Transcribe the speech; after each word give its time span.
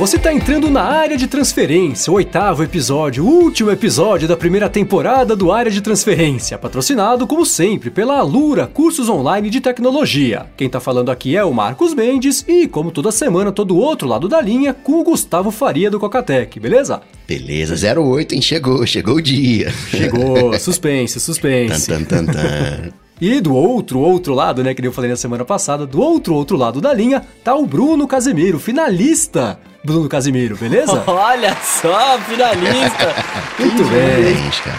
você 0.00 0.16
está 0.16 0.32
entrando 0.32 0.70
na 0.70 0.82
área 0.82 1.14
de 1.14 1.26
transferência, 1.26 2.10
o 2.10 2.16
oitavo 2.16 2.64
episódio, 2.64 3.22
último 3.22 3.70
episódio 3.70 4.26
da 4.26 4.34
primeira 4.34 4.66
temporada 4.66 5.36
do 5.36 5.52
Área 5.52 5.70
de 5.70 5.82
Transferência, 5.82 6.56
patrocinado, 6.56 7.26
como 7.26 7.44
sempre, 7.44 7.90
pela 7.90 8.16
Alura 8.16 8.66
Cursos 8.66 9.10
Online 9.10 9.50
de 9.50 9.60
Tecnologia. 9.60 10.46
Quem 10.56 10.68
está 10.68 10.80
falando 10.80 11.10
aqui 11.10 11.36
é 11.36 11.44
o 11.44 11.52
Marcos 11.52 11.92
Mendes 11.92 12.42
e, 12.48 12.66
como 12.66 12.90
toda 12.90 13.12
semana, 13.12 13.52
todo 13.52 13.76
outro 13.76 14.08
lado 14.08 14.26
da 14.26 14.40
linha, 14.40 14.72
com 14.72 15.00
o 15.00 15.04
Gustavo 15.04 15.50
Faria 15.50 15.90
do 15.90 16.00
Cocatec, 16.00 16.58
beleza? 16.58 17.02
Beleza, 17.28 18.00
08, 18.00 18.34
hein? 18.34 18.40
Chegou, 18.40 18.86
chegou 18.86 19.16
o 19.16 19.22
dia. 19.22 19.70
Chegou, 19.90 20.50
suspense, 20.58 21.20
suspense. 21.20 21.86
Tan, 21.86 22.04
tan, 22.04 22.24
tan, 22.24 22.32
tan. 22.32 23.09
E 23.20 23.40
do 23.40 23.54
outro, 23.54 23.98
outro 23.98 24.34
lado, 24.34 24.62
né, 24.64 24.72
que 24.72 24.86
eu 24.86 24.92
falei 24.92 25.10
na 25.10 25.16
semana 25.16 25.44
passada, 25.44 25.86
do 25.86 26.00
outro, 26.00 26.34
outro 26.34 26.56
lado 26.56 26.80
da 26.80 26.92
linha, 26.92 27.22
tá 27.44 27.54
o 27.54 27.66
Bruno 27.66 28.08
Casemiro, 28.08 28.58
finalista. 28.58 29.58
Bruno 29.84 30.08
Casemiro, 30.08 30.56
beleza? 30.56 31.02
Olha 31.06 31.54
só, 31.62 32.18
finalista! 32.20 33.14
Muito 33.60 33.84
bem. 33.84 34.34
Gente, 34.34 34.62
cara. 34.62 34.78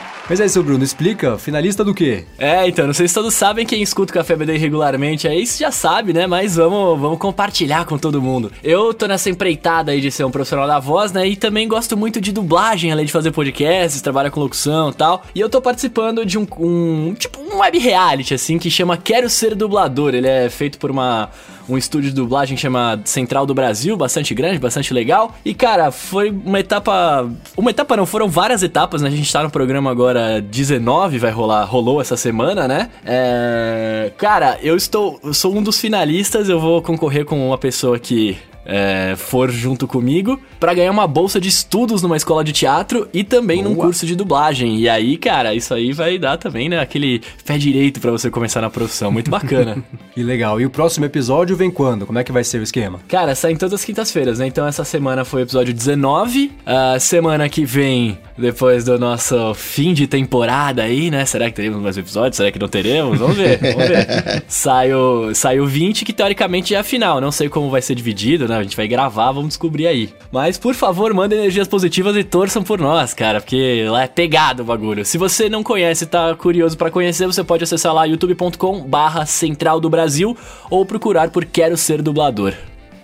Mas 0.28 0.40
aí, 0.40 0.48
seu 0.48 0.60
Bruno, 0.60 0.82
explica, 0.82 1.38
finalista 1.38 1.84
do 1.84 1.94
quê? 1.94 2.24
É, 2.36 2.66
então, 2.66 2.84
não 2.84 2.92
sei 2.92 3.06
se 3.06 3.14
todos 3.14 3.32
sabem, 3.32 3.64
quem 3.64 3.80
escuta 3.80 4.10
o 4.10 4.14
Café 4.14 4.34
BD 4.34 4.56
regularmente 4.56 5.28
aí, 5.28 5.42
isso 5.42 5.60
já 5.60 5.70
sabe, 5.70 6.12
né? 6.12 6.26
Mas 6.26 6.56
vamos, 6.56 7.00
vamos 7.00 7.18
compartilhar 7.18 7.84
com 7.84 7.96
todo 7.96 8.20
mundo. 8.20 8.50
Eu 8.60 8.92
tô 8.92 9.06
nessa 9.06 9.30
empreitada 9.30 9.92
aí 9.92 10.00
de 10.00 10.10
ser 10.10 10.24
um 10.24 10.30
profissional 10.32 10.66
da 10.66 10.80
voz, 10.80 11.12
né? 11.12 11.28
E 11.28 11.36
também 11.36 11.68
gosto 11.68 11.96
muito 11.96 12.20
de 12.20 12.32
dublagem, 12.32 12.90
além 12.90 13.06
de 13.06 13.12
fazer 13.12 13.30
podcasts, 13.30 14.02
trabalho 14.02 14.32
com 14.32 14.40
locução 14.40 14.90
e 14.90 14.94
tal. 14.94 15.22
E 15.32 15.38
eu 15.38 15.48
tô 15.48 15.62
participando 15.62 16.26
de 16.26 16.36
um, 16.36 16.46
um 16.58 17.14
tipo, 17.14 17.38
um 17.40 17.58
web 17.58 17.78
reality, 17.78 18.34
assim, 18.34 18.58
que 18.58 18.68
chama 18.68 18.96
Quero 18.96 19.30
Ser 19.30 19.54
Dublador. 19.54 20.12
Ele 20.12 20.26
é 20.26 20.50
feito 20.50 20.76
por 20.76 20.90
uma 20.90 21.30
um 21.68 21.76
estúdio 21.76 22.10
de 22.10 22.16
dublagem 22.16 22.56
que 22.56 22.62
chama 22.62 23.00
Central 23.04 23.46
do 23.46 23.54
Brasil, 23.54 23.96
bastante 23.96 24.34
grande, 24.34 24.58
bastante 24.58 24.92
legal. 24.92 25.34
E, 25.44 25.54
cara, 25.54 25.90
foi 25.90 26.30
uma 26.30 26.60
etapa. 26.60 27.28
Uma 27.56 27.70
etapa 27.70 27.96
não, 27.96 28.06
foram 28.06 28.28
várias 28.28 28.62
etapas, 28.62 29.02
né? 29.02 29.08
A 29.08 29.12
gente 29.12 29.32
tá 29.32 29.42
no 29.42 29.50
programa 29.50 29.90
agora 29.90 30.40
19, 30.40 31.18
vai 31.18 31.30
rolar, 31.30 31.64
rolou 31.64 32.00
essa 32.00 32.16
semana, 32.16 32.68
né? 32.68 32.90
É... 33.04 34.12
Cara, 34.16 34.58
eu 34.62 34.76
estou. 34.76 35.18
Eu 35.22 35.34
sou 35.34 35.54
um 35.54 35.62
dos 35.62 35.80
finalistas, 35.80 36.48
eu 36.48 36.60
vou 36.60 36.82
concorrer 36.82 37.24
com 37.24 37.48
uma 37.48 37.58
pessoa 37.58 37.98
que 37.98 38.36
é, 38.66 39.14
for 39.16 39.50
junto 39.50 39.86
comigo 39.86 40.38
para 40.58 40.74
ganhar 40.74 40.90
uma 40.90 41.06
bolsa 41.06 41.40
de 41.40 41.48
estudos 41.48 42.02
numa 42.02 42.16
escola 42.16 42.42
de 42.42 42.52
teatro 42.52 43.08
e 43.12 43.22
também 43.22 43.62
Boa. 43.62 43.74
num 43.74 43.80
curso 43.80 44.04
de 44.04 44.16
dublagem. 44.16 44.78
E 44.78 44.88
aí, 44.88 45.16
cara, 45.16 45.54
isso 45.54 45.72
aí 45.72 45.92
vai 45.92 46.18
dar 46.18 46.36
também, 46.36 46.68
né, 46.68 46.80
aquele 46.80 47.22
pé 47.44 47.56
direito 47.56 48.00
para 48.00 48.10
você 48.10 48.30
começar 48.30 48.60
na 48.60 48.68
profissão. 48.68 49.10
Muito 49.12 49.30
bacana. 49.30 49.82
que 50.12 50.22
legal. 50.22 50.60
E 50.60 50.66
o 50.66 50.70
próximo 50.70 51.04
episódio 51.04 51.56
vem 51.56 51.70
quando? 51.70 52.06
Como 52.06 52.18
é 52.18 52.24
que 52.24 52.32
vai 52.32 52.42
ser 52.42 52.58
o 52.58 52.62
esquema? 52.62 52.98
Cara, 53.08 53.34
saem 53.34 53.56
todas 53.56 53.74
as 53.74 53.84
quintas-feiras, 53.84 54.38
né? 54.38 54.46
Então 54.46 54.66
essa 54.66 54.84
semana 54.84 55.24
foi 55.24 55.42
o 55.42 55.44
episódio 55.44 55.72
19. 55.72 56.50
A 56.64 56.98
semana 56.98 57.48
que 57.48 57.64
vem, 57.64 58.18
depois 58.36 58.84
do 58.84 58.98
nosso 58.98 59.54
fim 59.54 59.94
de 59.94 60.06
temporada 60.06 60.82
aí, 60.82 61.10
né? 61.10 61.24
Será 61.24 61.48
que 61.48 61.56
teremos 61.56 61.80
mais 61.80 61.96
episódios? 61.96 62.36
Será 62.36 62.50
que 62.50 62.58
não 62.58 62.68
teremos? 62.68 63.18
Vamos 63.18 63.36
ver, 63.36 63.58
vamos 63.58 63.88
ver. 63.88 64.42
sai, 64.48 64.92
o, 64.92 65.34
sai 65.34 65.60
o 65.60 65.66
20, 65.66 66.04
que 66.04 66.12
teoricamente 66.12 66.74
é 66.74 66.78
a 66.78 66.82
final. 66.82 67.20
Não 67.20 67.30
sei 67.30 67.48
como 67.48 67.70
vai 67.70 67.82
ser 67.82 67.94
dividido, 67.94 68.48
né? 68.48 68.55
A 68.58 68.62
gente 68.62 68.76
vai 68.76 68.88
gravar, 68.88 69.32
vamos 69.32 69.48
descobrir 69.48 69.86
aí. 69.86 70.10
Mas, 70.30 70.58
por 70.58 70.74
favor, 70.74 71.12
mandem 71.12 71.38
energias 71.38 71.68
positivas 71.68 72.16
e 72.16 72.24
torçam 72.24 72.62
por 72.62 72.78
nós, 72.78 73.14
cara, 73.14 73.40
porque 73.40 73.86
lá 73.88 74.02
é 74.04 74.06
pegado 74.06 74.62
o 74.62 74.66
bagulho. 74.66 75.04
Se 75.04 75.18
você 75.18 75.48
não 75.48 75.62
conhece 75.62 76.04
e 76.04 76.06
tá 76.06 76.34
curioso 76.34 76.76
para 76.76 76.90
conhecer, 76.90 77.26
você 77.26 77.42
pode 77.44 77.64
acessar 77.64 77.94
lá 77.94 78.04
youtube.com 78.04 78.80
barra 78.82 79.26
Central 79.26 79.80
do 79.80 79.90
Brasil 79.90 80.36
ou 80.70 80.84
procurar 80.84 81.30
por 81.30 81.44
Quero 81.44 81.76
Ser 81.76 82.02
Dublador. 82.02 82.54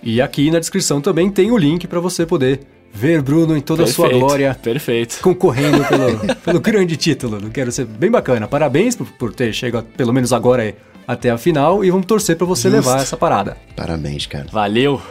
E 0.01 0.21
aqui 0.21 0.51
na 0.51 0.59
descrição 0.59 0.99
também 0.99 1.29
tem 1.29 1.51
o 1.51 1.57
link 1.57 1.87
para 1.87 1.99
você 1.99 2.25
poder 2.25 2.59
ver 2.93 3.21
Bruno 3.21 3.57
em 3.57 3.61
toda 3.61 3.83
perfeito, 3.83 4.05
a 4.05 4.09
sua 4.09 4.19
glória. 4.19 4.57
Perfeito. 4.61 5.19
Concorrendo 5.21 5.83
pelo, 5.87 6.35
pelo 6.35 6.59
grande 6.59 6.95
título. 6.95 7.49
Quero 7.49 7.71
ser 7.71 7.85
bem 7.85 8.11
bacana. 8.11 8.47
Parabéns 8.47 8.95
por, 8.95 9.07
por 9.13 9.33
ter 9.33 9.51
chegado, 9.53 9.85
pelo 9.97 10.13
menos 10.13 10.31
agora, 10.31 10.61
aí, 10.63 10.75
até 11.07 11.31
a 11.31 11.37
final. 11.37 11.83
E 11.83 11.89
vamos 11.89 12.05
torcer 12.05 12.37
para 12.37 12.45
você 12.45 12.69
Justo. 12.69 12.87
levar 12.87 13.01
essa 13.01 13.17
parada. 13.17 13.57
Parabéns, 13.75 14.27
cara. 14.27 14.47
Valeu. 14.51 15.01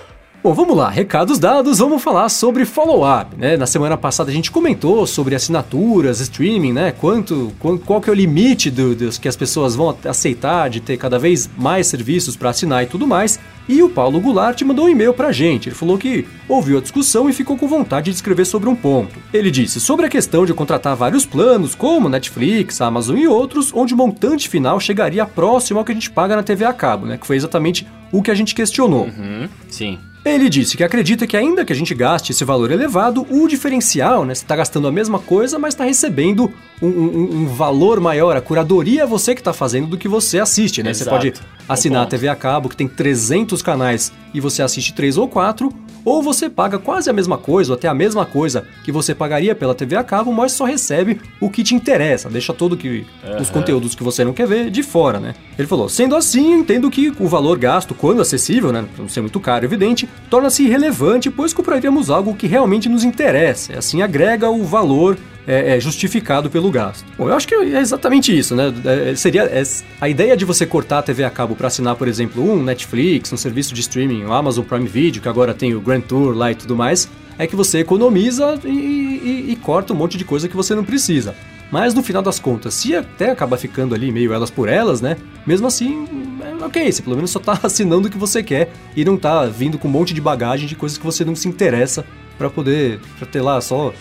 Bom, 0.42 0.52
vamos 0.54 0.76
lá, 0.76 0.90
recados 0.90 1.38
dados, 1.38 1.78
vamos 1.78 2.02
falar 2.02 2.28
sobre 2.28 2.64
follow-up, 2.64 3.36
né? 3.36 3.56
Na 3.56 3.64
semana 3.64 3.96
passada 3.96 4.28
a 4.28 4.34
gente 4.34 4.50
comentou 4.50 5.06
sobre 5.06 5.36
assinaturas, 5.36 6.18
streaming, 6.18 6.72
né? 6.72 6.90
Quanto, 6.90 7.52
qual 7.86 8.00
que 8.00 8.10
é 8.10 8.12
o 8.12 8.16
limite 8.16 8.68
do, 8.68 8.92
dos 8.92 9.18
que 9.18 9.28
as 9.28 9.36
pessoas 9.36 9.76
vão 9.76 9.96
aceitar 10.04 10.68
de 10.68 10.80
ter 10.80 10.96
cada 10.96 11.16
vez 11.16 11.48
mais 11.56 11.86
serviços 11.86 12.34
para 12.34 12.50
assinar 12.50 12.82
e 12.82 12.86
tudo 12.86 13.06
mais. 13.06 13.38
E 13.68 13.84
o 13.84 13.88
Paulo 13.88 14.20
Goulart 14.20 14.60
mandou 14.62 14.86
um 14.86 14.88
e-mail 14.88 15.14
pra 15.14 15.30
gente. 15.30 15.68
Ele 15.68 15.76
falou 15.76 15.96
que 15.96 16.26
ouviu 16.48 16.78
a 16.78 16.80
discussão 16.80 17.30
e 17.30 17.32
ficou 17.32 17.56
com 17.56 17.68
vontade 17.68 18.10
de 18.10 18.16
escrever 18.16 18.44
sobre 18.44 18.68
um 18.68 18.74
ponto. 18.74 19.20
Ele 19.32 19.48
disse 19.48 19.80
sobre 19.80 20.06
a 20.06 20.08
questão 20.08 20.44
de 20.44 20.52
contratar 20.52 20.96
vários 20.96 21.24
planos, 21.24 21.76
como 21.76 22.08
Netflix, 22.08 22.80
Amazon 22.80 23.16
e 23.16 23.28
outros, 23.28 23.72
onde 23.72 23.94
o 23.94 23.96
montante 23.96 24.48
final 24.48 24.80
chegaria 24.80 25.24
próximo 25.24 25.78
ao 25.78 25.84
que 25.84 25.92
a 25.92 25.94
gente 25.94 26.10
paga 26.10 26.34
na 26.34 26.42
TV 26.42 26.64
a 26.64 26.72
cabo, 26.72 27.06
né? 27.06 27.16
Que 27.16 27.28
foi 27.28 27.36
exatamente 27.36 27.86
o 28.10 28.20
que 28.20 28.30
a 28.32 28.34
gente 28.34 28.56
questionou. 28.56 29.04
Uhum, 29.04 29.48
sim. 29.68 30.00
Ele 30.24 30.48
disse 30.48 30.76
que 30.76 30.84
acredita 30.84 31.26
que 31.26 31.36
ainda 31.36 31.64
que 31.64 31.72
a 31.72 31.76
gente 31.76 31.92
gaste 31.94 32.30
esse 32.30 32.44
valor 32.44 32.70
elevado, 32.70 33.26
o 33.28 33.48
diferencial, 33.48 34.24
né? 34.24 34.34
Você 34.34 34.44
está 34.44 34.54
gastando 34.54 34.86
a 34.86 34.92
mesma 34.92 35.18
coisa, 35.18 35.58
mas 35.58 35.74
está 35.74 35.84
recebendo 35.84 36.52
um, 36.80 36.86
um, 36.86 37.36
um, 37.36 37.46
valor 37.46 37.98
maior. 37.98 38.36
A 38.36 38.40
curadoria 38.40 39.02
é 39.02 39.06
você 39.06 39.34
que 39.34 39.40
está 39.40 39.52
fazendo 39.52 39.88
do 39.88 39.98
que 39.98 40.06
você 40.06 40.38
assiste, 40.38 40.80
né? 40.80 40.90
Exato. 40.90 41.10
Você 41.10 41.10
pode 41.10 41.34
assinar 41.68 42.04
a 42.04 42.06
TV 42.06 42.28
a 42.28 42.36
cabo, 42.36 42.68
que 42.68 42.76
tem 42.76 42.86
300 42.86 43.60
canais, 43.62 44.12
e 44.32 44.38
você 44.38 44.62
assiste 44.62 44.94
3 44.94 45.18
ou 45.18 45.26
4, 45.26 45.72
ou 46.04 46.22
você 46.22 46.48
paga 46.48 46.78
quase 46.78 47.08
a 47.08 47.12
mesma 47.12 47.38
coisa, 47.38 47.72
ou 47.72 47.76
até 47.76 47.88
a 47.88 47.94
mesma 47.94 48.24
coisa 48.24 48.66
que 48.84 48.92
você 48.92 49.14
pagaria 49.14 49.54
pela 49.54 49.74
TV 49.74 49.96
a 49.96 50.04
cabo, 50.04 50.32
mas 50.32 50.52
só 50.52 50.64
recebe 50.64 51.20
o 51.40 51.50
que 51.50 51.62
te 51.62 51.74
interessa, 51.74 52.28
deixa 52.28 52.52
todo 52.52 52.76
que 52.76 53.04
uhum. 53.24 53.40
os 53.40 53.50
conteúdos 53.50 53.94
que 53.94 54.02
você 54.02 54.24
não 54.24 54.32
quer 54.32 54.46
ver 54.46 54.70
de 54.70 54.82
fora, 54.82 55.20
né? 55.20 55.34
Ele 55.58 55.68
falou: 55.68 55.88
"Sendo 55.88 56.16
assim, 56.16 56.52
entendo 56.52 56.90
que 56.90 57.12
o 57.18 57.26
valor 57.26 57.58
gasto, 57.58 57.94
quando 57.94 58.22
acessível, 58.22 58.72
né, 58.72 58.84
para 58.94 59.02
não 59.02 59.08
ser 59.08 59.20
muito 59.20 59.40
caro, 59.40 59.64
evidente, 59.64 60.08
torna-se 60.28 60.64
irrelevante, 60.64 61.30
pois 61.30 61.52
compraríamos 61.52 62.10
algo 62.10 62.34
que 62.34 62.46
realmente 62.46 62.88
nos 62.88 63.04
interessa, 63.04 63.72
e 63.72 63.76
assim 63.76 64.02
agrega 64.02 64.50
o 64.50 64.64
valor 64.64 65.16
é, 65.46 65.76
é, 65.76 65.80
justificado 65.80 66.48
pelo 66.50 66.70
gasto. 66.70 67.04
Bom, 67.16 67.28
eu 67.28 67.34
acho 67.34 67.46
que 67.46 67.54
é 67.54 67.80
exatamente 67.80 68.36
isso, 68.36 68.54
né? 68.54 68.72
É, 68.84 69.14
seria 69.14 69.42
é, 69.44 69.62
a 70.00 70.08
ideia 70.08 70.36
de 70.36 70.44
você 70.44 70.64
cortar 70.64 70.98
a 70.98 71.02
TV 71.02 71.24
a 71.24 71.30
cabo 71.30 71.54
para 71.54 71.68
assinar, 71.68 71.96
por 71.96 72.08
exemplo, 72.08 72.42
um 72.42 72.62
Netflix, 72.62 73.32
um 73.32 73.36
serviço 73.36 73.74
de 73.74 73.80
streaming, 73.80 74.24
o 74.24 74.32
Amazon 74.32 74.64
Prime 74.64 74.86
Video, 74.86 75.22
que 75.22 75.28
agora 75.28 75.54
tem 75.54 75.74
o 75.74 75.80
Grand 75.80 76.00
Tour 76.00 76.36
lá 76.36 76.52
e 76.52 76.54
tudo 76.54 76.76
mais, 76.76 77.08
é 77.38 77.46
que 77.46 77.56
você 77.56 77.78
economiza 77.78 78.58
e, 78.64 78.68
e, 78.68 79.46
e 79.52 79.56
corta 79.56 79.92
um 79.92 79.96
monte 79.96 80.16
de 80.16 80.24
coisa 80.24 80.48
que 80.48 80.56
você 80.56 80.74
não 80.74 80.84
precisa. 80.84 81.34
Mas 81.72 81.94
no 81.94 82.02
final 82.02 82.22
das 82.22 82.38
contas, 82.38 82.74
se 82.74 82.94
até 82.94 83.30
acaba 83.30 83.56
ficando 83.56 83.94
ali 83.94 84.12
meio 84.12 84.34
elas 84.34 84.50
por 84.50 84.68
elas, 84.68 85.00
né? 85.00 85.16
Mesmo 85.46 85.66
assim, 85.66 86.06
é 86.42 86.64
ok, 86.64 86.92
você 86.92 87.00
pelo 87.00 87.16
menos 87.16 87.30
só 87.30 87.40
tá 87.40 87.58
assinando 87.64 88.08
o 88.08 88.10
que 88.10 88.18
você 88.18 88.42
quer 88.42 88.70
e 88.94 89.04
não 89.04 89.16
tá 89.16 89.46
vindo 89.46 89.78
com 89.78 89.88
um 89.88 89.90
monte 89.90 90.12
de 90.12 90.20
bagagem 90.20 90.68
de 90.68 90.76
coisas 90.76 90.98
que 90.98 91.04
você 91.04 91.24
não 91.24 91.34
se 91.34 91.48
interessa 91.48 92.04
para 92.36 92.50
poder 92.50 93.00
pra 93.18 93.26
ter 93.26 93.40
lá 93.40 93.58
só 93.60 93.94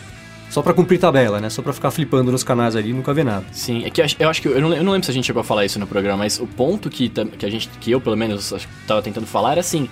só 0.51 0.61
para 0.61 0.73
cumprir 0.73 0.99
tabela, 0.99 1.39
né? 1.39 1.49
Só 1.49 1.61
para 1.61 1.71
ficar 1.71 1.91
flipando 1.91 2.29
nos 2.29 2.43
canais 2.43 2.75
ali 2.75 2.89
e 2.89 2.93
nunca 2.93 3.13
ver 3.13 3.23
nada. 3.23 3.45
Sim, 3.53 3.85
é 3.85 3.89
que 3.89 4.01
eu, 4.01 4.29
acho 4.29 4.41
que 4.41 4.49
eu 4.49 4.59
não, 4.59 4.73
eu 4.73 4.83
não, 4.83 4.91
lembro 4.91 5.05
se 5.05 5.11
a 5.11 5.13
gente 5.13 5.25
chegou 5.25 5.39
a 5.39 5.43
falar 5.45 5.63
isso 5.63 5.79
no 5.79 5.87
programa, 5.87 6.17
mas 6.17 6.39
o 6.41 6.45
ponto 6.45 6.89
que, 6.89 7.07
que 7.07 7.45
a 7.45 7.49
gente 7.49 7.69
que 7.79 7.89
eu 7.89 8.01
pelo 8.01 8.17
menos 8.17 8.51
estava 8.51 9.01
tentando 9.01 9.25
falar 9.25 9.53
era 9.53 9.61
assim, 9.61 9.89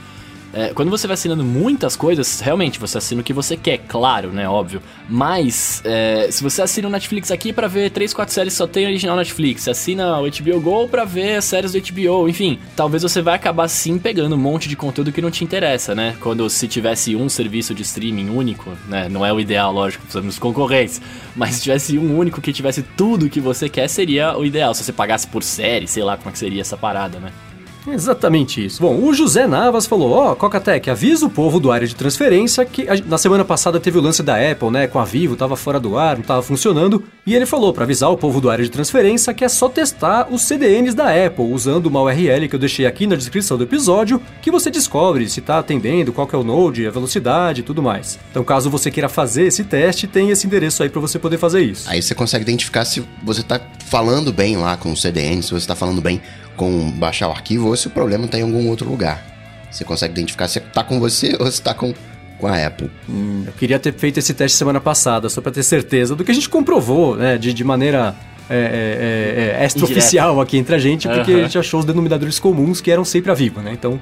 é, 0.54 0.74
quando 0.74 0.90
você 0.90 1.06
vai 1.06 1.14
assinando 1.14 1.44
muitas 1.44 1.96
coisas, 1.96 2.40
realmente 2.40 2.80
você 2.80 2.98
assina 2.98 3.22
o 3.22 3.24
que 3.24 3.34
você 3.34 3.56
quer, 3.56 3.80
claro, 3.88 4.32
né? 4.32 4.50
Óbvio. 4.50 4.82
Mas, 5.08 5.82
é, 5.86 6.28
se 6.32 6.42
você 6.44 6.62
assina 6.62 6.88
o 6.88 6.92
Netflix 6.92 7.32
aqui 7.32 7.54
para 7.54 7.68
ver 7.68 7.92
3, 7.92 8.14
4 8.14 8.34
séries 8.34 8.54
só 8.54 8.66
tem 8.66 8.86
original 8.86 9.16
Netflix, 9.16 9.68
assina 9.68 10.20
o 10.20 10.24
HBO 10.24 10.62
Go 10.62 10.88
para 10.88 11.06
ver 11.06 11.38
as 11.38 11.46
séries 11.46 11.74
do 11.74 11.80
HBO, 11.80 12.28
enfim, 12.28 12.60
talvez 12.76 13.04
você 13.04 13.22
vai 13.22 13.36
acabar 13.36 13.68
sim 13.68 13.98
pegando 14.00 14.36
um 14.36 14.40
monte 14.40 14.68
de 14.68 14.76
conteúdo 14.76 15.12
que 15.12 15.22
não 15.22 15.32
te 15.32 15.44
interessa, 15.44 15.94
né? 15.94 16.16
Quando 16.20 16.50
se 16.50 16.68
tivesse 16.68 17.16
um 17.16 17.30
serviço 17.30 17.76
de 17.76 17.84
streaming 17.84 18.30
único, 18.30 18.72
né? 18.88 19.08
Não 19.10 19.26
é 19.26 19.32
o 19.32 19.40
ideal, 19.40 19.72
lógico, 19.72 20.04
precisamos 20.04 20.40
concorrentes, 20.40 21.02
mas 21.36 21.56
se 21.56 21.62
tivesse 21.62 21.98
um 21.98 22.18
único 22.18 22.42
que 22.42 22.52
tivesse 22.52 22.82
tudo 22.82 23.30
que 23.30 23.40
você 23.40 23.70
quer, 23.70 23.88
seria 23.88 24.38
o 24.38 24.46
ideal. 24.46 24.74
Se 24.74 24.84
você 24.84 24.94
pagasse 24.94 25.28
por 25.28 25.44
série, 25.44 25.88
sei 25.88 26.04
lá 26.04 26.18
como 26.18 26.30
é 26.30 26.32
que 26.32 26.40
seria 26.40 26.62
essa 26.62 26.78
parada, 26.78 27.20
né? 27.20 27.32
Exatamente 27.88 28.66
isso. 28.66 28.82
Bom, 28.82 29.04
o 29.04 29.14
José 29.14 29.48
Navas 29.48 29.86
falou: 29.86 30.12
Ó, 30.12 30.32
oh, 30.32 30.36
Cocatec, 30.36 30.90
avisa 30.90 31.26
o 31.26 31.30
povo 31.30 31.60
do 31.60 31.72
área 31.72 31.88
de 31.88 31.96
transferência 31.96 32.66
que 32.66 32.88
a, 32.90 32.96
na 33.06 33.18
semana 33.18 33.46
passada 33.46 33.80
teve 33.80 33.98
o 33.98 34.02
lance 34.02 34.22
da 34.22 34.36
Apple, 34.36 34.70
né? 34.70 34.88
Com 34.88 35.00
a 35.00 35.06
Vivo, 35.06 35.36
tava 35.36 35.56
fora 35.56 35.80
do 35.80 35.98
ar, 35.98 36.18
não 36.18 36.24
tava 36.24 36.42
funcionando. 36.42 37.04
E 37.26 37.36
ele 37.36 37.46
falou 37.46 37.74
para 37.74 37.84
avisar 37.84 38.10
o 38.10 38.18
povo 38.18 38.42
do 38.42 38.50
área 38.50 38.64
de 38.64 38.72
transferência 38.72 39.34
que 39.34 39.46
é 39.46 39.50
só 39.50 39.70
testar 39.70 40.28
os 40.32 40.44
CDNs 40.44 40.96
da 40.96 41.10
Apple 41.26 41.46
usando 41.46 41.86
uma 41.86 42.02
URL 42.02 42.48
que 42.48 42.56
eu 42.56 42.60
deixei 42.60 42.86
aqui 42.86 43.06
na 43.06 43.16
descrição 43.16 43.58
do 43.58 43.64
episódio, 43.64 44.22
que 44.42 44.52
você 44.52 44.72
descobre 44.72 45.30
se 45.30 45.42
tá 45.42 45.60
atendendo, 45.60 46.12
qual 46.12 46.28
que 46.28 46.36
é 46.36 46.40
o 46.40 46.44
node, 46.44 46.88
a 46.88 46.92
velocidade 46.92 47.62
e 47.62 47.64
tudo 47.64 47.82
mais. 47.82 48.20
Então, 48.32 48.44
caso 48.44 48.70
você 48.70 48.90
queira 48.90 49.10
fazer 49.10 49.44
esse 49.44 49.64
teste, 49.64 50.08
tem 50.08 50.30
esse 50.30 50.48
endereço 50.48 50.82
aí 50.82 50.90
para 50.90 51.02
você 51.02 51.20
poder 51.20 51.38
fazer 51.38 51.62
isso. 51.62 51.90
Aí 51.90 52.02
você 52.02 52.16
consegue 52.16 52.44
identificar 52.44 52.86
se 52.86 53.04
você 53.24 53.44
tá 53.44 53.60
falando 53.88 54.34
bem 54.34 54.58
lá 54.58 54.78
com 54.78 54.92
o 54.92 54.98
CDN, 54.98 55.42
se 55.44 55.52
você 55.52 55.68
tá 55.68 55.76
falando 55.76 56.02
bem 56.02 56.22
com 56.60 56.92
baixar 56.92 57.30
o 57.30 57.32
arquivo 57.32 57.70
ou 57.70 57.76
se 57.78 57.88
o 57.88 57.90
problema 57.90 58.26
está 58.26 58.38
em 58.38 58.42
algum 58.42 58.68
outro 58.68 58.90
lugar. 58.90 59.24
Você 59.72 59.86
consegue 59.86 60.12
identificar 60.12 60.50
se 60.50 60.60
tá 60.60 60.84
com 60.84 61.00
você 61.00 61.34
ou 61.40 61.50
se 61.50 61.62
tá 61.62 61.74
com, 61.74 61.94
com 62.38 62.48
a 62.48 62.68
Apple. 62.68 62.92
Eu 63.48 63.54
queria 63.54 63.80
ter 63.80 63.94
feito 63.94 64.18
esse 64.18 64.34
teste 64.34 64.58
semana 64.58 64.82
passada, 64.82 65.30
só 65.30 65.40
pra 65.40 65.54
ter 65.54 65.64
certeza 65.64 66.18
do 66.18 66.26
que 66.26 66.32
a 66.32 66.34
gente 66.34 66.50
comprovou, 66.50 67.16
né? 67.16 67.38
De, 67.38 67.54
de 67.54 67.64
maneira 67.64 68.14
é, 68.50 68.58
é, 68.58 69.58
é, 69.58 69.64
é, 69.64 69.66
extraoficial 69.66 70.42
aqui 70.42 70.58
entre 70.58 70.76
a 70.76 70.80
gente, 70.80 71.08
porque 71.08 71.32
a 71.32 71.44
gente 71.44 71.58
achou 71.58 71.80
os 71.80 71.86
denominadores 71.86 72.40
comuns 72.40 72.82
que 72.82 72.92
eram 72.92 73.06
sempre 73.06 73.32
a 73.32 73.34
Vivo, 73.34 73.62
né? 73.62 73.72
Então, 73.72 73.98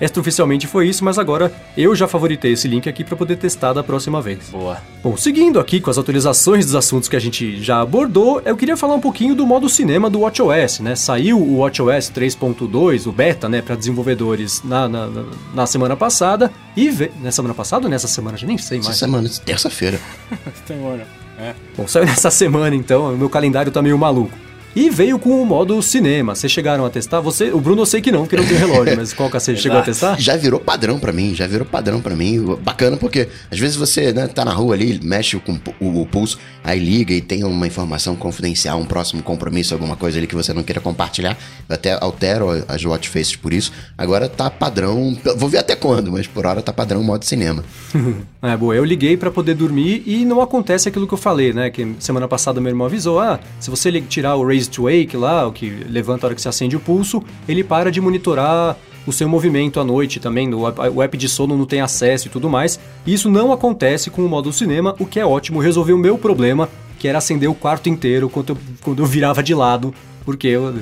extraoficialmente 0.00 0.66
foi 0.66 0.88
isso, 0.88 1.04
mas 1.04 1.18
agora 1.18 1.52
eu 1.76 1.94
já 1.94 2.08
favoritei 2.08 2.52
esse 2.52 2.66
link 2.68 2.88
aqui 2.88 3.04
pra 3.04 3.16
poder 3.16 3.36
testar 3.36 3.72
da 3.72 3.82
próxima 3.82 4.20
vez. 4.22 4.48
Boa. 4.50 4.78
Bom, 5.02 5.16
seguindo 5.16 5.58
aqui 5.60 5.80
com 5.80 5.90
as 5.90 5.98
atualizações 5.98 6.64
dos 6.66 6.74
assuntos 6.74 7.08
que 7.08 7.16
a 7.16 7.20
gente 7.20 7.62
já 7.62 7.80
abordou, 7.80 8.40
eu 8.44 8.56
queria 8.56 8.76
falar 8.76 8.94
um 8.94 9.00
pouquinho 9.00 9.34
do 9.34 9.46
modo 9.46 9.68
cinema 9.68 10.08
do 10.10 10.20
WatchOS, 10.20 10.80
né? 10.80 10.94
Saiu 10.94 11.38
o 11.38 11.58
WatchOS 11.58 12.10
3.2, 12.10 13.06
o 13.06 13.12
beta, 13.12 13.48
né, 13.48 13.60
para 13.62 13.74
desenvolvedores 13.76 14.62
na, 14.64 14.88
na, 14.88 15.06
na- 15.06 15.24
na 15.54 15.66
semana 15.66 15.96
passada 15.96 16.50
e 16.76 16.88
ve... 16.90 17.10
na 17.20 17.30
semana 17.32 17.54
passada 17.54 17.84
ou 17.86 17.90
nessa 17.90 18.08
semana? 18.08 18.36
Já 18.36 18.46
nem 18.46 18.58
sei 18.58 18.78
Essa 18.78 18.88
mais. 18.88 18.98
semana, 18.98 19.28
terça-feira. 19.44 19.98
Bom, 21.76 21.88
saiu 21.88 22.04
nessa 22.04 22.30
semana 22.30 22.74
então, 22.76 23.14
o 23.14 23.16
meu 23.16 23.28
calendário 23.30 23.72
tá 23.72 23.80
meio 23.80 23.96
maluco. 23.98 24.36
E 24.74 24.88
veio 24.88 25.18
com 25.18 25.42
o 25.42 25.44
modo 25.44 25.82
cinema. 25.82 26.34
Vocês 26.34 26.52
chegaram 26.52 26.84
a 26.84 26.90
testar? 26.90 27.20
Você, 27.20 27.50
o 27.50 27.60
Bruno 27.60 27.82
eu 27.82 27.86
sei 27.86 28.00
que 28.00 28.12
não, 28.12 28.20
porque 28.20 28.36
não 28.36 28.46
tem 28.46 28.56
relógio, 28.56 28.96
mas 28.96 29.12
qual 29.12 29.28
que 29.28 29.38
você 29.38 29.56
chegou 29.56 29.78
a 29.78 29.82
testar? 29.82 30.18
Já 30.20 30.36
virou 30.36 30.60
padrão 30.60 30.98
pra 30.98 31.12
mim, 31.12 31.34
já 31.34 31.46
virou 31.46 31.66
padrão 31.66 32.00
pra 32.00 32.14
mim. 32.14 32.44
Bacana 32.62 32.96
porque 32.96 33.28
às 33.50 33.58
vezes 33.58 33.76
você 33.76 34.12
né, 34.12 34.28
tá 34.28 34.44
na 34.44 34.52
rua 34.52 34.74
ali, 34.74 35.00
mexe 35.02 35.38
com 35.40 35.58
o, 35.80 36.00
o 36.02 36.06
pulso, 36.06 36.38
aí 36.62 36.78
liga 36.78 37.12
e 37.12 37.20
tem 37.20 37.42
uma 37.42 37.66
informação 37.66 38.14
confidencial, 38.14 38.78
um 38.78 38.84
próximo 38.84 39.22
compromisso, 39.22 39.74
alguma 39.74 39.96
coisa 39.96 40.18
ali 40.18 40.26
que 40.26 40.34
você 40.34 40.52
não 40.52 40.62
queira 40.62 40.80
compartilhar. 40.80 41.36
Eu 41.68 41.74
até 41.74 41.98
altero 42.00 42.50
as 42.68 42.84
watch 42.84 43.08
faces 43.08 43.34
por 43.34 43.52
isso. 43.52 43.72
Agora 43.98 44.28
tá 44.28 44.48
padrão, 44.48 45.16
vou 45.36 45.48
ver 45.48 45.58
até 45.58 45.74
quando, 45.74 46.12
mas 46.12 46.26
por 46.26 46.46
hora 46.46 46.62
tá 46.62 46.72
padrão 46.72 47.02
modo 47.02 47.24
cinema. 47.24 47.64
É, 48.42 48.56
boa, 48.56 48.74
eu 48.74 48.86
liguei 48.86 49.18
pra 49.18 49.30
poder 49.30 49.54
dormir 49.54 50.02
e 50.06 50.24
não 50.24 50.40
acontece 50.40 50.88
aquilo 50.88 51.06
que 51.06 51.12
eu 51.12 51.18
falei, 51.18 51.52
né? 51.52 51.68
Que 51.68 51.94
semana 51.98 52.26
passada 52.26 52.58
meu 52.58 52.70
irmão 52.70 52.86
avisou: 52.86 53.20
ah, 53.20 53.38
se 53.58 53.68
você 53.68 54.00
tirar 54.00 54.34
o 54.36 54.46
Raise 54.46 54.59
to 54.68 54.82
Wake 54.84 55.16
lá, 55.16 55.46
o 55.46 55.52
que 55.52 55.68
levanta 55.88 56.24
a 56.24 56.28
hora 56.28 56.34
que 56.34 56.42
você 56.42 56.48
acende 56.48 56.76
o 56.76 56.80
pulso, 56.80 57.22
ele 57.48 57.62
para 57.64 57.90
de 57.90 58.00
monitorar 58.00 58.76
o 59.06 59.12
seu 59.12 59.28
movimento 59.28 59.80
à 59.80 59.84
noite 59.84 60.20
também. 60.20 60.52
O 60.52 61.02
app, 61.02 61.16
de 61.16 61.28
sono 61.28 61.56
não 61.56 61.64
tem 61.64 61.80
acesso 61.80 62.26
e 62.26 62.30
tudo 62.30 62.50
mais. 62.50 62.78
Isso 63.06 63.30
não 63.30 63.52
acontece 63.52 64.10
com 64.10 64.24
o 64.24 64.28
modo 64.28 64.52
cinema, 64.52 64.94
o 64.98 65.06
que 65.06 65.18
é 65.18 65.24
ótimo, 65.26 65.58
resolveu 65.60 65.96
o 65.96 65.98
meu 65.98 66.18
problema, 66.18 66.68
que 66.98 67.08
era 67.08 67.18
acender 67.18 67.48
o 67.48 67.54
quarto 67.54 67.88
inteiro 67.88 68.28
quando 68.28 68.50
eu, 68.50 68.58
quando 68.82 68.98
eu 69.02 69.06
virava 69.06 69.42
de 69.42 69.54
lado, 69.54 69.94
porque 70.24 70.48
eu. 70.48 70.74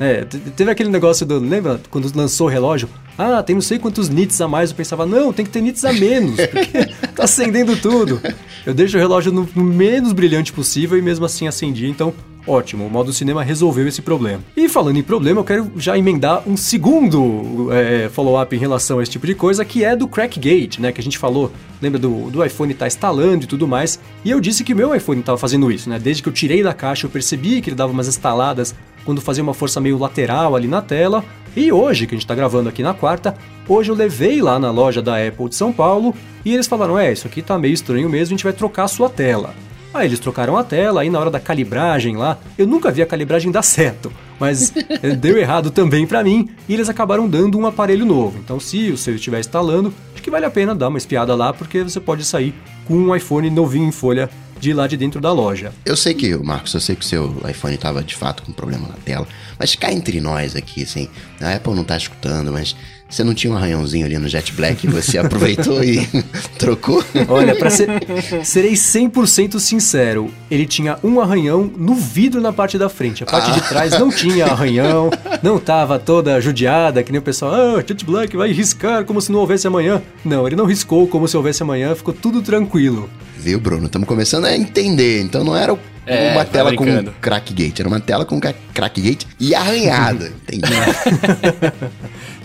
É, 0.00 0.24
te- 0.24 0.38
teve 0.38 0.70
aquele 0.70 0.88
negócio 0.90 1.24
do. 1.24 1.38
Lembra 1.38 1.80
quando 1.90 2.10
lançou 2.14 2.46
o 2.46 2.50
relógio? 2.50 2.88
Ah, 3.18 3.42
tem 3.42 3.54
não 3.54 3.62
sei 3.62 3.78
quantos 3.78 4.10
nits 4.10 4.38
a 4.42 4.48
mais. 4.48 4.70
Eu 4.70 4.76
pensava, 4.76 5.06
não, 5.06 5.32
tem 5.32 5.44
que 5.44 5.50
ter 5.50 5.62
nits 5.62 5.84
a 5.86 5.92
menos, 5.92 6.36
porque 6.36 6.86
tá 7.16 7.24
acendendo 7.24 7.74
tudo. 7.76 8.20
Eu 8.66 8.74
deixo 8.74 8.96
o 8.96 9.00
relógio 9.00 9.32
no 9.32 9.48
menos 9.62 10.12
brilhante 10.12 10.52
possível 10.52 10.98
e 10.98 11.02
mesmo 11.02 11.24
assim 11.24 11.46
acendi, 11.46 11.86
então 11.88 12.12
ótimo, 12.46 12.86
o 12.86 12.90
modo 12.90 13.12
cinema 13.12 13.42
resolveu 13.42 13.86
esse 13.88 14.00
problema. 14.00 14.42
E 14.56 14.68
falando 14.68 14.96
em 14.96 15.02
problema, 15.02 15.40
eu 15.40 15.44
quero 15.44 15.72
já 15.76 15.98
emendar 15.98 16.42
um 16.46 16.56
segundo 16.56 17.68
é, 17.72 18.08
follow-up 18.08 18.54
em 18.54 18.58
relação 18.58 18.98
a 18.98 19.02
esse 19.02 19.12
tipo 19.12 19.26
de 19.26 19.34
coisa, 19.34 19.64
que 19.64 19.84
é 19.84 19.96
do 19.96 20.06
Crackgate, 20.06 20.80
né? 20.80 20.92
Que 20.92 21.00
a 21.00 21.04
gente 21.04 21.18
falou, 21.18 21.50
lembra 21.80 21.98
do, 21.98 22.30
do 22.30 22.44
iPhone 22.44 22.72
tá 22.74 22.86
instalando 22.86 23.44
e 23.44 23.46
tudo 23.46 23.66
mais. 23.66 23.98
E 24.24 24.30
eu 24.30 24.40
disse 24.40 24.62
que 24.62 24.72
o 24.72 24.76
meu 24.76 24.94
iPhone 24.94 25.20
estava 25.20 25.38
fazendo 25.38 25.70
isso, 25.70 25.88
né? 25.90 25.98
Desde 25.98 26.22
que 26.22 26.28
eu 26.28 26.32
tirei 26.32 26.62
da 26.62 26.72
caixa, 26.72 27.06
eu 27.06 27.10
percebi 27.10 27.60
que 27.60 27.70
ele 27.70 27.76
dava 27.76 27.92
umas 27.92 28.08
instaladas 28.08 28.74
quando 29.04 29.20
fazia 29.20 29.42
uma 29.42 29.54
força 29.54 29.80
meio 29.80 29.98
lateral 29.98 30.54
ali 30.56 30.68
na 30.68 30.82
tela. 30.82 31.24
E 31.56 31.72
hoje, 31.72 32.06
que 32.06 32.14
a 32.14 32.18
gente 32.18 32.26
tá 32.26 32.34
gravando 32.34 32.68
aqui 32.68 32.82
na 32.82 32.92
quarta, 32.92 33.34
hoje 33.66 33.90
eu 33.90 33.94
levei 33.94 34.42
lá 34.42 34.58
na 34.58 34.70
loja 34.70 35.00
da 35.00 35.16
Apple 35.16 35.48
de 35.48 35.54
São 35.54 35.72
Paulo 35.72 36.14
e 36.44 36.52
eles 36.52 36.66
falaram: 36.66 36.98
é, 36.98 37.12
isso 37.12 37.26
aqui 37.26 37.40
tá 37.40 37.58
meio 37.58 37.72
estranho 37.72 38.08
mesmo, 38.08 38.34
a 38.34 38.36
gente 38.36 38.44
vai 38.44 38.52
trocar 38.52 38.84
a 38.84 38.88
sua 38.88 39.08
tela. 39.08 39.54
Aí 39.96 40.06
eles 40.08 40.20
trocaram 40.20 40.56
a 40.56 40.62
tela, 40.64 41.00
aí 41.00 41.10
na 41.10 41.18
hora 41.18 41.30
da 41.30 41.40
calibragem 41.40 42.16
lá, 42.16 42.38
eu 42.58 42.66
nunca 42.66 42.90
vi 42.90 43.00
a 43.00 43.06
calibragem 43.06 43.50
dar 43.50 43.62
certo, 43.62 44.12
mas 44.38 44.72
eh, 45.02 45.16
deu 45.16 45.38
errado 45.38 45.70
também 45.70 46.06
pra 46.06 46.22
mim 46.22 46.50
e 46.68 46.74
eles 46.74 46.88
acabaram 46.88 47.26
dando 47.28 47.58
um 47.58 47.66
aparelho 47.66 48.04
novo. 48.04 48.38
Então, 48.38 48.60
se 48.60 48.90
o 48.90 48.98
seu 48.98 49.14
estiver 49.14 49.40
instalando, 49.40 49.92
acho 50.12 50.22
que 50.22 50.30
vale 50.30 50.44
a 50.44 50.50
pena 50.50 50.74
dar 50.74 50.88
uma 50.88 50.98
espiada 50.98 51.34
lá, 51.34 51.52
porque 51.52 51.82
você 51.82 51.98
pode 51.98 52.24
sair 52.24 52.54
com 52.84 52.94
um 52.94 53.16
iPhone 53.16 53.48
novinho 53.48 53.88
em 53.88 53.92
folha 53.92 54.28
de 54.58 54.72
lá 54.72 54.86
de 54.86 54.96
dentro 54.96 55.20
da 55.20 55.32
loja. 55.32 55.72
Eu 55.84 55.96
sei 55.96 56.14
que, 56.14 56.34
Marcos, 56.36 56.72
eu 56.74 56.80
sei 56.80 56.96
que 56.96 57.04
o 57.04 57.08
seu 57.08 57.34
iPhone 57.48 57.76
tava 57.76 58.02
de 58.02 58.14
fato 58.14 58.42
com 58.42 58.52
problema 58.52 58.88
na 58.88 58.94
tela, 58.94 59.26
mas 59.58 59.74
cá 59.74 59.92
entre 59.92 60.20
nós 60.20 60.56
aqui, 60.56 60.82
assim, 60.82 61.08
a 61.40 61.54
Apple 61.54 61.74
não 61.74 61.84
tá 61.84 61.96
escutando, 61.96 62.52
mas 62.52 62.76
você 63.08 63.22
não 63.22 63.34
tinha 63.34 63.52
um 63.52 63.56
arranhãozinho 63.56 64.04
ali 64.04 64.18
no 64.18 64.28
Jet 64.28 64.52
Black 64.52 64.86
e 64.86 64.90
você 64.90 65.16
aproveitou 65.18 65.82
e 65.82 66.06
trocou? 66.58 67.04
Olha, 67.28 67.54
pra 67.54 67.70
ser, 67.70 67.88
serei 68.44 68.72
100% 68.72 69.58
sincero, 69.58 70.30
ele 70.50 70.66
tinha 70.66 70.98
um 71.02 71.20
arranhão 71.20 71.70
no 71.76 71.94
vidro 71.94 72.40
na 72.40 72.52
parte 72.52 72.76
da 72.76 72.88
frente. 72.88 73.22
A 73.22 73.26
parte 73.26 73.52
de 73.52 73.68
trás 73.68 73.92
não 73.98 74.10
tinha 74.10 74.46
arranhão, 74.50 75.10
não 75.42 75.58
tava 75.58 75.98
toda 75.98 76.40
judiada, 76.40 77.02
que 77.02 77.12
nem 77.12 77.20
o 77.20 77.22
pessoal, 77.22 77.54
ah, 77.54 77.84
Jet 77.86 78.04
Black 78.04 78.36
vai 78.36 78.50
riscar 78.52 79.04
como 79.04 79.20
se 79.20 79.30
não 79.30 79.40
houvesse 79.40 79.66
amanhã. 79.66 80.02
Não, 80.24 80.46
ele 80.46 80.56
não 80.56 80.66
riscou 80.66 81.06
como 81.06 81.28
se 81.28 81.36
houvesse 81.36 81.62
amanhã, 81.62 81.94
ficou 81.94 82.12
tudo 82.12 82.42
tranquilo. 82.42 83.08
Viu, 83.38 83.60
Bruno? 83.60 83.86
Estamos 83.86 84.08
começando 84.08 84.46
a 84.46 84.56
entender. 84.56 85.20
Então 85.20 85.44
não 85.44 85.56
era 85.56 85.78
É, 86.06 86.32
uma 86.32 86.44
tá 86.44 86.50
tela 86.52 86.74
com 86.74 86.84
brincando. 86.84 87.12
crackgate, 87.20 87.82
era 87.82 87.88
uma 87.88 88.00
tela 88.00 88.24
com 88.24 88.38
cra- 88.38 88.54
crackgate 88.72 89.26
e 89.40 89.54
arranhada. 89.54 90.32
Entendi. 90.46 90.72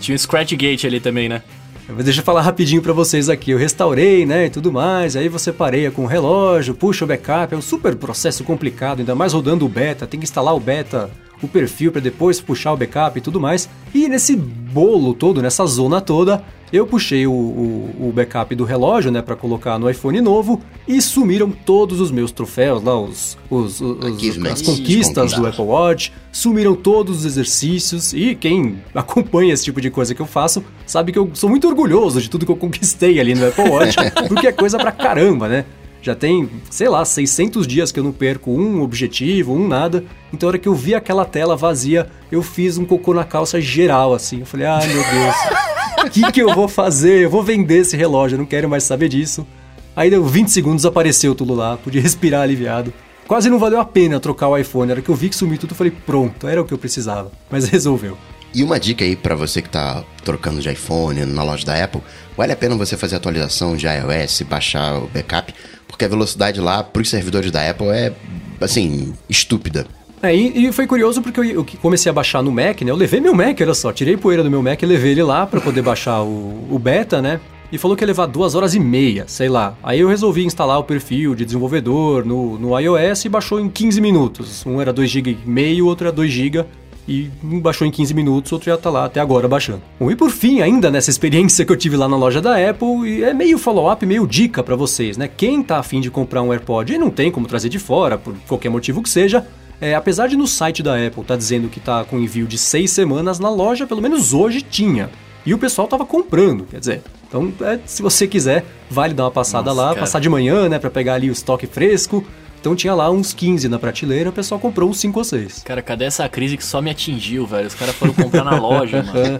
Tinha 0.00 0.14
um 0.14 0.18
Scratch 0.18 0.52
Gate 0.54 0.84
ali 0.84 1.00
também, 1.00 1.28
né? 1.28 1.42
Mas 1.88 2.04
Deixa 2.04 2.20
eu 2.20 2.24
falar 2.24 2.40
rapidinho 2.42 2.80
pra 2.80 2.92
vocês 2.92 3.28
aqui. 3.28 3.50
Eu 3.50 3.58
restaurei, 3.58 4.24
né, 4.24 4.46
e 4.46 4.50
tudo 4.50 4.72
mais. 4.72 5.14
Aí 5.16 5.28
você 5.28 5.52
pareia 5.52 5.90
com 5.90 6.02
o 6.02 6.06
relógio, 6.06 6.74
puxa 6.74 7.04
o 7.04 7.08
backup. 7.08 7.52
É 7.54 7.56
um 7.56 7.62
super 7.62 7.94
processo 7.96 8.42
complicado, 8.44 9.00
ainda 9.00 9.14
mais 9.14 9.32
rodando 9.32 9.64
o 9.66 9.68
beta. 9.68 10.06
Tem 10.06 10.18
que 10.18 10.24
instalar 10.24 10.54
o 10.54 10.60
beta, 10.60 11.10
o 11.42 11.48
perfil 11.48 11.92
pra 11.92 12.00
depois 12.00 12.40
puxar 12.40 12.72
o 12.72 12.76
backup 12.76 13.18
e 13.18 13.22
tudo 13.22 13.40
mais. 13.40 13.68
E 13.94 14.08
nesse 14.08 14.34
bolo 14.36 15.12
todo, 15.12 15.42
nessa 15.42 15.66
zona 15.66 16.00
toda, 16.00 16.42
eu 16.72 16.86
puxei 16.86 17.26
o, 17.26 17.32
o, 17.32 18.08
o 18.08 18.12
backup 18.12 18.54
do 18.54 18.64
relógio, 18.64 19.10
né, 19.10 19.20
para 19.20 19.36
colocar 19.36 19.78
no 19.78 19.88
iPhone 19.90 20.20
novo 20.20 20.60
e 20.88 21.00
sumiram 21.02 21.50
todos 21.50 22.00
os 22.00 22.10
meus 22.10 22.32
troféus 22.32 22.82
lá, 22.82 22.98
os, 22.98 23.36
os, 23.50 23.80
os- 23.80 23.98
as 24.46 24.62
conquistas 24.62 25.32
do. 25.34 25.46
Apple 25.46 25.64
Watch, 25.64 26.12
sumiram 26.32 26.74
todos 26.74 27.18
os 27.18 27.24
exercícios 27.26 28.12
e 28.12 28.34
quem 28.34 28.78
acompanha 28.94 29.52
esse 29.52 29.64
tipo 29.64 29.80
de 29.80 29.90
coisa 29.90 30.14
que 30.14 30.22
eu 30.22 30.26
faço 30.26 30.64
sabe 30.86 31.12
que 31.12 31.18
eu 31.18 31.30
sou 31.34 31.50
muito 31.50 31.68
orgulhoso 31.68 32.20
de 32.22 32.30
tudo 32.30 32.46
que 32.46 32.52
eu 32.52 32.56
conquistei 32.56 33.20
ali 33.20 33.34
no 33.34 33.46
Apple 33.46 33.68
Watch, 33.68 33.96
porque 34.28 34.46
é 34.46 34.52
coisa 34.52 34.78
pra 34.78 34.90
caramba, 34.92 35.48
né? 35.48 35.64
Já 36.04 36.16
tem, 36.16 36.50
sei 36.68 36.88
lá, 36.88 37.04
600 37.04 37.64
dias 37.64 37.92
que 37.92 38.00
eu 38.00 38.02
não 38.02 38.10
perco 38.10 38.50
um 38.50 38.82
objetivo, 38.82 39.54
um 39.54 39.68
nada. 39.68 40.02
Então, 40.34 40.48
a 40.48 40.50
hora 40.50 40.58
que 40.58 40.66
eu 40.68 40.74
vi 40.74 40.96
aquela 40.96 41.24
tela 41.24 41.54
vazia, 41.54 42.08
eu 42.28 42.42
fiz 42.42 42.76
um 42.76 42.84
cocô 42.84 43.14
na 43.14 43.22
calça 43.22 43.60
geral, 43.60 44.12
assim. 44.12 44.40
Eu 44.40 44.46
falei, 44.46 44.66
ai 44.66 44.84
meu 44.88 44.96
Deus, 44.96 45.34
o 45.98 46.08
que, 46.10 46.32
que 46.32 46.42
eu 46.42 46.54
vou 46.54 46.68
fazer? 46.68 47.22
Eu 47.22 47.30
vou 47.30 47.42
vender 47.42 47.78
esse 47.78 47.96
relógio, 47.96 48.36
eu 48.36 48.38
não 48.38 48.46
quero 48.46 48.68
mais 48.68 48.84
saber 48.84 49.08
disso. 49.08 49.46
Aí 49.94 50.08
deu 50.08 50.24
20 50.24 50.48
segundos, 50.48 50.86
apareceu 50.86 51.34
tudo 51.34 51.54
lá, 51.54 51.76
pude 51.76 52.00
respirar 52.00 52.42
aliviado. 52.42 52.92
Quase 53.26 53.48
não 53.48 53.58
valeu 53.58 53.80
a 53.80 53.84
pena 53.84 54.18
trocar 54.18 54.48
o 54.48 54.56
iPhone. 54.56 54.90
Hora 54.90 55.02
que 55.02 55.08
eu 55.08 55.14
vi 55.14 55.28
que 55.28 55.36
sumiu 55.36 55.58
tudo, 55.58 55.72
eu 55.72 55.76
falei, 55.76 55.92
pronto, 55.92 56.46
era 56.48 56.60
o 56.60 56.64
que 56.64 56.72
eu 56.72 56.78
precisava. 56.78 57.30
Mas 57.50 57.68
resolveu. 57.68 58.16
E 58.54 58.62
uma 58.62 58.78
dica 58.78 59.04
aí 59.04 59.16
pra 59.16 59.34
você 59.34 59.62
que 59.62 59.70
tá 59.70 60.04
trocando 60.24 60.60
de 60.60 60.70
iPhone 60.70 61.24
na 61.24 61.42
loja 61.42 61.64
da 61.64 61.82
Apple, 61.82 62.02
vale 62.36 62.52
a 62.52 62.56
pena 62.56 62.76
você 62.76 62.96
fazer 62.96 63.16
atualização 63.16 63.76
de 63.76 63.86
iOS, 63.86 64.42
baixar 64.42 64.98
o 64.98 65.08
backup, 65.08 65.54
porque 65.88 66.04
a 66.04 66.08
velocidade 66.08 66.60
lá 66.60 66.82
pros 66.82 67.08
servidores 67.08 67.50
da 67.50 67.68
Apple 67.68 67.88
é, 67.88 68.12
assim, 68.60 69.14
estúpida. 69.28 69.86
É, 70.22 70.34
e, 70.34 70.68
e 70.68 70.72
foi 70.72 70.86
curioso 70.86 71.20
porque 71.20 71.40
eu, 71.40 71.44
eu 71.44 71.66
comecei 71.80 72.08
a 72.08 72.12
baixar 72.12 72.42
no 72.42 72.52
Mac, 72.52 72.80
né? 72.82 72.92
Eu 72.92 72.96
levei 72.96 73.20
meu 73.20 73.34
Mac, 73.34 73.60
olha 73.60 73.74
só, 73.74 73.92
tirei 73.92 74.16
poeira 74.16 74.44
do 74.44 74.50
meu 74.50 74.62
Mac 74.62 74.80
e 74.80 74.86
levei 74.86 75.10
ele 75.10 75.22
lá 75.22 75.44
pra 75.44 75.60
poder 75.60 75.82
baixar 75.82 76.22
o, 76.22 76.68
o 76.70 76.78
beta, 76.78 77.20
né? 77.20 77.40
E 77.72 77.78
falou 77.78 77.96
que 77.96 78.04
ia 78.04 78.06
levar 78.06 78.26
duas 78.26 78.54
horas 78.54 78.74
e 78.74 78.78
meia, 78.78 79.24
sei 79.26 79.48
lá. 79.48 79.74
Aí 79.82 79.98
eu 79.98 80.08
resolvi 80.08 80.44
instalar 80.44 80.78
o 80.78 80.84
perfil 80.84 81.34
de 81.34 81.44
desenvolvedor 81.44 82.24
no, 82.24 82.56
no 82.56 82.78
iOS 82.78 83.24
e 83.24 83.28
baixou 83.28 83.58
em 83.58 83.68
15 83.68 84.00
minutos. 84.00 84.64
Um 84.64 84.80
era 84.80 84.92
2 84.92 85.10
GB 85.10 85.38
e 85.56 85.82
o 85.82 85.86
outro 85.86 86.06
era 86.06 86.14
2 86.14 86.30
GB. 86.30 86.66
E 87.08 87.28
um 87.42 87.58
baixou 87.58 87.84
em 87.84 87.90
15 87.90 88.14
minutos, 88.14 88.52
outro 88.52 88.70
já 88.70 88.76
tá 88.76 88.88
lá 88.88 89.06
até 89.06 89.18
agora 89.18 89.48
baixando. 89.48 89.82
Bom, 89.98 90.08
e 90.08 90.14
por 90.14 90.30
fim, 90.30 90.60
ainda 90.60 90.88
nessa 90.88 91.10
experiência 91.10 91.64
que 91.64 91.72
eu 91.72 91.76
tive 91.76 91.96
lá 91.96 92.08
na 92.08 92.16
loja 92.16 92.40
da 92.40 92.54
Apple, 92.70 93.08
e 93.08 93.24
é 93.24 93.34
meio 93.34 93.58
follow-up, 93.58 94.06
meio 94.06 94.24
dica 94.24 94.62
pra 94.62 94.76
vocês, 94.76 95.16
né? 95.16 95.28
Quem 95.28 95.64
tá 95.64 95.78
afim 95.78 96.00
de 96.00 96.12
comprar 96.12 96.42
um 96.42 96.52
AirPod 96.52 96.92
e 96.92 96.98
não 96.98 97.10
tem 97.10 97.28
como 97.28 97.48
trazer 97.48 97.68
de 97.68 97.80
fora, 97.80 98.16
por 98.16 98.34
qualquer 98.46 98.68
motivo 98.68 99.02
que 99.02 99.08
seja, 99.08 99.44
é, 99.82 99.94
apesar 99.94 100.28
de 100.28 100.36
no 100.36 100.46
site 100.46 100.82
da 100.82 100.94
Apple 100.94 101.24
tá 101.24 101.36
dizendo 101.36 101.68
que 101.68 101.80
tá 101.80 102.04
com 102.04 102.18
envio 102.18 102.46
de 102.46 102.56
seis 102.56 102.92
semanas, 102.92 103.38
na 103.38 103.50
loja, 103.50 103.86
pelo 103.86 104.00
menos 104.00 104.32
hoje, 104.32 104.62
tinha. 104.62 105.10
E 105.44 105.52
o 105.52 105.58
pessoal 105.58 105.88
tava 105.88 106.06
comprando, 106.06 106.64
quer 106.64 106.78
dizer. 106.78 107.02
Então, 107.28 107.52
é, 107.62 107.80
se 107.84 108.00
você 108.00 108.28
quiser, 108.28 108.64
vale 108.88 109.12
dar 109.12 109.24
uma 109.24 109.30
passada 109.32 109.70
Nossa, 109.70 109.82
lá, 109.82 109.88
cara. 109.88 110.00
passar 110.00 110.20
de 110.20 110.28
manhã, 110.28 110.68
né, 110.68 110.78
pra 110.78 110.88
pegar 110.88 111.14
ali 111.14 111.28
o 111.28 111.32
estoque 111.32 111.66
fresco. 111.66 112.24
Então 112.60 112.76
tinha 112.76 112.94
lá 112.94 113.10
uns 113.10 113.34
15 113.34 113.68
na 113.68 113.76
prateleira, 113.76 114.30
o 114.30 114.32
pessoal 114.32 114.60
comprou 114.60 114.88
uns 114.88 115.00
5 115.00 115.18
ou 115.18 115.24
6. 115.24 115.62
Cara, 115.64 115.82
cadê 115.82 116.04
essa 116.04 116.28
crise 116.28 116.56
que 116.56 116.64
só 116.64 116.80
me 116.80 116.90
atingiu, 116.90 117.44
velho? 117.44 117.66
Os 117.66 117.74
caras 117.74 117.92
foram 117.96 118.14
comprar 118.14 118.44
na 118.44 118.56
loja, 118.56 119.02
mano. 119.12 119.38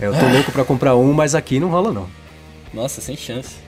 É, 0.00 0.06
eu 0.08 0.12
tô 0.12 0.26
louco 0.26 0.50
pra 0.50 0.64
comprar 0.64 0.96
um, 0.96 1.12
mas 1.12 1.36
aqui 1.36 1.60
não 1.60 1.68
rola 1.68 1.92
não. 1.92 2.08
Nossa, 2.72 3.00
sem 3.00 3.16
chance. 3.16 3.63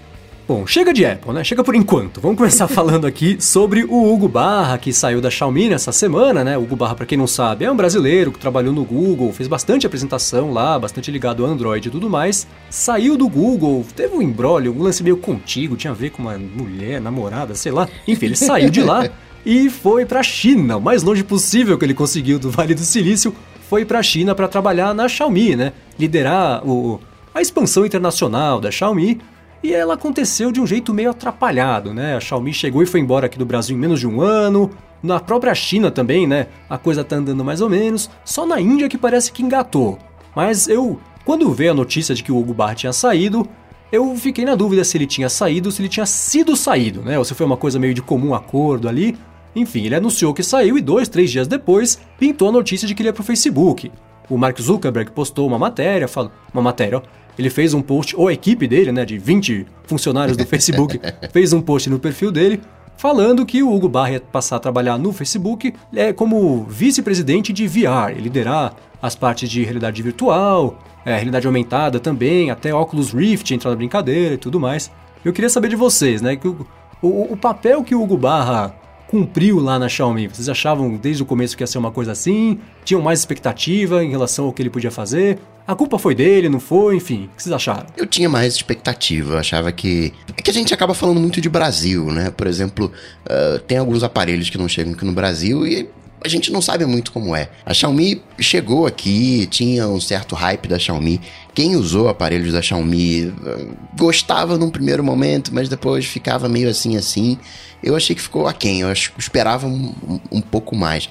Bom, 0.49 0.65
chega 0.65 0.93
de 0.95 1.05
Apple, 1.05 1.33
né? 1.33 1.43
Chega 1.43 1.65
por 1.65 1.75
enquanto. 1.75 2.21
Vamos 2.21 2.37
começar 2.37 2.69
falando 2.69 3.05
aqui 3.05 3.37
sobre 3.41 3.83
o 3.83 4.13
Hugo 4.13 4.29
Barra, 4.29 4.79
que 4.79 4.93
saiu 4.93 5.21
da 5.21 5.29
Xiaomi 5.29 5.69
nessa 5.69 5.91
semana, 5.91 6.45
né? 6.45 6.57
O 6.57 6.63
Hugo 6.63 6.77
Barra, 6.77 6.95
para 6.95 7.05
quem 7.05 7.19
não 7.19 7.27
sabe, 7.27 7.65
é 7.65 7.71
um 7.71 7.75
brasileiro 7.75 8.31
que 8.31 8.39
trabalhou 8.39 8.73
no 8.73 8.85
Google, 8.85 9.33
fez 9.33 9.49
bastante 9.49 9.89
apresentação 9.89 10.53
lá, 10.53 10.79
bastante 10.79 11.11
ligado 11.11 11.45
ao 11.45 11.51
Android 11.51 11.89
e 11.89 11.91
tudo 11.91 12.09
mais. 12.09 12.47
Saiu 12.71 13.17
do 13.17 13.29
Google, 13.29 13.85
teve 13.97 14.15
um 14.15 14.23
embrólio, 14.23 14.73
um 14.73 14.81
lance 14.81 15.03
meio 15.03 15.17
contigo, 15.17 15.75
tinha 15.75 15.91
a 15.91 15.97
ver 15.97 16.11
com 16.11 16.23
uma 16.23 16.39
mulher, 16.39 17.01
namorada, 17.01 17.57
sei 17.57 17.73
lá. 17.73 17.89
Enfim, 18.07 18.27
ele 18.27 18.37
saiu 18.37 18.71
de 18.71 18.83
lá 18.83 19.09
e 19.45 19.69
foi 19.69 20.07
pra 20.07 20.23
China, 20.23 20.77
o 20.77 20.81
mais 20.81 21.03
longe 21.03 21.25
possível 21.25 21.77
que 21.77 21.85
ele 21.85 21.95
conseguiu 21.95 22.39
do 22.39 22.53
Vale 22.53 22.73
do 22.73 22.83
Silício, 22.83 23.35
foi 23.69 23.85
pra 23.85 24.01
China 24.01 24.33
para 24.33 24.47
trabalhar 24.47 24.95
na 24.95 25.09
Xiaomi, 25.09 25.57
né? 25.57 25.73
Liderar 25.99 26.65
o, 26.65 27.01
a 27.35 27.43
expansão 27.43 27.85
internacional 27.85 28.61
da 28.61 28.71
Xiaomi 28.71 29.21
e 29.63 29.73
ela 29.73 29.95
aconteceu 29.95 30.53
de 30.53 30.61
um 30.61 30.67
jeito 30.67 30.93
meio 30.93 31.11
atrapalhado, 31.11 31.93
né? 31.93 32.17
A 32.17 32.21
Xiaomi 32.21 32.53
chegou 32.53 32.83
e 32.83 32.87
foi 32.87 33.01
embora 33.01 33.27
aqui 33.27 33.39
do 33.39 33.47
Brasil 33.47 33.77
em 33.77 33.81
menos 33.81 34.01
de 34.01 34.07
um 34.07 34.21
ano. 34.21 34.71
Na 35.03 35.21
própria 35.21 35.55
China 35.55 35.91
também, 35.91 36.27
né? 36.27 36.47
A 36.69 36.79
coisa 36.79 37.05
tá 37.05 37.17
andando 37.17 37.45
mais 37.45 37.61
ou 37.61 37.69
menos. 37.69 38.11
Só 38.25 38.47
na 38.47 38.61
Índia 38.61 38.89
que 38.89 38.99
parece 38.99 39.33
que 39.33 39.43
engatou. 39.43 39.99
Mas 40.35 40.69
eu, 40.69 40.99
quando 41.25 41.53
veio 41.53 41.73
a 41.73 41.75
notícia 41.75 42.15
de 42.15 42.23
que 42.23 42.33
o 42.33 42.39
Hugo 42.39 42.55
Barr 42.55 42.75
tinha 42.75 42.93
saído, 42.93 43.49
eu 43.91 44.15
fiquei 44.17 44.45
na 44.45 44.55
dúvida 44.55 44.85
se 44.85 44.97
ele 44.97 45.07
tinha 45.07 45.29
saído 45.29 45.71
se 45.71 45.81
ele 45.81 45.89
tinha 45.89 46.07
sido 46.07 46.57
saído, 46.57 47.03
né? 47.03 47.19
Ou 47.19 47.25
se 47.25 47.35
foi 47.35 47.47
uma 47.47 47.57
coisa 47.57 47.79
meio 47.79 47.95
de 47.95 48.03
comum 48.03 48.35
acordo 48.35 48.89
ali. 48.89 49.17
Enfim, 49.55 49.87
ele 49.87 49.95
anunciou 49.95 50.35
que 50.35 50.43
saiu 50.43 50.77
e 50.77 50.83
dois, 50.83 51.09
três 51.09 51.31
dias 51.31 51.49
depois 51.49 51.99
pintou 52.19 52.49
a 52.49 52.53
notícia 52.53 52.87
de 52.87 52.95
que 52.95 53.03
ele 53.03 53.09
ia 53.09 53.13
pro 53.13 53.23
Facebook. 53.23 53.91
O 54.29 54.37
Mark 54.37 54.61
Zuckerberg 54.61 55.13
postou 55.13 55.47
uma 55.47 55.59
matéria, 55.59 56.09
uma 56.53 56.63
matéria, 56.63 56.99
ó, 56.99 57.03
ele 57.39 57.51
fez 57.51 57.75
um 57.75 57.83
post, 57.83 58.17
ou 58.17 58.29
a 58.29 58.33
equipe 58.33 58.67
dele, 58.67 58.93
né, 58.93 59.05
de 59.05 59.19
20 59.19 59.67
funcionários 59.85 60.37
do 60.37 60.45
Facebook, 60.47 61.01
fez 61.33 61.53
um 61.53 61.61
post 61.61 61.89
no 61.91 61.99
perfil 61.99 62.31
dele 62.33 62.61
falando 62.97 63.45
que 63.45 63.63
o 63.63 63.73
Hugo 63.73 63.89
Barr 63.89 64.13
ia 64.13 64.21
passar 64.21 64.57
a 64.57 64.59
trabalhar 64.59 64.99
no 64.99 65.13
Facebook 65.13 65.75
é, 65.95 66.13
como 66.13 66.65
vice-presidente 66.65 67.53
de 67.53 67.69
VR, 67.69 68.13
liderar 68.17 68.75
as 69.01 69.15
partes 69.15 69.51
de 69.51 69.63
realidade 69.63 70.03
virtual, 70.03 70.79
é, 71.05 71.15
realidade 71.15 71.47
aumentada 71.47 72.01
também, 72.01 72.51
até 72.51 72.73
óculos 72.73 73.13
Rift 73.13 73.53
entrar 73.53 73.71
na 73.71 73.77
brincadeira 73.77 74.35
e 74.35 74.39
tudo 74.39 74.59
mais. 74.59 74.91
Eu 75.25 75.33
queria 75.33 75.51
saber 75.51 75.69
de 75.69 75.77
vocês, 75.77 76.23
né, 76.23 76.37
que 76.37 76.49
o, 76.49 76.67
o, 77.03 77.33
o 77.33 77.37
papel 77.37 77.85
que 77.85 77.95
o 77.95 78.03
Hugo 78.03 78.17
Barra 78.17 78.75
cumpriu 79.09 79.59
lá 79.61 79.79
na 79.79 79.89
Xiaomi? 79.89 80.29
Vocês 80.29 80.49
achavam 80.49 80.97
desde 80.97 81.23
o 81.23 81.27
começo 81.27 81.57
que 81.57 81.63
ia 81.63 81.67
ser 81.67 81.79
uma 81.79 81.91
coisa 81.91 82.13
assim? 82.13 82.59
Tinham 82.85 83.03
mais 83.03 83.19
expectativa 83.19 84.05
em 84.05 84.11
relação 84.11 84.47
ao 84.47 84.53
que 84.53 84.63
ele 84.63 84.71
podia 84.71 84.91
fazer? 84.91 85.39
A 85.67 85.75
culpa 85.75 85.99
foi 85.99 86.15
dele, 86.15 86.49
não 86.49 86.61
foi? 86.61 86.97
Enfim, 86.97 87.25
o 87.33 87.37
que 87.37 87.43
vocês 87.43 87.53
acharam? 87.53 87.87
Eu 87.97 88.07
tinha 88.07 88.29
mais 88.29 88.55
expectativa, 88.55 89.35
eu 89.35 89.39
achava 89.39 89.73
que. 89.73 90.13
É 90.37 90.43
que 90.43 90.51
a 90.51 90.55
gente 90.55 90.73
acaba 90.73 90.95
falando 90.95 91.21
muito 91.21 91.41
de 91.41 91.49
Brasil, 91.49 92.07
né? 92.07 92.31
Por 92.31 92.47
exemplo, 92.47 92.93
uh, 93.25 93.59
tem 93.61 93.79
alguns 93.79 94.05
aparelhos 94.05 94.49
que 94.49 94.57
não 94.57 94.69
chegam 94.69 94.93
aqui 94.93 95.05
no 95.05 95.13
Brasil 95.13 95.67
e 95.67 95.89
a 96.25 96.29
gente 96.29 96.51
não 96.51 96.61
sabe 96.61 96.85
muito 96.87 97.13
como 97.13 97.37
é. 97.37 97.49
A 97.65 97.73
Xiaomi 97.73 98.23
chegou 98.39 98.87
aqui, 98.87 99.47
tinha 99.47 99.87
um 99.87 100.01
certo 100.01 100.35
hype 100.35 100.67
da 100.67 100.79
Xiaomi. 100.79 101.21
Quem 101.55 101.77
usou 101.77 102.09
aparelhos 102.09 102.53
da 102.53 102.63
Xiaomi 102.63 103.27
uh, 103.27 103.77
gostava 103.97 104.59
num 104.59 104.71
primeiro 104.71 105.05
momento, 105.05 105.55
mas 105.55 105.69
depois 105.69 106.07
ficava 106.07 106.49
meio 106.49 106.69
assim 106.69 106.97
assim. 106.97 107.39
Eu 107.83 107.95
achei 107.95 108.17
que 108.17 108.23
ficou 108.23 108.47
aquém, 108.47 108.81
eu 108.81 108.93
esperava 108.93 109.67
um, 109.67 110.21
um, 110.33 110.41
pouco 110.41 110.75
mais. 110.75 111.09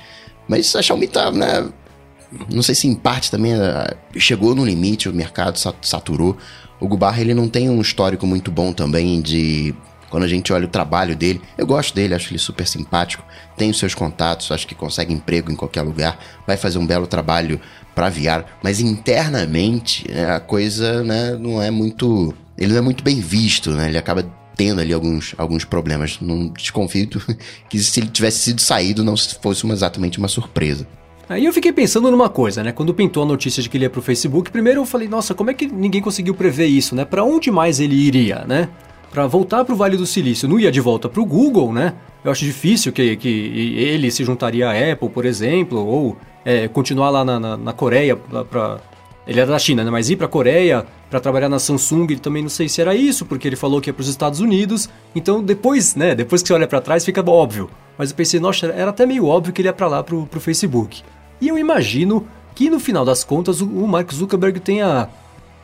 Mas 0.48 0.76
a 0.76 0.82
Xiaomi 0.82 1.08
tá, 1.08 1.32
né? 1.32 1.68
Não 2.52 2.62
sei 2.62 2.76
se 2.76 2.88
em 2.88 2.96
parte 2.96 3.32
também 3.32 3.54
uh, 3.54 3.96
chegou 4.18 4.54
no 4.56 4.66
limite, 4.66 5.08
o 5.08 5.14
mercado 5.14 5.58
saturou. 5.82 6.36
O 6.80 6.88
Gubarra 6.88 7.22
ele 7.22 7.34
não 7.34 7.48
tem 7.48 7.70
um 7.70 7.80
histórico 7.80 8.28
muito 8.28 8.52
bom 8.52 8.74
também 8.74 9.22
de 9.22 9.74
quando 10.16 10.24
a 10.24 10.30
gente 10.30 10.54
olha 10.54 10.64
o 10.64 10.70
trabalho 10.70 11.14
dele, 11.14 11.42
eu 11.58 11.68
gosto 11.68 11.94
dele, 11.94 12.14
acho 12.14 12.32
ele 12.32 12.40
super 12.40 12.66
simpático, 12.66 13.22
tem 13.58 13.70
os 13.70 13.78
seus 13.78 13.94
contatos, 13.94 14.50
acho 14.50 14.66
que 14.66 14.74
consegue 14.74 15.14
emprego 15.14 15.52
em 15.52 15.58
qualquer 15.58 15.82
lugar, 15.82 16.18
vai 16.48 16.56
fazer 16.56 16.78
um 16.78 16.88
belo 16.88 17.06
trabalho 17.06 17.60
para 17.94 18.08
VR, 18.08 18.46
mas 18.64 18.80
internamente 18.80 20.10
né, 20.10 20.32
a 20.32 20.40
coisa 20.40 21.04
né, 21.04 21.36
não 21.38 21.62
é 21.62 21.70
muito. 21.70 22.34
Ele 22.58 22.72
não 22.72 22.78
é 22.78 22.82
muito 22.82 23.04
bem 23.04 23.20
visto, 23.20 23.72
né? 23.72 23.90
Ele 23.90 23.98
acaba 23.98 24.26
tendo 24.56 24.80
ali 24.80 24.94
alguns, 24.94 25.36
alguns 25.38 25.66
problemas. 25.66 26.18
Não 26.22 26.48
desconfio 26.48 27.10
que 27.70 27.78
se 27.78 28.00
ele 28.00 28.08
tivesse 28.08 28.40
sido 28.40 28.62
saído 28.62 29.04
não 29.04 29.18
fosse 29.18 29.66
uma, 29.66 29.74
exatamente 29.74 30.18
uma 30.18 30.30
surpresa. 30.30 30.88
Aí 31.28 31.44
eu 31.44 31.52
fiquei 31.52 31.74
pensando 31.74 32.10
numa 32.10 32.30
coisa, 32.30 32.64
né? 32.64 32.72
Quando 32.72 32.94
pintou 32.94 33.24
a 33.24 33.26
notícia 33.26 33.62
de 33.62 33.68
que 33.68 33.76
ele 33.76 33.84
ia 33.84 33.90
pro 33.90 34.02
Facebook, 34.02 34.50
primeiro 34.50 34.80
eu 34.80 34.86
falei, 34.86 35.10
nossa, 35.10 35.34
como 35.34 35.52
é 35.52 35.54
que 35.54 35.68
ninguém 35.68 36.02
conseguiu 36.02 36.34
prever 36.34 36.68
isso, 36.68 36.96
né? 36.96 37.04
Para 37.04 37.22
onde 37.26 37.52
mais 37.52 37.82
ele 37.82 37.96
iria, 37.96 38.46
né? 38.48 38.70
Para 39.16 39.28
voltar 39.28 39.64
para 39.64 39.74
o 39.74 39.78
Vale 39.78 39.96
do 39.96 40.06
Silício, 40.06 40.46
não 40.46 40.60
ia 40.60 40.70
de 40.70 40.82
volta 40.82 41.08
para 41.08 41.22
o 41.22 41.26
Google, 41.26 41.72
né? 41.72 41.94
Eu 42.22 42.34
acho 42.34 42.44
difícil 42.44 42.92
que, 42.92 43.16
que 43.16 43.30
ele 43.30 44.12
se 44.12 44.26
juntaria 44.26 44.70
à 44.70 44.92
Apple, 44.92 45.08
por 45.08 45.24
exemplo, 45.24 45.88
ou 45.88 46.18
é, 46.44 46.68
continuar 46.68 47.12
lá 47.12 47.24
na, 47.24 47.40
na, 47.40 47.56
na 47.56 47.72
Coreia 47.72 48.18
para 48.18 48.82
ele 49.26 49.40
era 49.40 49.50
da 49.50 49.58
China, 49.58 49.86
né? 49.86 49.90
Mas 49.90 50.10
ir 50.10 50.18
para 50.18 50.26
a 50.26 50.30
Coreia 50.30 50.86
para 51.10 51.22
trabalhar 51.22 51.48
na 51.48 51.60
Samsung, 51.60 52.08
ele 52.10 52.20
também 52.20 52.44
não 52.44 52.50
sei 52.50 52.68
se 52.68 52.82
era 52.82 52.94
isso, 52.94 53.26
porque 53.26 53.48
ele 53.48 53.56
falou 53.56 53.80
que 53.80 53.90
ia 53.90 53.94
para 53.94 54.02
os 54.02 54.10
Estados 54.10 54.42
Unidos. 54.42 54.90
Então 55.16 55.42
depois, 55.42 55.96
né? 55.96 56.14
Depois 56.14 56.42
que 56.42 56.50
você 56.50 56.54
olha 56.54 56.68
para 56.68 56.82
trás, 56.82 57.06
fica 57.06 57.24
óbvio. 57.26 57.70
Mas 57.98 58.10
eu 58.10 58.18
pensei, 58.18 58.38
nossa, 58.42 58.66
era 58.66 58.90
até 58.90 59.06
meio 59.06 59.28
óbvio 59.28 59.54
que 59.54 59.62
ele 59.62 59.70
ia 59.70 59.74
para 59.74 59.88
lá 59.88 60.04
pro, 60.04 60.26
pro 60.26 60.42
Facebook. 60.42 61.04
E 61.40 61.48
eu 61.48 61.58
imagino 61.58 62.28
que 62.54 62.70
no 62.70 62.82
final 62.82 63.06
das 63.06 63.24
contas 63.24 63.62
o, 63.62 63.66
o 63.66 63.88
Mark 63.88 64.12
Zuckerberg 64.12 64.60
tenha 64.60 65.08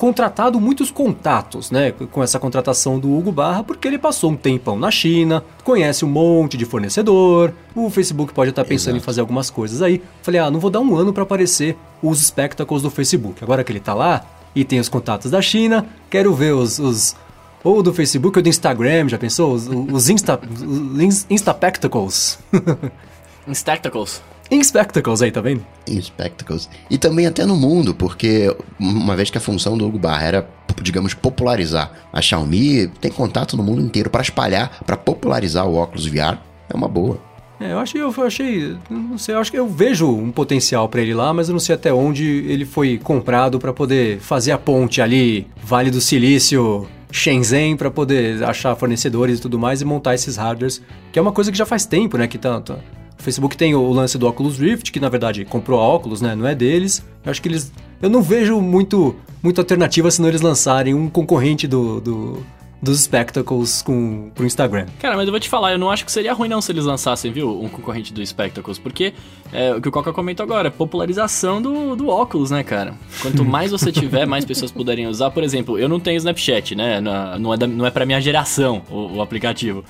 contratado 0.01 0.59
muitos 0.59 0.89
contatos, 0.89 1.69
né, 1.69 1.91
com 1.91 2.23
essa 2.23 2.39
contratação 2.39 2.97
do 2.97 3.15
Hugo 3.15 3.31
Barra, 3.31 3.63
porque 3.63 3.87
ele 3.87 3.99
passou 3.99 4.31
um 4.31 4.35
tempão 4.35 4.75
na 4.75 4.89
China, 4.89 5.43
conhece 5.63 6.03
um 6.03 6.07
monte 6.07 6.57
de 6.57 6.65
fornecedor, 6.65 7.53
o 7.75 7.87
Facebook 7.87 8.33
pode 8.33 8.49
estar 8.49 8.65
pensando 8.65 8.95
Exato. 8.95 8.97
em 8.97 9.05
fazer 9.05 9.21
algumas 9.21 9.51
coisas 9.51 9.79
aí. 9.79 10.01
Falei, 10.23 10.41
ah, 10.41 10.49
não 10.49 10.59
vou 10.59 10.71
dar 10.71 10.79
um 10.79 10.95
ano 10.95 11.13
para 11.13 11.21
aparecer 11.21 11.77
os 12.01 12.19
spectacles 12.19 12.81
do 12.81 12.89
Facebook. 12.89 13.43
Agora 13.43 13.63
que 13.63 13.71
ele 13.71 13.79
tá 13.79 13.93
lá 13.93 14.25
e 14.55 14.65
tem 14.65 14.79
os 14.79 14.89
contatos 14.89 15.29
da 15.29 15.39
China, 15.39 15.85
quero 16.09 16.33
ver 16.33 16.55
os, 16.55 16.79
os 16.79 17.15
ou 17.63 17.83
do 17.83 17.93
Facebook 17.93 18.39
ou 18.39 18.41
do 18.41 18.49
Instagram, 18.49 19.07
já 19.07 19.19
pensou? 19.19 19.53
Os, 19.53 19.67
os 19.67 20.09
Insta, 20.09 20.41
os 20.65 21.27
Instapectacles. 21.29 22.39
Instapectacles. 23.47 24.23
Em 24.51 24.61
Spectacles 24.61 25.21
aí, 25.21 25.31
tá 25.31 25.39
vendo? 25.39 25.65
Em 25.87 26.01
Spectacles. 26.01 26.69
E 26.89 26.97
também 26.97 27.25
até 27.25 27.45
no 27.45 27.55
mundo, 27.55 27.95
porque 27.95 28.53
uma 28.77 29.15
vez 29.15 29.29
que 29.29 29.37
a 29.37 29.41
função 29.41 29.77
do 29.77 29.87
Hugo 29.87 29.97
Barra 29.97 30.25
era, 30.25 30.49
digamos, 30.81 31.13
popularizar 31.13 31.89
a 32.11 32.21
Xiaomi, 32.21 32.87
tem 32.99 33.09
contato 33.09 33.55
no 33.55 33.63
mundo 33.63 33.81
inteiro 33.81 34.09
para 34.09 34.21
espalhar, 34.21 34.83
para 34.85 34.97
popularizar 34.97 35.65
o 35.65 35.75
óculos 35.75 36.05
VR, 36.05 36.37
é 36.69 36.75
uma 36.75 36.89
boa. 36.89 37.17
É, 37.61 37.71
eu 37.71 37.79
achei, 37.79 38.01
eu 38.01 38.13
achei, 38.25 38.75
não 38.89 39.17
sei, 39.17 39.35
eu 39.35 39.39
acho 39.39 39.51
que 39.51 39.57
eu 39.57 39.69
vejo 39.69 40.09
um 40.09 40.31
potencial 40.31 40.89
para 40.89 40.99
ele 40.99 41.13
lá, 41.13 41.33
mas 41.33 41.47
eu 41.47 41.53
não 41.53 41.59
sei 41.59 41.75
até 41.75 41.93
onde 41.93 42.25
ele 42.25 42.65
foi 42.65 42.97
comprado 42.97 43.57
para 43.57 43.71
poder 43.71 44.19
fazer 44.19 44.51
a 44.51 44.57
ponte 44.57 44.99
ali, 44.99 45.47
Vale 45.63 45.89
do 45.89 46.01
Silício, 46.01 46.89
Shenzhen, 47.09 47.77
para 47.77 47.89
poder 47.89 48.43
achar 48.43 48.75
fornecedores 48.75 49.39
e 49.39 49.41
tudo 49.41 49.57
mais 49.57 49.79
e 49.79 49.85
montar 49.85 50.13
esses 50.13 50.35
hardwares, 50.35 50.81
que 51.09 51.19
é 51.19 51.21
uma 51.21 51.31
coisa 51.31 51.51
que 51.51 51.57
já 51.57 51.65
faz 51.65 51.85
tempo, 51.85 52.17
né, 52.17 52.27
que 52.27 52.37
tá, 52.37 52.59
tá 52.59 52.77
o 53.19 53.23
Facebook 53.23 53.55
tem 53.55 53.75
o 53.75 53.91
lance 53.91 54.17
do 54.17 54.27
Oculus 54.27 54.57
Rift, 54.57 54.91
que 54.91 54.99
na 54.99 55.09
verdade 55.09 55.45
comprou 55.45 55.79
a 55.79 55.95
Oculus, 55.95 56.21
né? 56.21 56.35
Não 56.35 56.47
é 56.47 56.55
deles. 56.55 57.05
Eu 57.23 57.31
acho 57.31 57.41
que 57.41 57.47
eles. 57.47 57.71
Eu 58.01 58.09
não 58.09 58.21
vejo 58.21 58.59
muito, 58.59 59.15
muita 59.43 59.61
alternativa 59.61 60.09
se 60.09 60.21
não 60.21 60.29
eles 60.29 60.41
lançarem 60.41 60.93
um 60.93 61.07
concorrente 61.07 61.67
do, 61.67 62.01
do 62.01 62.43
dos 62.81 63.01
Spectacles 63.01 63.81
com, 63.81 64.31
pro 64.33 64.45
Instagram. 64.45 64.87
Cara, 64.99 65.15
mas 65.15 65.27
eu 65.27 65.31
vou 65.31 65.39
te 65.39 65.47
falar, 65.47 65.71
eu 65.71 65.77
não 65.77 65.91
acho 65.91 66.03
que 66.03 66.11
seria 66.11 66.33
ruim 66.33 66.49
não 66.49 66.61
se 66.61 66.71
eles 66.71 66.83
lançassem, 66.83 67.31
viu, 67.31 67.61
um 67.61 67.69
concorrente 67.69 68.11
do 68.11 68.25
Spectacles, 68.25 68.79
porque 68.79 69.13
é, 69.53 69.73
o 69.75 69.79
que 69.79 69.87
o 69.87 69.91
Coca 69.91 70.11
comentou 70.11 70.43
agora, 70.43 70.69
é 70.69 70.71
popularização 70.71 71.61
do, 71.61 71.95
do 71.95 72.07
óculos, 72.09 72.49
né, 72.49 72.63
cara? 72.63 72.95
Quanto 73.21 73.45
mais 73.45 73.71
você 73.71 73.91
tiver, 73.91 74.25
mais 74.25 74.43
pessoas 74.43 74.71
puderem 74.71 75.05
usar. 75.05 75.29
Por 75.29 75.43
exemplo, 75.43 75.77
eu 75.77 75.87
não 75.87 75.99
tenho 75.99 76.17
Snapchat, 76.17 76.73
né? 76.73 76.99
Não 77.39 77.53
é, 77.53 77.57
da, 77.57 77.67
não 77.67 77.85
é 77.85 77.91
pra 77.91 78.05
minha 78.05 78.19
geração 78.19 78.81
o, 78.89 79.17
o 79.17 79.21
aplicativo. 79.21 79.85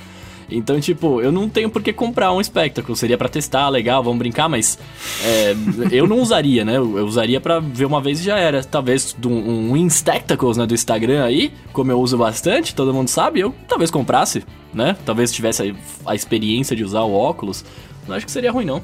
Então, 0.51 0.79
tipo, 0.79 1.21
eu 1.21 1.31
não 1.31 1.47
tenho 1.47 1.69
por 1.69 1.81
que 1.81 1.93
comprar 1.93 2.33
um 2.33 2.43
Spectacle. 2.43 2.95
Seria 2.95 3.17
para 3.17 3.29
testar, 3.29 3.69
legal, 3.69 4.03
vamos 4.03 4.19
brincar, 4.19 4.49
mas 4.49 4.77
é, 5.23 5.55
eu 5.91 6.07
não 6.07 6.19
usaria, 6.19 6.65
né? 6.65 6.77
Eu 6.77 7.05
usaria 7.05 7.39
para 7.39 7.59
ver 7.59 7.85
uma 7.85 8.01
vez 8.01 8.19
e 8.19 8.23
já 8.23 8.37
era. 8.37 8.63
Talvez 8.63 9.15
um, 9.25 9.71
um 9.71 9.77
Instactacles, 9.77 10.57
né, 10.57 10.65
do 10.65 10.73
Instagram 10.73 11.23
aí, 11.23 11.53
como 11.71 11.91
eu 11.91 11.99
uso 11.99 12.17
bastante, 12.17 12.75
todo 12.75 12.93
mundo 12.93 13.07
sabe, 13.07 13.39
eu 13.39 13.55
talvez 13.67 13.89
comprasse, 13.89 14.43
né? 14.73 14.95
Talvez 15.05 15.31
tivesse 15.31 15.75
a, 16.05 16.11
a 16.11 16.15
experiência 16.15 16.75
de 16.75 16.83
usar 16.83 17.01
o 17.01 17.13
óculos. 17.13 17.63
Não 18.07 18.15
acho 18.15 18.25
que 18.25 18.31
seria 18.31 18.51
ruim, 18.51 18.65
não. 18.65 18.81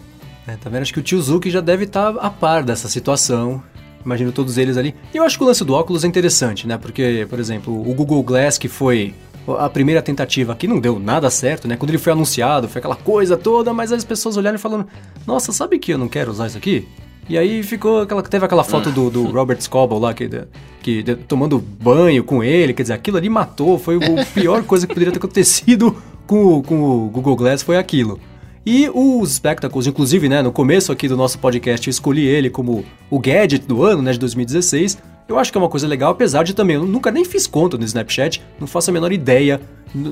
É, 0.47 0.55
tá 0.55 0.69
vendo? 0.69 0.83
Acho 0.83 0.93
que 0.93 0.99
o 0.99 1.03
tio 1.03 1.21
Zuki 1.21 1.49
já 1.49 1.59
deve 1.59 1.83
estar 1.83 2.13
tá 2.13 2.21
a 2.21 2.29
par 2.29 2.63
dessa 2.63 2.87
situação. 2.87 3.61
Imagino 4.05 4.31
todos 4.31 4.57
eles 4.57 4.77
ali. 4.77 4.95
E 5.13 5.17
eu 5.17 5.23
acho 5.23 5.37
que 5.37 5.43
o 5.43 5.47
lance 5.47 5.65
do 5.65 5.73
óculos 5.73 6.05
é 6.05 6.07
interessante, 6.07 6.65
né? 6.65 6.77
Porque, 6.77 7.27
por 7.29 7.39
exemplo, 7.39 7.73
o 7.73 7.93
Google 7.93 8.23
Glass, 8.23 8.57
que 8.57 8.69
foi 8.69 9.13
a 9.59 9.69
primeira 9.69 10.01
tentativa 10.01 10.53
aqui 10.53 10.67
não 10.67 10.79
deu 10.79 10.99
nada 10.99 11.29
certo, 11.29 11.67
né? 11.67 11.77
Quando 11.77 11.91
ele 11.91 11.97
foi 11.97 12.13
anunciado, 12.13 12.67
foi 12.67 12.79
aquela 12.79 12.95
coisa 12.95 13.37
toda, 13.37 13.73
mas 13.73 13.91
as 13.91 14.03
pessoas 14.03 14.37
olharam 14.37 14.55
e 14.55 14.59
falaram: 14.59 14.85
Nossa, 15.25 15.51
sabe 15.51 15.79
que 15.79 15.93
eu 15.93 15.97
não 15.97 16.07
quero 16.07 16.31
usar 16.31 16.47
isso 16.47 16.57
aqui? 16.57 16.87
E 17.29 17.37
aí 17.37 17.61
ficou 17.63 18.01
aquela. 18.01 18.23
Teve 18.23 18.45
aquela 18.45 18.63
foto 18.63 18.89
do, 18.89 19.09
do 19.09 19.23
Robert 19.25 19.61
Scoble 19.61 19.99
lá, 19.99 20.13
que, 20.13 20.29
que 20.81 21.03
tomando 21.27 21.59
banho 21.59 22.23
com 22.23 22.43
ele, 22.43 22.73
quer 22.73 22.83
dizer, 22.83 22.93
aquilo 22.93 23.17
ali 23.17 23.29
matou, 23.29 23.77
foi 23.77 23.97
a 23.97 24.25
pior 24.33 24.63
coisa 24.63 24.87
que 24.87 24.93
poderia 24.93 25.11
ter 25.11 25.17
acontecido 25.19 25.95
com, 26.25 26.61
com 26.61 27.05
o 27.05 27.09
Google 27.09 27.35
Glass, 27.35 27.61
foi 27.61 27.77
aquilo. 27.77 28.19
E 28.65 28.89
os 28.93 29.35
Spectacles, 29.35 29.87
inclusive, 29.87 30.27
né, 30.27 30.41
no 30.41 30.51
começo 30.51 30.91
aqui 30.91 31.07
do 31.07 31.15
nosso 31.15 31.39
podcast, 31.39 31.87
eu 31.87 31.91
escolhi 31.91 32.25
ele 32.25 32.49
como 32.49 32.83
o 33.09 33.17
gadget 33.17 33.65
do 33.65 33.81
ano, 33.83 34.01
né, 34.01 34.11
de 34.11 34.19
2016. 34.19 34.97
Eu 35.27 35.37
acho 35.37 35.51
que 35.51 35.57
é 35.57 35.61
uma 35.61 35.69
coisa 35.69 35.87
legal, 35.87 36.11
apesar 36.11 36.43
de 36.43 36.53
também, 36.53 36.77
eu 36.77 36.85
nunca 36.85 37.11
nem 37.11 37.25
fiz 37.25 37.45
conta 37.45 37.77
no 37.77 37.83
Snapchat, 37.83 38.41
não 38.59 38.65
faço 38.65 38.89
a 38.89 38.93
menor 38.93 39.11
ideia. 39.11 39.59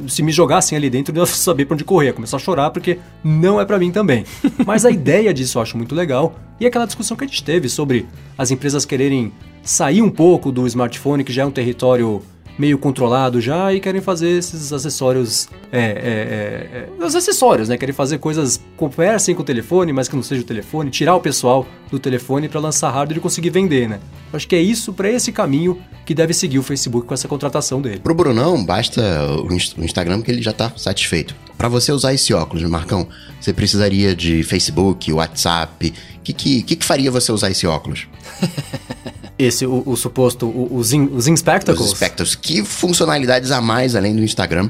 Se 0.09 0.21
me 0.21 0.31
jogassem 0.31 0.77
ali 0.77 0.89
dentro, 0.89 1.15
eu 1.15 1.19
não 1.19 1.25
saber 1.27 1.65
pra 1.65 1.75
onde 1.75 1.85
correr, 1.85 2.11
começar 2.11 2.35
a 2.35 2.39
chorar, 2.39 2.69
porque 2.71 2.99
não 3.23 3.59
é 3.59 3.65
para 3.65 3.79
mim 3.79 3.91
também. 3.91 4.25
Mas 4.65 4.85
a 4.85 4.91
ideia 4.91 5.33
disso 5.33 5.57
eu 5.57 5.61
acho 5.61 5.77
muito 5.77 5.95
legal. 5.95 6.35
E 6.59 6.65
aquela 6.65 6.85
discussão 6.85 7.15
que 7.15 7.23
a 7.23 7.27
gente 7.27 7.43
teve 7.43 7.69
sobre 7.69 8.05
as 8.37 8.51
empresas 8.51 8.85
quererem 8.85 9.31
sair 9.63 10.01
um 10.01 10.09
pouco 10.11 10.51
do 10.51 10.67
smartphone, 10.67 11.23
que 11.23 11.31
já 11.31 11.43
é 11.43 11.45
um 11.45 11.51
território 11.51 12.21
meio 12.57 12.77
controlado 12.77 13.41
já 13.41 13.73
e 13.73 13.79
querem 13.79 14.01
fazer 14.01 14.29
esses 14.29 14.71
acessórios. 14.71 15.47
É, 15.71 15.79
é, 15.79 15.83
é, 15.83 16.89
é, 17.01 17.05
os 17.05 17.15
acessórios, 17.15 17.69
né? 17.69 17.77
Querem 17.77 17.93
fazer 17.93 18.17
coisas. 18.17 18.59
Conversem 18.77 19.35
com 19.35 19.41
o 19.41 19.45
telefone, 19.45 19.91
mas 19.91 20.07
que 20.07 20.15
não 20.15 20.23
seja 20.23 20.41
o 20.41 20.45
telefone, 20.45 20.89
tirar 20.89 21.15
o 21.15 21.19
pessoal 21.19 21.65
do 21.91 21.99
telefone 21.99 22.47
para 22.49 22.59
lançar 22.59 22.91
hardware 22.91 23.17
e 23.17 23.21
conseguir 23.21 23.49
vender, 23.49 23.87
né? 23.87 23.99
Acho 24.33 24.47
que 24.47 24.55
é 24.55 24.61
isso 24.61 24.93
para 24.93 25.09
esse 25.09 25.31
caminho 25.31 25.81
que 26.05 26.13
deve 26.13 26.33
seguir 26.33 26.59
o 26.59 26.63
Facebook 26.63 27.07
com 27.07 27.13
essa 27.13 27.27
contratação 27.27 27.81
dele. 27.81 27.99
Pro 27.99 28.13
Brunão, 28.13 28.63
basta 28.63 29.01
o 29.41 29.53
Instagram 29.83 30.21
que 30.21 30.31
ele 30.31 30.41
já 30.41 30.53
tá 30.53 30.71
satisfeito. 30.75 31.35
Para 31.57 31.69
você 31.69 31.91
usar 31.91 32.13
esse 32.13 32.33
óculos, 32.33 32.63
Marcão, 32.63 33.07
você 33.39 33.53
precisaria 33.53 34.15
de 34.15 34.43
Facebook, 34.43 35.11
WhatsApp. 35.11 35.93
O 36.17 36.19
que, 36.21 36.33
que, 36.33 36.63
que, 36.63 36.75
que 36.75 36.85
faria 36.85 37.09
você 37.09 37.31
usar 37.31 37.49
esse 37.49 37.65
óculos? 37.65 38.07
Esse, 39.37 39.65
o, 39.65 39.83
o 39.85 39.95
suposto, 39.97 40.45
o, 40.45 40.75
os, 40.75 40.93
in, 40.93 41.09
os 41.13 41.27
Inspectacles? 41.27 41.79
Os 41.79 41.93
Inspectacles. 41.93 42.35
Que 42.35 42.63
funcionalidades 42.63 43.51
a 43.51 43.61
mais 43.61 43.95
além 43.95 44.15
do 44.15 44.23
Instagram? 44.23 44.69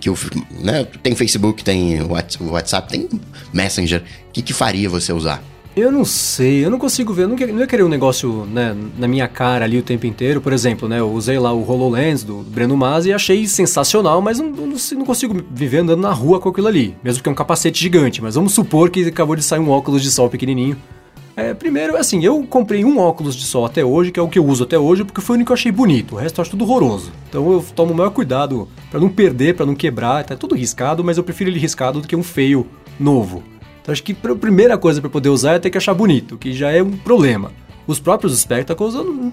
Que 0.00 0.10
o, 0.10 0.16
né, 0.50 0.84
tem 1.02 1.14
Facebook, 1.14 1.62
tem 1.62 2.00
WhatsApp, 2.02 2.88
tem 2.88 3.08
Messenger. 3.52 4.02
O 4.28 4.32
que, 4.32 4.42
que 4.42 4.52
faria 4.52 4.88
você 4.88 5.12
usar? 5.12 5.42
Eu 5.76 5.92
não 5.92 6.06
sei, 6.06 6.64
eu 6.64 6.70
não 6.70 6.78
consigo 6.78 7.12
ver, 7.12 7.24
eu 7.24 7.28
não, 7.28 7.38
ia 7.38 7.66
querer 7.66 7.82
um 7.82 7.88
negócio 7.88 8.46
né, 8.46 8.74
na 8.96 9.06
minha 9.06 9.28
cara 9.28 9.66
ali 9.66 9.78
o 9.78 9.82
tempo 9.82 10.06
inteiro. 10.06 10.40
Por 10.40 10.54
exemplo, 10.54 10.88
né, 10.88 11.00
eu 11.00 11.12
usei 11.12 11.38
lá 11.38 11.52
o 11.52 11.70
HoloLens 11.70 12.22
do 12.22 12.38
Breno 12.38 12.74
Maz 12.74 13.04
e 13.04 13.12
achei 13.12 13.46
sensacional, 13.46 14.22
mas 14.22 14.38
não, 14.38 14.48
não, 14.48 14.66
não, 14.68 15.04
consigo 15.04 15.44
viver 15.50 15.80
andando 15.80 16.00
na 16.00 16.12
rua 16.12 16.40
com 16.40 16.48
aquilo 16.48 16.66
ali. 16.66 16.96
Mesmo 17.04 17.22
que 17.22 17.28
é 17.28 17.32
um 17.32 17.34
capacete 17.34 17.78
gigante, 17.78 18.22
mas 18.22 18.36
vamos 18.36 18.54
supor 18.54 18.88
que 18.88 19.06
acabou 19.06 19.36
de 19.36 19.42
sair 19.42 19.58
um 19.58 19.68
óculos 19.68 20.02
de 20.02 20.10
sol 20.10 20.30
pequenininho. 20.30 20.78
É, 21.36 21.52
primeiro, 21.52 21.98
assim, 21.98 22.24
eu 22.24 22.42
comprei 22.44 22.82
um 22.82 22.98
óculos 22.98 23.36
de 23.36 23.44
sol 23.44 23.66
até 23.66 23.84
hoje, 23.84 24.10
que 24.10 24.18
é 24.18 24.22
o 24.22 24.28
que 24.28 24.38
eu 24.38 24.46
uso 24.46 24.64
até 24.64 24.78
hoje, 24.78 25.04
porque 25.04 25.20
foi 25.20 25.34
o 25.34 25.36
único 25.36 25.48
que 25.48 25.52
eu 25.52 25.54
achei 25.54 25.70
bonito. 25.70 26.14
O 26.14 26.18
resto 26.18 26.38
eu 26.38 26.42
acho 26.42 26.52
tudo 26.52 26.64
horroroso. 26.64 27.12
Então 27.28 27.52
eu 27.52 27.62
tomo 27.74 27.92
o 27.92 27.94
maior 27.94 28.08
cuidado 28.08 28.66
para 28.90 28.98
não 28.98 29.10
perder, 29.10 29.54
para 29.54 29.66
não 29.66 29.74
quebrar. 29.74 30.24
Tá 30.24 30.34
tudo 30.34 30.54
riscado, 30.54 31.04
mas 31.04 31.18
eu 31.18 31.24
prefiro 31.24 31.50
ele 31.50 31.58
riscado 31.58 32.00
do 32.00 32.08
que 32.08 32.16
um 32.16 32.22
feio 32.22 32.66
novo. 32.98 33.42
Então 33.82 33.92
acho 33.92 34.02
que 34.02 34.16
a 34.24 34.34
primeira 34.34 34.78
coisa 34.78 35.02
para 35.02 35.10
poder 35.10 35.28
usar 35.28 35.52
é 35.52 35.58
ter 35.58 35.68
que 35.68 35.76
achar 35.76 35.92
bonito, 35.92 36.38
que 36.38 36.54
já 36.54 36.70
é 36.70 36.82
um 36.82 36.92
problema. 36.92 37.52
Os 37.86 38.00
próprios 38.00 38.36
Spectacles 38.40 38.94
eu 38.94 39.04
não, 39.04 39.32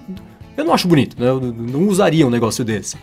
eu 0.58 0.64
não 0.64 0.74
acho 0.74 0.86
bonito, 0.86 1.16
né? 1.18 1.30
Eu 1.30 1.40
não 1.40 1.88
usaria 1.88 2.26
um 2.26 2.30
negócio 2.30 2.62
desse. 2.62 2.98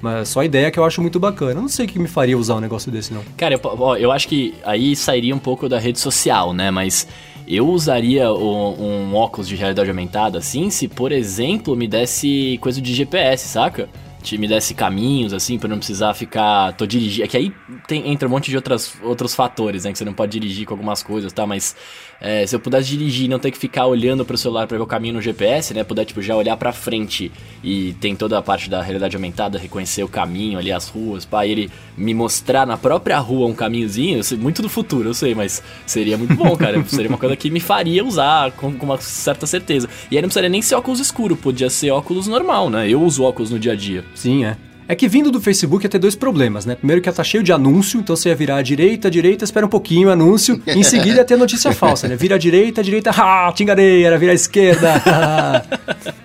Mas 0.00 0.30
só 0.30 0.40
a 0.40 0.44
ideia 0.46 0.70
que 0.70 0.78
eu 0.78 0.84
acho 0.84 1.02
muito 1.02 1.20
bacana. 1.20 1.52
Eu 1.52 1.62
não 1.62 1.68
sei 1.68 1.84
o 1.84 1.88
que 1.88 1.98
me 1.98 2.08
faria 2.08 2.36
usar 2.36 2.56
um 2.56 2.60
negócio 2.60 2.90
desse, 2.90 3.12
não. 3.12 3.22
Cara, 3.36 3.54
eu, 3.54 3.96
eu 3.96 4.12
acho 4.12 4.26
que 4.28 4.54
aí 4.64 4.96
sairia 4.96 5.34
um 5.34 5.38
pouco 5.38 5.68
da 5.68 5.78
rede 5.78 5.98
social, 5.98 6.52
né? 6.52 6.70
Mas 6.70 7.06
eu 7.46 7.68
usaria 7.68 8.30
o, 8.30 8.80
um 8.80 9.14
óculos 9.14 9.48
de 9.48 9.54
realidade 9.54 9.88
aumentada 9.88 10.38
assim 10.38 10.70
se, 10.70 10.88
por 10.88 11.12
exemplo, 11.12 11.76
me 11.76 11.86
desse 11.86 12.58
coisa 12.60 12.80
de 12.80 12.92
GPS, 12.92 13.48
saca? 13.48 13.88
me 14.36 14.48
desse 14.48 14.74
caminhos, 14.74 15.32
assim, 15.32 15.56
pra 15.56 15.68
não 15.68 15.76
precisar 15.76 16.12
ficar. 16.12 16.72
tô 16.72 16.84
dirigindo. 16.84 17.24
É 17.24 17.28
que 17.28 17.36
aí 17.36 17.52
tem, 17.86 18.10
entra 18.10 18.26
um 18.26 18.30
monte 18.32 18.50
de 18.50 18.56
outras, 18.56 18.96
outros 19.00 19.32
fatores, 19.36 19.84
né? 19.84 19.92
Que 19.92 19.98
você 19.98 20.04
não 20.04 20.12
pode 20.12 20.32
dirigir 20.32 20.66
com 20.66 20.74
algumas 20.74 21.04
coisas, 21.04 21.32
tá? 21.32 21.46
Mas 21.46 21.76
é, 22.20 22.46
se 22.46 22.54
eu 22.54 22.60
pudesse 22.60 22.88
dirigir 22.88 23.26
e 23.26 23.28
não 23.28 23.38
ter 23.38 23.50
que 23.50 23.58
ficar 23.58 23.86
olhando 23.86 24.24
pro 24.24 24.36
celular 24.36 24.66
para 24.66 24.76
ver 24.76 24.82
o 24.82 24.86
caminho 24.86 25.14
no 25.14 25.22
GPS, 25.22 25.74
né? 25.74 25.84
Puder, 25.84 26.04
tipo, 26.04 26.22
já 26.22 26.34
olhar 26.34 26.56
pra 26.56 26.72
frente 26.72 27.30
e 27.62 27.94
tem 28.00 28.16
toda 28.16 28.38
a 28.38 28.42
parte 28.42 28.70
da 28.70 28.82
realidade 28.82 29.16
aumentada, 29.16 29.58
reconhecer 29.58 30.02
o 30.02 30.08
caminho 30.08 30.58
ali, 30.58 30.72
as 30.72 30.88
ruas, 30.88 31.28
e 31.44 31.50
ele 31.50 31.70
me 31.96 32.14
mostrar 32.14 32.66
na 32.66 32.76
própria 32.76 33.18
rua 33.18 33.46
um 33.46 33.54
caminhozinho, 33.54 34.22
sei, 34.22 34.38
muito 34.38 34.62
do 34.62 34.68
futuro, 34.68 35.10
eu 35.10 35.14
sei, 35.14 35.34
mas 35.34 35.62
seria 35.86 36.16
muito 36.16 36.34
bom, 36.34 36.56
cara. 36.56 36.82
seria 36.88 37.08
uma 37.08 37.18
coisa 37.18 37.36
que 37.36 37.50
me 37.50 37.60
faria 37.60 38.04
usar 38.04 38.52
com, 38.52 38.72
com, 38.72 38.86
uma 38.86 38.98
certa 38.98 39.46
certeza. 39.46 39.88
E 40.10 40.16
aí 40.16 40.22
não 40.22 40.28
precisaria 40.28 40.50
nem 40.50 40.62
ser 40.62 40.74
óculos 40.74 41.00
escuro, 41.00 41.36
podia 41.36 41.70
ser 41.70 41.90
óculos 41.90 42.26
normal, 42.26 42.70
né? 42.70 42.88
Eu 42.88 43.02
uso 43.02 43.22
óculos 43.22 43.50
no 43.50 43.58
dia 43.58 43.72
a 43.72 43.76
dia. 43.76 44.04
Sim, 44.14 44.44
é. 44.44 44.56
É 44.88 44.94
que 44.94 45.08
vindo 45.08 45.32
do 45.32 45.40
Facebook 45.40 45.84
ia 45.84 45.90
ter 45.90 45.98
dois 45.98 46.14
problemas, 46.14 46.64
né? 46.64 46.76
Primeiro 46.76 47.02
que 47.02 47.08
ia 47.08 47.10
estar 47.10 47.24
tá 47.24 47.28
cheio 47.28 47.42
de 47.42 47.52
anúncio, 47.52 47.98
então 47.98 48.14
você 48.14 48.28
ia 48.28 48.36
virar 48.36 48.56
à 48.56 48.62
direita, 48.62 49.08
à 49.08 49.10
direita, 49.10 49.44
espera 49.44 49.66
um 49.66 49.68
pouquinho, 49.68 50.10
anúncio. 50.10 50.62
Em 50.64 50.82
seguida 50.84 51.16
ia 51.16 51.24
ter 51.24 51.36
notícia 51.36 51.72
falsa, 51.74 52.06
né? 52.06 52.14
Vira 52.14 52.36
à 52.36 52.38
direita, 52.38 52.80
à 52.80 52.84
direita, 52.84 53.10
ah, 53.10 53.52
te 53.52 53.64
enganei, 53.64 54.04
era 54.04 54.16
virar 54.16 54.32
à 54.32 54.34
esquerda. 54.34 55.02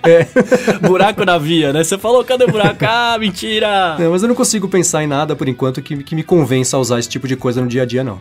é. 0.04 0.28
Buraco 0.88 1.26
na 1.26 1.40
via, 1.40 1.74
né? 1.74 1.84
Você 1.84 1.98
falou, 1.98 2.24
cadê 2.24 2.44
o 2.44 2.52
buraco? 2.52 2.86
Ah, 2.86 3.18
mentira! 3.20 3.98
Não, 3.98 4.12
mas 4.12 4.22
eu 4.22 4.28
não 4.28 4.36
consigo 4.36 4.68
pensar 4.68 5.04
em 5.04 5.08
nada 5.08 5.36
por 5.36 5.48
enquanto 5.48 5.82
que, 5.82 6.04
que 6.04 6.14
me 6.14 6.24
convença 6.24 6.78
a 6.78 6.80
usar 6.80 7.00
esse 7.00 7.10
tipo 7.10 7.28
de 7.28 7.36
coisa 7.36 7.62
no 7.62 7.68
dia 7.68 7.82
a 7.82 7.86
dia, 7.86 8.04
não. 8.04 8.20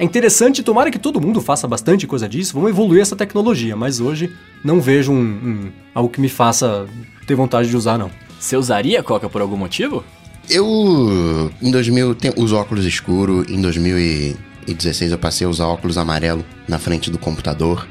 É 0.00 0.04
interessante, 0.04 0.62
tomara 0.62 0.90
que 0.90 0.98
todo 0.98 1.20
mundo 1.20 1.40
faça 1.40 1.68
bastante 1.68 2.06
coisa 2.06 2.28
disso, 2.28 2.54
vamos 2.54 2.70
evoluir 2.70 3.02
essa 3.02 3.14
tecnologia, 3.14 3.76
mas 3.76 4.00
hoje 4.00 4.32
não 4.64 4.80
vejo 4.80 5.12
um, 5.12 5.16
um 5.16 5.72
algo 5.94 6.08
que 6.08 6.20
me 6.20 6.28
faça 6.28 6.86
ter 7.26 7.34
vontade 7.34 7.68
de 7.68 7.76
usar, 7.76 7.98
não. 7.98 8.10
Você 8.40 8.56
usaria 8.56 9.02
Coca 9.02 9.28
por 9.28 9.42
algum 9.42 9.56
motivo? 9.56 10.02
Eu, 10.48 11.52
em 11.60 11.70
2000, 11.70 12.14
tenho, 12.14 12.34
uso 12.38 12.56
óculos 12.56 12.86
escuro. 12.86 13.44
Em 13.48 13.60
2016 13.60 15.12
eu 15.12 15.18
passei 15.18 15.46
a 15.46 15.50
usar 15.50 15.66
óculos 15.66 15.98
amarelo 15.98 16.44
na 16.66 16.78
frente 16.78 17.10
do 17.10 17.18
computador. 17.18 17.86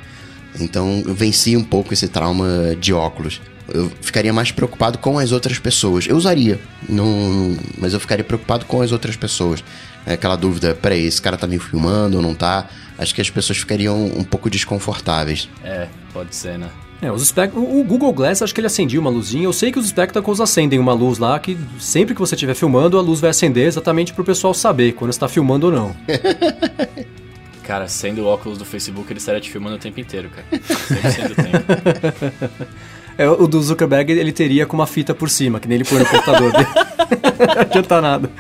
Então 0.59 1.03
eu 1.05 1.13
venci 1.13 1.55
um 1.55 1.63
pouco 1.63 1.93
esse 1.93 2.07
trauma 2.07 2.75
de 2.79 2.91
óculos. 2.91 3.39
Eu 3.71 3.91
ficaria 4.01 4.33
mais 4.33 4.51
preocupado 4.51 4.97
com 4.97 5.19
as 5.19 5.31
outras 5.31 5.59
pessoas. 5.59 6.07
Eu 6.07 6.17
usaria, 6.17 6.59
não, 6.89 7.55
mas 7.77 7.93
eu 7.93 7.99
ficaria 7.99 8.25
preocupado 8.25 8.65
com 8.65 8.81
as 8.81 8.91
outras 8.91 9.15
pessoas. 9.15 9.63
É 10.03 10.13
aquela 10.13 10.35
dúvida, 10.35 10.73
peraí, 10.73 11.05
esse 11.05 11.21
cara 11.21 11.38
tá 11.38 11.45
me 11.45 11.59
filmando 11.59 12.17
ou 12.17 12.23
não 12.23 12.33
tá? 12.33 12.67
Acho 12.97 13.13
que 13.13 13.21
as 13.21 13.29
pessoas 13.29 13.59
ficariam 13.59 14.03
um 14.03 14.23
pouco 14.23 14.49
desconfortáveis. 14.49 15.47
É, 15.63 15.88
pode 16.12 16.35
ser, 16.35 16.57
né? 16.57 16.71
É, 17.01 17.12
os 17.12 17.33
o 17.53 17.83
Google 17.83 18.12
Glass, 18.12 18.41
acho 18.41 18.53
que 18.53 18.59
ele 18.59 18.67
acendia 18.67 18.99
uma 18.99 19.09
luzinha. 19.09 19.45
Eu 19.45 19.53
sei 19.53 19.71
que 19.71 19.79
os 19.79 19.88
Spectacles 19.88 20.41
acendem 20.41 20.79
uma 20.79 20.93
luz 20.93 21.17
lá, 21.17 21.39
que 21.39 21.57
sempre 21.79 22.13
que 22.13 22.19
você 22.19 22.35
estiver 22.35 22.53
filmando, 22.53 22.97
a 22.97 23.01
luz 23.01 23.21
vai 23.21 23.29
acender 23.29 23.67
exatamente 23.67 24.13
pro 24.13 24.23
pessoal 24.23 24.53
saber 24.53 24.91
quando 24.93 25.12
está 25.12 25.27
filmando 25.27 25.67
ou 25.67 25.71
não. 25.71 25.95
Cara, 27.63 27.88
sendo 27.88 28.23
o 28.23 28.25
óculos 28.25 28.57
do 28.57 28.65
Facebook, 28.65 29.12
ele 29.12 29.19
estaria 29.19 29.39
te 29.39 29.51
filmando 29.51 29.75
o 29.75 29.79
tempo 29.79 29.99
inteiro, 29.99 30.27
cara. 30.29 30.43
Sempre 30.63 31.12
sendo 31.12 31.31
o 31.33 31.35
tempo. 31.35 32.67
É, 33.19 33.29
o 33.29 33.45
do 33.47 33.62
Zuckerberg 33.62 34.13
ele 34.13 34.31
teria 34.31 34.65
com 34.65 34.77
uma 34.77 34.88
fita 34.88 35.13
por 35.13 35.29
cima, 35.29 35.59
que 35.59 35.67
nem 35.67 35.75
ele 35.75 35.83
põe 35.83 35.99
no 35.99 36.05
computador 36.05 36.53
dele. 36.53 36.67
Não 37.53 37.62
adianta 37.63 37.99
nada. 37.99 38.31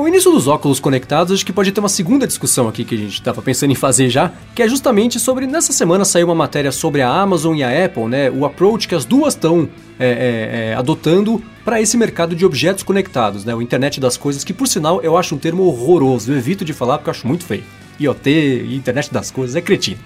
O 0.00 0.06
início 0.06 0.30
dos 0.30 0.46
óculos 0.46 0.78
conectados, 0.78 1.32
acho 1.32 1.44
que 1.44 1.52
pode 1.52 1.72
ter 1.72 1.80
uma 1.80 1.88
segunda 1.88 2.26
discussão 2.26 2.68
aqui 2.68 2.84
que 2.84 2.94
a 2.94 2.98
gente 2.98 3.14
estava 3.14 3.42
pensando 3.42 3.72
em 3.72 3.74
fazer 3.74 4.08
já, 4.08 4.32
que 4.54 4.62
é 4.62 4.68
justamente 4.68 5.18
sobre. 5.18 5.46
Nessa 5.46 5.72
semana 5.72 6.04
saiu 6.04 6.28
uma 6.28 6.34
matéria 6.34 6.70
sobre 6.70 7.02
a 7.02 7.10
Amazon 7.10 7.56
e 7.56 7.64
a 7.64 7.84
Apple, 7.84 8.04
né? 8.04 8.30
O 8.30 8.44
approach 8.44 8.86
que 8.86 8.94
as 8.94 9.04
duas 9.04 9.34
estão 9.34 9.68
é, 9.98 10.06
é, 10.06 10.70
é, 10.70 10.74
adotando 10.74 11.42
para 11.64 11.80
esse 11.80 11.96
mercado 11.96 12.36
de 12.36 12.46
objetos 12.46 12.82
conectados, 12.82 13.44
né? 13.44 13.54
O 13.54 13.60
internet 13.60 13.98
das 13.98 14.16
coisas, 14.16 14.44
que 14.44 14.52
por 14.52 14.68
sinal 14.68 15.02
eu 15.02 15.16
acho 15.16 15.34
um 15.34 15.38
termo 15.38 15.64
horroroso, 15.64 16.30
eu 16.30 16.36
evito 16.36 16.64
de 16.64 16.72
falar 16.72 16.98
porque 16.98 17.10
eu 17.10 17.14
acho 17.14 17.26
muito 17.26 17.44
feio. 17.44 17.64
IoT, 17.98 18.68
internet 18.70 19.12
das 19.12 19.30
coisas, 19.30 19.56
é 19.56 19.60
cretino. 19.60 19.98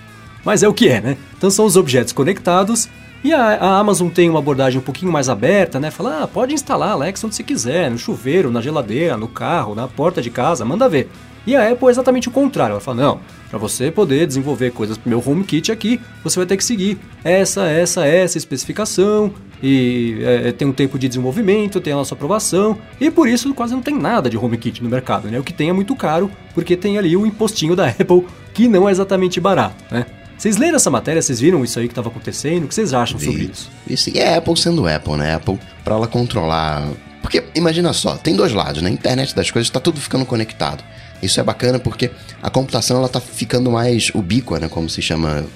Mas 0.45 0.63
é 0.63 0.69
o 0.69 0.73
que 0.73 0.89
é, 0.89 1.01
né? 1.01 1.17
Então 1.37 1.51
são 1.51 1.67
os 1.67 1.77
objetos 1.77 2.13
conectados 2.13 2.89
e 3.25 3.33
a, 3.33 3.55
a, 3.55 3.79
Amazon 3.79 4.09
tem 4.09 4.29
uma 4.29 4.41
abordagem 4.41 4.81
um 4.81 4.83
pouquinho 4.83 5.13
mais 5.13 5.29
aberta, 5.29 5.79
né? 5.79 5.91
Fala, 5.91 6.23
ah, 6.23 6.27
pode 6.27 6.53
instalar 6.53 6.91
Alexa 6.91 7.27
onde 7.27 7.37
você 7.37 7.43
quiser, 7.43 7.91
no 7.91 7.99
chuveiro, 7.99 8.51
na 8.51 8.61
geladeira, 8.61 9.17
no 9.17 9.29
carro, 9.29 9.75
na 9.75 9.87
porta 9.87 10.21
de 10.21 10.31
casa, 10.31 10.65
manda 10.65 10.89
ver. 10.89 11.09
E 11.47 11.57
a 11.57 11.71
Apple 11.71 11.89
é 11.89 11.91
exatamente 11.91 12.29
o 12.29 12.31
contrário. 12.31 12.73
Ela 12.73 12.81
fala, 12.81 13.03
não, 13.03 13.21
para 13.49 13.59
você 13.59 13.91
poder 13.91 14.27
desenvolver 14.27 14.71
coisas 14.71 14.97
pro 14.97 15.09
meu 15.09 15.23
HomeKit 15.25 15.71
aqui, 15.71 16.01
você 16.23 16.39
vai 16.39 16.47
ter 16.47 16.57
que 16.57 16.65
seguir 16.65 16.99
essa, 17.25 17.65
essa, 17.69 18.07
essa 18.07 18.39
especificação 18.39 19.33
e 19.63 20.19
é, 20.23 20.53
tem 20.53 20.67
um 20.67 20.73
tempo 20.73 20.99
de 20.99 21.09
desenvolvimento, 21.09 21.81
tem 21.81 21.93
a 21.93 21.97
nossa 21.97 22.15
aprovação 22.15 22.79
e 23.01 23.11
por 23.11 23.29
isso 23.29 23.53
quase 23.55 23.73
não 23.73 23.83
tem 23.83 23.97
nada 23.97 24.29
de 24.29 24.37
HomeKit 24.37 24.83
no 24.83 24.89
mercado, 24.89 25.29
né? 25.29 25.39
O 25.39 25.45
que 25.45 25.53
tem 25.53 25.69
é 25.69 25.73
muito 25.73 25.95
caro 25.95 26.31
porque 26.55 26.77
tem 26.77 26.99
ali 26.99 27.17
o 27.17 27.27
impostinho 27.27 27.77
da 27.77 27.87
Apple 27.91 28.27
que 28.53 28.69
não 28.69 28.89
é 28.89 28.93
exatamente 28.93 29.41
barato, 29.41 29.85
né? 29.91 30.07
Vocês 30.43 30.57
leram 30.57 30.75
essa 30.75 30.91
matéria? 30.91 31.23
Vocês 31.23 31.39
viram 31.39 31.63
isso 31.63 31.79
aí 31.79 31.87
que 31.87 31.93
estava 31.93 32.09
acontecendo? 32.09 32.65
O 32.65 32.67
que 32.67 32.75
vocês 32.75 32.93
acham 32.93 33.17
Vi. 33.17 33.27
sobre 33.27 33.43
isso? 33.45 33.71
Isso. 33.89 34.11
E 34.11 34.19
é 34.19 34.39
Apple 34.39 34.57
sendo 34.57 34.89
Apple, 34.89 35.15
né? 35.15 35.37
Apple, 35.37 35.57
para 35.85 35.95
ela 35.95 36.09
controlar 36.09 36.85
Porque 37.21 37.45
imagina 37.55 37.93
só, 37.93 38.17
tem 38.17 38.35
dois 38.35 38.53
lados, 38.53 38.83
né? 38.83 38.91
A 38.91 38.93
internet 38.93 39.37
das 39.37 39.53
coisas 39.53 39.69
está 39.69 39.79
tudo 39.79 40.01
ficando 40.01 40.27
conectado. 40.27 40.83
Isso 41.23 41.39
é 41.39 41.45
bacana 41.45 41.79
porque 41.79 42.11
a 42.43 42.51
computação 42.51 42.97
ela 42.97 43.09
tá 43.09 43.21
ficando 43.21 43.71
mais 43.71 44.11
ubíqua, 44.13 44.59
né? 44.59 44.69
Como 44.69 44.91
se 44.91 45.01
chama 45.01 45.47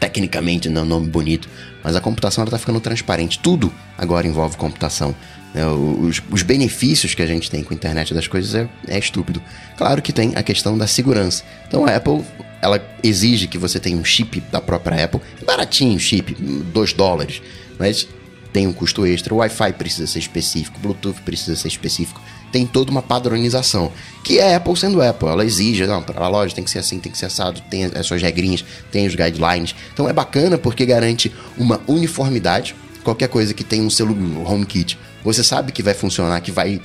tecnicamente, 0.00 0.66
não 0.70 0.80
é 0.80 0.84
um 0.84 0.88
nome 0.88 1.08
bonito. 1.08 1.46
Mas 1.84 1.94
a 1.94 2.00
computação 2.00 2.40
ela 2.40 2.50
tá 2.50 2.58
ficando 2.58 2.80
transparente. 2.80 3.38
Tudo 3.38 3.70
agora 3.98 4.26
envolve 4.26 4.56
computação. 4.56 5.14
Né? 5.54 5.66
Os, 5.66 6.22
os, 6.30 6.42
benefícios 6.42 7.14
que 7.14 7.22
a 7.22 7.26
gente 7.26 7.50
tem 7.50 7.62
com 7.62 7.74
a 7.74 7.76
internet 7.76 8.14
das 8.14 8.26
coisas 8.26 8.54
é, 8.54 8.68
é 8.88 8.98
estúpido. 8.98 9.42
Claro 9.76 10.00
que 10.00 10.12
tem 10.12 10.32
a 10.34 10.42
questão 10.42 10.76
da 10.76 10.86
segurança. 10.86 11.44
Então 11.68 11.84
a 11.84 11.94
Apple 11.94 12.24
ela 12.62 12.80
exige 13.02 13.48
que 13.48 13.58
você 13.58 13.80
tenha 13.80 13.96
um 13.96 14.04
chip 14.04 14.40
da 14.52 14.60
própria 14.60 15.04
Apple, 15.04 15.20
baratinho 15.44 15.98
chip, 15.98 16.32
2 16.32 16.92
dólares, 16.92 17.42
mas 17.76 18.06
tem 18.52 18.68
um 18.68 18.72
custo 18.72 19.04
extra. 19.04 19.34
O 19.34 19.38
Wi-Fi 19.38 19.72
precisa 19.72 20.06
ser 20.06 20.20
específico, 20.20 20.78
o 20.78 20.80
Bluetooth 20.80 21.20
precisa 21.22 21.56
ser 21.56 21.68
específico. 21.68 22.20
Tem 22.52 22.66
toda 22.66 22.90
uma 22.90 23.00
padronização. 23.00 23.90
Que 24.22 24.38
é 24.38 24.52
a 24.52 24.56
Apple 24.58 24.76
sendo 24.76 25.02
Apple. 25.02 25.26
Ela 25.26 25.44
exige, 25.44 25.86
não, 25.86 26.02
para 26.02 26.22
a 26.22 26.28
loja 26.28 26.54
tem 26.54 26.62
que 26.62 26.70
ser 26.70 26.78
assim, 26.78 27.00
tem 27.00 27.10
que 27.10 27.16
ser 27.16 27.26
assado, 27.26 27.62
tem 27.62 27.86
as 27.86 28.06
suas 28.06 28.20
regrinhas, 28.20 28.62
tem 28.90 29.06
os 29.06 29.14
guidelines. 29.14 29.74
Então 29.92 30.08
é 30.08 30.12
bacana 30.12 30.58
porque 30.58 30.84
garante 30.84 31.32
uma 31.56 31.80
uniformidade. 31.88 32.76
Qualquer 33.02 33.28
coisa 33.28 33.54
que 33.54 33.64
tenha 33.64 33.82
um 33.82 33.90
celular 33.90 34.48
HomeKit, 34.48 34.98
você 35.24 35.42
sabe 35.44 35.72
que 35.72 35.82
vai 35.82 35.94
funcionar, 35.94 36.40
que 36.40 36.50
vai 36.50 36.80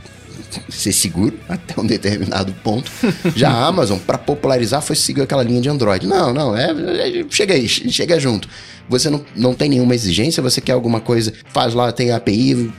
ser 0.69 0.93
seguro 0.93 1.37
até 1.47 1.79
um 1.79 1.85
determinado 1.85 2.53
ponto. 2.63 2.91
Já 3.35 3.49
a 3.49 3.67
Amazon, 3.67 3.99
para 3.99 4.17
popularizar, 4.17 4.81
foi 4.81 4.95
seguir 4.95 5.21
aquela 5.21 5.43
linha 5.43 5.61
de 5.61 5.69
Android. 5.69 6.05
Não, 6.05 6.33
não, 6.33 6.55
é, 6.55 6.71
é, 6.71 7.25
chega 7.29 7.53
aí, 7.53 7.67
chega 7.67 8.19
junto. 8.19 8.47
Você 8.89 9.09
não, 9.09 9.23
não 9.35 9.53
tem 9.53 9.69
nenhuma 9.69 9.93
exigência, 9.93 10.41
você 10.41 10.61
quer 10.61 10.71
alguma 10.71 11.01
coisa, 11.01 11.33
faz 11.51 11.73
lá, 11.73 11.91
tem 11.91 12.11
API, 12.11 12.71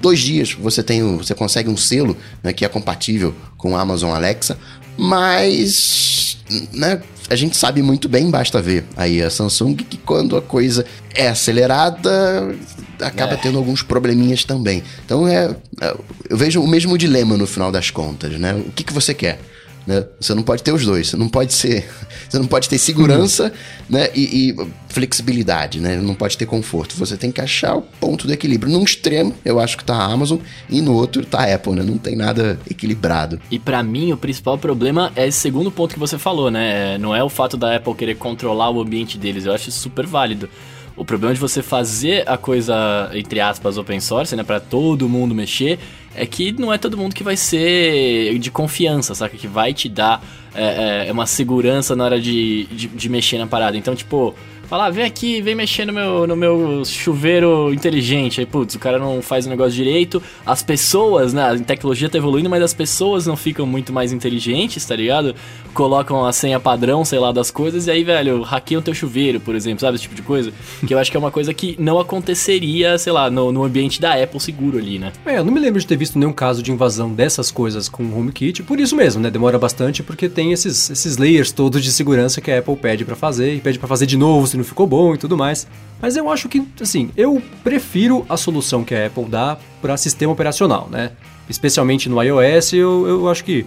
dois 0.00 0.20
dias 0.20 0.52
você 0.52 0.82
tem, 0.82 1.16
você 1.16 1.34
consegue 1.34 1.70
um 1.70 1.76
selo 1.76 2.14
né, 2.42 2.52
que 2.52 2.66
é 2.66 2.68
compatível 2.68 3.34
com 3.56 3.72
o 3.72 3.76
Amazon 3.76 4.14
Alexa, 4.14 4.58
mas 4.98 6.36
né, 6.70 7.00
a 7.28 7.36
gente 7.36 7.56
sabe 7.56 7.82
muito 7.82 8.08
bem, 8.08 8.30
basta 8.30 8.60
ver 8.60 8.84
aí 8.96 9.22
a 9.22 9.30
Samsung, 9.30 9.76
que 9.76 9.96
quando 9.96 10.36
a 10.36 10.42
coisa 10.42 10.84
é 11.14 11.28
acelerada, 11.28 12.54
acaba 13.00 13.32
é. 13.32 13.36
tendo 13.36 13.58
alguns 13.58 13.82
probleminhas 13.82 14.44
também. 14.44 14.82
Então 15.04 15.26
é, 15.26 15.54
é, 15.80 15.96
eu 16.28 16.36
vejo 16.36 16.62
o 16.62 16.66
mesmo 16.66 16.98
dilema 16.98 17.36
no 17.36 17.46
final 17.46 17.72
das 17.72 17.90
contas, 17.90 18.38
né? 18.38 18.54
O 18.54 18.70
que, 18.72 18.84
que 18.84 18.92
você 18.92 19.14
quer? 19.14 19.40
Né? 19.86 20.04
Você 20.18 20.34
não 20.34 20.42
pode 20.42 20.62
ter 20.62 20.72
os 20.72 20.84
dois. 20.84 21.08
Você 21.08 21.16
não 21.16 21.28
pode 21.28 21.52
ser. 21.52 21.88
Você 22.28 22.38
não 22.38 22.46
pode 22.46 22.68
ter 22.68 22.78
segurança 22.78 23.52
né? 23.88 24.08
E, 24.14 24.50
e, 24.50 24.66
flexibilidade, 24.88 25.80
né? 25.80 25.96
Não 25.96 26.14
pode 26.14 26.38
ter 26.38 26.46
conforto. 26.46 26.94
Você 26.96 27.16
tem 27.16 27.30
que 27.30 27.40
achar 27.40 27.76
o 27.76 27.82
ponto 27.82 28.26
do 28.26 28.32
equilíbrio. 28.32 28.72
Num 28.72 28.82
extremo, 28.82 29.34
eu 29.44 29.60
acho 29.60 29.76
que 29.76 29.84
tá 29.84 29.94
a 29.94 30.04
Amazon, 30.04 30.38
e 30.68 30.80
no 30.80 30.94
outro 30.94 31.24
tá 31.24 31.40
a 31.40 31.54
Apple, 31.54 31.72
né? 31.74 31.82
Não 31.82 31.98
tem 31.98 32.16
nada 32.16 32.58
equilibrado. 32.68 33.40
E 33.50 33.58
para 33.58 33.82
mim, 33.82 34.12
o 34.12 34.16
principal 34.16 34.56
problema 34.56 35.12
é 35.16 35.26
esse 35.26 35.38
segundo 35.38 35.70
ponto 35.70 35.94
que 35.94 36.00
você 36.00 36.18
falou, 36.18 36.50
né? 36.50 36.96
Não 36.98 37.14
é 37.14 37.22
o 37.22 37.28
fato 37.28 37.56
da 37.56 37.76
Apple 37.76 37.94
querer 37.94 38.16
controlar 38.16 38.70
o 38.70 38.80
ambiente 38.80 39.18
deles. 39.18 39.44
Eu 39.44 39.52
acho 39.52 39.70
super 39.70 40.06
válido. 40.06 40.48
O 40.96 41.04
problema 41.04 41.34
de 41.34 41.40
você 41.40 41.60
fazer 41.60 42.22
a 42.28 42.36
coisa, 42.38 43.10
entre 43.14 43.40
aspas, 43.40 43.76
open 43.76 43.98
source, 43.98 44.36
né, 44.36 44.44
para 44.44 44.60
todo 44.60 45.08
mundo 45.08 45.34
mexer, 45.34 45.76
é 46.14 46.26
que 46.26 46.52
não 46.52 46.72
é 46.72 46.78
todo 46.78 46.96
mundo 46.96 47.14
que 47.14 47.24
vai 47.24 47.36
ser 47.36 48.38
de 48.38 48.50
confiança, 48.50 49.14
saca? 49.14 49.36
Que 49.36 49.48
vai 49.48 49.74
te 49.74 49.88
dar 49.88 50.22
é, 50.54 51.06
é, 51.08 51.12
uma 51.12 51.26
segurança 51.26 51.96
na 51.96 52.04
hora 52.04 52.20
de, 52.20 52.64
de, 52.66 52.88
de 52.88 53.08
mexer 53.08 53.38
na 53.38 53.46
parada. 53.46 53.76
Então, 53.76 53.94
tipo, 53.94 54.34
Falar, 54.74 54.90
vem 54.90 55.04
aqui, 55.04 55.40
vem 55.40 55.54
mexer 55.54 55.84
no 55.84 55.92
meu, 55.92 56.26
no 56.26 56.34
meu 56.34 56.84
chuveiro 56.84 57.72
inteligente. 57.72 58.40
Aí, 58.40 58.46
putz, 58.46 58.74
o 58.74 58.78
cara 58.80 58.98
não 58.98 59.22
faz 59.22 59.46
o 59.46 59.48
negócio 59.48 59.72
direito. 59.72 60.20
As 60.44 60.64
pessoas, 60.64 61.32
né? 61.32 61.48
A 61.48 61.56
tecnologia 61.60 62.08
tá 62.08 62.18
evoluindo, 62.18 62.50
mas 62.50 62.60
as 62.60 62.74
pessoas 62.74 63.24
não 63.24 63.36
ficam 63.36 63.64
muito 63.66 63.92
mais 63.92 64.12
inteligentes, 64.12 64.84
tá 64.84 64.96
ligado? 64.96 65.32
Colocam 65.72 66.26
a 66.26 66.32
senha 66.32 66.58
padrão, 66.58 67.04
sei 67.04 67.20
lá, 67.20 67.30
das 67.30 67.52
coisas, 67.52 67.86
e 67.86 67.90
aí, 67.92 68.02
velho, 68.02 68.42
hackeiam 68.42 68.82
teu 68.82 68.92
chuveiro, 68.92 69.38
por 69.38 69.54
exemplo, 69.54 69.80
sabe? 69.80 69.94
Esse 69.94 70.02
tipo 70.02 70.16
de 70.16 70.22
coisa. 70.22 70.52
Que 70.84 70.92
eu 70.92 70.98
acho 70.98 71.08
que 71.08 71.16
é 71.16 71.20
uma 71.20 71.30
coisa 71.30 71.54
que 71.54 71.76
não 71.78 72.00
aconteceria, 72.00 72.98
sei 72.98 73.12
lá, 73.12 73.30
no, 73.30 73.52
no 73.52 73.62
ambiente 73.62 74.00
da 74.00 74.20
Apple 74.20 74.40
seguro 74.40 74.76
ali, 74.76 74.98
né? 74.98 75.12
É, 75.24 75.38
eu 75.38 75.44
não 75.44 75.52
me 75.52 75.60
lembro 75.60 75.78
de 75.78 75.86
ter 75.86 75.96
visto 75.96 76.18
nenhum 76.18 76.32
caso 76.32 76.64
de 76.64 76.72
invasão 76.72 77.14
dessas 77.14 77.48
coisas 77.48 77.88
com 77.88 78.02
o 78.02 78.18
HomeKit, 78.18 78.64
por 78.64 78.80
isso 78.80 78.96
mesmo, 78.96 79.22
né? 79.22 79.30
Demora 79.30 79.56
bastante 79.56 80.02
porque 80.02 80.28
tem 80.28 80.50
esses, 80.50 80.90
esses 80.90 81.16
layers 81.16 81.52
todos 81.52 81.80
de 81.80 81.92
segurança 81.92 82.40
que 82.40 82.50
a 82.50 82.58
Apple 82.58 82.74
pede 82.74 83.04
para 83.04 83.14
fazer 83.14 83.54
e 83.54 83.60
pede 83.60 83.78
para 83.78 83.86
fazer 83.86 84.06
de 84.06 84.16
novo 84.16 84.48
se 84.48 84.56
não 84.56 84.63
ficou 84.64 84.86
bom 84.86 85.14
e 85.14 85.18
tudo 85.18 85.36
mais. 85.36 85.66
Mas 86.00 86.16
eu 86.16 86.30
acho 86.30 86.48
que, 86.48 86.66
assim, 86.80 87.10
eu 87.16 87.42
prefiro 87.62 88.26
a 88.28 88.36
solução 88.36 88.84
que 88.84 88.94
a 88.94 89.06
Apple 89.06 89.24
dá 89.24 89.56
para 89.80 89.96
sistema 89.96 90.32
operacional, 90.32 90.88
né? 90.90 91.12
Especialmente 91.48 92.08
no 92.08 92.22
iOS, 92.22 92.72
eu, 92.72 93.06
eu 93.06 93.28
acho 93.28 93.44
que, 93.44 93.64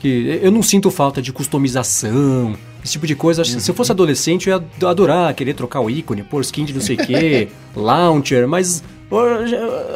que 0.00 0.40
eu 0.42 0.50
não 0.50 0.62
sinto 0.62 0.90
falta 0.90 1.22
de 1.22 1.32
customização, 1.32 2.56
esse 2.84 2.92
tipo 2.92 3.06
de 3.06 3.14
coisa. 3.14 3.42
Uhum. 3.42 3.60
Se 3.60 3.70
eu 3.70 3.74
fosse 3.74 3.92
adolescente, 3.92 4.48
eu 4.48 4.56
ia 4.56 4.88
adorar 4.88 5.32
querer 5.34 5.54
trocar 5.54 5.80
o 5.80 5.88
ícone, 5.88 6.22
pôr 6.22 6.40
skin 6.42 6.64
de 6.64 6.72
não 6.72 6.80
sei 6.80 6.96
o 6.96 7.06
quê, 7.06 7.48
launcher, 7.74 8.46
mas 8.46 8.82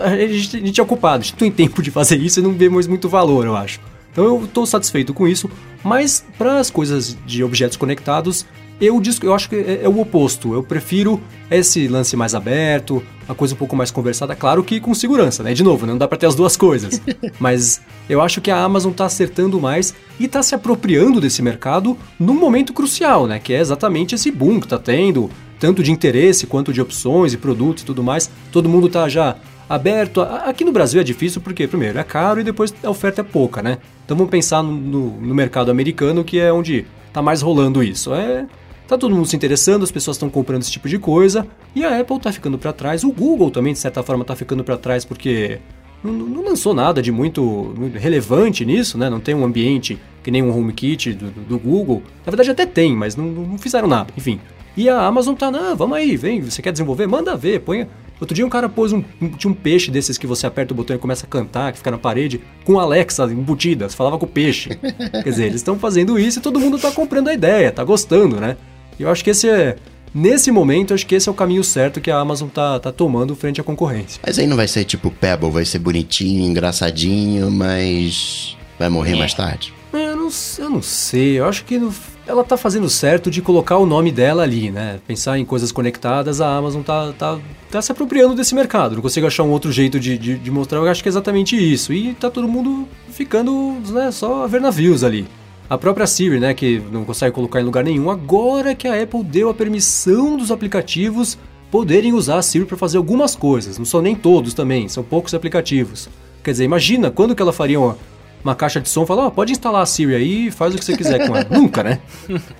a 0.02 0.16
gente 0.16 0.80
é 0.80 0.82
ocupado, 0.82 1.22
a 1.22 1.24
gente 1.24 1.32
não 1.32 1.38
tem 1.38 1.50
tempo 1.50 1.82
de 1.82 1.90
fazer 1.90 2.16
isso 2.16 2.40
e 2.40 2.42
não 2.42 2.52
vê 2.52 2.68
mais 2.68 2.86
muito 2.86 3.08
valor, 3.08 3.46
eu 3.46 3.56
acho. 3.56 3.80
Então 4.12 4.24
eu 4.24 4.44
estou 4.44 4.64
satisfeito 4.64 5.12
com 5.12 5.28
isso, 5.28 5.50
mas 5.84 6.24
para 6.38 6.58
as 6.58 6.70
coisas 6.70 7.16
de 7.26 7.42
objetos 7.42 7.76
conectados, 7.76 8.46
eu, 8.80 9.00
eu 9.22 9.34
acho 9.34 9.48
que 9.48 9.56
é, 9.56 9.80
é, 9.84 9.88
o 9.88 10.00
oposto. 10.00 10.52
Eu 10.52 10.62
prefiro 10.62 11.20
esse 11.50 11.88
lance 11.88 12.16
mais 12.16 12.34
aberto, 12.34 13.02
a 13.28 13.34
coisa 13.34 13.54
um 13.54 13.56
pouco 13.56 13.74
mais 13.74 13.90
conversada, 13.90 14.36
claro 14.36 14.62
que 14.62 14.78
com 14.80 14.94
segurança, 14.94 15.42
né? 15.42 15.54
De 15.54 15.62
novo, 15.62 15.86
né? 15.86 15.92
não 15.92 15.98
dá 15.98 16.06
para 16.06 16.18
ter 16.18 16.26
as 16.26 16.34
duas 16.34 16.56
coisas. 16.56 17.00
Mas 17.40 17.80
eu 18.08 18.20
acho 18.20 18.40
que 18.40 18.50
a 18.50 18.62
Amazon 18.62 18.92
está 18.92 19.06
acertando 19.06 19.60
mais 19.60 19.94
e 20.20 20.26
está 20.26 20.42
se 20.42 20.54
apropriando 20.54 21.20
desse 21.20 21.42
mercado 21.42 21.96
num 22.18 22.34
momento 22.34 22.72
crucial, 22.72 23.26
né? 23.26 23.38
Que 23.38 23.54
é 23.54 23.60
exatamente 23.60 24.14
esse 24.14 24.30
boom 24.30 24.60
que 24.60 24.66
está 24.66 24.78
tendo, 24.78 25.30
tanto 25.58 25.82
de 25.82 25.90
interesse 25.90 26.46
quanto 26.46 26.72
de 26.72 26.80
opções 26.80 27.32
e 27.32 27.36
produtos 27.36 27.82
e 27.82 27.86
tudo 27.86 28.02
mais. 28.02 28.30
Todo 28.52 28.68
mundo 28.68 28.88
está 28.88 29.08
já 29.08 29.36
aberto. 29.68 30.20
Aqui 30.20 30.64
no 30.64 30.72
Brasil 30.72 31.00
é 31.00 31.04
difícil 31.04 31.40
porque, 31.40 31.66
primeiro, 31.66 31.98
é 31.98 32.04
caro 32.04 32.40
e 32.40 32.44
depois 32.44 32.74
a 32.82 32.90
oferta 32.90 33.22
é 33.22 33.24
pouca, 33.24 33.62
né? 33.62 33.78
Então 34.04 34.16
vamos 34.16 34.30
pensar 34.30 34.62
no, 34.62 34.72
no, 34.72 35.20
no 35.20 35.34
mercado 35.34 35.70
americano, 35.70 36.22
que 36.22 36.38
é 36.38 36.52
onde 36.52 36.86
está 37.08 37.22
mais 37.22 37.40
rolando 37.40 37.82
isso. 37.82 38.14
É 38.14 38.46
Tá 38.86 38.96
todo 38.96 39.14
mundo 39.14 39.26
se 39.26 39.34
interessando, 39.34 39.82
as 39.82 39.90
pessoas 39.90 40.16
estão 40.16 40.30
comprando 40.30 40.62
esse 40.62 40.70
tipo 40.70 40.88
de 40.88 40.98
coisa, 40.98 41.46
e 41.74 41.84
a 41.84 42.00
Apple 42.00 42.20
tá 42.20 42.32
ficando 42.32 42.56
para 42.56 42.72
trás, 42.72 43.02
o 43.02 43.10
Google 43.10 43.50
também 43.50 43.72
de 43.72 43.78
certa 43.80 44.02
forma 44.02 44.24
tá 44.24 44.36
ficando 44.36 44.62
para 44.62 44.76
trás 44.76 45.04
porque 45.04 45.58
não, 46.04 46.12
não, 46.12 46.44
lançou 46.44 46.72
nada 46.72 47.02
de 47.02 47.10
muito, 47.10 47.42
muito, 47.76 47.98
relevante 47.98 48.64
nisso, 48.64 48.96
né? 48.96 49.10
Não 49.10 49.18
tem 49.18 49.34
um 49.34 49.44
ambiente 49.44 49.98
que 50.22 50.30
nem 50.30 50.42
um 50.42 50.56
HomeKit 50.56 51.12
do, 51.14 51.30
do 51.30 51.58
Google. 51.58 52.02
Na 52.24 52.30
verdade 52.30 52.50
até 52.50 52.64
tem, 52.64 52.94
mas 52.94 53.16
não, 53.16 53.26
não 53.26 53.58
fizeram 53.58 53.88
nada, 53.88 54.12
enfim. 54.16 54.38
E 54.76 54.88
a 54.88 55.00
Amazon 55.04 55.34
tá, 55.34 55.50
não, 55.50 55.74
vamos 55.74 55.96
aí, 55.96 56.16
vem, 56.16 56.40
você 56.40 56.62
quer 56.62 56.70
desenvolver? 56.70 57.06
Manda 57.06 57.36
ver, 57.36 57.60
põe. 57.60 57.88
Outro 58.20 58.34
dia 58.34 58.46
um 58.46 58.48
cara 58.48 58.68
pôs 58.68 58.92
um, 58.92 59.02
tinha 59.36 59.50
um 59.50 59.54
peixe 59.54 59.90
desses 59.90 60.16
que 60.16 60.26
você 60.26 60.46
aperta 60.46 60.72
o 60.72 60.76
botão 60.76 60.96
e 60.96 60.98
começa 60.98 61.26
a 61.26 61.28
cantar, 61.28 61.72
que 61.72 61.78
fica 61.78 61.90
na 61.90 61.98
parede, 61.98 62.40
com 62.64 62.78
Alexa 62.78 63.24
embutida, 63.24 63.88
você 63.88 63.96
falava 63.96 64.16
com 64.16 64.24
o 64.24 64.28
peixe. 64.28 64.70
Quer 64.76 65.22
dizer, 65.24 65.46
eles 65.46 65.56
estão 65.56 65.78
fazendo 65.78 66.18
isso 66.18 66.38
e 66.38 66.42
todo 66.42 66.60
mundo 66.60 66.78
tá 66.78 66.90
comprando 66.90 67.28
a 67.28 67.34
ideia, 67.34 67.70
tá 67.70 67.84
gostando, 67.84 68.40
né? 68.40 68.56
E 68.98 69.02
eu 69.02 69.10
acho 69.10 69.22
que 69.22 69.30
esse 69.30 69.48
é. 69.48 69.76
Nesse 70.14 70.50
momento, 70.50 70.94
acho 70.94 71.06
que 71.06 71.14
esse 71.14 71.28
é 71.28 71.32
o 71.32 71.34
caminho 71.34 71.62
certo 71.62 72.00
que 72.00 72.10
a 72.10 72.18
Amazon 72.18 72.48
tá, 72.48 72.78
tá 72.80 72.90
tomando 72.90 73.36
frente 73.36 73.60
à 73.60 73.64
concorrência. 73.64 74.18
Mas 74.24 74.38
aí 74.38 74.46
não 74.46 74.56
vai 74.56 74.66
ser 74.66 74.84
tipo 74.84 75.10
Pebble, 75.10 75.50
vai 75.50 75.64
ser 75.66 75.78
bonitinho, 75.78 76.42
engraçadinho, 76.42 77.50
mas 77.50 78.56
vai 78.78 78.88
morrer 78.88 79.12
é. 79.12 79.16
mais 79.16 79.34
tarde? 79.34 79.74
É, 79.92 80.10
eu 80.10 80.16
não, 80.16 80.28
eu 80.58 80.70
não 80.70 80.80
sei, 80.80 81.38
eu 81.38 81.46
acho 81.46 81.64
que 81.64 81.78
no, 81.78 81.92
ela 82.26 82.42
tá 82.42 82.56
fazendo 82.56 82.88
certo 82.90 83.30
de 83.30 83.40
colocar 83.40 83.78
o 83.78 83.86
nome 83.86 84.10
dela 84.10 84.42
ali, 84.42 84.70
né? 84.70 84.98
Pensar 85.06 85.38
em 85.38 85.44
coisas 85.44 85.70
conectadas, 85.70 86.40
a 86.40 86.56
Amazon 86.56 86.82
tá, 86.82 87.12
tá, 87.12 87.38
tá 87.70 87.80
se 87.80 87.92
apropriando 87.92 88.34
desse 88.34 88.54
mercado. 88.54 88.96
Não 88.96 89.02
consigo 89.02 89.26
achar 89.26 89.44
um 89.44 89.50
outro 89.50 89.70
jeito 89.70 90.00
de, 90.00 90.18
de, 90.18 90.36
de 90.36 90.50
mostrar, 90.50 90.78
eu 90.78 90.88
acho 90.88 91.02
que 91.02 91.08
é 91.08 91.10
exatamente 91.10 91.56
isso. 91.56 91.92
E 91.92 92.14
tá 92.14 92.28
todo 92.30 92.48
mundo 92.48 92.88
ficando 93.10 93.76
né, 93.90 94.10
só 94.10 94.44
a 94.44 94.46
ver 94.46 94.60
navios 94.60 95.04
ali. 95.04 95.26
A 95.68 95.76
própria 95.76 96.06
Siri, 96.06 96.38
né, 96.38 96.54
que 96.54 96.80
não 96.92 97.04
consegue 97.04 97.34
colocar 97.34 97.60
em 97.60 97.64
lugar 97.64 97.82
nenhum, 97.82 98.08
agora 98.08 98.74
que 98.74 98.86
a 98.86 99.02
Apple 99.02 99.24
deu 99.24 99.50
a 99.50 99.54
permissão 99.54 100.36
dos 100.36 100.52
aplicativos 100.52 101.36
poderem 101.72 102.12
usar 102.12 102.38
a 102.38 102.42
Siri 102.42 102.64
para 102.64 102.76
fazer 102.76 102.98
algumas 102.98 103.34
coisas. 103.34 103.76
Não 103.76 103.84
são 103.84 104.00
nem 104.00 104.14
todos 104.14 104.54
também, 104.54 104.88
são 104.88 105.02
poucos 105.02 105.34
aplicativos. 105.34 106.08
Quer 106.44 106.52
dizer, 106.52 106.64
imagina 106.64 107.10
quando 107.10 107.34
que 107.34 107.42
ela 107.42 107.52
faria 107.52 107.80
uma, 107.80 107.98
uma 108.44 108.54
caixa 108.54 108.80
de 108.80 108.88
som 108.88 109.02
e 109.02 109.06
falar, 109.06 109.26
oh, 109.26 109.30
pode 109.32 109.50
instalar 109.50 109.82
a 109.82 109.86
Siri 109.86 110.14
aí 110.14 110.46
e 110.46 110.50
faz 110.52 110.72
o 110.72 110.78
que 110.78 110.84
você 110.84 110.96
quiser 110.96 111.26
com 111.26 111.36
ela. 111.36 111.46
Nunca, 111.50 111.82
né? 111.82 112.00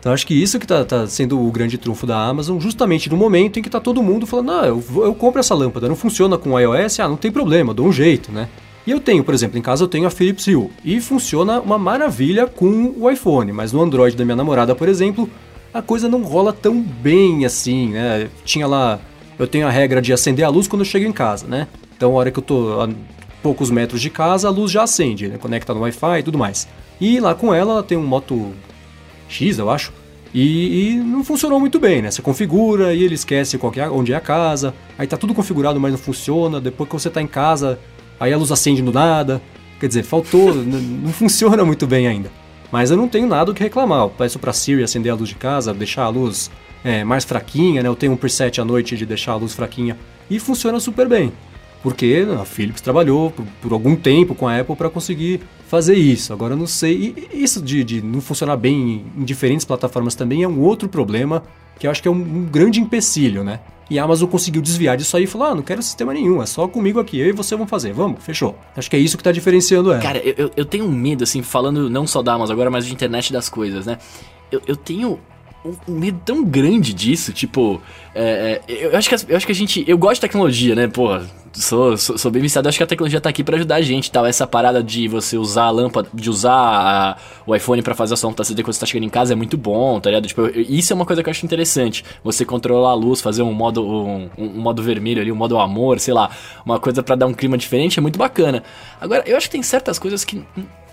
Então 0.00 0.12
acho 0.12 0.26
que 0.26 0.34
isso 0.34 0.58
que 0.58 0.66
tá, 0.66 0.84
tá, 0.84 1.06
sendo 1.06 1.40
o 1.40 1.48
grande 1.52 1.78
trunfo 1.78 2.08
da 2.08 2.18
Amazon, 2.18 2.58
justamente 2.58 3.08
no 3.08 3.16
momento 3.16 3.60
em 3.60 3.62
que 3.62 3.70
tá 3.70 3.78
todo 3.78 4.02
mundo 4.02 4.26
falando, 4.26 4.50
ah, 4.50 4.66
eu, 4.66 4.82
eu 4.96 5.14
compro 5.14 5.38
essa 5.38 5.54
lâmpada, 5.54 5.88
não 5.88 5.94
funciona 5.94 6.36
com 6.36 6.50
o 6.50 6.58
iOS, 6.58 6.98
ah, 6.98 7.08
não 7.08 7.16
tem 7.16 7.30
problema, 7.30 7.72
dou 7.72 7.86
um 7.86 7.92
jeito, 7.92 8.32
né? 8.32 8.48
E 8.86 8.90
eu 8.92 9.00
tenho, 9.00 9.24
por 9.24 9.34
exemplo, 9.34 9.58
em 9.58 9.62
casa 9.62 9.82
eu 9.82 9.88
tenho 9.88 10.06
a 10.06 10.10
Philips 10.10 10.46
Hue 10.46 10.70
e 10.84 11.00
funciona 11.00 11.60
uma 11.60 11.76
maravilha 11.76 12.46
com 12.46 12.94
o 12.96 13.10
iPhone, 13.10 13.52
mas 13.52 13.72
no 13.72 13.82
Android 13.82 14.16
da 14.16 14.24
minha 14.24 14.36
namorada, 14.36 14.76
por 14.76 14.88
exemplo, 14.88 15.28
a 15.74 15.82
coisa 15.82 16.08
não 16.08 16.22
rola 16.22 16.52
tão 16.52 16.80
bem 16.80 17.44
assim, 17.44 17.88
né? 17.88 18.28
Tinha 18.44 18.66
lá, 18.66 19.00
eu 19.38 19.46
tenho 19.46 19.66
a 19.66 19.70
regra 19.70 20.00
de 20.00 20.12
acender 20.12 20.44
a 20.44 20.48
luz 20.48 20.68
quando 20.68 20.82
eu 20.82 20.86
chego 20.86 21.04
em 21.04 21.12
casa, 21.12 21.46
né? 21.48 21.66
Então, 21.96 22.12
a 22.12 22.14
hora 22.14 22.30
que 22.30 22.38
eu 22.38 22.42
tô 22.42 22.88
poucos 23.42 23.70
metros 23.70 24.00
de 24.00 24.10
casa 24.10 24.48
a 24.48 24.50
luz 24.50 24.70
já 24.70 24.82
acende, 24.82 25.28
né? 25.28 25.38
conecta 25.38 25.74
no 25.74 25.80
Wi-Fi 25.80 26.20
e 26.20 26.22
tudo 26.22 26.38
mais. 26.38 26.68
E 27.00 27.18
lá 27.20 27.34
com 27.34 27.52
ela, 27.52 27.72
ela 27.72 27.82
tem 27.82 27.98
um 27.98 28.06
Moto 28.06 28.52
X, 29.28 29.58
eu 29.58 29.68
acho, 29.68 29.92
e, 30.32 30.90
e, 30.90 30.94
não 30.96 31.24
funcionou 31.24 31.58
muito 31.58 31.80
bem, 31.80 32.02
né? 32.02 32.10
Você 32.10 32.20
configura 32.20 32.92
e 32.92 33.02
ele 33.02 33.14
esquece 33.14 33.56
qual 33.56 33.72
é, 33.76 33.88
onde 33.88 34.12
é 34.12 34.16
a 34.16 34.20
casa, 34.20 34.74
aí 34.98 35.06
tá 35.06 35.16
tudo 35.16 35.34
configurado, 35.34 35.80
mas 35.80 35.92
não 35.92 35.98
funciona. 35.98 36.60
Depois 36.60 36.88
que 36.88 36.94
você 36.94 37.08
tá 37.08 37.22
em 37.22 37.26
casa, 37.26 37.78
aí 38.18 38.32
a 38.32 38.36
luz 38.36 38.52
acende 38.52 38.82
do 38.82 38.92
nada. 38.92 39.40
Quer 39.78 39.88
dizer, 39.88 40.02
faltou, 40.02 40.54
não 40.64 41.12
funciona 41.12 41.64
muito 41.64 41.86
bem 41.86 42.06
ainda. 42.06 42.30
Mas 42.72 42.90
eu 42.90 42.96
não 42.96 43.08
tenho 43.08 43.26
nada 43.26 43.50
o 43.50 43.54
que 43.54 43.62
reclamar. 43.62 44.02
Eu 44.02 44.10
peço 44.10 44.38
pra 44.38 44.52
Siri 44.52 44.82
acender 44.82 45.12
a 45.12 45.14
luz 45.14 45.28
de 45.28 45.34
casa, 45.34 45.72
deixar 45.72 46.04
a 46.04 46.08
luz 46.08 46.50
é, 46.84 47.04
mais 47.04 47.24
fraquinha, 47.24 47.82
né? 47.82 47.88
Eu 47.88 47.96
tenho 47.96 48.12
um 48.12 48.16
preset 48.16 48.60
à 48.60 48.64
noite 48.64 48.96
de 48.96 49.06
deixar 49.06 49.32
a 49.32 49.36
luz 49.36 49.52
fraquinha 49.52 49.96
e 50.28 50.38
funciona 50.38 50.80
super 50.80 51.08
bem. 51.08 51.32
Porque 51.82 52.26
a 52.40 52.44
Philips 52.44 52.80
trabalhou 52.80 53.30
por, 53.30 53.44
por 53.62 53.72
algum 53.72 53.94
tempo 53.94 54.34
com 54.34 54.48
a 54.48 54.58
Apple 54.58 54.74
para 54.74 54.90
conseguir 54.90 55.40
fazer 55.68 55.94
isso. 55.94 56.32
Agora 56.32 56.54
eu 56.54 56.58
não 56.58 56.66
sei. 56.66 57.14
E 57.32 57.42
isso 57.42 57.62
de, 57.62 57.84
de, 57.84 58.02
não 58.02 58.20
funcionar 58.20 58.56
bem 58.56 59.04
em 59.16 59.24
diferentes 59.24 59.64
plataformas 59.64 60.14
também 60.14 60.42
é 60.42 60.48
um 60.48 60.60
outro 60.60 60.88
problema 60.88 61.42
que 61.78 61.86
eu 61.86 61.90
acho 61.90 62.02
que 62.02 62.08
é 62.08 62.10
um, 62.10 62.14
um 62.14 62.44
grande 62.44 62.80
empecilho, 62.80 63.44
né? 63.44 63.60
E 63.88 63.98
a 63.98 64.04
Amazon 64.04 64.28
conseguiu 64.28 64.60
desviar 64.60 64.96
disso 64.96 65.16
aí 65.16 65.24
e 65.24 65.26
falou: 65.26 65.48
ah, 65.48 65.54
não 65.54 65.62
quero 65.62 65.82
sistema 65.82 66.12
nenhum, 66.12 66.42
é 66.42 66.46
só 66.46 66.66
comigo 66.66 66.98
aqui, 66.98 67.18
eu 67.18 67.28
e 67.28 67.32
você 67.32 67.54
vamos 67.54 67.70
fazer, 67.70 67.92
vamos, 67.92 68.22
fechou. 68.24 68.58
Acho 68.76 68.90
que 68.90 68.96
é 68.96 68.98
isso 68.98 69.16
que 69.16 69.22
tá 69.22 69.30
diferenciando 69.30 69.92
ela. 69.92 70.02
Cara, 70.02 70.18
eu, 70.18 70.50
eu 70.56 70.64
tenho 70.64 70.84
um 70.84 70.90
medo, 70.90 71.22
assim, 71.22 71.42
falando 71.42 71.88
não 71.88 72.06
só 72.06 72.22
da 72.22 72.32
Amazon 72.32 72.54
agora, 72.54 72.70
mas 72.70 72.86
de 72.86 72.92
internet 72.92 73.32
das 73.32 73.48
coisas, 73.48 73.86
né? 73.86 73.98
Eu, 74.50 74.60
eu 74.66 74.76
tenho 74.76 75.20
um 75.88 75.98
medo 75.98 76.20
tão 76.24 76.44
grande 76.44 76.92
disso, 76.92 77.32
tipo, 77.32 77.80
é, 78.14 78.60
é, 78.68 78.86
eu, 78.86 78.96
acho 78.96 79.08
que, 79.08 79.32
eu 79.32 79.36
acho 79.36 79.46
que 79.46 79.52
a 79.52 79.54
gente, 79.54 79.84
eu 79.86 79.98
gosto 79.98 80.14
de 80.16 80.20
tecnologia, 80.20 80.74
né, 80.74 80.86
pô, 80.86 81.20
sou, 81.62 81.96
sou, 81.96 82.18
sou 82.18 82.30
bem 82.30 82.42
viciado, 82.42 82.68
acho 82.68 82.78
que 82.78 82.84
a 82.84 82.86
tecnologia 82.86 83.20
tá 83.20 83.28
aqui 83.28 83.42
para 83.42 83.56
ajudar 83.56 83.76
a 83.76 83.80
gente, 83.82 84.10
tal, 84.10 84.26
essa 84.26 84.46
parada 84.46 84.82
de 84.82 85.08
você 85.08 85.36
usar 85.36 85.64
a 85.64 85.70
lâmpada, 85.70 86.08
de 86.12 86.28
usar 86.28 86.52
a, 86.52 87.16
o 87.46 87.54
iPhone 87.54 87.82
para 87.82 87.94
fazer 87.94 88.14
a 88.14 88.16
sua 88.16 88.34
acender 88.38 88.64
quando 88.64 88.74
você 88.74 88.80
tá 88.80 88.86
chegando 88.86 89.04
em 89.04 89.10
casa 89.10 89.32
é 89.32 89.36
muito 89.36 89.56
bom, 89.56 89.98
tá 89.98 90.10
ligado? 90.10 90.26
Tipo, 90.26 90.48
isso 90.58 90.92
é 90.92 90.96
uma 90.96 91.06
coisa 91.06 91.22
que 91.22 91.28
eu 91.28 91.30
acho 91.30 91.44
interessante, 91.44 92.04
você 92.22 92.44
controlar 92.44 92.90
a 92.90 92.94
luz, 92.94 93.20
fazer 93.20 93.42
um 93.42 93.52
modo, 93.52 93.84
um, 93.86 94.28
um 94.36 94.60
modo 94.60 94.82
vermelho 94.82 95.20
ali, 95.20 95.32
um 95.32 95.36
modo 95.36 95.58
amor, 95.58 95.98
sei 95.98 96.12
lá, 96.12 96.30
uma 96.64 96.78
coisa 96.78 97.02
para 97.02 97.14
dar 97.16 97.26
um 97.26 97.34
clima 97.34 97.56
diferente 97.56 97.98
é 97.98 98.02
muito 98.02 98.18
bacana. 98.18 98.62
Agora, 99.00 99.22
eu 99.26 99.36
acho 99.36 99.46
que 99.46 99.52
tem 99.52 99.62
certas 99.62 99.98
coisas 99.98 100.24
que 100.24 100.44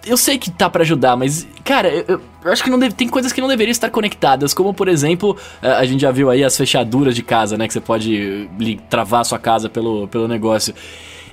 eu 0.05 0.17
sei 0.17 0.37
que 0.37 0.51
tá 0.51 0.69
para 0.69 0.83
ajudar, 0.83 1.15
mas, 1.15 1.47
cara, 1.63 1.89
eu, 1.89 2.21
eu, 2.43 2.51
acho 2.51 2.63
que 2.63 2.69
não 2.69 2.79
deve, 2.79 2.93
tem 2.93 3.07
coisas 3.07 3.31
que 3.31 3.41
não 3.41 3.47
deveriam 3.47 3.71
estar 3.71 3.89
conectadas, 3.89 4.53
como, 4.53 4.73
por 4.73 4.87
exemplo, 4.87 5.37
a 5.61 5.85
gente 5.85 6.01
já 6.01 6.11
viu 6.11 6.29
aí 6.29 6.43
as 6.43 6.55
fechaduras 6.55 7.15
de 7.15 7.23
casa, 7.23 7.57
né? 7.57 7.67
Que 7.67 7.73
você 7.73 7.81
pode 7.81 8.49
travar 8.89 9.21
a 9.21 9.23
sua 9.23 9.39
casa 9.39 9.69
pelo, 9.69 10.07
pelo 10.07 10.27
negócio. 10.27 10.73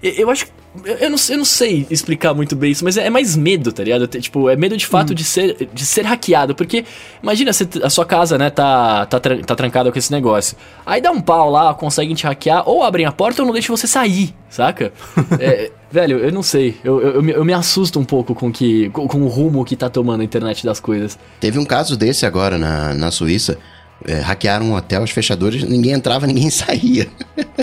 Eu, 0.03 0.31
acho 0.31 0.47
que 0.47 0.53
eu 0.85 1.11
não, 1.11 1.19
eu 1.29 1.39
não 1.39 1.45
sei 1.45 1.87
explicar 1.91 2.33
muito 2.33 2.55
bem 2.55 2.71
isso, 2.71 2.85
mas 2.85 2.97
é, 2.97 3.07
é 3.07 3.11
mais 3.11 3.37
medo, 3.37 3.73
tá 3.73 3.83
ligado? 3.83 4.07
Tipo, 4.07 4.49
é 4.49 4.57
medo 4.57 4.77
de 4.77 4.87
fato 4.87 5.11
hum. 5.11 5.15
de, 5.15 5.25
ser, 5.25 5.69
de 5.73 5.85
ser 5.85 6.07
hackeado. 6.07 6.55
Porque, 6.55 6.85
imagina, 7.23 7.53
se 7.53 7.69
a 7.83 7.91
sua 7.91 8.05
casa, 8.05 8.39
né, 8.39 8.51
tá, 8.51 9.05
tá, 9.07 9.21
tá 9.21 9.57
trancada 9.57 9.91
com 9.91 9.99
esse 9.99 10.13
negócio. 10.13 10.57
Aí 10.87 11.01
dá 11.01 11.11
um 11.11 11.21
pau 11.21 11.51
lá, 11.51 11.75
conseguem 11.75 12.15
te 12.15 12.25
hackear, 12.25 12.69
ou 12.69 12.83
abrem 12.83 13.05
a 13.05 13.13
porta 13.13 13.43
ou 13.43 13.47
não 13.47 13.53
deixam 13.53 13.77
você 13.77 13.87
sair, 13.87 14.35
saca? 14.49 14.93
é, 15.41 15.71
velho, 15.91 16.19
eu 16.19 16.33
não 16.33 16.43
sei. 16.43 16.77
Eu, 16.85 17.01
eu, 17.01 17.15
eu, 17.15 17.23
me, 17.23 17.33
eu, 17.33 17.45
me 17.45 17.53
assusto 17.53 17.99
um 17.99 18.05
pouco 18.05 18.35
com, 18.35 18.53
que, 18.53 18.89
com, 18.91 19.09
com 19.09 19.23
o 19.23 19.29
rumo 19.29 19.65
que 19.65 19.75
tá 19.75 19.91
tomando 19.91 20.21
a 20.21 20.25
internet 20.25 20.65
das 20.65 20.79
coisas. 20.79 21.19
Teve 21.41 21.59
um 21.59 21.65
caso 21.65 21.97
desse 21.97 22.25
agora 22.25 22.57
na, 22.57 22.95
na 22.95 23.11
Suíça 23.11 23.59
é, 24.07 24.15
hackearam 24.15 24.67
um 24.67 24.75
hotel, 24.75 25.03
os 25.03 25.11
fechadores, 25.11 25.63
ninguém 25.63 25.93
entrava, 25.93 26.27
ninguém 26.27 26.49
saía. 26.51 27.09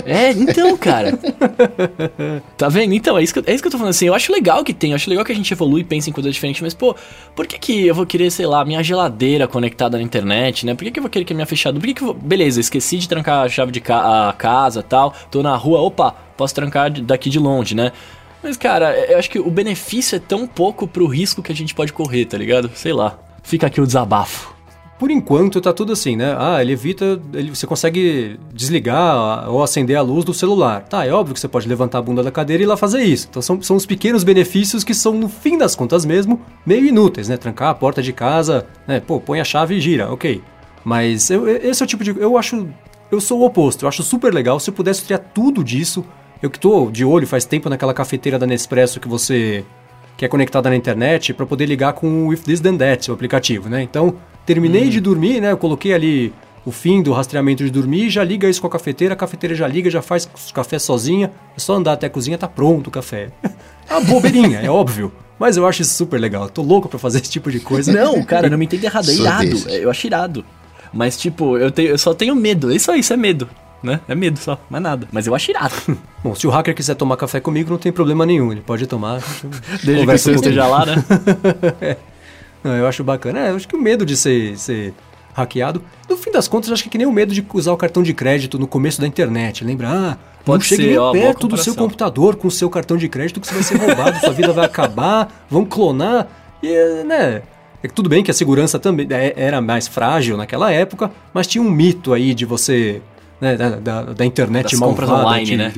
É, 0.04 0.30
então, 0.30 0.76
cara. 0.76 1.18
tá 2.56 2.68
vendo? 2.68 2.94
Então, 2.94 3.18
é 3.18 3.22
isso, 3.22 3.34
que, 3.34 3.50
é 3.50 3.54
isso 3.54 3.62
que 3.62 3.66
eu 3.66 3.72
tô 3.72 3.78
falando 3.78 3.90
assim. 3.90 4.06
Eu 4.06 4.14
acho 4.14 4.32
legal 4.32 4.62
que 4.62 4.72
tem, 4.72 4.90
eu 4.90 4.96
acho 4.96 5.10
legal 5.10 5.24
que 5.24 5.32
a 5.32 5.34
gente 5.34 5.52
evolui 5.52 5.80
e 5.80 5.84
pense 5.84 6.08
em 6.08 6.12
coisas 6.12 6.32
diferentes, 6.32 6.62
mas, 6.62 6.74
pô, 6.74 6.94
por 7.34 7.46
que 7.46 7.58
que 7.58 7.86
eu 7.86 7.94
vou 7.94 8.06
querer, 8.06 8.30
sei 8.30 8.46
lá, 8.46 8.64
minha 8.64 8.82
geladeira 8.82 9.48
conectada 9.48 9.96
na 9.96 10.02
internet, 10.02 10.64
né? 10.64 10.74
Por 10.74 10.84
que 10.84 10.90
que 10.92 10.98
eu 10.98 11.02
vou 11.02 11.10
querer 11.10 11.24
que 11.24 11.32
a 11.32 11.36
minha 11.36 11.46
fechadura. 11.46 11.80
Por 11.80 11.86
que 11.86 11.94
que 11.94 12.02
eu 12.02 12.06
vou. 12.08 12.14
Beleza, 12.14 12.60
esqueci 12.60 12.98
de 12.98 13.08
trancar 13.08 13.44
a 13.44 13.48
chave 13.48 13.72
de 13.72 13.80
ca... 13.80 14.28
a 14.28 14.32
casa 14.32 14.82
tal, 14.82 15.12
tô 15.30 15.42
na 15.42 15.56
rua, 15.56 15.80
opa, 15.80 16.14
posso 16.36 16.54
trancar 16.54 16.90
daqui 16.90 17.28
de 17.28 17.38
longe, 17.38 17.74
né? 17.74 17.92
Mas, 18.42 18.56
cara, 18.56 18.96
eu 19.10 19.18
acho 19.18 19.28
que 19.28 19.38
o 19.38 19.50
benefício 19.50 20.14
é 20.14 20.20
tão 20.20 20.46
pouco 20.46 20.86
pro 20.86 21.06
risco 21.06 21.42
que 21.42 21.50
a 21.50 21.54
gente 21.54 21.74
pode 21.74 21.92
correr, 21.92 22.24
tá 22.24 22.38
ligado? 22.38 22.70
Sei 22.74 22.92
lá. 22.92 23.18
Fica 23.42 23.66
aqui 23.66 23.80
o 23.80 23.86
desabafo. 23.86 24.57
Por 24.98 25.12
enquanto 25.12 25.60
tá 25.60 25.72
tudo 25.72 25.92
assim, 25.92 26.16
né? 26.16 26.34
Ah, 26.36 26.60
ele 26.60 26.72
evita. 26.72 27.20
Ele, 27.32 27.54
você 27.54 27.68
consegue 27.68 28.38
desligar 28.52 29.48
ou 29.48 29.62
acender 29.62 29.96
a 29.96 30.02
luz 30.02 30.24
do 30.24 30.34
celular. 30.34 30.82
Tá, 30.82 31.06
é 31.06 31.12
óbvio 31.12 31.34
que 31.34 31.40
você 31.40 31.46
pode 31.46 31.68
levantar 31.68 31.98
a 31.98 32.02
bunda 32.02 32.20
da 32.20 32.32
cadeira 32.32 32.62
e 32.62 32.66
ir 32.66 32.66
lá 32.66 32.76
fazer 32.76 33.02
isso. 33.02 33.28
Então 33.30 33.40
são, 33.40 33.62
são 33.62 33.76
os 33.76 33.86
pequenos 33.86 34.24
benefícios 34.24 34.82
que 34.82 34.92
são, 34.92 35.14
no 35.14 35.28
fim 35.28 35.56
das 35.56 35.76
contas 35.76 36.04
mesmo, 36.04 36.40
meio 36.66 36.84
inúteis, 36.84 37.28
né? 37.28 37.36
Trancar 37.36 37.68
a 37.68 37.74
porta 37.74 38.02
de 38.02 38.12
casa, 38.12 38.66
né? 38.88 38.98
Pô, 38.98 39.20
põe 39.20 39.40
a 39.40 39.44
chave 39.44 39.76
e 39.76 39.80
gira, 39.80 40.12
ok. 40.12 40.42
Mas 40.84 41.30
eu, 41.30 41.46
esse 41.48 41.80
é 41.80 41.84
o 41.84 41.86
tipo 41.86 42.02
de. 42.02 42.18
Eu 42.18 42.36
acho. 42.36 42.66
Eu 43.10 43.20
sou 43.20 43.40
o 43.40 43.44
oposto. 43.44 43.84
Eu 43.84 43.88
acho 43.88 44.02
super 44.02 44.34
legal 44.34 44.58
se 44.58 44.68
eu 44.68 44.74
pudesse 44.74 45.02
criar 45.04 45.18
tudo 45.18 45.62
disso. 45.62 46.04
Eu 46.42 46.50
que 46.50 46.58
tô 46.58 46.90
de 46.90 47.04
olho 47.04 47.26
faz 47.26 47.44
tempo 47.44 47.68
naquela 47.68 47.94
cafeteira 47.94 48.38
da 48.38 48.46
Nespresso 48.46 48.98
que 48.98 49.06
você. 49.06 49.64
que 50.16 50.24
é 50.24 50.28
conectada 50.28 50.68
na 50.68 50.74
internet 50.74 51.32
para 51.32 51.46
poder 51.46 51.66
ligar 51.66 51.92
com 51.92 52.26
o 52.26 52.32
If 52.32 52.42
This 52.42 52.60
Then 52.60 52.76
That, 52.78 53.10
o 53.10 53.14
aplicativo, 53.14 53.68
né? 53.68 53.80
Então 53.82 54.16
Terminei 54.48 54.86
hum. 54.86 54.88
de 54.88 54.98
dormir, 54.98 55.42
né? 55.42 55.52
Eu 55.52 55.58
coloquei 55.58 55.92
ali 55.92 56.32
o 56.64 56.72
fim 56.72 57.02
do 57.02 57.12
rastreamento 57.12 57.62
de 57.62 57.70
dormir, 57.70 58.08
já 58.08 58.24
liga 58.24 58.48
isso 58.48 58.62
com 58.62 58.66
a 58.66 58.70
cafeteira, 58.70 59.12
a 59.12 59.16
cafeteira 59.16 59.54
já 59.54 59.68
liga, 59.68 59.90
já 59.90 60.00
faz 60.00 60.26
café 60.54 60.78
sozinha, 60.78 61.30
é 61.54 61.60
só 61.60 61.74
andar 61.74 61.92
até 61.92 62.06
a 62.06 62.10
cozinha, 62.10 62.38
tá 62.38 62.48
pronto 62.48 62.86
o 62.86 62.90
café. 62.90 63.28
É 63.86 63.92
uma 63.94 64.00
bobeirinha, 64.00 64.60
é 64.60 64.70
óbvio. 64.70 65.12
Mas 65.38 65.58
eu 65.58 65.66
acho 65.66 65.82
isso 65.82 65.92
super 65.92 66.18
legal. 66.18 66.44
Eu 66.44 66.48
tô 66.48 66.62
louco 66.62 66.88
pra 66.88 66.98
fazer 66.98 67.20
esse 67.20 67.30
tipo 67.30 67.50
de 67.50 67.60
coisa. 67.60 67.92
Não, 67.92 68.22
cara, 68.24 68.48
não 68.48 68.56
me 68.56 68.64
entenda 68.64 68.86
errado, 68.86 69.10
é 69.10 69.14
irado. 69.14 69.68
Eu 69.68 69.90
acho 69.90 70.06
irado. 70.06 70.42
Mas, 70.94 71.18
tipo, 71.18 71.58
eu, 71.58 71.70
tenho, 71.70 71.90
eu 71.90 71.98
só 71.98 72.14
tenho 72.14 72.34
medo. 72.34 72.72
Isso 72.72 72.90
aí, 72.90 73.00
isso 73.00 73.12
é 73.12 73.18
medo. 73.18 73.50
Né? 73.82 74.00
É 74.08 74.14
medo 74.14 74.38
só, 74.38 74.58
mais 74.70 74.82
nada. 74.82 75.06
Mas 75.12 75.26
eu 75.26 75.34
acho 75.34 75.50
irado. 75.50 75.74
Bom, 76.24 76.34
se 76.34 76.46
o 76.46 76.50
hacker 76.50 76.74
quiser 76.74 76.94
tomar 76.94 77.18
café 77.18 77.38
comigo, 77.38 77.70
não 77.70 77.78
tem 77.78 77.92
problema 77.92 78.24
nenhum. 78.24 78.50
Ele 78.50 78.62
pode 78.62 78.86
tomar. 78.86 79.22
Desde 79.84 80.06
que 80.06 80.18
você 80.18 80.32
esteja 80.32 80.66
lá, 80.66 80.86
né? 80.86 80.94
é. 81.82 81.96
Não, 82.62 82.74
eu 82.74 82.86
acho 82.86 83.04
bacana. 83.04 83.46
É, 83.46 83.50
eu 83.50 83.56
acho 83.56 83.68
que 83.68 83.76
o 83.76 83.80
medo 83.80 84.04
de 84.04 84.16
ser, 84.16 84.56
ser 84.58 84.94
hackeado, 85.34 85.82
no 86.08 86.16
fim 86.16 86.30
das 86.30 86.48
contas, 86.48 86.68
eu 86.68 86.74
acho 86.74 86.82
que 86.82 86.88
é 86.88 86.92
que 86.92 86.98
nem 86.98 87.06
o 87.06 87.12
medo 87.12 87.32
de 87.32 87.46
usar 87.54 87.72
o 87.72 87.76
cartão 87.76 88.02
de 88.02 88.12
crédito 88.12 88.58
no 88.58 88.66
começo 88.66 89.00
da 89.00 89.06
internet. 89.06 89.64
Lembra? 89.64 89.88
Ah, 89.88 90.16
Pode 90.44 90.62
não 90.62 90.68
chegue 90.68 90.82
ser, 90.82 90.88
nem 90.88 90.98
ó, 90.98 91.12
perto 91.12 91.46
do 91.46 91.56
seu 91.56 91.74
computador 91.74 92.36
com 92.36 92.48
o 92.48 92.50
seu 92.50 92.68
cartão 92.68 92.96
de 92.96 93.08
crédito 93.08 93.40
que 93.40 93.46
você 93.46 93.54
vai 93.54 93.62
ser 93.62 93.76
roubado, 93.76 94.18
sua 94.20 94.32
vida 94.32 94.52
vai 94.52 94.64
acabar, 94.64 95.44
vão 95.48 95.64
clonar. 95.64 96.26
E, 96.62 97.04
né? 97.04 97.42
É 97.82 97.86
tudo 97.86 98.08
bem 98.08 98.24
que 98.24 98.30
a 98.30 98.34
segurança 98.34 98.78
também 98.78 99.06
é, 99.10 99.34
era 99.36 99.60
mais 99.60 99.86
frágil 99.86 100.36
naquela 100.36 100.72
época, 100.72 101.12
mas 101.32 101.46
tinha 101.46 101.62
um 101.62 101.70
mito 101.70 102.12
aí 102.12 102.34
de 102.34 102.44
você. 102.44 103.00
Né, 103.40 103.56
da, 103.56 103.70
da, 103.76 104.02
da 104.02 104.26
internet 104.26 104.72
das 104.72 104.80
malvada. 104.80 105.14
Online, 105.14 105.46
de, 105.46 105.56
né? 105.56 105.72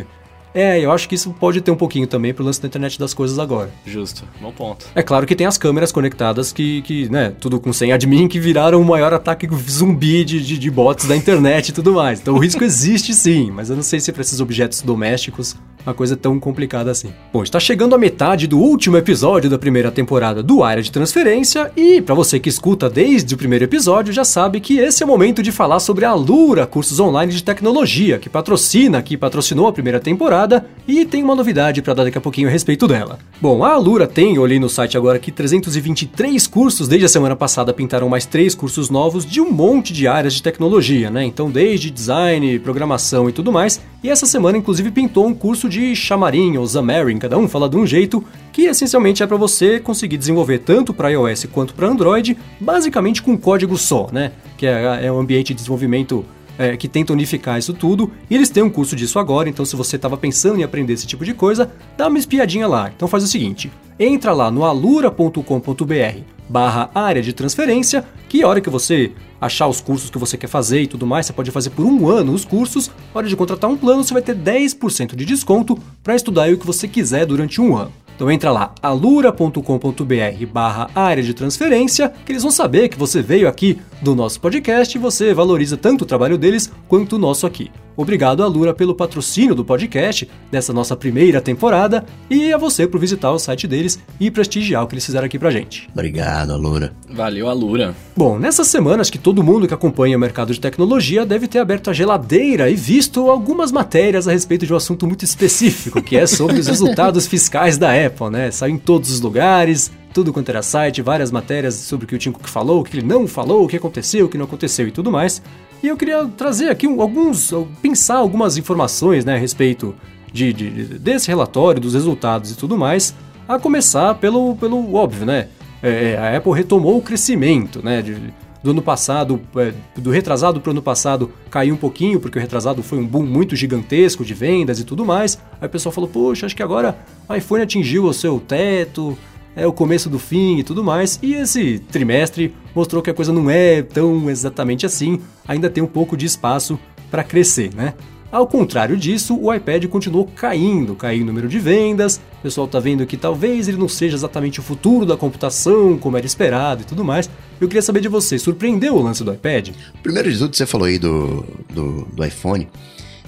É, 0.54 0.80
eu 0.80 0.90
acho 0.90 1.08
que 1.08 1.14
isso 1.14 1.30
pode 1.38 1.60
ter 1.60 1.70
um 1.70 1.76
pouquinho 1.76 2.06
também 2.06 2.34
pro 2.34 2.44
lance 2.44 2.60
da 2.60 2.66
internet 2.66 2.98
das 2.98 3.14
coisas 3.14 3.38
agora. 3.38 3.70
Justo, 3.86 4.24
bom 4.40 4.52
ponto. 4.52 4.86
É 4.94 5.02
claro 5.02 5.26
que 5.26 5.36
tem 5.36 5.46
as 5.46 5.56
câmeras 5.56 5.92
conectadas 5.92 6.52
que, 6.52 6.82
que 6.82 7.08
né, 7.08 7.32
tudo 7.38 7.60
com 7.60 7.72
sem 7.72 7.92
admin, 7.92 8.28
que 8.28 8.40
viraram 8.40 8.80
o 8.80 8.84
maior 8.84 9.12
ataque 9.12 9.48
zumbi 9.68 10.24
de, 10.24 10.40
de, 10.40 10.58
de 10.58 10.70
bots 10.70 11.06
da 11.06 11.16
internet 11.16 11.68
e 11.68 11.72
tudo 11.72 11.92
mais. 11.92 12.20
Então 12.20 12.34
o 12.34 12.38
risco 12.38 12.64
existe 12.64 13.14
sim, 13.14 13.50
mas 13.50 13.70
eu 13.70 13.76
não 13.76 13.82
sei 13.82 14.00
se 14.00 14.12
para 14.12 14.22
esses 14.22 14.40
objetos 14.40 14.82
domésticos 14.82 15.56
uma 15.86 15.94
coisa 15.94 16.16
tão 16.16 16.38
complicada 16.38 16.90
assim. 16.90 17.12
Bom, 17.32 17.42
está 17.42 17.58
chegando 17.58 17.94
a 17.94 17.98
metade 17.98 18.46
do 18.46 18.58
último 18.58 18.96
episódio 18.96 19.48
da 19.48 19.58
primeira 19.58 19.90
temporada 19.90 20.42
do 20.42 20.62
Área 20.62 20.82
de 20.82 20.92
Transferência 20.92 21.70
e 21.76 22.02
para 22.02 22.14
você 22.14 22.38
que 22.38 22.48
escuta 22.48 22.90
desde 22.90 23.34
o 23.34 23.38
primeiro 23.38 23.64
episódio 23.64 24.12
já 24.12 24.24
sabe 24.24 24.60
que 24.60 24.78
esse 24.78 25.02
é 25.02 25.06
o 25.06 25.08
momento 25.08 25.42
de 25.42 25.50
falar 25.50 25.80
sobre 25.80 26.04
a 26.04 26.12
Lura, 26.12 26.66
cursos 26.66 27.00
online 27.00 27.32
de 27.32 27.42
tecnologia, 27.42 28.18
que 28.18 28.28
patrocina, 28.28 29.00
que 29.00 29.16
patrocinou 29.16 29.68
a 29.68 29.72
primeira 29.72 29.98
temporada 29.98 30.39
e 30.86 31.04
tem 31.04 31.22
uma 31.22 31.34
novidade 31.34 31.82
para 31.82 31.94
dar 31.94 32.04
daqui 32.04 32.18
a 32.18 32.20
pouquinho 32.20 32.48
a 32.48 32.50
respeito 32.50 32.88
dela. 32.88 33.18
Bom, 33.40 33.64
a 33.64 33.76
Lura 33.76 34.06
tem, 34.06 34.38
olhei 34.38 34.58
no 34.58 34.68
site 34.68 34.96
agora 34.96 35.18
que 35.18 35.30
323 35.30 36.46
cursos, 36.46 36.88
desde 36.88 37.06
a 37.06 37.08
semana 37.08 37.36
passada 37.36 37.72
pintaram 37.72 38.08
mais 38.08 38.26
três 38.26 38.54
cursos 38.54 38.90
novos 38.90 39.24
de 39.24 39.40
um 39.40 39.50
monte 39.50 39.92
de 39.92 40.08
áreas 40.08 40.34
de 40.34 40.42
tecnologia, 40.42 41.10
né? 41.10 41.24
Então 41.24 41.50
desde 41.50 41.90
design, 41.90 42.58
programação 42.58 43.28
e 43.28 43.32
tudo 43.32 43.52
mais. 43.52 43.80
E 44.02 44.08
essa 44.08 44.26
semana 44.26 44.58
inclusive 44.58 44.90
pintou 44.90 45.26
um 45.26 45.34
curso 45.34 45.68
de 45.68 45.94
Xamarin 45.94 46.56
ou 46.56 46.66
Xamarin, 46.66 47.18
cada 47.18 47.38
um 47.38 47.48
fala 47.48 47.68
de 47.68 47.76
um 47.76 47.86
jeito, 47.86 48.24
que 48.52 48.62
essencialmente 48.62 49.22
é 49.22 49.26
para 49.26 49.36
você 49.36 49.78
conseguir 49.78 50.16
desenvolver 50.16 50.58
tanto 50.58 50.92
para 50.92 51.10
iOS 51.10 51.46
quanto 51.52 51.74
para 51.74 51.86
Android, 51.86 52.36
basicamente 52.60 53.22
com 53.22 53.36
código 53.36 53.76
só, 53.76 54.08
né? 54.12 54.32
Que 54.56 54.66
é, 54.66 55.06
é 55.06 55.12
um 55.12 55.18
ambiente 55.18 55.48
de 55.48 55.54
desenvolvimento 55.54 56.24
é, 56.60 56.76
que 56.76 56.86
tenta 56.86 57.14
unificar 57.14 57.58
isso 57.58 57.72
tudo. 57.72 58.12
E 58.28 58.34
eles 58.34 58.50
têm 58.50 58.62
um 58.62 58.68
curso 58.68 58.94
disso 58.94 59.18
agora, 59.18 59.48
então 59.48 59.64
se 59.64 59.74
você 59.74 59.96
estava 59.96 60.18
pensando 60.18 60.60
em 60.60 60.62
aprender 60.62 60.92
esse 60.92 61.06
tipo 61.06 61.24
de 61.24 61.32
coisa, 61.32 61.72
dá 61.96 62.06
uma 62.06 62.18
espiadinha 62.18 62.68
lá. 62.68 62.92
Então 62.94 63.08
faz 63.08 63.24
o 63.24 63.26
seguinte: 63.26 63.72
entra 63.98 64.34
lá 64.34 64.50
no 64.50 64.62
alura.com.br 64.62 66.20
barra 66.46 66.90
área 66.94 67.22
de 67.22 67.32
transferência, 67.32 68.04
que 68.28 68.42
a 68.42 68.48
hora 68.48 68.60
que 68.60 68.68
você 68.68 69.12
achar 69.40 69.66
os 69.66 69.80
cursos 69.80 70.10
que 70.10 70.18
você 70.18 70.36
quer 70.36 70.48
fazer 70.48 70.82
e 70.82 70.86
tudo 70.86 71.06
mais, 71.06 71.26
você 71.26 71.32
pode 71.32 71.50
fazer 71.50 71.70
por 71.70 71.84
um 71.84 72.08
ano 72.08 72.32
os 72.32 72.44
cursos. 72.44 72.88
Na 72.88 73.20
hora 73.20 73.28
de 73.28 73.36
contratar 73.36 73.70
um 73.70 73.76
plano, 73.76 74.04
você 74.04 74.12
vai 74.12 74.22
ter 74.22 74.36
10% 74.36 75.14
de 75.16 75.24
desconto 75.24 75.78
para 76.02 76.14
estudar 76.14 76.52
o 76.52 76.58
que 76.58 76.66
você 76.66 76.86
quiser 76.86 77.24
durante 77.26 77.60
um 77.60 77.76
ano. 77.76 77.92
Então 78.20 78.30
entra 78.30 78.50
lá, 78.52 78.74
alura.com.br 78.82 80.46
barra 80.52 80.90
área 80.94 81.22
de 81.22 81.32
transferência, 81.32 82.12
que 82.26 82.32
eles 82.32 82.42
vão 82.42 82.50
saber 82.50 82.90
que 82.90 82.98
você 82.98 83.22
veio 83.22 83.48
aqui 83.48 83.78
do 84.02 84.14
nosso 84.14 84.38
podcast 84.42 84.94
e 84.94 85.00
você 85.00 85.32
valoriza 85.32 85.74
tanto 85.78 86.02
o 86.02 86.06
trabalho 86.06 86.36
deles 86.36 86.70
quanto 86.86 87.16
o 87.16 87.18
nosso 87.18 87.46
aqui. 87.46 87.70
Obrigado, 88.00 88.42
Alura, 88.42 88.72
pelo 88.72 88.94
patrocínio 88.94 89.54
do 89.54 89.62
podcast 89.62 90.26
dessa 90.50 90.72
nossa 90.72 90.96
primeira 90.96 91.38
temporada 91.38 92.02
e 92.30 92.50
a 92.50 92.56
você 92.56 92.86
por 92.86 92.98
visitar 92.98 93.30
o 93.30 93.38
site 93.38 93.68
deles 93.68 93.98
e 94.18 94.30
prestigiar 94.30 94.82
o 94.82 94.86
que 94.86 94.94
eles 94.94 95.04
fizeram 95.04 95.26
aqui 95.26 95.38
pra 95.38 95.50
gente. 95.50 95.86
Obrigado, 95.92 96.50
Alura. 96.52 96.94
Valeu, 97.10 97.46
Alura. 97.46 97.94
Bom, 98.16 98.38
nessas 98.38 98.68
semanas 98.68 99.10
que 99.10 99.18
todo 99.18 99.29
mundo 99.42 99.68
que 99.68 99.74
acompanha 99.74 100.16
o 100.16 100.20
mercado 100.20 100.52
de 100.52 100.60
tecnologia 100.60 101.24
deve 101.24 101.46
ter 101.46 101.58
aberto 101.58 101.90
a 101.90 101.92
geladeira 101.92 102.68
e 102.68 102.74
visto 102.74 103.30
algumas 103.30 103.70
matérias 103.70 104.26
a 104.26 104.32
respeito 104.32 104.66
de 104.66 104.72
um 104.72 104.76
assunto 104.76 105.06
muito 105.06 105.24
específico, 105.24 106.02
que 106.02 106.16
é 106.16 106.26
sobre 106.26 106.58
os 106.58 106.66
resultados 106.66 107.26
fiscais 107.26 107.78
da 107.78 107.92
Apple, 107.92 108.30
né? 108.30 108.50
Saiu 108.50 108.74
em 108.74 108.78
todos 108.78 109.10
os 109.10 109.20
lugares, 109.20 109.90
tudo 110.12 110.32
quanto 110.32 110.48
era 110.48 110.62
site, 110.62 111.02
várias 111.02 111.30
matérias 111.30 111.74
sobre 111.74 112.04
o 112.04 112.08
que 112.08 112.14
o 112.14 112.18
Tim 112.18 112.32
Cook 112.32 112.48
falou, 112.48 112.80
o 112.80 112.84
que 112.84 112.96
ele 112.96 113.06
não 113.06 113.26
falou, 113.26 113.64
o 113.64 113.68
que 113.68 113.76
aconteceu, 113.76 114.26
o 114.26 114.28
que 114.28 114.36
não 114.36 114.44
aconteceu 114.44 114.88
e 114.88 114.90
tudo 114.90 115.10
mais. 115.10 115.40
E 115.82 115.88
eu 115.88 115.96
queria 115.96 116.26
trazer 116.26 116.68
aqui 116.68 116.86
alguns, 116.86 117.52
pensar 117.80 118.16
algumas 118.16 118.56
informações 118.56 119.24
né, 119.24 119.34
a 119.34 119.38
respeito 119.38 119.94
de, 120.32 120.52
de, 120.52 120.70
desse 120.98 121.28
relatório, 121.28 121.80
dos 121.80 121.94
resultados 121.94 122.50
e 122.50 122.56
tudo 122.56 122.76
mais, 122.76 123.14
a 123.48 123.58
começar 123.58 124.14
pelo, 124.14 124.56
pelo 124.56 124.94
óbvio, 124.94 125.26
né? 125.26 125.48
É, 125.82 126.16
a 126.18 126.36
Apple 126.36 126.52
retomou 126.52 126.98
o 126.98 127.02
crescimento, 127.02 127.82
né? 127.82 128.02
De, 128.02 128.16
do 128.62 128.70
ano 128.70 128.82
passado, 128.82 129.40
é, 129.56 129.72
do 129.96 130.10
retrasado 130.10 130.60
para 130.60 130.68
o 130.68 130.72
ano 130.72 130.82
passado, 130.82 131.30
caiu 131.50 131.74
um 131.74 131.78
pouquinho, 131.78 132.20
porque 132.20 132.38
o 132.38 132.40
retrasado 132.40 132.82
foi 132.82 132.98
um 132.98 133.06
boom 133.06 133.24
muito 133.24 133.56
gigantesco 133.56 134.24
de 134.24 134.34
vendas 134.34 134.78
e 134.78 134.84
tudo 134.84 135.04
mais. 135.04 135.38
Aí 135.60 135.66
o 135.66 135.70
pessoal 135.70 135.92
falou, 135.92 136.08
poxa, 136.08 136.46
acho 136.46 136.56
que 136.56 136.62
agora 136.62 136.98
o 137.28 137.34
iPhone 137.34 137.62
atingiu 137.62 138.04
o 138.04 138.12
seu 138.12 138.38
teto, 138.38 139.16
é 139.56 139.66
o 139.66 139.72
começo 139.72 140.08
do 140.08 140.18
fim 140.18 140.58
e 140.58 140.62
tudo 140.62 140.84
mais. 140.84 141.18
E 141.22 141.34
esse 141.34 141.78
trimestre 141.78 142.54
mostrou 142.74 143.02
que 143.02 143.10
a 143.10 143.14
coisa 143.14 143.32
não 143.32 143.50
é 143.50 143.82
tão 143.82 144.28
exatamente 144.30 144.86
assim, 144.86 145.20
ainda 145.46 145.70
tem 145.70 145.82
um 145.82 145.88
pouco 145.88 146.16
de 146.16 146.26
espaço 146.26 146.78
para 147.10 147.24
crescer, 147.24 147.74
né? 147.74 147.94
Ao 148.32 148.46
contrário 148.46 148.96
disso, 148.96 149.36
o 149.36 149.52
iPad 149.52 149.86
continuou 149.86 150.24
caindo, 150.24 150.94
caiu 150.94 151.22
o 151.22 151.26
número 151.26 151.48
de 151.48 151.58
vendas. 151.58 152.20
O 152.38 152.42
pessoal 152.42 152.66
está 152.66 152.78
vendo 152.78 153.04
que 153.04 153.16
talvez 153.16 153.66
ele 153.66 153.76
não 153.76 153.88
seja 153.88 154.14
exatamente 154.14 154.60
o 154.60 154.62
futuro 154.62 155.04
da 155.04 155.16
computação, 155.16 155.98
como 155.98 156.16
era 156.16 156.24
esperado 156.24 156.82
e 156.82 156.84
tudo 156.84 157.04
mais. 157.04 157.28
Eu 157.60 157.66
queria 157.66 157.82
saber 157.82 158.00
de 158.00 158.08
você, 158.08 158.38
surpreendeu 158.38 158.94
o 158.94 159.02
lance 159.02 159.24
do 159.24 159.32
iPad? 159.32 159.70
Primeiro 160.02 160.30
de 160.30 160.38
tudo, 160.38 160.56
você 160.56 160.64
falou 160.64 160.86
aí 160.86 160.98
do, 160.98 161.44
do, 161.68 162.04
do 162.04 162.24
iPhone. 162.24 162.68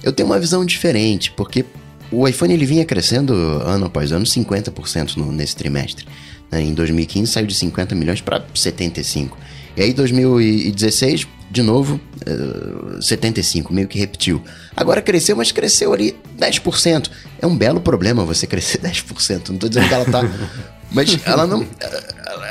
Eu 0.01 0.13
tenho 0.13 0.29
uma 0.29 0.39
visão 0.39 0.65
diferente, 0.65 1.31
porque 1.31 1.65
o 2.09 2.25
iPhone 2.27 2.53
ele 2.53 2.65
vinha 2.65 2.85
crescendo 2.85 3.33
ano 3.33 3.87
após 3.87 4.11
ano 4.11 4.25
50% 4.25 5.17
no, 5.17 5.31
nesse 5.33 5.55
trimestre. 5.55 6.05
Né? 6.49 6.61
Em 6.61 6.73
2015 6.73 7.31
saiu 7.31 7.45
de 7.45 7.55
50 7.55 7.93
milhões 7.93 8.21
para 8.21 8.45
75. 8.53 9.37
E 9.75 9.81
aí 9.81 9.93
2016, 9.93 11.27
de 11.53 11.61
novo, 11.61 12.01
uh, 12.27 12.97
eh, 12.97 13.01
75, 13.01 13.71
meio 13.71 13.87
que 13.87 13.99
repetiu. 13.99 14.41
Agora 14.75 15.03
cresceu, 15.03 15.35
mas 15.35 15.51
cresceu 15.51 15.93
ali 15.93 16.17
10%. 16.35 17.11
É 17.39 17.45
um 17.45 17.55
belo 17.55 17.79
problema 17.79 18.25
você 18.25 18.47
crescer 18.47 18.79
10%. 18.81 19.49
Não 19.49 19.55
estou 19.55 19.69
dizendo 19.69 19.87
que 19.87 19.93
ela 19.93 20.05
tá. 20.05 20.21
mas 20.91 21.19
ela 21.23 21.45
não. 21.45 21.63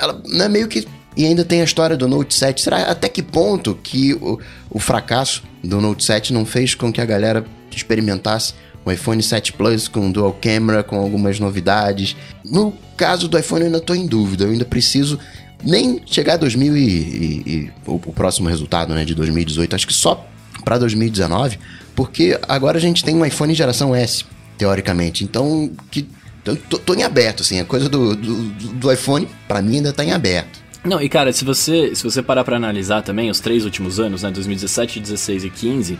Ela 0.00 0.22
não 0.24 0.44
é 0.44 0.48
meio 0.48 0.68
que. 0.68 0.86
E 1.16 1.26
ainda 1.26 1.44
tem 1.44 1.60
a 1.60 1.64
história 1.64 1.96
do 1.96 2.06
Note 2.06 2.32
7. 2.32 2.62
Será 2.62 2.82
até 2.84 3.08
que 3.08 3.24
ponto 3.24 3.74
que 3.74 4.14
o, 4.14 4.38
o 4.70 4.78
fracasso 4.78 5.42
do 5.64 5.80
Note 5.80 6.04
7 6.04 6.32
não 6.32 6.46
fez 6.46 6.76
com 6.76 6.92
que 6.92 7.00
a 7.00 7.04
galera 7.04 7.44
experimentasse 7.72 8.54
o 8.84 8.92
iPhone 8.92 9.20
7 9.20 9.52
Plus 9.54 9.88
com 9.88 10.12
dual 10.12 10.32
camera, 10.40 10.84
com 10.84 10.96
algumas 10.96 11.40
novidades. 11.40 12.16
No 12.44 12.72
caso 12.96 13.26
do 13.26 13.36
iPhone 13.36 13.62
eu 13.62 13.66
ainda 13.66 13.78
estou 13.78 13.96
em 13.96 14.06
dúvida, 14.06 14.44
eu 14.44 14.52
ainda 14.52 14.64
preciso 14.64 15.18
nem 15.62 16.00
chegar 16.06 16.34
a 16.34 16.36
2000 16.38 16.76
e, 16.76 16.80
e, 16.80 17.42
e 17.46 17.70
o, 17.86 17.94
o, 17.94 18.12
próximo 18.12 18.48
resultado, 18.48 18.94
né, 18.94 19.04
de 19.04 19.14
2018, 19.14 19.74
acho 19.74 19.86
que 19.86 19.94
só 19.94 20.26
para 20.64 20.78
2019, 20.78 21.58
porque 21.94 22.38
agora 22.48 22.78
a 22.78 22.80
gente 22.80 23.04
tem 23.04 23.14
um 23.14 23.24
iPhone 23.24 23.54
geração 23.54 23.94
S, 23.94 24.24
teoricamente. 24.56 25.24
Então, 25.24 25.70
que 25.90 26.06
tô, 26.44 26.78
tô 26.78 26.94
em 26.94 27.02
aberto, 27.02 27.42
assim, 27.42 27.60
a 27.60 27.64
coisa 27.64 27.88
do, 27.88 28.14
do, 28.14 28.44
do 28.74 28.92
iPhone, 28.92 29.28
para 29.46 29.62
mim, 29.62 29.76
ainda 29.76 29.92
tá 29.92 30.04
em 30.04 30.12
aberto. 30.12 30.60
Não, 30.84 31.00
e 31.00 31.08
cara, 31.08 31.32
se 31.32 31.44
você, 31.44 31.94
se 31.94 32.02
você 32.02 32.22
parar 32.22 32.42
para 32.42 32.56
analisar 32.56 33.02
também 33.02 33.30
os 33.30 33.38
três 33.38 33.64
últimos 33.64 34.00
anos, 34.00 34.22
né, 34.22 34.30
2017, 34.30 34.98
16 34.98 35.44
e 35.44 35.50
15, 35.50 35.98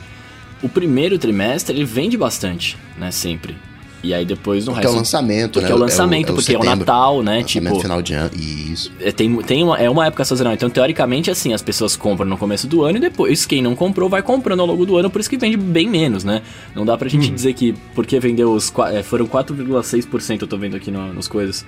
o 0.62 0.68
primeiro 0.68 1.18
trimestre 1.18 1.76
ele 1.76 1.84
vende 1.84 2.16
bastante, 2.16 2.76
né? 2.98 3.10
Sempre. 3.10 3.56
E 4.02 4.12
aí 4.12 4.24
depois 4.24 4.66
no 4.66 4.72
porque 4.72 4.86
resto. 4.86 4.94
é 4.94 4.96
o 4.96 4.98
lançamento, 4.98 5.52
porque 5.52 5.66
né? 5.66 5.72
é 5.72 5.74
o 5.74 5.78
lançamento, 5.78 6.28
é 6.28 6.30
o, 6.30 6.30
é 6.30 6.32
o 6.32 6.34
porque 6.34 6.52
setembro, 6.52 6.68
é 6.68 6.74
o 6.74 6.76
Natal, 6.76 7.22
né? 7.22 7.42
Tipo. 7.44 7.80
final 7.80 8.02
de 8.02 8.14
ano. 8.14 8.30
Isso. 8.34 8.90
É, 9.00 9.12
tem, 9.12 9.34
tem 9.42 9.62
uma, 9.62 9.78
é 9.78 9.88
uma 9.88 10.06
época 10.06 10.24
sazonal. 10.24 10.52
Então, 10.52 10.68
teoricamente, 10.68 11.30
assim, 11.30 11.52
as 11.52 11.62
pessoas 11.62 11.94
compram 11.94 12.26
no 12.26 12.36
começo 12.36 12.66
do 12.66 12.82
ano 12.82 12.98
e 12.98 13.00
depois, 13.00 13.46
quem 13.46 13.62
não 13.62 13.76
comprou, 13.76 14.08
vai 14.08 14.22
comprando 14.22 14.60
ao 14.60 14.66
longo 14.66 14.84
do 14.84 14.96
ano, 14.96 15.08
por 15.08 15.20
isso 15.20 15.30
que 15.30 15.36
vende 15.36 15.56
bem 15.56 15.88
menos, 15.88 16.24
né? 16.24 16.42
Não 16.74 16.84
dá 16.84 16.96
pra 16.96 17.08
gente 17.08 17.30
hum. 17.30 17.34
dizer 17.34 17.54
que 17.54 17.74
porque 17.94 18.18
vendeu 18.18 18.52
os. 18.52 18.72
É, 18.92 19.02
foram 19.02 19.26
4,6%, 19.26 20.42
eu 20.42 20.48
tô 20.48 20.56
vendo 20.56 20.76
aqui 20.76 20.90
no, 20.90 21.12
nos 21.12 21.28
coisas, 21.28 21.64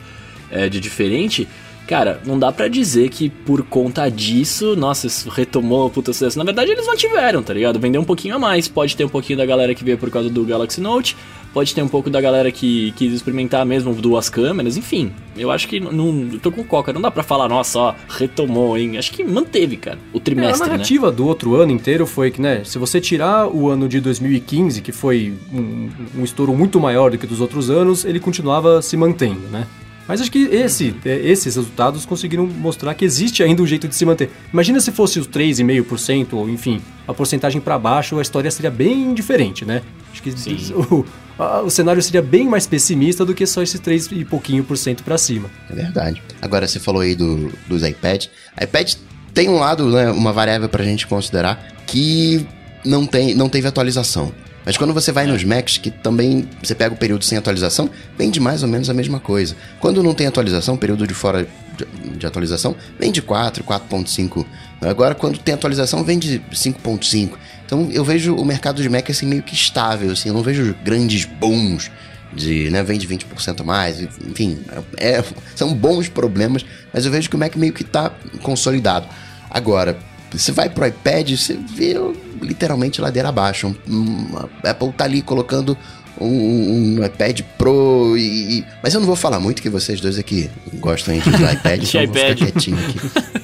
é, 0.51 0.69
de 0.69 0.81
diferente 0.81 1.47
Cara, 1.87 2.21
não 2.25 2.39
dá 2.39 2.51
para 2.51 2.67
dizer 2.67 3.11
que 3.11 3.29
por 3.29 3.63
conta 3.63 4.09
disso, 4.09 4.75
nossa, 4.75 5.07
isso 5.07 5.29
retomou 5.29 5.87
o 5.87 5.91
puta 5.91 6.13
sucesso. 6.13 6.39
Na 6.39 6.45
verdade, 6.45 6.71
eles 6.71 6.87
mantiveram, 6.87 7.43
tá 7.43 7.53
ligado? 7.53 7.79
Vendeu 7.79 8.01
um 8.01 8.05
pouquinho 8.05 8.37
a 8.37 8.39
mais. 8.39 8.67
Pode 8.69 8.97
ter 8.97 9.05
um 9.05 9.09
pouquinho 9.09 9.39
da 9.39 9.45
galera 9.45 9.75
que 9.75 9.85
veio 9.85 9.99
por 9.99 10.11
causa 10.11 10.31
do 10.31 10.45
Galaxy 10.45 10.81
Note, 10.81 11.15
pode 11.53 11.75
ter 11.75 11.83
um 11.83 11.89
pouco 11.89 12.09
da 12.09 12.21
galera 12.21 12.51
que 12.51 12.93
quis 12.93 13.13
experimentar 13.13 13.67
mesmo 13.67 13.95
duas 13.95 14.31
câmeras, 14.31 14.77
enfim. 14.77 15.13
Eu 15.37 15.51
acho 15.51 15.69
que 15.69 15.79
não. 15.79 16.29
Eu 16.33 16.39
tô 16.41 16.51
com 16.51 16.65
coca, 16.65 16.93
não 16.93 17.01
dá 17.01 17.11
pra 17.11 17.23
falar, 17.23 17.49
nossa, 17.49 17.79
ó, 17.79 17.95
retomou, 18.09 18.79
hein? 18.79 18.97
Acho 18.97 19.13
que 19.13 19.23
manteve, 19.23 19.77
cara, 19.77 19.99
o 20.13 20.19
trimestre. 20.19 20.63
É, 20.63 20.65
a 20.65 20.69
narrativa 20.71 21.11
né? 21.11 21.17
do 21.17 21.27
outro 21.27 21.55
ano 21.55 21.71
inteiro 21.71 22.07
foi 22.07 22.31
que, 22.31 22.41
né, 22.41 22.63
se 22.65 22.79
você 22.79 23.01
tirar 23.01 23.47
o 23.49 23.69
ano 23.69 23.89
de 23.89 24.01
2015, 24.01 24.81
que 24.81 24.93
foi 24.93 25.35
um, 25.53 25.91
um 26.17 26.25
estouro 26.25 26.55
muito 26.55 26.81
maior 26.81 27.11
do 27.11 27.19
que 27.19 27.27
dos 27.27 27.41
outros 27.41 27.69
anos, 27.69 28.05
ele 28.05 28.19
continuava 28.19 28.81
se 28.81 28.97
mantendo, 28.97 29.49
né? 29.51 29.67
Mas 30.07 30.21
acho 30.21 30.31
que 30.31 30.39
esse, 30.39 30.95
é, 31.05 31.17
esses 31.17 31.57
resultados 31.57 32.05
conseguiram 32.05 32.47
mostrar 32.47 32.95
que 32.95 33.05
existe 33.05 33.43
ainda 33.43 33.63
um 33.63 33.67
jeito 33.67 33.89
de 33.89 33.95
se 33.95 34.05
manter. 34.05 34.31
Imagina 34.53 34.81
se 34.81 34.93
fosse 34.93 35.19
os 35.19 35.27
3,5%, 35.27 36.35
ou 36.35 36.49
enfim, 36.49 36.81
a 37.09 37.15
porcentagem 37.15 37.61
para 37.61 37.79
baixo, 37.79 38.19
a 38.19 38.23
história 38.23 38.51
seria 38.51 38.71
bem 38.71 39.15
diferente, 39.15 39.65
né? 39.65 39.83
Acho 40.13 40.23
que 40.23 40.31
o, 40.75 41.05
a, 41.39 41.63
o, 41.63 41.71
cenário 41.71 42.03
seria 42.03 42.23
bem 42.23 42.47
mais 42.49 42.67
pessimista 42.67 43.25
do 43.25 43.35
que 43.35 43.47
só 43.47 43.63
esse 43.63 43.79
3 43.79 44.11
e 44.13 44.25
pouquinho 44.25 44.63
por 44.63 44.77
cento 44.77 45.03
para 45.03 45.19
cima. 45.19 45.51
É 45.71 45.75
verdade. 45.75 46.23
Agora 46.41 46.67
você 46.67 46.79
falou 46.79 47.03
aí 47.03 47.15
do, 47.15 47.51
dos 47.67 47.83
iPads. 47.83 48.31
iPad 48.61 48.95
tem 49.33 49.49
um 49.49 49.59
lado, 49.59 49.91
né, 49.91 50.11
uma 50.11 50.33
variável 50.33 50.69
para 50.69 50.83
a 50.83 50.87
gente 50.87 51.07
considerar 51.07 51.75
que 51.87 52.47
não, 52.85 53.07
tem, 53.07 53.35
não 53.35 53.49
teve 53.49 53.67
atualização. 53.67 54.33
Mas 54.65 54.77
quando 54.77 54.95
você 54.95 55.13
vai 55.13 55.27
nos 55.27 55.45
Macs, 55.45 55.79
que 55.79 55.91
também 55.91 56.49
você 56.63 56.75
pega 56.75 56.95
o 56.95 56.99
período 56.99 57.25
sem 57.25 57.37
atualização, 57.37 57.91
vem 58.17 58.31
de 58.31 58.41
mais 58.41 58.63
ou 58.63 58.69
menos 58.69 58.89
a 58.89 58.95
mesma 58.95 59.21
coisa. 59.21 59.55
Quando 59.79 60.03
não 60.03 60.15
tem 60.15 60.27
atualização, 60.27 60.77
período 60.77 61.07
de 61.07 61.13
fora 61.13 61.47
de, 61.77 62.11
de 62.17 62.27
atualização, 62.27 62.75
vem 62.99 63.13
de 63.13 63.21
4, 63.21 63.63
4.5. 63.63 64.47
Agora, 64.81 65.15
quando 65.15 65.39
tem 65.39 65.55
atualização, 65.55 66.03
vem 66.03 66.19
de 66.19 66.41
5.5. 66.53 67.33
Então 67.67 67.89
eu 67.91 68.05
vejo 68.05 68.35
o 68.35 68.45
mercado 68.45 68.83
de 68.83 68.89
Mac 68.89 69.09
assim 69.11 69.27
meio 69.27 69.43
que 69.43 69.55
estável, 69.55 70.11
assim, 70.11 70.29
eu 70.29 70.35
não 70.35 70.43
vejo 70.43 70.75
grandes 70.85 71.25
booms 71.25 71.91
de, 72.33 72.69
né, 72.71 72.83
vem 72.83 72.99
de 72.99 73.07
20% 73.07 73.61
a 73.61 73.65
mais, 73.65 74.01
enfim, 74.01 74.59
é, 74.97 75.23
são 75.55 75.73
bons 75.73 76.09
problemas, 76.09 76.65
mas 76.93 77.07
eu 77.07 77.13
vejo 77.13 77.31
que 77.31 77.37
o 77.37 77.39
Mac 77.39 77.55
meio 77.57 77.73
que 77.73 77.83
está 77.83 78.11
consolidado. 78.43 79.07
Agora, 79.49 79.97
você 80.39 80.53
vai 80.53 80.69
pro 80.69 80.87
iPad, 80.87 81.31
você 81.31 81.55
vê 81.55 81.95
literalmente 82.41 83.01
ladeira 83.01 83.29
abaixo. 83.29 83.75
a 84.63 84.71
Apple 84.71 84.93
tá 84.93 85.05
ali 85.05 85.23
colocando 85.23 85.77
um, 86.21 86.99
um, 86.99 87.05
iPad 87.05 87.41
Pro 87.59 88.17
e, 88.17 88.65
Mas 88.83 88.95
eu 88.95 89.01
não 89.01 89.07
vou 89.07 89.17
falar 89.17 89.41
muito 89.41 89.61
que 89.61 89.69
vocês 89.69 90.01
dois 90.01 90.19
aqui 90.19 90.49
gostam 90.75 91.19
de 91.19 91.29
usar 91.29 91.55
iPad, 91.55 91.83
então 91.83 92.03
iPad. 92.03 92.07
vou 92.07 92.15
ficar 92.15 92.35
quietinho 92.37 92.79
aqui. 92.79 93.01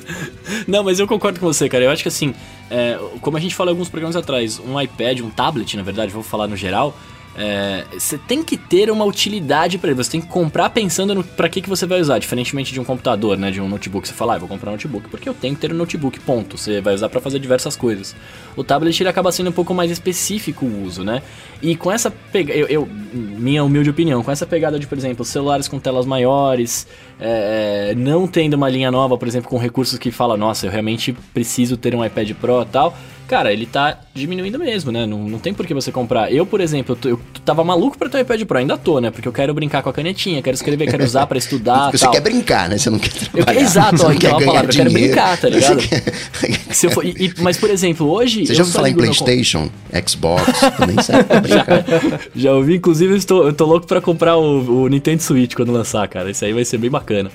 não, 0.68 0.84
mas 0.84 0.98
eu 0.98 1.06
concordo 1.06 1.40
com 1.40 1.46
você, 1.46 1.68
cara. 1.68 1.84
Eu 1.84 1.90
acho 1.90 2.02
que 2.02 2.08
assim, 2.08 2.34
é, 2.70 2.98
como 3.20 3.36
a 3.36 3.40
gente 3.40 3.54
falou 3.54 3.72
alguns 3.72 3.88
programas 3.88 4.16
atrás, 4.16 4.60
um 4.60 4.80
iPad, 4.80 5.20
um 5.20 5.30
tablet, 5.30 5.76
na 5.76 5.82
verdade, 5.82 6.12
vou 6.12 6.22
falar 6.22 6.46
no 6.46 6.56
geral, 6.56 6.96
é, 7.36 7.84
você 7.92 8.18
tem 8.18 8.42
que 8.42 8.56
ter 8.56 8.90
uma 8.90 9.04
utilidade 9.04 9.78
para 9.78 9.90
ele. 9.90 10.02
Você 10.02 10.10
tem 10.12 10.20
que 10.20 10.26
comprar 10.26 10.70
pensando 10.70 11.22
para 11.22 11.48
que, 11.48 11.62
que 11.62 11.68
você 11.68 11.86
vai 11.86 12.00
usar, 12.00 12.18
diferentemente 12.18 12.72
de 12.72 12.80
um 12.80 12.84
computador, 12.84 13.38
né, 13.38 13.50
de 13.50 13.60
um 13.60 13.68
notebook. 13.68 14.06
Você 14.06 14.14
fala, 14.14 14.34
ah, 14.34 14.38
vou 14.38 14.48
comprar 14.48 14.70
um 14.70 14.72
notebook 14.72 15.08
porque 15.08 15.28
eu 15.28 15.34
tenho 15.34 15.54
que 15.54 15.60
ter 15.60 15.72
um 15.72 15.76
notebook, 15.76 16.18
ponto. 16.20 16.58
Você 16.58 16.80
vai 16.80 16.94
usar 16.94 17.08
para 17.08 17.20
fazer 17.20 17.38
diversas 17.38 17.76
coisas. 17.76 18.14
O 18.56 18.64
tablet 18.64 19.00
ele 19.00 19.08
acaba 19.08 19.30
sendo 19.30 19.50
um 19.50 19.52
pouco 19.52 19.72
mais 19.72 19.90
específico 19.90 20.66
o 20.66 20.84
uso, 20.84 21.04
né? 21.04 21.22
E 21.62 21.76
com 21.76 21.90
essa 21.90 22.10
pegada, 22.10 22.58
eu, 22.58 22.66
eu, 22.66 22.88
minha 23.12 23.62
humilde 23.62 23.90
opinião, 23.90 24.22
com 24.22 24.30
essa 24.30 24.46
pegada 24.46 24.78
de, 24.78 24.86
por 24.86 24.98
exemplo, 24.98 25.24
celulares 25.24 25.68
com 25.68 25.78
telas 25.78 26.06
maiores, 26.06 26.86
é, 27.20 27.94
não 27.96 28.26
tendo 28.26 28.54
uma 28.54 28.68
linha 28.68 28.90
nova, 28.90 29.16
por 29.16 29.28
exemplo, 29.28 29.48
com 29.48 29.58
recursos 29.58 29.98
que 29.98 30.10
fala, 30.10 30.36
nossa, 30.36 30.66
eu 30.66 30.70
realmente 30.70 31.12
preciso 31.32 31.76
ter 31.76 31.94
um 31.94 32.04
iPad 32.04 32.32
Pro 32.32 32.62
e 32.62 32.66
tal 32.66 32.96
cara, 33.30 33.52
ele 33.52 33.64
tá 33.64 33.96
diminuindo 34.12 34.58
mesmo, 34.58 34.90
né? 34.90 35.06
Não, 35.06 35.28
não 35.28 35.38
tem 35.38 35.54
por 35.54 35.64
que 35.64 35.72
você 35.72 35.92
comprar. 35.92 36.32
Eu, 36.32 36.44
por 36.44 36.60
exemplo, 36.60 36.98
eu, 37.04 37.10
eu 37.10 37.20
tava 37.44 37.62
maluco 37.62 37.96
pra 37.96 38.08
ter 38.08 38.18
um 38.18 38.20
iPad 38.22 38.42
Pro, 38.42 38.58
ainda 38.58 38.76
tô, 38.76 38.98
né? 38.98 39.12
Porque 39.12 39.28
eu 39.28 39.32
quero 39.32 39.54
brincar 39.54 39.84
com 39.84 39.88
a 39.88 39.92
canetinha, 39.92 40.42
quero 40.42 40.56
escrever, 40.56 40.90
quero 40.90 41.04
usar 41.04 41.28
pra 41.28 41.38
estudar. 41.38 41.92
você 41.92 42.04
tal. 42.04 42.12
quer 42.12 42.20
brincar, 42.20 42.68
né? 42.68 42.76
Você 42.76 42.90
não 42.90 42.98
quer 42.98 43.12
trabalhar. 43.12 43.54
Eu, 43.54 43.62
exato, 43.62 44.04
ó, 44.04 44.12
então 44.12 44.18
quer 44.18 44.30
a 44.30 44.44
palavra, 44.44 44.72
dinheiro. 44.72 44.90
eu 44.90 44.94
quero 44.94 45.12
brincar, 45.14 45.38
tá 45.38 45.48
ligado? 45.48 45.80
Se 46.74 46.86
eu 46.88 46.90
for, 46.90 47.06
e, 47.06 47.10
e, 47.10 47.34
mas, 47.38 47.56
por 47.56 47.70
exemplo, 47.70 48.10
hoje. 48.10 48.46
Você 48.46 48.54
já 48.54 48.64
ouviu 48.64 48.74
falar 48.74 48.90
em 48.90 48.94
PlayStation, 48.94 49.70
Xbox, 50.08 50.42
também 50.76 50.98
serve 51.04 51.22
pra 51.22 51.40
brincar. 51.40 51.84
já, 51.86 52.20
já 52.34 52.52
ouvi, 52.52 52.76
inclusive, 52.76 53.12
eu, 53.12 53.16
estou, 53.16 53.46
eu 53.46 53.52
tô 53.52 53.64
louco 53.64 53.86
pra 53.86 54.00
comprar 54.00 54.36
o, 54.36 54.82
o 54.82 54.88
Nintendo 54.88 55.22
Switch 55.22 55.54
quando 55.54 55.70
lançar, 55.70 56.08
cara. 56.08 56.32
Isso 56.32 56.44
aí 56.44 56.52
vai 56.52 56.64
ser 56.64 56.78
bem 56.78 56.90
bacana. 56.90 57.30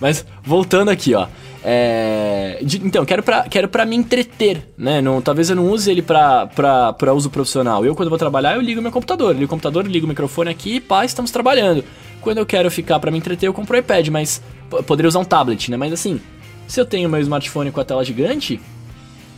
Mas 0.00 0.24
voltando 0.42 0.90
aqui, 0.90 1.14
ó. 1.14 1.26
É, 1.68 2.60
de, 2.62 2.76
então, 2.76 3.04
quero 3.04 3.24
pra, 3.24 3.42
quero 3.48 3.66
pra 3.66 3.84
me 3.84 3.96
entreter, 3.96 4.68
né? 4.78 5.00
Não, 5.00 5.20
talvez 5.20 5.50
eu 5.50 5.56
não 5.56 5.68
use 5.68 5.90
ele 5.90 6.00
pra, 6.00 6.46
pra, 6.46 6.92
pra 6.92 7.12
uso 7.12 7.28
profissional. 7.28 7.84
Eu, 7.84 7.92
quando 7.96 8.08
vou 8.08 8.16
trabalhar, 8.16 8.54
eu 8.54 8.60
ligo 8.60 8.80
meu 8.80 8.92
computador. 8.92 9.32
ligo 9.32 9.46
o 9.46 9.48
computador, 9.48 9.84
ligo 9.84 10.06
o 10.06 10.08
microfone 10.08 10.48
aqui 10.48 10.76
e 10.76 10.80
pá, 10.80 11.04
estamos 11.04 11.32
trabalhando. 11.32 11.82
Quando 12.20 12.38
eu 12.38 12.46
quero 12.46 12.70
ficar 12.70 13.00
pra 13.00 13.10
me 13.10 13.18
entreter, 13.18 13.48
eu 13.48 13.52
compro 13.52 13.76
o 13.76 13.80
iPad, 13.80 14.06
mas 14.10 14.40
poderia 14.86 15.08
usar 15.08 15.18
um 15.18 15.24
tablet, 15.24 15.68
né? 15.68 15.76
Mas 15.76 15.92
assim, 15.92 16.20
se 16.68 16.80
eu 16.80 16.86
tenho 16.86 17.08
meu 17.08 17.20
smartphone 17.20 17.72
com 17.72 17.80
a 17.80 17.84
tela 17.84 18.04
gigante, 18.04 18.60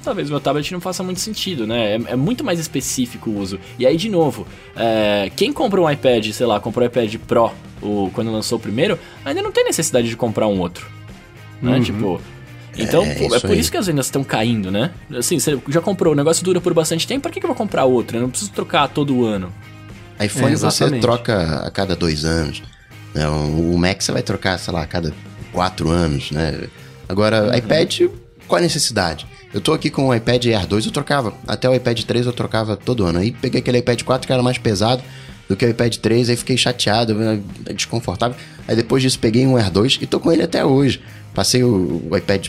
talvez 0.04 0.28
meu 0.28 0.38
tablet 0.38 0.70
não 0.70 0.82
faça 0.82 1.02
muito 1.02 1.20
sentido, 1.20 1.66
né? 1.66 1.94
É, 1.94 2.12
é, 2.12 2.16
muito 2.16 2.44
mais 2.44 2.60
específico 2.60 3.30
o 3.30 3.38
uso. 3.38 3.58
E 3.78 3.86
aí, 3.86 3.96
de 3.96 4.10
novo, 4.10 4.46
é, 4.76 5.32
quem 5.34 5.50
compra 5.50 5.80
um 5.80 5.90
iPad, 5.90 6.30
sei 6.32 6.44
lá, 6.46 6.60
comprou 6.60 6.84
o 6.84 6.86
iPad 6.86 7.14
Pro 7.26 7.52
o, 7.80 8.10
quando 8.12 8.30
lançou 8.30 8.58
o 8.58 8.60
primeiro, 8.60 8.98
ainda 9.24 9.40
não 9.40 9.50
tem 9.50 9.64
necessidade 9.64 10.10
de 10.10 10.16
comprar 10.16 10.46
um 10.46 10.60
outro 10.60 10.97
né? 11.60 11.76
Uhum. 11.76 11.82
Tipo. 11.82 12.20
Então, 12.76 13.02
é, 13.02 13.10
é 13.10 13.40
por 13.40 13.50
aí. 13.50 13.58
isso 13.58 13.70
que 13.70 13.76
as 13.76 13.86
vendas 13.86 14.06
estão 14.06 14.22
caindo, 14.22 14.70
né? 14.70 14.92
Assim, 15.16 15.38
você 15.38 15.58
já 15.68 15.80
comprou, 15.80 16.12
o 16.12 16.16
negócio 16.16 16.44
dura 16.44 16.60
por 16.60 16.72
bastante 16.72 17.06
tempo, 17.06 17.22
por 17.22 17.32
que, 17.32 17.40
que 17.40 17.46
eu 17.46 17.48
vou 17.48 17.56
comprar 17.56 17.84
outro? 17.84 18.16
Eu 18.16 18.22
não 18.22 18.30
preciso 18.30 18.52
trocar 18.52 18.88
todo 18.88 19.24
ano. 19.24 19.52
iPhone 20.20 20.52
é, 20.52 20.56
você 20.56 20.88
troca 21.00 21.56
a 21.64 21.70
cada 21.70 21.96
dois 21.96 22.24
anos. 22.24 22.62
Né? 23.14 23.28
O 23.28 23.76
Mac 23.76 24.00
você 24.00 24.12
vai 24.12 24.22
trocar, 24.22 24.58
sei 24.58 24.72
lá, 24.72 24.82
a 24.82 24.86
cada 24.86 25.12
quatro 25.52 25.90
anos, 25.90 26.30
né? 26.30 26.68
Agora, 27.08 27.48
uhum. 27.48 27.54
iPad, 27.54 28.02
qual 28.46 28.58
a 28.58 28.62
necessidade? 28.62 29.26
Eu 29.52 29.60
tô 29.60 29.72
aqui 29.72 29.90
com 29.90 30.08
o 30.08 30.14
iPad 30.14 30.44
Air 30.46 30.66
2, 30.66 30.86
eu 30.86 30.92
trocava. 30.92 31.32
Até 31.46 31.68
o 31.68 31.74
iPad 31.74 32.02
3 32.02 32.26
eu 32.26 32.32
trocava 32.32 32.76
todo 32.76 33.04
ano. 33.04 33.18
Aí 33.18 33.32
peguei 33.32 33.60
aquele 33.60 33.78
iPad 33.78 34.02
4 34.02 34.26
que 34.26 34.32
era 34.32 34.42
mais 34.42 34.58
pesado 34.58 35.02
do 35.48 35.56
que 35.56 35.64
o 35.64 35.68
iPad 35.68 35.96
3, 35.96 36.28
aí 36.28 36.36
fiquei 36.36 36.56
chateado, 36.58 37.16
desconfortável. 37.74 38.36
Aí 38.66 38.76
depois 38.76 39.02
disso 39.02 39.18
peguei 39.18 39.46
um 39.46 39.56
Air 39.56 39.70
2 39.70 39.98
e 40.02 40.06
tô 40.06 40.20
com 40.20 40.30
ele 40.30 40.42
até 40.42 40.64
hoje. 40.64 41.00
Passei 41.38 41.62
o, 41.62 42.02
o 42.10 42.16
iPad 42.16 42.48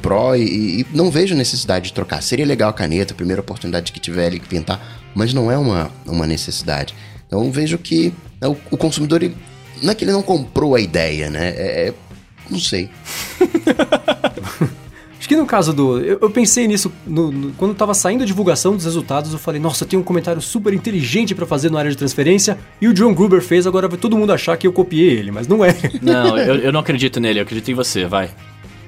Pro 0.00 0.36
e, 0.36 0.82
e, 0.82 0.86
não 0.94 1.10
vejo 1.10 1.34
necessidade 1.34 1.86
de 1.86 1.92
trocar. 1.92 2.22
Seria 2.22 2.46
legal 2.46 2.70
a 2.70 2.72
caneta, 2.72 3.12
primeira 3.12 3.40
oportunidade 3.40 3.90
que 3.90 3.98
tiver 3.98 4.30
que 4.30 4.46
pintar, 4.46 4.80
mas 5.12 5.34
não 5.34 5.50
é 5.50 5.58
uma, 5.58 5.90
uma 6.06 6.24
necessidade. 6.24 6.94
Então 7.26 7.50
vejo 7.50 7.76
que 7.78 8.14
né, 8.40 8.46
o, 8.46 8.56
o 8.70 8.76
consumidor, 8.76 9.24
ele, 9.24 9.36
não 9.82 9.90
é 9.90 9.94
que 9.96 10.04
ele 10.04 10.12
não 10.12 10.22
comprou 10.22 10.76
a 10.76 10.80
ideia, 10.80 11.28
né? 11.28 11.48
É, 11.48 11.88
é 11.88 11.94
não 12.48 12.60
sei. 12.60 12.88
Acho 15.28 15.34
que 15.34 15.36
no 15.36 15.44
caso 15.44 15.74
do. 15.74 16.00
Eu, 16.00 16.18
eu 16.22 16.30
pensei 16.30 16.66
nisso 16.66 16.90
no, 17.06 17.30
no, 17.30 17.52
quando 17.52 17.72
estava 17.72 17.92
saindo 17.92 18.22
a 18.22 18.26
divulgação 18.26 18.74
dos 18.74 18.86
resultados. 18.86 19.30
Eu 19.30 19.38
falei, 19.38 19.60
nossa, 19.60 19.84
eu 19.84 19.88
tenho 19.88 20.00
um 20.00 20.04
comentário 20.04 20.40
super 20.40 20.72
inteligente 20.72 21.34
para 21.34 21.44
fazer 21.44 21.70
na 21.70 21.78
área 21.78 21.90
de 21.90 21.98
transferência. 21.98 22.58
E 22.80 22.88
o 22.88 22.94
John 22.94 23.12
Gruber 23.12 23.42
fez, 23.42 23.66
agora 23.66 23.86
vai 23.86 23.98
todo 23.98 24.16
mundo 24.16 24.32
achar 24.32 24.56
que 24.56 24.66
eu 24.66 24.72
copiei 24.72 25.10
ele, 25.10 25.30
mas 25.30 25.46
não 25.46 25.62
é. 25.62 25.76
Não, 26.00 26.38
eu, 26.38 26.54
eu 26.56 26.72
não 26.72 26.80
acredito 26.80 27.20
nele, 27.20 27.40
eu 27.40 27.42
acredito 27.42 27.70
em 27.70 27.74
você, 27.74 28.06
vai. 28.06 28.30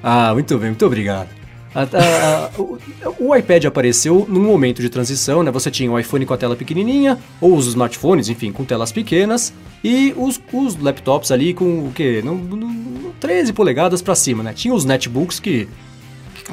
Ah, 0.01 0.33
muito 0.33 0.57
bem, 0.57 0.69
muito 0.69 0.85
obrigado. 0.85 1.29
A, 1.75 1.81
a, 1.81 2.45
a, 2.45 2.49
o, 2.59 2.79
o, 3.19 3.35
iPad 3.35 3.65
apareceu 3.65 4.25
num 4.27 4.41
momento 4.41 4.81
de 4.81 4.89
transição, 4.89 5.43
né? 5.43 5.51
Você 5.51 5.69
tinha 5.69 5.91
o 5.91 5.99
iPhone 5.99 6.25
com 6.25 6.33
a 6.33 6.37
tela 6.37 6.55
pequenininha, 6.55 7.19
ou 7.39 7.55
os 7.55 7.67
smartphones, 7.67 8.29
enfim, 8.29 8.51
com 8.51 8.65
telas 8.65 8.91
pequenas, 8.91 9.53
e 9.83 10.13
os, 10.17 10.41
os 10.51 10.75
laptops 10.77 11.29
ali 11.29 11.53
com 11.53 11.87
o 11.87 11.91
quê? 11.93 12.21
No, 12.23 12.35
no, 12.35 12.55
no 12.55 13.13
13 13.19 13.53
polegadas 13.53 14.01
para 14.01 14.15
cima, 14.15 14.41
né? 14.41 14.53
Tinha 14.53 14.73
os 14.73 14.85
netbooks 14.85 15.39
que 15.39 15.67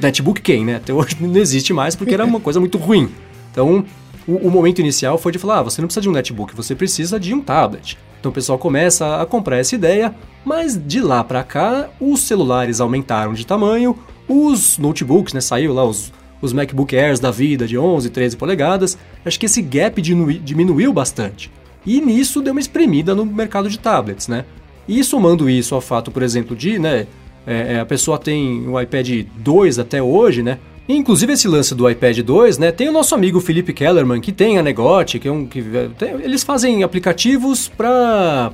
netbook 0.01 0.41
quem, 0.41 0.65
né? 0.65 0.77
Até 0.77 0.93
hoje 0.93 1.17
não 1.21 1.37
existe 1.37 1.73
mais 1.73 1.95
porque 1.95 2.15
era 2.15 2.25
uma 2.25 2.41
coisa 2.41 2.61
muito 2.61 2.79
ruim. 2.79 3.09
Então, 3.51 3.85
o, 4.27 4.49
o, 4.49 4.51
momento 4.51 4.81
inicial 4.81 5.17
foi 5.19 5.33
de 5.33 5.39
falar: 5.39 5.61
ah, 5.61 5.63
você 5.63 5.81
não 5.81 5.89
precisa 5.89 6.03
de 6.03 6.09
um 6.09 6.13
netbook, 6.13 6.55
você 6.55 6.75
precisa 6.75 7.19
de 7.19 7.35
um 7.35 7.41
tablet. 7.41 7.99
Então 8.21 8.31
o 8.31 8.35
pessoal 8.35 8.59
começa 8.59 9.21
a 9.21 9.27
comprar 9.27 9.59
essa 9.59 9.75
ideia, 9.75 10.15
mas 10.45 10.79
de 10.79 11.01
lá 11.01 11.23
para 11.23 11.43
cá 11.45 11.89
os 12.01 12.21
celulares 12.21 12.81
aumentaram 12.81 13.33
de 13.33 13.47
tamanho, 13.47 13.97
os 14.29 14.77
notebooks, 14.77 15.33
né? 15.33 15.41
Saiu 15.41 15.73
lá 15.73 15.85
os, 15.85 16.13
os 16.43 16.53
MacBook 16.53 16.97
Airs 16.97 17.21
da 17.21 17.31
vida 17.31 17.67
de 17.67 17.79
11, 17.79 18.11
13 18.11 18.37
polegadas. 18.37 18.99
Acho 19.25 19.39
que 19.39 19.47
esse 19.47 19.63
gap 19.63 20.01
diminuiu, 20.03 20.41
diminuiu 20.41 20.93
bastante. 20.93 21.51
E 21.87 22.01
nisso 22.01 22.43
deu 22.43 22.53
uma 22.53 22.61
espremida 22.61 23.15
no 23.15 23.25
mercado 23.25 23.71
de 23.71 23.79
tablets, 23.79 24.29
né? 24.29 24.45
E 24.87 25.03
somando 25.05 25.49
isso 25.49 25.75
ao 25.75 25.81
fato, 25.81 26.11
por 26.11 26.23
exemplo, 26.23 26.57
de 26.57 26.79
né, 26.79 27.07
é, 27.49 27.75
é, 27.75 27.81
a 27.81 27.87
pessoa 27.87 28.19
tem 28.19 28.69
o 28.69 28.79
iPad 28.79 29.25
2 29.39 29.79
até 29.79 30.03
hoje, 30.03 30.43
né? 30.43 30.59
Inclusive 30.87 31.35
esse 31.35 31.47
lance 31.47 31.75
do 31.75 31.89
iPad 31.89 32.19
2, 32.21 32.57
né? 32.57 32.73
Tem 32.73 32.89
o 32.89 32.93
nosso 32.93 33.15
amigo 33.15 33.41
Felipe 33.41 33.75
Kellerman, 33.75 34.23
que 34.23 34.33
tem 34.33 34.59
a 34.59 34.63
Negote, 34.63 35.19
que 35.19 35.29
é 35.29 35.33
um. 35.33 35.47
Que, 35.47 35.63
tem, 35.99 36.15
eles 36.23 36.43
fazem 36.43 36.83
aplicativos 36.83 37.69
para 37.69 38.51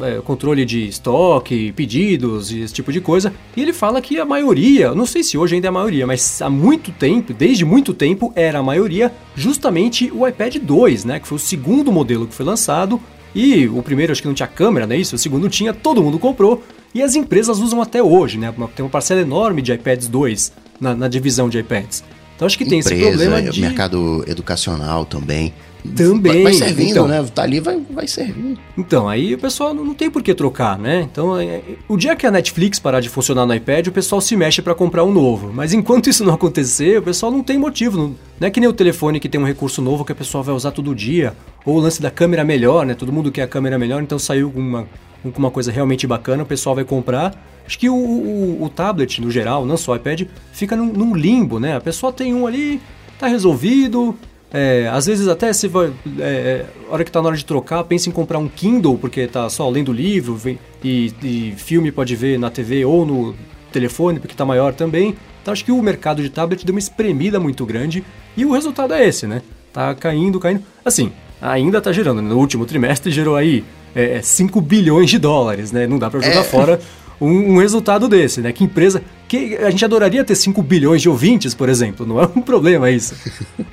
é, 0.00 0.20
controle 0.22 0.64
de 0.64 0.86
estoque, 0.86 1.72
pedidos 1.72 2.52
e 2.52 2.60
esse 2.60 2.72
tipo 2.72 2.92
de 2.92 3.00
coisa. 3.00 3.32
E 3.56 3.62
ele 3.62 3.72
fala 3.72 4.00
que 4.00 4.18
a 4.18 4.24
maioria, 4.24 4.94
não 4.94 5.06
sei 5.06 5.24
se 5.24 5.36
hoje 5.36 5.56
ainda 5.56 5.66
é 5.66 5.70
a 5.70 5.72
maioria, 5.72 6.06
mas 6.06 6.40
há 6.40 6.48
muito 6.48 6.92
tempo, 6.92 7.32
desde 7.32 7.64
muito 7.64 7.92
tempo, 7.92 8.32
era 8.36 8.60
a 8.60 8.62
maioria 8.62 9.12
justamente 9.34 10.10
o 10.12 10.26
iPad 10.26 10.56
2, 10.56 11.04
né? 11.04 11.18
Que 11.18 11.26
foi 11.26 11.36
o 11.36 11.40
segundo 11.40 11.90
modelo 11.90 12.28
que 12.28 12.34
foi 12.34 12.46
lançado. 12.46 13.00
E 13.34 13.66
o 13.68 13.82
primeiro 13.82 14.12
acho 14.12 14.22
que 14.22 14.28
não 14.28 14.34
tinha 14.34 14.46
câmera, 14.46 14.86
né? 14.86 14.96
Isso, 14.96 15.16
o 15.16 15.18
segundo 15.18 15.48
tinha, 15.48 15.74
todo 15.74 16.02
mundo 16.02 16.18
comprou. 16.18 16.62
E 16.96 17.02
as 17.02 17.14
empresas 17.14 17.58
usam 17.58 17.82
até 17.82 18.02
hoje, 18.02 18.38
né? 18.38 18.50
Tem 18.74 18.82
uma 18.82 18.90
parcela 18.90 19.20
enorme 19.20 19.60
de 19.60 19.70
iPads 19.70 20.08
2 20.08 20.50
na, 20.80 20.94
na 20.94 21.08
divisão 21.08 21.46
de 21.46 21.58
iPads. 21.58 22.02
Então 22.34 22.46
acho 22.46 22.56
que 22.56 22.64
tem 22.64 22.78
Empresa, 22.78 22.94
esse 22.94 23.18
problema 23.18 23.42
de... 23.52 23.60
mercado 23.60 24.24
educacional 24.26 25.04
também. 25.04 25.52
Também. 25.94 26.42
Vai, 26.42 26.54
servindo, 26.54 26.90
então, 26.92 27.06
né? 27.06 27.22
Tá 27.34 27.42
ali, 27.42 27.60
vai, 27.60 27.78
vai 27.90 28.08
servir. 28.08 28.58
Então, 28.78 29.06
aí 29.10 29.34
o 29.34 29.38
pessoal 29.38 29.74
não 29.74 29.92
tem 29.92 30.10
por 30.10 30.22
que 30.22 30.34
trocar, 30.34 30.78
né? 30.78 31.02
Então, 31.02 31.38
é, 31.38 31.60
o 31.86 31.98
dia 31.98 32.16
que 32.16 32.26
a 32.26 32.30
Netflix 32.30 32.78
parar 32.78 33.00
de 33.00 33.10
funcionar 33.10 33.44
no 33.44 33.54
iPad, 33.54 33.88
o 33.88 33.92
pessoal 33.92 34.22
se 34.22 34.34
mexe 34.34 34.62
para 34.62 34.74
comprar 34.74 35.04
um 35.04 35.12
novo. 35.12 35.52
Mas 35.52 35.74
enquanto 35.74 36.08
isso 36.10 36.24
não 36.24 36.32
acontecer, 36.32 36.98
o 36.98 37.02
pessoal 37.02 37.30
não 37.30 37.42
tem 37.42 37.58
motivo. 37.58 37.98
Não, 37.98 38.16
não 38.40 38.48
é 38.48 38.50
que 38.50 38.58
nem 38.58 38.70
o 38.70 38.72
telefone 38.72 39.20
que 39.20 39.28
tem 39.28 39.38
um 39.38 39.44
recurso 39.44 39.82
novo 39.82 40.02
que 40.02 40.12
a 40.12 40.14
pessoa 40.14 40.42
vai 40.42 40.54
usar 40.54 40.70
todo 40.70 40.94
dia. 40.94 41.34
Ou 41.66 41.76
o 41.76 41.78
lance 41.78 42.00
da 42.00 42.10
câmera 42.10 42.42
melhor, 42.42 42.86
né? 42.86 42.94
Todo 42.94 43.12
mundo 43.12 43.30
quer 43.30 43.42
a 43.42 43.48
câmera 43.48 43.78
melhor, 43.78 44.02
então 44.02 44.18
saiu 44.18 44.50
uma 44.56 44.88
uma 45.24 45.50
coisa 45.50 45.72
realmente 45.72 46.06
bacana, 46.06 46.42
o 46.42 46.46
pessoal 46.46 46.74
vai 46.74 46.84
comprar. 46.84 47.34
Acho 47.66 47.78
que 47.78 47.88
o, 47.88 47.94
o, 47.94 48.62
o 48.62 48.68
tablet, 48.68 49.20
no 49.20 49.30
geral, 49.30 49.66
não 49.66 49.76
só 49.76 49.92
o 49.92 49.96
iPad, 49.96 50.22
fica 50.52 50.76
num, 50.76 50.92
num, 50.92 51.14
limbo, 51.14 51.58
né? 51.58 51.76
A 51.76 51.80
pessoa 51.80 52.12
tem 52.12 52.32
um 52.32 52.46
ali, 52.46 52.80
tá 53.18 53.26
resolvido. 53.26 54.16
É, 54.52 54.88
às 54.92 55.06
vezes 55.06 55.26
até 55.26 55.52
se 55.52 55.66
vai. 55.66 55.92
É, 56.18 56.22
é 56.22 56.66
hora 56.88 57.04
que 57.04 57.10
tá 57.10 57.20
na 57.20 57.28
hora 57.28 57.36
de 57.36 57.44
trocar, 57.44 57.82
pensa 57.84 58.08
em 58.08 58.12
comprar 58.12 58.38
um 58.38 58.48
Kindle, 58.48 58.96
porque 58.96 59.26
tá 59.26 59.48
só 59.50 59.68
lendo 59.68 59.92
livro 59.92 60.36
vem, 60.36 60.58
e, 60.84 61.12
e 61.22 61.54
filme 61.56 61.90
pode 61.90 62.14
ver 62.14 62.38
na 62.38 62.50
TV 62.50 62.84
ou 62.84 63.04
no 63.04 63.34
telefone, 63.72 64.20
porque 64.20 64.34
tá 64.34 64.44
maior 64.44 64.72
também. 64.72 65.16
Então 65.42 65.52
acho 65.52 65.64
que 65.64 65.72
o 65.72 65.82
mercado 65.82 66.22
de 66.22 66.30
tablet 66.30 66.64
deu 66.64 66.74
uma 66.74 66.78
espremida 66.78 67.38
muito 67.38 67.66
grande 67.66 68.04
e 68.36 68.44
o 68.44 68.52
resultado 68.52 68.94
é 68.94 69.06
esse, 69.06 69.26
né? 69.26 69.42
Tá 69.72 69.94
caindo, 69.94 70.40
caindo. 70.40 70.62
Assim, 70.84 71.12
ainda 71.40 71.80
tá 71.80 71.92
gerando. 71.92 72.22
Né? 72.22 72.28
No 72.28 72.38
último 72.38 72.66
trimestre 72.66 73.10
gerou 73.10 73.36
aí 73.36 73.64
é, 73.94 74.20
5 74.22 74.60
bilhões 74.60 75.10
de 75.10 75.18
dólares, 75.18 75.72
né? 75.72 75.86
Não 75.86 75.98
dá 75.98 76.10
para 76.10 76.20
jogar 76.20 76.40
é. 76.40 76.44
fora 76.44 76.80
um, 77.20 77.54
um, 77.54 77.58
resultado 77.58 78.08
desse, 78.08 78.40
né? 78.40 78.52
Que 78.52 78.64
empresa. 78.64 79.02
Que 79.28 79.56
a 79.56 79.70
gente 79.70 79.84
adoraria 79.84 80.22
ter 80.22 80.34
5 80.34 80.62
bilhões 80.62 81.02
de 81.02 81.08
ouvintes, 81.08 81.54
por 81.54 81.68
exemplo. 81.68 82.06
Não 82.06 82.20
é 82.20 82.26
um 82.26 82.40
problema 82.42 82.90
isso. 82.90 83.14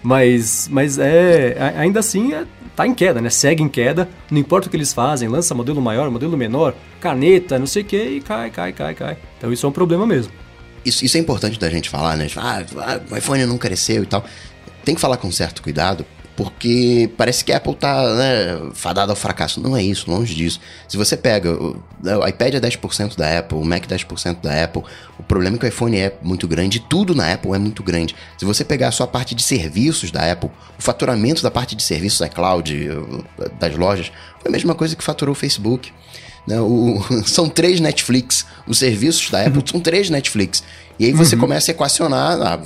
mas, 0.02 0.68
mas 0.72 0.98
é. 0.98 1.74
Ainda 1.78 2.00
assim, 2.00 2.34
é, 2.34 2.46
tá 2.76 2.88
em 2.88 2.94
queda, 2.94 3.22
né? 3.22 3.30
Segue 3.30 3.62
em 3.62 3.70
queda. 3.70 4.10
Não 4.32 4.40
importa 4.40 4.68
o 4.68 4.72
que 4.72 4.78
eles 4.78 4.94
fazem, 4.94 5.28
lança 5.28 5.54
modelo 5.54 5.82
maior, 5.82 6.10
modelo 6.10 6.38
menor, 6.38 6.74
caneta, 7.00 7.60
não 7.60 7.68
sei 7.68 7.84
o 7.84 7.86
que, 7.86 8.02
e 8.02 8.22
cai, 8.22 8.50
cai, 8.50 8.74
cai, 8.74 8.94
cai. 8.94 9.18
Então 9.38 9.52
isso 9.52 9.66
é 9.66 9.70
um 9.70 9.74
problema 9.74 10.08
mesmo. 10.08 10.32
Isso, 10.86 11.06
isso 11.06 11.16
é 11.16 11.20
importante 11.20 11.60
da 11.60 11.70
gente 11.70 11.90
falar, 11.90 12.18
né? 12.18 12.28
Ah, 12.36 12.64
o 13.10 13.18
iPhone 13.18 13.46
não 13.46 13.58
cresceu 13.58 14.04
e 14.04 14.06
tal. 14.06 14.26
Tem 14.84 14.96
que 14.96 15.02
falar 15.02 15.18
com 15.18 15.32
certo 15.32 15.62
cuidado, 15.62 16.06
porque 16.36 17.10
parece 17.16 17.44
que 17.44 17.52
a 17.52 17.58
Apple 17.58 17.76
tá 17.76 18.16
né, 18.16 18.72
fadada 18.74 19.12
ao 19.12 19.16
fracasso. 19.16 19.62
Não 19.62 19.78
é 19.78 19.84
isso, 19.84 20.10
longe 20.10 20.34
disso. 20.34 20.60
Se 20.88 20.98
você 20.98 21.16
pega, 21.16 21.52
o, 21.52 21.82
o 22.04 22.28
iPad 22.28 22.56
é 22.56 22.60
10% 22.60 23.16
da 23.16 23.40
Apple, 23.40 23.58
o 23.58 23.64
Mac 23.64 23.84
é 23.84 23.96
10% 23.96 24.42
da 24.42 24.64
Apple, 24.64 24.84
o 25.20 25.24
problema 25.24 25.58
é 25.58 25.60
que 25.60 25.66
o 25.66 25.68
iPhone 25.68 25.98
é 25.98 26.18
muito 26.22 26.48
grande, 26.48 26.80
tudo 26.80 27.14
na 27.14 27.34
Apple 27.34 27.52
é 27.54 27.60
muito 27.60 27.84
grande. 27.84 28.16
Se 28.38 28.46
você 28.46 28.64
pegar 28.64 28.88
a 28.88 28.92
sua 28.92 29.08
parte 29.08 29.36
de 29.36 29.44
serviços 29.44 30.12
da 30.12 30.32
Apple, 30.32 30.50
o 30.78 30.82
faturamento 30.82 31.44
da 31.44 31.52
parte 31.52 31.76
de 31.76 31.84
serviços 31.84 32.20
da 32.20 32.30
cloud, 32.30 32.90
das 33.60 33.76
lojas, 33.76 34.12
foi 34.40 34.50
a 34.50 34.52
mesma 34.52 34.74
coisa 34.74 34.96
que 34.96 35.04
faturou 35.04 35.34
o 35.34 35.36
Facebook. 35.36 35.92
Né? 36.48 36.60
O, 36.60 37.02
são 37.26 37.50
três 37.50 37.80
Netflix. 37.80 38.46
Os 38.68 38.80
serviços 38.80 39.30
da 39.30 39.46
Apple 39.46 39.64
são 39.66 39.80
três 39.80 40.10
Netflix. 40.10 40.64
E 41.00 41.06
aí 41.06 41.12
você 41.12 41.36
uhum. 41.36 41.42
começa 41.42 41.72
a 41.72 41.74
equacionar, 41.74 42.40
ah, 42.42 42.62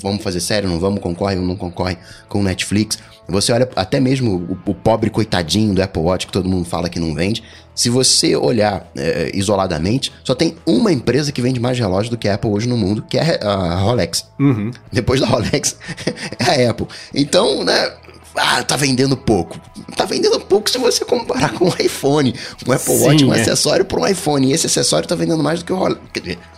vamos 0.00 0.22
fazer 0.22 0.40
sério, 0.40 0.68
não 0.68 0.78
vamos, 0.78 1.00
concorre 1.00 1.36
ou 1.36 1.42
não 1.42 1.56
concorre 1.56 1.98
com 2.28 2.40
o 2.40 2.42
Netflix. 2.42 2.98
Você 3.28 3.52
olha 3.52 3.68
até 3.76 4.00
mesmo 4.00 4.58
o, 4.66 4.70
o, 4.70 4.74
pobre 4.74 5.08
coitadinho 5.08 5.74
do 5.74 5.82
Apple 5.82 6.02
Watch 6.02 6.26
que 6.26 6.32
todo 6.32 6.48
mundo 6.48 6.64
fala 6.64 6.88
que 6.88 6.98
não 6.98 7.14
vende. 7.14 7.42
Se 7.74 7.88
você 7.88 8.36
olhar 8.36 8.90
é, 8.96 9.30
isoladamente, 9.32 10.12
só 10.22 10.34
tem 10.34 10.56
uma 10.66 10.92
empresa 10.92 11.32
que 11.32 11.40
vende 11.40 11.58
mais 11.58 11.78
relógios 11.78 12.10
do 12.10 12.18
que 12.18 12.28
a 12.28 12.34
Apple 12.34 12.50
hoje 12.50 12.68
no 12.68 12.76
mundo, 12.76 13.02
que 13.08 13.16
é 13.16 13.40
a 13.42 13.76
Rolex. 13.76 14.26
Uhum. 14.38 14.70
Depois 14.92 15.20
da 15.20 15.26
Rolex, 15.26 15.76
é 16.38 16.66
a 16.66 16.70
Apple. 16.70 16.86
Então, 17.14 17.64
né, 17.64 17.92
ah, 18.34 18.62
tá 18.62 18.76
vendendo 18.76 19.16
pouco. 19.16 19.60
Tá 19.96 20.04
vendendo 20.04 20.40
pouco 20.40 20.70
se 20.70 20.78
você 20.78 21.04
comparar 21.04 21.52
com 21.52 21.66
um 21.66 21.72
iPhone. 21.78 22.34
Um 22.66 22.72
Apple 22.72 22.96
Sim, 22.96 23.04
Watch, 23.04 23.24
um 23.24 23.34
é. 23.34 23.40
acessório 23.40 23.84
para 23.84 24.00
um 24.00 24.06
iPhone. 24.06 24.48
E 24.48 24.52
esse 24.52 24.66
acessório 24.66 25.06
tá 25.06 25.14
vendendo 25.14 25.42
mais 25.42 25.60
do 25.60 25.64
que 25.66 25.72
o 25.72 25.76
Rolex. 25.76 26.00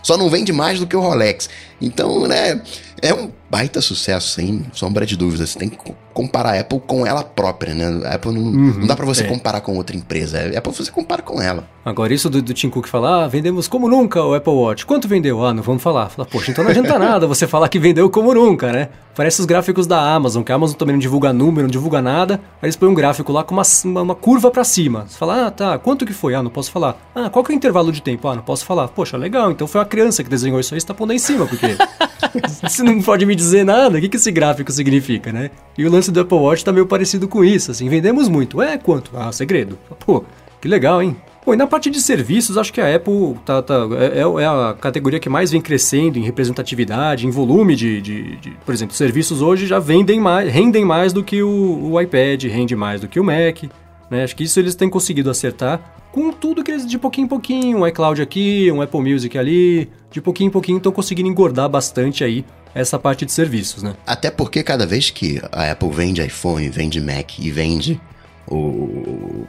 Só 0.01 0.17
não 0.17 0.29
vende 0.29 0.53
mais 0.53 0.79
do 0.79 0.87
que 0.87 0.95
o 0.95 1.01
Rolex. 1.01 1.49
Então, 1.81 2.27
né, 2.27 2.61
é 3.01 3.13
um 3.13 3.31
baita 3.49 3.81
sucesso, 3.81 4.29
sem 4.29 4.65
sombra 4.73 5.05
de 5.05 5.15
dúvida. 5.15 5.45
Você 5.45 5.57
tem 5.57 5.69
que 5.69 5.77
comparar 6.13 6.55
a 6.55 6.59
Apple 6.59 6.81
com 6.85 7.05
ela 7.05 7.23
própria, 7.23 7.73
né? 7.73 8.07
A 8.07 8.15
Apple 8.15 8.31
não, 8.31 8.41
uhum, 8.41 8.79
não 8.79 8.87
dá 8.87 8.95
para 8.95 9.05
você 9.05 9.23
é. 9.23 9.27
comparar 9.27 9.61
com 9.61 9.75
outra 9.75 9.95
empresa. 9.95 10.39
A 10.39 10.57
Apple 10.57 10.73
você 10.73 10.91
compara 10.91 11.21
com 11.21 11.41
ela. 11.41 11.67
Agora, 11.83 12.13
isso 12.13 12.29
do, 12.29 12.41
do 12.41 12.53
Tim 12.53 12.69
Cook 12.69 12.87
falar, 12.87 13.25
ah, 13.25 13.27
vendemos 13.27 13.67
como 13.67 13.87
nunca 13.87 14.23
o 14.23 14.33
Apple 14.33 14.53
Watch. 14.53 14.85
Quanto 14.85 15.07
vendeu? 15.07 15.45
Ah, 15.45 15.53
não 15.53 15.61
vamos 15.61 15.83
falar. 15.83 16.09
Fala, 16.09 16.27
poxa, 16.27 16.51
então 16.51 16.63
não 16.63 16.71
adianta 16.71 16.97
nada 16.97 17.27
você 17.27 17.45
falar 17.45 17.69
que 17.69 17.77
vendeu 17.77 18.09
como 18.09 18.33
nunca, 18.33 18.71
né? 18.71 18.89
Parece 19.13 19.39
os 19.39 19.45
gráficos 19.45 19.87
da 19.87 20.13
Amazon, 20.13 20.43
que 20.43 20.51
a 20.51 20.55
Amazon 20.55 20.75
também 20.75 20.93
não 20.93 20.99
divulga 20.99 21.31
número, 21.31 21.63
não 21.63 21.71
divulga 21.71 22.01
nada. 22.01 22.41
Aí 22.61 22.65
eles 22.65 22.75
põem 22.75 22.89
um 22.89 22.93
gráfico 22.93 23.31
lá 23.31 23.43
com 23.43 23.53
uma, 23.53 23.63
uma, 23.85 24.01
uma 24.01 24.15
curva 24.15 24.51
para 24.51 24.63
cima. 24.63 25.05
Você 25.07 25.17
fala, 25.17 25.47
ah, 25.47 25.51
tá, 25.51 25.77
quanto 25.77 26.05
que 26.05 26.13
foi? 26.13 26.33
Ah, 26.33 26.43
não 26.43 26.49
posso 26.49 26.71
falar. 26.71 26.97
Ah, 27.13 27.29
qual 27.29 27.43
que 27.45 27.51
é 27.51 27.55
o 27.55 27.57
intervalo 27.57 27.91
de 27.91 28.01
tempo? 28.01 28.27
Ah, 28.27 28.35
não 28.35 28.43
posso 28.43 28.65
falar. 28.65 28.87
Poxa, 28.89 29.15
legal, 29.15 29.51
então 29.51 29.67
foi 29.67 29.79
a 29.79 29.85
criança 29.85 30.23
que 30.23 30.29
desenhou 30.29 30.59
isso 30.59 30.73
aí, 30.73 30.81
você 30.81 30.87
tá 30.87 30.93
pondo 30.93 31.11
aí 31.11 31.15
em 31.15 31.19
cima, 31.19 31.45
porque 31.45 31.77
não 32.85 33.01
pode 33.01 33.25
me 33.25 33.35
dizer 33.35 33.65
nada, 33.65 33.97
o 33.97 34.01
que, 34.01 34.07
que 34.07 34.17
esse 34.17 34.31
gráfico 34.31 34.71
significa, 34.71 35.31
né? 35.31 35.51
E 35.77 35.85
o 35.85 35.91
lance 35.91 36.11
do 36.11 36.19
Apple 36.19 36.37
Watch 36.37 36.63
tá 36.63 36.71
meio 36.71 36.85
parecido 36.85 37.27
com 37.27 37.43
isso, 37.43 37.71
assim, 37.71 37.89
vendemos 37.89 38.29
muito. 38.29 38.61
É, 38.61 38.77
quanto? 38.77 39.11
Ah, 39.15 39.31
segredo. 39.31 39.77
Pô, 40.05 40.23
que 40.61 40.67
legal, 40.67 41.01
hein? 41.01 41.15
Bom, 41.45 41.53
e 41.53 41.57
na 41.57 41.67
parte 41.67 41.91
de 41.91 42.01
serviços, 42.01 42.57
acho 42.57 42.73
que 42.73 42.81
a 42.81 42.95
Apple 42.95 43.35
tá, 43.45 43.61
tá 43.61 43.87
é, 43.99 44.19
é, 44.19 44.21
é, 44.21 44.45
a 44.47 44.75
categoria 44.79 45.19
que 45.19 45.29
mais 45.29 45.51
vem 45.51 45.61
crescendo 45.61 46.17
em 46.17 46.23
representatividade, 46.23 47.27
em 47.27 47.29
volume 47.29 47.75
de, 47.75 48.01
de, 48.01 48.35
de, 48.37 48.49
por 48.65 48.73
exemplo, 48.73 48.95
serviços 48.95 49.43
hoje 49.43 49.67
já 49.67 49.77
vendem 49.77 50.19
mais, 50.19 50.51
rendem 50.51 50.83
mais 50.83 51.13
do 51.13 51.23
que 51.23 51.43
o, 51.43 51.91
o 51.91 52.01
iPad, 52.01 52.45
rende 52.45 52.75
mais 52.75 53.01
do 53.01 53.07
que 53.07 53.19
o 53.19 53.23
Mac. 53.23 53.63
Né? 54.09 54.23
Acho 54.23 54.35
que 54.35 54.43
isso 54.43 54.59
eles 54.59 54.73
têm 54.73 54.89
conseguido 54.89 55.29
acertar 55.29 55.95
com 56.11 56.31
tudo 56.31 56.63
que 56.63 56.71
eles 56.71 56.85
de 56.85 56.97
pouquinho 56.97 57.25
em 57.25 57.27
pouquinho, 57.27 57.79
um 57.79 57.87
iCloud 57.87 58.21
aqui, 58.21 58.71
um 58.71 58.81
Apple 58.81 59.01
Music 59.01 59.37
ali, 59.37 59.89
de 60.09 60.21
pouquinho 60.21 60.47
em 60.47 60.51
pouquinho 60.51 60.77
estão 60.77 60.91
conseguindo 60.91 61.29
engordar 61.29 61.69
bastante 61.69 62.23
aí 62.23 62.43
essa 62.75 62.99
parte 62.99 63.25
de 63.25 63.31
serviços, 63.31 63.81
né? 63.81 63.95
Até 64.05 64.29
porque 64.29 64.61
cada 64.61 64.85
vez 64.85 65.09
que 65.09 65.41
a 65.51 65.71
Apple 65.71 65.89
vende 65.89 66.21
iPhone, 66.21 66.67
vende 66.69 66.99
Mac 66.99 67.39
e 67.39 67.49
vende 67.49 68.01
o 68.47 69.47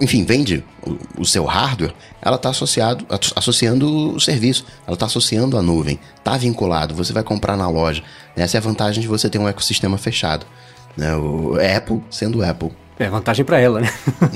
enfim, 0.00 0.24
vende 0.24 0.62
o, 0.82 1.22
o, 1.22 1.24
seu 1.24 1.44
hardware, 1.44 1.94
ela 2.20 2.36
está 2.36 2.50
associado, 2.50 3.06
associando 3.34 4.14
o 4.14 4.20
serviço, 4.20 4.66
ela 4.86 4.94
está 4.94 5.06
associando 5.06 5.56
a 5.56 5.62
nuvem, 5.62 5.98
está 6.18 6.36
vinculado, 6.36 6.94
você 6.94 7.14
vai 7.14 7.22
comprar 7.22 7.56
na 7.56 7.68
loja. 7.68 8.02
Essa 8.36 8.56
é 8.56 8.58
a 8.58 8.62
vantagem 8.62 9.00
de 9.00 9.08
você 9.08 9.30
ter 9.30 9.38
um 9.38 9.48
ecossistema 9.48 9.96
fechado. 9.96 10.44
Né? 10.96 11.16
O 11.16 11.54
Apple 11.54 12.02
sendo 12.10 12.44
Apple. 12.44 12.72
É 12.98 13.08
vantagem 13.08 13.44
para 13.44 13.58
ela, 13.58 13.80
né? 13.80 13.90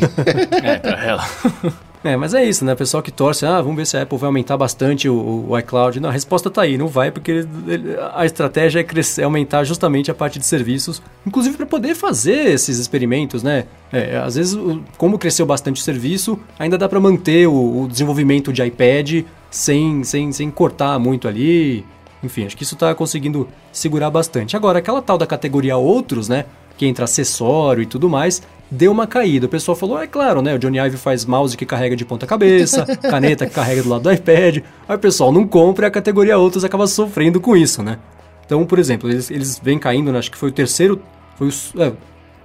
é, 0.63 0.79
para 0.79 1.05
ela. 1.05 1.29
É, 2.05 2.17
mas 2.17 2.33
é 2.33 2.45
isso, 2.45 2.65
né? 2.65 2.75
Pessoal 2.75 3.03
que 3.03 3.11
torce, 3.11 3.45
ah, 3.45 3.61
vamos 3.61 3.77
ver 3.77 3.87
se 3.87 3.97
a 3.97 4.03
Apple 4.03 4.19
vai 4.19 4.29
aumentar 4.29 4.57
bastante 4.57 5.09
o, 5.09 5.47
o 5.49 5.59
iCloud. 5.59 5.99
Não, 5.99 6.09
a 6.09 6.13
resposta 6.13 6.49
tá 6.49 6.63
aí, 6.63 6.79
não 6.79 6.87
vai, 6.87 7.11
porque 7.11 7.31
ele, 7.31 7.49
ele, 7.67 7.97
a 8.15 8.25
estratégia 8.25 8.81
é, 8.81 8.85
crescer, 8.85 9.23
é, 9.23 9.25
aumentar 9.25 9.65
justamente 9.65 10.11
a 10.11 10.15
parte 10.15 10.39
de 10.39 10.47
serviços, 10.47 11.03
inclusive 11.27 11.57
para 11.57 11.67
poder 11.67 11.95
fazer 11.95 12.51
esses 12.51 12.79
experimentos, 12.79 13.43
né? 13.43 13.65
É, 13.93 14.19
às 14.19 14.37
vezes, 14.37 14.59
como 14.97 15.19
cresceu 15.19 15.47
bastante 15.47 15.81
o 15.81 15.85
serviço, 15.85 16.39
ainda 16.59 16.79
dá 16.79 16.89
para 16.89 17.01
manter 17.01 17.49
o, 17.49 17.83
o, 17.83 17.89
desenvolvimento 17.89 18.53
de 18.53 18.63
iPad 18.63 19.25
sem, 19.51 20.05
sem, 20.05 20.31
sem 20.31 20.51
cortar 20.51 20.99
muito 20.99 21.27
ali. 21.27 21.85
Enfim, 22.23 22.47
acho 22.47 22.57
que 22.57 22.63
isso 22.63 22.75
está 22.75 22.95
conseguindo 22.95 23.49
segurar 23.73 24.11
bastante. 24.11 24.57
Agora, 24.57 24.79
aquela 24.79 25.01
tal 25.01 25.17
da 25.17 25.27
categoria 25.27 25.77
outros, 25.77 26.29
né? 26.29 26.45
Que 26.77 26.87
entra 26.87 27.05
acessório 27.05 27.83
e 27.83 27.87
tudo 27.87 28.09
mais, 28.09 28.43
deu 28.71 28.91
uma 28.93 29.07
caída. 29.07 29.47
O 29.47 29.49
pessoal 29.49 29.77
falou, 29.77 30.01
é 30.01 30.07
claro, 30.07 30.43
né? 30.43 30.55
O 30.55 30.59
Johnny 30.59 30.79
Ive 30.79 30.97
faz 30.97 31.25
mouse 31.25 31.57
que 31.57 31.65
carrega 31.65 31.97
de 31.97 32.05
ponta 32.05 32.27
cabeça, 32.27 32.85
caneta 33.09 33.47
que 33.47 33.55
carrega 33.55 33.83
do 33.83 33.89
lado 33.89 34.03
do 34.03 34.13
iPad. 34.13 34.59
Aí 34.89 34.97
o 34.97 34.99
pessoal 34.99 35.33
não 35.33 35.47
compra 35.47 35.87
e 35.87 35.89
a 35.89 35.91
categoria 35.91 36.39
outros 36.39 36.65
acaba 36.65 36.87
sofrendo 36.87 37.41
com 37.41 37.57
isso, 37.57 37.83
né? 37.83 37.99
Então, 38.45 38.65
por 38.65 38.79
exemplo, 38.79 39.11
eles, 39.11 39.31
eles 39.31 39.61
vêm 39.63 39.79
caindo, 39.79 40.11
né? 40.11 40.19
acho 40.19 40.31
que 40.31 40.39
foi 40.39 40.49
o 40.49 40.53
terceiro, 40.53 41.03
foi 41.37 41.49
o 41.49 41.83
é, 41.83 41.93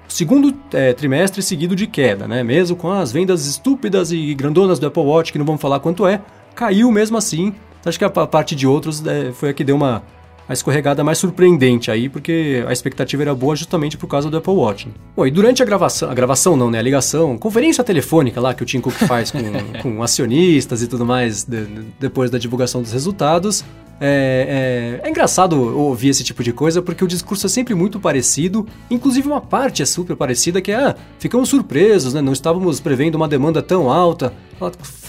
segundo 0.07 0.53
é, 0.73 0.91
trimestre 0.93 1.41
seguido 1.41 1.75
de 1.75 1.87
queda, 1.87 2.27
né? 2.27 2.43
Mesmo 2.43 2.75
com 2.75 2.91
as 2.91 3.11
vendas 3.11 3.45
estúpidas 3.45 4.11
e 4.11 4.33
grandonas 4.33 4.79
do 4.79 4.87
Apple 4.87 5.01
Watch, 5.01 5.31
que 5.31 5.39
não 5.39 5.45
vamos 5.45 5.61
falar 5.61 5.79
quanto 5.79 6.05
é, 6.05 6.21
caiu 6.53 6.91
mesmo 6.91 7.17
assim. 7.17 7.53
Então, 7.83 7.89
acho 7.89 7.99
que 7.99 8.05
a 8.05 8.09
parte 8.09 8.55
de 8.55 8.65
outros 8.65 9.05
é, 9.05 9.33
foi 9.33 9.49
a 9.49 9.53
que 9.53 9.61
deu 9.61 9.75
uma, 9.75 10.01
a 10.47 10.53
escorregada 10.53 11.03
mais 11.03 11.17
surpreendente 11.17 11.91
aí, 11.91 12.07
porque 12.07 12.63
a 12.65 12.71
expectativa 12.71 13.23
era 13.23 13.35
boa 13.35 13.57
justamente 13.57 13.97
por 13.97 14.07
causa 14.07 14.29
do 14.29 14.37
Apple 14.37 14.53
Watch. 14.53 14.87
Bom, 15.13 15.27
e 15.27 15.31
durante 15.31 15.61
a 15.61 15.65
gravação, 15.65 16.09
a 16.09 16.13
gravação 16.13 16.55
não, 16.55 16.71
né, 16.71 16.79
a 16.79 16.81
ligação, 16.81 17.37
conferência 17.37 17.83
telefônica 17.83 18.39
lá 18.39 18.53
que 18.53 18.63
o 18.63 18.65
Tim 18.65 18.79
Cook 18.79 18.93
faz 18.93 19.31
com, 19.31 19.39
com 19.83 20.01
acionistas 20.01 20.81
e 20.81 20.87
tudo 20.87 21.05
mais 21.05 21.43
de, 21.43 21.65
de, 21.65 21.81
depois 21.99 22.31
da 22.31 22.37
divulgação 22.37 22.81
dos 22.81 22.93
resultados, 22.93 23.65
é, 23.99 25.01
é, 25.01 25.05
é, 25.05 25.09
engraçado 25.09 25.53
ouvir 25.77 26.07
esse 26.07 26.23
tipo 26.23 26.41
de 26.41 26.53
coisa 26.53 26.81
porque 26.81 27.03
o 27.03 27.07
discurso 27.07 27.47
é 27.47 27.49
sempre 27.49 27.75
muito 27.75 27.99
parecido, 27.99 28.65
inclusive 28.89 29.27
uma 29.27 29.41
parte 29.41 29.81
é 29.81 29.85
super 29.85 30.15
parecida 30.15 30.61
que 30.61 30.71
é, 30.71 30.75
ah, 30.75 30.95
ficamos 31.19 31.49
surpresos, 31.49 32.13
né? 32.13 32.21
Não 32.21 32.31
estávamos 32.31 32.79
prevendo 32.79 33.15
uma 33.15 33.27
demanda 33.27 33.61
tão 33.61 33.91
alta. 33.91 34.33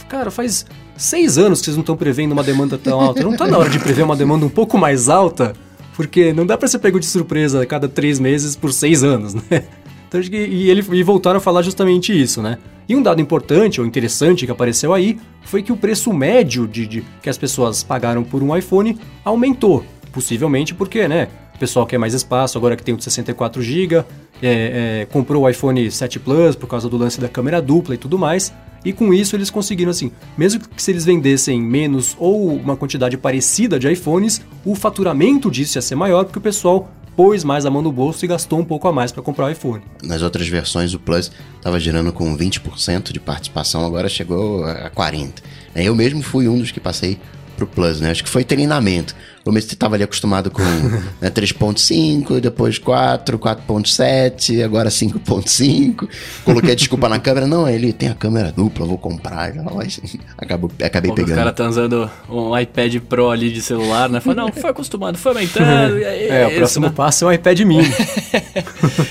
Cara, 0.08 0.30
faz 0.30 0.66
seis 0.96 1.38
anos 1.38 1.60
que 1.60 1.66
vocês 1.66 1.76
não 1.76 1.82
estão 1.82 1.96
prevendo 1.96 2.32
uma 2.32 2.42
demanda 2.42 2.78
tão 2.78 3.00
alta. 3.00 3.22
Não 3.22 3.32
está 3.32 3.46
na 3.46 3.58
hora 3.58 3.70
de 3.70 3.78
prever 3.78 4.02
uma 4.02 4.16
demanda 4.16 4.44
um 4.46 4.50
pouco 4.50 4.78
mais 4.78 5.08
alta? 5.08 5.54
Porque 5.96 6.32
não 6.32 6.44
dá 6.44 6.58
para 6.58 6.68
ser 6.68 6.78
pego 6.78 6.98
de 6.98 7.06
surpresa 7.06 7.62
a 7.62 7.66
cada 7.66 7.88
três 7.88 8.18
meses 8.18 8.56
por 8.56 8.72
seis 8.72 9.02
anos, 9.02 9.34
né? 9.34 9.42
Então, 10.08 10.20
e, 10.20 10.70
ele, 10.70 10.84
e 10.92 11.02
voltaram 11.02 11.38
a 11.38 11.40
falar 11.40 11.62
justamente 11.62 12.12
isso, 12.12 12.40
né? 12.40 12.58
E 12.88 12.94
um 12.94 13.02
dado 13.02 13.20
importante 13.20 13.80
ou 13.80 13.86
interessante 13.86 14.46
que 14.46 14.52
apareceu 14.52 14.92
aí 14.92 15.18
foi 15.42 15.62
que 15.62 15.72
o 15.72 15.76
preço 15.76 16.12
médio 16.12 16.68
de, 16.68 16.86
de 16.86 17.04
que 17.22 17.28
as 17.28 17.38
pessoas 17.38 17.82
pagaram 17.82 18.22
por 18.22 18.42
um 18.42 18.56
iPhone 18.56 18.98
aumentou. 19.24 19.84
Possivelmente 20.12 20.74
porque, 20.74 21.08
né? 21.08 21.28
O 21.54 21.58
pessoal 21.58 21.86
quer 21.86 21.98
mais 21.98 22.14
espaço, 22.14 22.58
agora 22.58 22.76
que 22.76 22.82
tem 22.82 22.94
o 22.94 22.96
de 22.96 23.04
64 23.04 23.62
GB, 23.62 23.96
é, 23.96 24.04
é, 24.42 25.06
comprou 25.10 25.44
o 25.44 25.48
iPhone 25.48 25.90
7 25.90 26.18
Plus 26.18 26.56
por 26.56 26.66
causa 26.66 26.88
do 26.88 26.96
lance 26.96 27.20
da 27.20 27.28
câmera 27.28 27.62
dupla 27.62 27.94
e 27.94 27.98
tudo 27.98 28.18
mais. 28.18 28.52
E 28.84 28.92
com 28.92 29.14
isso 29.14 29.34
eles 29.34 29.48
conseguiram 29.50 29.90
assim, 29.90 30.10
mesmo 30.36 30.60
que 30.60 30.82
se 30.82 30.90
eles 30.90 31.04
vendessem 31.04 31.60
menos 31.60 32.14
ou 32.18 32.54
uma 32.54 32.76
quantidade 32.76 33.16
parecida 33.16 33.78
de 33.78 33.90
iPhones, 33.90 34.42
o 34.64 34.74
faturamento 34.74 35.50
disso 35.50 35.78
ia 35.78 35.82
ser 35.82 35.94
maior 35.94 36.24
porque 36.24 36.38
o 36.38 36.42
pessoal 36.42 36.90
pôs 37.16 37.44
mais 37.44 37.64
a 37.64 37.70
mão 37.70 37.80
no 37.80 37.92
bolso 37.92 38.24
e 38.24 38.28
gastou 38.28 38.58
um 38.58 38.64
pouco 38.64 38.86
a 38.88 38.92
mais 38.92 39.12
para 39.12 39.22
comprar 39.22 39.46
o 39.46 39.50
iPhone. 39.50 39.82
Nas 40.02 40.20
outras 40.20 40.46
versões 40.48 40.92
o 40.92 40.98
Plus 40.98 41.30
estava 41.56 41.78
girando 41.80 42.12
com 42.12 42.36
20% 42.36 43.12
de 43.12 43.20
participação, 43.20 43.86
agora 43.86 44.08
chegou 44.08 44.64
a 44.64 44.90
40%. 44.90 45.34
Eu 45.76 45.94
mesmo 45.94 46.22
fui 46.22 46.46
um 46.48 46.58
dos 46.58 46.70
que 46.70 46.80
passei 46.80 47.18
pro 47.54 47.66
Plus, 47.66 48.00
né? 48.00 48.10
Acho 48.10 48.22
que 48.22 48.30
foi 48.30 48.44
treinamento. 48.44 49.14
O 49.40 49.44
começo 49.44 49.68
você 49.68 49.74
estava 49.74 49.94
ali 49.94 50.04
acostumado 50.04 50.50
com 50.50 50.62
né, 51.20 51.28
3.5, 51.28 52.40
depois 52.40 52.78
4, 52.78 53.38
4.7, 53.38 54.64
agora 54.64 54.88
5.5. 54.88 56.08
Coloquei 56.44 56.72
a 56.72 56.74
desculpa 56.74 57.08
na 57.08 57.18
câmera. 57.18 57.46
Não, 57.46 57.68
ele 57.68 57.92
tem 57.92 58.08
a 58.08 58.14
câmera 58.14 58.50
dupla, 58.50 58.86
vou 58.86 58.96
comprar. 58.96 59.52
Mas 59.74 60.00
acabou, 60.38 60.70
acabei 60.82 61.10
Pô, 61.10 61.14
pegando. 61.14 61.32
Os 61.32 61.36
caras 61.36 61.52
estão 61.52 61.68
usando 61.68 62.10
um 62.28 62.58
iPad 62.58 62.96
Pro 63.00 63.30
ali 63.30 63.50
de 63.50 63.60
celular, 63.60 64.08
né? 64.08 64.20
Falei, 64.20 64.44
não, 64.44 64.52
foi 64.52 64.70
acostumado, 64.70 65.18
foi 65.18 65.32
aumentando. 65.32 65.98
é, 66.02 66.46
o 66.46 66.54
próximo 66.56 66.86
né? 66.86 66.92
passo 66.94 67.24
é 67.24 67.28
um 67.28 67.32
iPad 67.32 67.60
mini. 67.60 67.84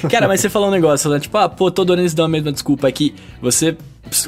Cara, 0.10 0.28
mas 0.28 0.42
você 0.42 0.50
falou 0.50 0.70
um 0.70 0.72
negócio, 0.72 1.10
né? 1.12 1.20
Tipo, 1.20 1.38
ah, 1.38 1.48
pô, 1.48 1.70
todo 1.70 1.94
ano 1.94 2.02
eles 2.02 2.14
dão 2.14 2.26
a 2.26 2.30
mesma 2.30 2.52
desculpa 2.52 2.88
aqui. 2.88 3.14
Você 3.42 3.78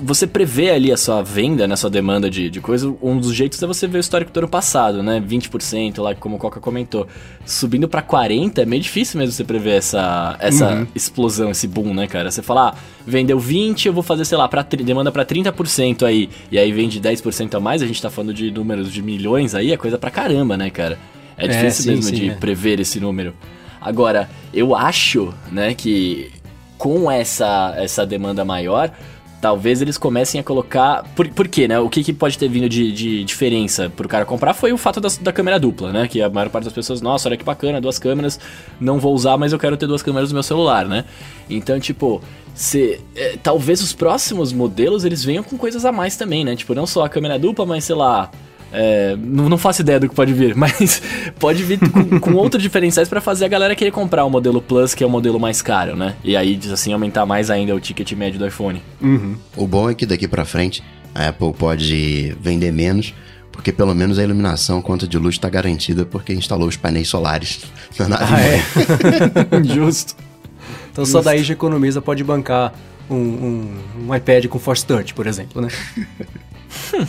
você 0.02 0.26
prevê 0.26 0.72
ali 0.72 0.92
a 0.92 0.96
sua 0.96 1.22
venda, 1.22 1.68
né, 1.68 1.74
a 1.74 1.78
sua 1.78 1.90
demanda 1.90 2.30
de, 2.30 2.50
de 2.50 2.62
coisa, 2.62 2.96
um 3.02 3.18
dos 3.18 3.34
jeitos 3.34 3.62
é 3.62 3.68
você 3.68 3.86
ver 3.86 3.98
o 3.98 4.00
histórico 4.00 4.32
do 4.32 4.38
ano 4.38 4.48
passado, 4.48 5.04
né? 5.04 5.20
20%, 5.20 5.50
30% 5.50 6.02
lá, 6.02 6.16
como 6.16 6.38
o 6.38 6.40
Coca 6.40 6.62
comentou. 6.62 7.08
Subindo 7.46 7.88
pra 7.88 8.02
40% 8.02 8.60
é 8.60 8.66
meio 8.66 8.82
difícil 8.82 9.20
mesmo 9.20 9.34
você 9.34 9.44
prever 9.44 9.78
essa, 9.78 10.38
essa 10.40 10.74
uhum. 10.74 10.88
explosão, 10.96 11.52
esse 11.52 11.68
boom, 11.68 11.94
né, 11.94 12.08
cara? 12.08 12.32
Você 12.32 12.42
fala, 12.42 12.70
ah, 12.70 12.76
vendeu 13.06 13.38
20, 13.38 13.88
eu 13.88 13.94
vou 13.94 14.02
fazer, 14.02 14.24
sei 14.24 14.38
lá, 14.38 14.48
pra, 14.48 14.62
demanda 14.62 15.12
pra 15.12 15.26
30% 15.26 16.04
aí, 16.04 16.30
e 16.50 16.58
aí 16.58 16.72
vende 16.72 17.00
10% 17.02 17.54
a 17.54 17.60
mais, 17.60 17.82
a 17.82 17.86
gente 17.86 18.02
tá 18.02 18.10
falando 18.10 18.34
de 18.34 18.50
números 18.50 18.92
de 18.92 19.02
milhões 19.02 19.54
aí, 19.54 19.74
é 19.74 19.78
coisa 19.78 19.98
pra 19.98 20.10
caramba, 20.10 20.56
né, 20.56 20.70
cara? 20.70 20.98
É, 21.38 21.46
é 21.46 21.48
difícil 21.50 21.68
é, 21.68 21.72
sim, 21.84 21.90
mesmo 21.90 22.04
sim, 22.04 22.16
de 22.16 22.30
é. 22.30 22.34
prever 22.34 22.80
esse 22.80 23.00
número. 23.00 23.34
Agora, 23.82 24.30
eu 24.54 24.74
acho, 24.74 25.34
né, 25.52 25.74
que 25.74 26.32
com 26.78 27.10
essa, 27.10 27.74
essa 27.78 28.06
demanda 28.06 28.44
maior, 28.44 28.92
talvez 29.46 29.80
eles 29.80 29.96
comecem 29.96 30.42
a 30.42 30.44
colocar. 30.44 31.04
Por, 31.16 31.30
por 31.30 31.48
quê, 31.48 31.68
né? 31.68 31.80
O 31.80 31.88
que, 31.88 32.04
que 32.04 32.12
pode 32.12 32.36
ter 32.36 32.50
vindo 32.50 32.68
de, 32.68 32.92
de 32.92 33.24
diferença 33.24 33.92
pro 33.96 34.10
cara 34.10 34.26
comprar 34.26 34.56
foi 34.56 34.74
o 34.74 34.78
fato 34.78 35.00
da, 35.00 35.08
da, 35.22 35.32
câmera 35.32 35.60
dupla, 35.60 35.94
né? 35.94 36.08
Que 36.08 36.20
a 36.20 36.28
maior 36.28 36.50
parte 36.50 36.64
das 36.64 36.74
pessoas, 36.74 37.00
nossa, 37.00 37.30
olha 37.30 37.38
que 37.38 37.44
bacana, 37.44 37.80
duas 37.80 38.00
câmeras, 38.00 38.40
não 38.82 39.00
vou 39.00 39.14
usar, 39.14 39.38
mas 39.38 39.54
eu 39.54 39.60
quero 39.60 39.78
ter 39.78 39.86
duas 39.86 40.02
câmeras 40.02 40.32
no 40.32 40.34
meu 40.34 40.42
celular, 40.42 40.88
né? 40.88 41.06
Então, 41.48 41.80
tipo, 41.80 42.24
se, 42.56 43.00
é, 43.16 43.38
talvez 43.38 43.84
os 43.84 43.94
próximos 43.94 44.52
modelos 44.52 45.06
eles 45.06 45.24
venham 45.24 45.44
com 45.44 45.60
coisas 45.60 45.86
a 45.86 45.92
mais 45.92 46.18
também, 46.18 46.44
né? 46.44 46.56
Tipo, 46.56 46.74
não 46.74 46.88
só 46.88 47.06
a 47.06 47.10
câmera 47.10 47.38
dupla, 47.38 47.68
mas 47.68 47.84
sei 47.84 47.96
lá 47.96 48.32
é, 48.76 49.16
não, 49.18 49.50
não, 49.50 49.58
faço 49.58 49.82
ideia 49.82 50.00
do 50.00 50.10
que 50.10 50.16
pode 50.16 50.34
vir, 50.34 50.54
mas 50.58 51.02
pode 51.40 51.64
vir 51.64 51.80
com, 51.80 52.20
com 52.20 52.34
outros 52.34 52.62
diferenciais 52.62 53.08
para 53.08 53.22
fazer 53.22 53.46
a 53.46 53.48
galera 53.48 53.76
querer 53.76 53.92
comprar 53.92 54.26
o 54.26 54.30
modelo 54.30 54.62
Plus, 54.62 54.94
que 54.94 55.04
é 55.04 55.08
o 55.08 55.10
modelo 55.10 55.40
mais 55.40 55.62
caro, 55.62 55.96
né? 55.96 56.16
E 56.24 56.36
aí, 56.36 56.60
assim, 56.72 56.94
aumentar 56.94 57.26
mais 57.26 57.50
ainda 57.50 57.74
o 57.74 57.80
ticket 57.80 58.12
médio 58.14 58.40
do 58.40 58.48
iPhone. 58.48 58.82
Uhum. 59.02 59.36
O 59.56 59.66
bom 59.66 59.90
é 59.90 59.96
que 59.96 60.06
daqui 60.06 60.28
para 60.28 60.46
frente 60.46 60.84
a 61.14 61.30
Apple 61.30 61.54
pode 61.54 62.36
vender 62.42 62.74
menos, 62.74 63.14
porque 63.52 63.72
pelo 63.72 63.96
menos 63.96 64.20
a 64.20 64.24
iluminação, 64.24 64.82
conta 64.82 65.08
de 65.08 65.18
luz 65.18 65.36
está 65.36 65.50
garantida 65.50 66.06
porque 66.06 66.34
instalou 66.34 66.68
os 66.68 66.76
painéis 66.76 67.08
solares 67.08 67.62
na 67.98 68.10
nave. 68.10 68.34
Ah, 68.34 68.42
é? 68.42 69.64
Justo. 69.64 70.16
Então 70.92 71.06
Justo. 71.06 71.18
só 71.18 71.22
daí 71.22 71.44
já 71.44 71.54
economiza, 71.54 72.02
pode 72.02 72.24
bancar 72.24 72.74
um, 73.10 73.16
um, 73.16 73.78
um 74.08 74.16
iPad 74.16 74.48
com 74.48 74.60
Force 74.60 74.86
Touch, 74.86 75.14
por 75.14 75.28
exemplo, 75.28 75.62
né? 75.62 75.70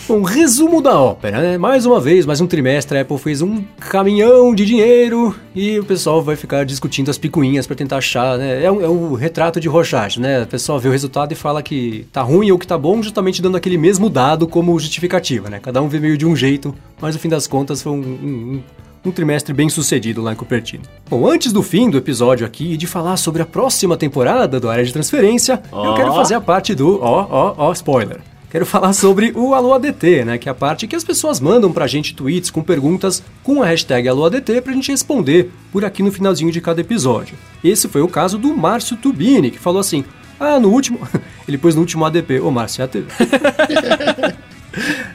Um 0.09 0.23
resumo 0.23 0.81
da 0.81 0.99
ópera, 0.99 1.41
né? 1.41 1.59
Mais 1.59 1.87
uma 1.87 2.01
vez, 2.01 2.27
mais 2.27 2.41
um 2.41 2.47
trimestre, 2.47 2.99
a 2.99 3.03
Apple 3.03 3.19
fez 3.19 3.43
um 3.43 3.63
caminhão 3.79 4.55
de 4.55 4.65
dinheiro 4.65 5.35
e 5.55 5.79
o 5.79 5.85
pessoal 5.85 6.23
vai 6.23 6.37
ficar 6.37 6.65
discutindo 6.65 7.11
as 7.11 7.19
picuinhas 7.19 7.67
para 7.67 7.77
tentar 7.77 7.99
achar, 7.99 8.39
né? 8.39 8.65
É 8.65 8.71
um, 8.71 8.81
é 8.81 8.89
um 8.89 9.15
retrato 9.15 9.61
de 9.61 9.69
Rorschach, 9.69 10.19
né? 10.21 10.43
O 10.43 10.47
pessoal 10.47 10.79
vê 10.79 10.89
o 10.89 10.93
resultado 10.93 11.33
e 11.33 11.35
fala 11.35 11.63
que 11.63 12.07
tá 12.13 12.23
ruim 12.23 12.51
ou 12.51 12.59
que 12.59 12.67
tá 12.67 12.77
bom, 12.77 13.03
justamente 13.03 13.41
dando 13.43 13.57
aquele 13.57 13.79
mesmo 13.79 14.09
dado 14.09 14.47
como 14.47 14.79
justificativa, 14.79 15.49
né? 15.49 15.61
Cada 15.61 15.81
um 15.83 15.89
vê 15.89 16.01
meio 16.01 16.17
de 16.17 16.27
um 16.27 16.35
jeito, 16.35 16.75
mas 17.01 17.15
no 17.15 17.21
fim 17.21 17.29
das 17.29 17.47
contas 17.47 17.83
foi 17.83 17.93
um, 17.93 17.97
um, 17.97 18.63
um 19.05 19.11
trimestre 19.11 19.53
bem 19.55 19.69
sucedido 19.69 20.23
lá 20.23 20.33
em 20.33 20.37
Cupertino. 20.37 20.85
Bom, 21.09 21.29
antes 21.29 21.53
do 21.53 21.63
fim 21.63 21.89
do 21.89 21.99
episódio 21.99 22.47
aqui 22.47 22.73
e 22.73 22.77
de 22.77 22.87
falar 22.87 23.17
sobre 23.17 23.43
a 23.43 23.47
próxima 23.47 23.97
temporada 23.97 24.59
do 24.59 24.69
Área 24.69 24.85
de 24.85 24.93
Transferência, 24.93 25.63
oh. 25.71 25.85
eu 25.85 25.95
quero 25.95 26.13
fazer 26.13 26.35
a 26.35 26.41
parte 26.41 26.75
do 26.75 27.01
ó, 27.03 27.27
ó, 27.31 27.55
ó, 27.57 27.73
spoiler 27.73 28.21
quero 28.57 28.65
falar 28.65 28.95
sobre 28.95 29.33
o 29.35 29.53
Alô 29.53 29.75
ADT, 29.75 30.25
né? 30.25 30.39
Que 30.39 30.49
é 30.49 30.53
a 30.53 30.55
parte 30.55 30.87
que 30.87 30.97
as 30.97 31.05
pessoas 31.05 31.41
mandam 31.41 31.71
pra 31.71 31.87
gente 31.87 32.15
tweets 32.15 32.49
com 32.49 32.63
perguntas 32.63 33.23
com 33.43 33.63
a 33.63 33.67
hashtag 33.67 34.09
AlôADT 34.09 34.63
pra 34.63 34.73
gente 34.73 34.91
responder 34.91 35.51
por 35.71 35.85
aqui 35.85 36.03
no 36.03 36.11
finalzinho 36.11 36.51
de 36.51 36.59
cada 36.59 36.81
episódio. 36.81 37.37
Esse 37.63 37.87
foi 37.87 38.01
o 38.01 38.09
caso 38.09 38.39
do 38.39 38.57
Márcio 38.57 38.97
Tubini, 38.97 39.51
que 39.51 39.59
falou 39.59 39.79
assim: 39.79 40.07
Ah, 40.41 40.59
no 40.59 40.71
último. 40.71 41.07
Ele 41.47 41.59
pôs 41.59 41.75
no 41.75 41.83
último 41.83 42.07
ADP. 42.07 42.41
Ô, 42.41 42.51
Márcio, 42.51 42.81
é 42.81 42.85
ADP. 42.85 43.13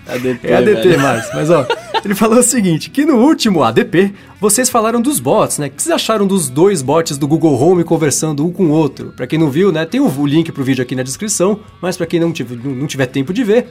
ADT, 0.07 0.47
é 0.47 0.55
ADT, 0.55 0.97
Márcio. 0.97 1.31
Mas 1.33 1.49
ó. 1.49 1.65
Ele 2.03 2.15
falou 2.15 2.39
o 2.39 2.43
seguinte, 2.43 2.89
que 2.89 3.05
no 3.05 3.17
último 3.17 3.63
ADP, 3.63 4.13
vocês 4.39 4.69
falaram 4.69 4.99
dos 4.99 5.19
bots, 5.19 5.59
né? 5.59 5.67
O 5.67 5.69
que 5.69 5.83
vocês 5.83 5.93
acharam 5.93 6.25
dos 6.25 6.49
dois 6.49 6.81
bots 6.81 7.15
do 7.15 7.27
Google 7.27 7.61
Home 7.61 7.83
conversando 7.83 8.43
um 8.43 8.51
com 8.51 8.65
o 8.65 8.71
outro? 8.71 9.13
Para 9.15 9.27
quem 9.27 9.37
não 9.37 9.51
viu, 9.51 9.71
né, 9.71 9.85
tem 9.85 10.01
o 10.01 10.25
link 10.25 10.51
pro 10.51 10.63
vídeo 10.63 10.81
aqui 10.81 10.95
na 10.95 11.03
descrição, 11.03 11.59
mas 11.79 11.95
para 11.95 12.07
quem 12.07 12.19
não 12.19 12.31
tiver, 12.31 12.57
não 12.57 12.87
tiver 12.87 13.05
tempo 13.05 13.31
de 13.31 13.43
ver, 13.43 13.67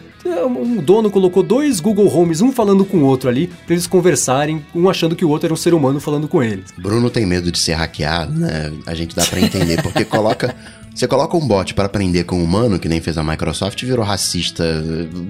um 0.46 0.76
dono 0.76 1.10
colocou 1.10 1.42
dois 1.42 1.80
Google 1.80 2.06
Homes, 2.06 2.40
um 2.40 2.52
falando 2.52 2.84
com 2.84 2.98
o 2.98 3.04
outro 3.04 3.28
ali, 3.28 3.48
para 3.66 3.74
eles 3.74 3.88
conversarem, 3.88 4.64
um 4.74 4.88
achando 4.88 5.16
que 5.16 5.24
o 5.24 5.28
outro 5.28 5.48
era 5.48 5.54
um 5.54 5.56
ser 5.56 5.74
humano 5.74 5.98
falando 5.98 6.28
com 6.28 6.40
eles. 6.40 6.72
Bruno 6.78 7.10
tem 7.10 7.26
medo 7.26 7.50
de 7.50 7.58
ser 7.58 7.72
hackeado, 7.72 8.32
né? 8.32 8.72
A 8.86 8.94
gente 8.94 9.16
dá 9.16 9.24
para 9.24 9.40
entender, 9.40 9.82
porque 9.82 10.04
coloca 10.04 10.54
você 10.94 11.06
coloca 11.06 11.36
um 11.36 11.46
bot 11.46 11.72
para 11.74 11.86
aprender 11.86 12.24
com 12.24 12.36
um 12.36 12.44
humano, 12.44 12.78
que 12.78 12.88
nem 12.88 13.00
fez 13.00 13.16
a 13.16 13.22
Microsoft, 13.22 13.82
virou 13.84 14.04
racista, 14.04 14.64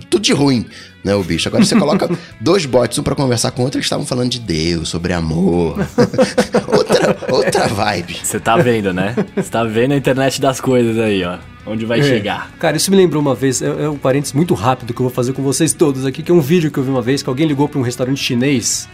tudo 0.08 0.22
de 0.22 0.32
ruim, 0.32 0.66
né, 1.04 1.14
o 1.14 1.22
bicho. 1.22 1.48
Agora 1.48 1.64
você 1.64 1.76
coloca 1.76 2.08
dois 2.40 2.66
bots, 2.66 2.98
um 2.98 3.02
para 3.02 3.14
conversar 3.14 3.50
com 3.50 3.62
o 3.62 3.64
outro, 3.64 3.78
eles 3.78 3.86
estavam 3.86 4.06
falando 4.06 4.30
de 4.30 4.40
Deus, 4.40 4.88
sobre 4.88 5.12
amor. 5.12 5.78
outra, 6.66 7.16
outra 7.30 7.68
vibe. 7.68 8.16
Você 8.22 8.40
tá 8.40 8.56
vendo, 8.56 8.92
né? 8.92 9.14
Você 9.36 9.50
tá 9.50 9.64
vendo 9.64 9.92
a 9.92 9.96
internet 9.96 10.40
das 10.40 10.60
coisas 10.60 10.98
aí, 10.98 11.22
ó. 11.24 11.38
Onde 11.66 11.84
vai 11.84 12.00
é. 12.00 12.02
chegar. 12.02 12.50
Cara, 12.58 12.76
isso 12.76 12.90
me 12.90 12.96
lembrou 12.96 13.20
uma 13.20 13.34
vez, 13.34 13.60
é, 13.60 13.66
é 13.66 13.88
um 13.88 13.98
parênteses 13.98 14.32
muito 14.32 14.54
rápido 14.54 14.94
que 14.94 15.00
eu 15.00 15.04
vou 15.04 15.14
fazer 15.14 15.34
com 15.34 15.42
vocês 15.42 15.72
todos 15.74 16.06
aqui, 16.06 16.22
que 16.22 16.32
é 16.32 16.34
um 16.34 16.40
vídeo 16.40 16.70
que 16.70 16.78
eu 16.78 16.82
vi 16.82 16.90
uma 16.90 17.02
vez, 17.02 17.22
que 17.22 17.28
alguém 17.28 17.46
ligou 17.46 17.68
para 17.68 17.78
um 17.78 17.82
restaurante 17.82 18.18
chinês 18.18 18.88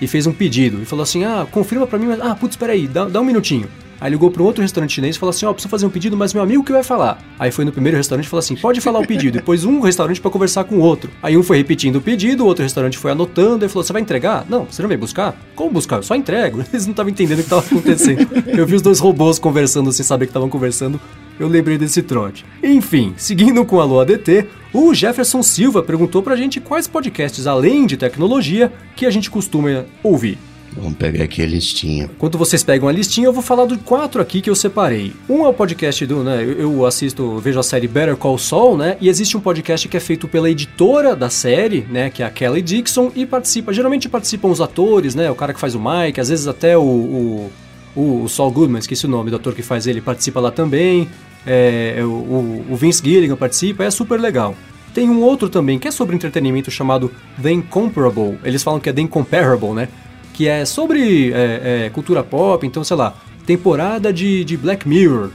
e 0.00 0.06
fez 0.06 0.26
um 0.26 0.32
pedido. 0.32 0.82
E 0.82 0.84
falou 0.84 1.02
assim, 1.02 1.24
ah, 1.24 1.46
confirma 1.50 1.86
para 1.86 1.98
mim, 1.98 2.06
mas... 2.06 2.20
Ah, 2.20 2.34
putz, 2.34 2.52
espera 2.52 2.74
aí, 2.74 2.86
dá, 2.86 3.06
dá 3.06 3.20
um 3.20 3.24
minutinho. 3.24 3.68
Aí 4.00 4.10
ligou 4.10 4.30
para 4.30 4.42
um 4.42 4.46
outro 4.46 4.62
restaurante 4.62 4.94
chinês 4.94 5.16
e 5.16 5.18
falou 5.18 5.30
assim: 5.30 5.44
Ó, 5.44 5.50
oh, 5.50 5.54
preciso 5.54 5.70
fazer 5.70 5.86
um 5.86 5.90
pedido, 5.90 6.16
mas 6.16 6.32
meu 6.32 6.42
amigo 6.42 6.64
que 6.64 6.72
vai 6.72 6.82
falar. 6.82 7.22
Aí 7.38 7.50
foi 7.50 7.64
no 7.64 7.72
primeiro 7.72 7.96
restaurante 7.96 8.26
e 8.26 8.28
falou 8.28 8.40
assim: 8.40 8.56
pode 8.56 8.80
falar 8.80 9.00
o 9.00 9.06
pedido. 9.06 9.42
Pôs 9.42 9.64
um 9.64 9.80
restaurante 9.80 10.20
para 10.20 10.30
conversar 10.30 10.64
com 10.64 10.76
o 10.76 10.80
outro. 10.80 11.10
Aí 11.22 11.36
um 11.36 11.42
foi 11.42 11.58
repetindo 11.58 11.96
o 11.96 12.00
pedido, 12.00 12.44
o 12.44 12.46
outro 12.46 12.62
restaurante 12.62 12.96
foi 12.96 13.10
anotando 13.10 13.64
e 13.64 13.68
falou: 13.68 13.84
Você 13.84 13.92
vai 13.92 14.00
entregar? 14.00 14.46
Não, 14.48 14.64
você 14.64 14.80
não 14.80 14.88
vai 14.88 14.96
buscar? 14.96 15.36
Como 15.54 15.70
buscar? 15.70 15.96
Eu 15.96 16.02
só 16.02 16.14
entrego. 16.14 16.64
Eles 16.72 16.86
não 16.86 16.92
estavam 16.92 17.10
entendendo 17.10 17.40
o 17.40 17.42
que 17.42 17.46
estava 17.46 17.66
acontecendo. 17.66 18.26
Eu 18.46 18.66
vi 18.66 18.76
os 18.76 18.82
dois 18.82 18.98
robôs 18.98 19.38
conversando 19.38 19.92
sem 19.92 20.04
saber 20.04 20.26
que 20.26 20.30
estavam 20.30 20.48
conversando. 20.48 21.00
Eu 21.38 21.48
lembrei 21.48 21.78
desse 21.78 22.02
trote. 22.02 22.44
Enfim, 22.62 23.14
seguindo 23.16 23.64
com 23.64 23.80
a 23.80 23.84
Lua 23.84 24.02
ADT, 24.02 24.46
o 24.74 24.92
Jefferson 24.92 25.42
Silva 25.42 25.82
perguntou 25.82 26.22
pra 26.22 26.36
gente 26.36 26.60
quais 26.60 26.86
podcasts, 26.86 27.46
além 27.46 27.86
de 27.86 27.96
tecnologia, 27.96 28.70
que 28.94 29.06
a 29.06 29.10
gente 29.10 29.30
costuma 29.30 29.86
ouvir. 30.02 30.38
Vamos 30.76 30.96
pegar 30.96 31.24
aqui 31.24 31.42
a 31.42 31.46
listinha. 31.46 32.04
Enquanto 32.04 32.38
vocês 32.38 32.62
pegam 32.62 32.88
a 32.88 32.92
listinha, 32.92 33.26
eu 33.26 33.32
vou 33.32 33.42
falar 33.42 33.64
dos 33.64 33.78
quatro 33.84 34.22
aqui 34.22 34.40
que 34.40 34.48
eu 34.48 34.54
separei. 34.54 35.12
Um 35.28 35.44
é 35.44 35.48
o 35.48 35.52
podcast 35.52 36.06
do, 36.06 36.22
né? 36.22 36.44
Eu 36.44 36.86
assisto, 36.86 37.38
vejo 37.38 37.58
a 37.58 37.62
série 37.62 37.88
Better 37.88 38.16
Call 38.16 38.38
Saul, 38.38 38.76
né? 38.76 38.96
E 39.00 39.08
existe 39.08 39.36
um 39.36 39.40
podcast 39.40 39.88
que 39.88 39.96
é 39.96 40.00
feito 40.00 40.28
pela 40.28 40.48
editora 40.48 41.16
da 41.16 41.28
série, 41.28 41.86
né? 41.90 42.08
Que 42.08 42.22
é 42.22 42.26
a 42.26 42.30
Kelly 42.30 42.62
Dixon, 42.62 43.10
e 43.16 43.26
participa. 43.26 43.72
Geralmente 43.72 44.08
participam 44.08 44.48
os 44.48 44.60
atores, 44.60 45.14
né? 45.14 45.30
O 45.30 45.34
cara 45.34 45.52
que 45.52 45.60
faz 45.60 45.74
o 45.74 45.80
Mike, 45.80 46.20
às 46.20 46.28
vezes 46.28 46.46
até 46.46 46.78
o, 46.78 46.82
o, 46.82 47.52
o, 47.96 48.22
o 48.24 48.28
Saul 48.28 48.50
Goodman, 48.52 48.78
esqueci 48.78 49.06
o 49.06 49.08
nome 49.08 49.30
do 49.30 49.36
ator 49.36 49.54
que 49.54 49.62
faz 49.62 49.86
ele, 49.86 50.00
participa 50.00 50.38
lá 50.40 50.50
também. 50.50 51.08
É, 51.46 51.96
é 51.98 52.04
o, 52.04 52.64
o 52.70 52.76
Vince 52.76 53.02
Gilligan 53.02 53.36
participa, 53.36 53.84
é 53.84 53.90
super 53.90 54.20
legal. 54.20 54.54
Tem 54.94 55.08
um 55.08 55.20
outro 55.22 55.48
também 55.48 55.78
que 55.78 55.88
é 55.88 55.90
sobre 55.90 56.16
entretenimento 56.16 56.70
chamado 56.70 57.10
The 57.40 57.52
Incomparable. 57.52 58.38
Eles 58.44 58.62
falam 58.62 58.80
que 58.80 58.88
é 58.88 58.92
The 58.92 59.00
Incomparable, 59.00 59.70
né? 59.70 59.88
Que 60.40 60.48
é 60.48 60.64
sobre 60.64 61.34
é, 61.34 61.84
é, 61.84 61.90
cultura 61.90 62.24
pop, 62.24 62.66
então, 62.66 62.82
sei 62.82 62.96
lá, 62.96 63.14
temporada 63.44 64.10
de, 64.10 64.42
de 64.42 64.56
Black 64.56 64.88
Mirror. 64.88 65.28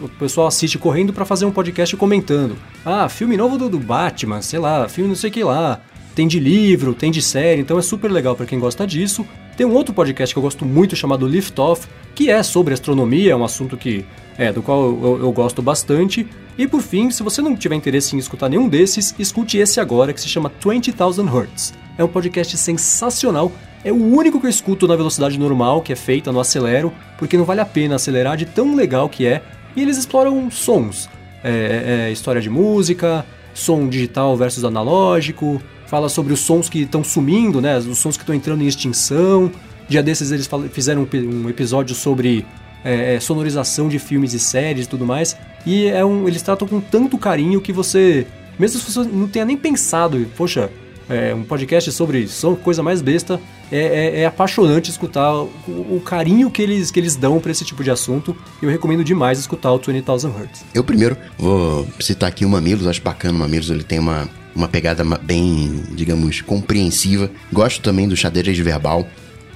O 0.00 0.08
pessoal 0.08 0.48
assiste 0.48 0.76
correndo 0.76 1.12
para 1.12 1.24
fazer 1.24 1.44
um 1.44 1.52
podcast 1.52 1.96
comentando. 1.96 2.56
Ah, 2.84 3.08
filme 3.08 3.36
novo 3.36 3.56
do, 3.56 3.68
do, 3.68 3.78
Batman, 3.78 4.42
sei 4.42 4.58
lá, 4.58 4.88
filme 4.88 5.10
não 5.10 5.14
sei 5.14 5.30
o 5.30 5.32
que 5.32 5.44
lá. 5.44 5.80
Tem 6.16 6.26
de 6.26 6.40
livro, 6.40 6.94
tem 6.94 7.12
de 7.12 7.22
série, 7.22 7.60
então 7.60 7.78
é 7.78 7.82
super 7.82 8.10
legal 8.10 8.34
para 8.34 8.44
quem 8.44 8.58
gosta 8.58 8.84
disso. 8.84 9.24
Tem 9.56 9.64
um 9.64 9.72
outro 9.72 9.94
podcast 9.94 10.34
que 10.34 10.38
eu 10.38 10.42
gosto 10.42 10.64
muito 10.64 10.96
chamado 10.96 11.28
Lift 11.28 11.56
Off, 11.60 11.86
que 12.12 12.28
é 12.28 12.42
sobre 12.42 12.74
astronomia, 12.74 13.30
é 13.30 13.36
um 13.36 13.44
assunto 13.44 13.76
que 13.76 14.04
é 14.36 14.52
do 14.52 14.62
qual 14.62 14.82
eu, 14.82 15.20
eu 15.22 15.30
gosto 15.30 15.62
bastante. 15.62 16.26
E 16.58 16.66
por 16.66 16.82
fim, 16.82 17.08
se 17.08 17.22
você 17.22 17.40
não 17.40 17.54
tiver 17.54 17.76
interesse 17.76 18.16
em 18.16 18.18
escutar 18.18 18.48
nenhum 18.48 18.68
desses, 18.68 19.14
escute 19.16 19.58
esse 19.58 19.78
agora 19.78 20.12
que 20.12 20.20
se 20.20 20.28
chama 20.28 20.50
20,000 20.60 21.24
Hertz. 21.24 21.72
É 21.96 22.02
um 22.02 22.08
podcast 22.08 22.56
sensacional 22.56 23.52
é 23.84 23.92
o 23.92 23.96
único 23.96 24.40
que 24.40 24.46
eu 24.46 24.50
escuto 24.50 24.88
na 24.88 24.96
velocidade 24.96 25.38
normal, 25.38 25.82
que 25.82 25.92
é 25.92 25.96
feita 25.96 26.32
no 26.32 26.40
acelero, 26.40 26.92
porque 27.18 27.36
não 27.36 27.44
vale 27.44 27.60
a 27.60 27.66
pena 27.66 27.96
acelerar 27.96 28.36
de 28.36 28.46
tão 28.46 28.74
legal 28.74 29.08
que 29.08 29.26
é. 29.26 29.42
E 29.76 29.82
eles 29.82 29.98
exploram 29.98 30.50
sons, 30.50 31.08
é, 31.42 31.50
é, 31.50 32.08
é 32.08 32.12
história 32.12 32.40
de 32.40 32.48
música, 32.48 33.24
som 33.52 33.88
digital 33.88 34.36
versus 34.36 34.64
analógico, 34.64 35.60
fala 35.86 36.08
sobre 36.08 36.32
os 36.32 36.40
sons 36.40 36.68
que 36.68 36.82
estão 36.82 37.04
sumindo, 37.04 37.60
né? 37.60 37.76
Os 37.78 37.98
sons 37.98 38.16
que 38.16 38.22
estão 38.22 38.34
entrando 38.34 38.62
em 38.62 38.66
extinção. 38.66 39.50
Dia 39.88 40.02
desses 40.02 40.32
eles 40.32 40.48
fizeram 40.72 41.06
um 41.14 41.48
episódio 41.48 41.94
sobre 41.94 42.46
é, 42.84 43.14
é, 43.14 43.20
sonorização 43.20 43.88
de 43.88 43.98
filmes 43.98 44.32
e 44.32 44.40
séries 44.40 44.86
e 44.86 44.88
tudo 44.88 45.04
mais. 45.04 45.36
E 45.66 45.86
é 45.86 46.04
um, 46.04 46.26
eles 46.26 46.42
tratam 46.42 46.66
com 46.66 46.80
tanto 46.80 47.18
carinho 47.18 47.60
que 47.60 47.72
você, 47.72 48.26
mesmo 48.58 48.80
se 48.80 48.90
você 48.90 49.08
não 49.08 49.28
tenha 49.28 49.44
nem 49.44 49.56
pensado, 49.56 50.26
poxa, 50.36 50.70
é, 51.08 51.34
um 51.34 51.42
podcast 51.42 51.90
sobre 51.92 52.26
som, 52.28 52.54
coisa 52.54 52.82
mais 52.82 53.02
besta, 53.02 53.40
é, 53.70 53.78
é, 53.78 54.20
é, 54.20 54.26
apaixonante 54.26 54.90
escutar 54.90 55.34
o, 55.34 55.50
o, 55.68 56.02
carinho 56.04 56.50
que 56.50 56.62
eles, 56.62 56.90
que 56.90 57.00
eles 57.00 57.16
dão 57.16 57.40
para 57.40 57.50
esse 57.50 57.64
tipo 57.64 57.82
de 57.84 57.90
assunto. 57.90 58.36
Eu 58.62 58.70
recomendo 58.70 59.04
demais 59.04 59.38
escutar 59.38 59.72
o 59.72 59.78
20,000 59.78 60.32
Hertz. 60.32 60.64
Eu 60.74 60.84
primeiro 60.84 61.16
vou 61.38 61.86
citar 62.00 62.28
aqui 62.28 62.44
o 62.44 62.48
Mamilos, 62.48 62.86
acho 62.86 63.02
bacana 63.02 63.34
o 63.34 63.38
Mamilos, 63.40 63.70
ele 63.70 63.82
tem 63.84 63.98
uma 63.98 64.28
uma 64.54 64.68
pegada 64.68 65.02
bem, 65.20 65.82
digamos, 65.96 66.40
compreensiva. 66.40 67.28
Gosto 67.52 67.82
também 67.82 68.06
do 68.06 68.16
xadrez 68.16 68.56
verbal 68.56 69.04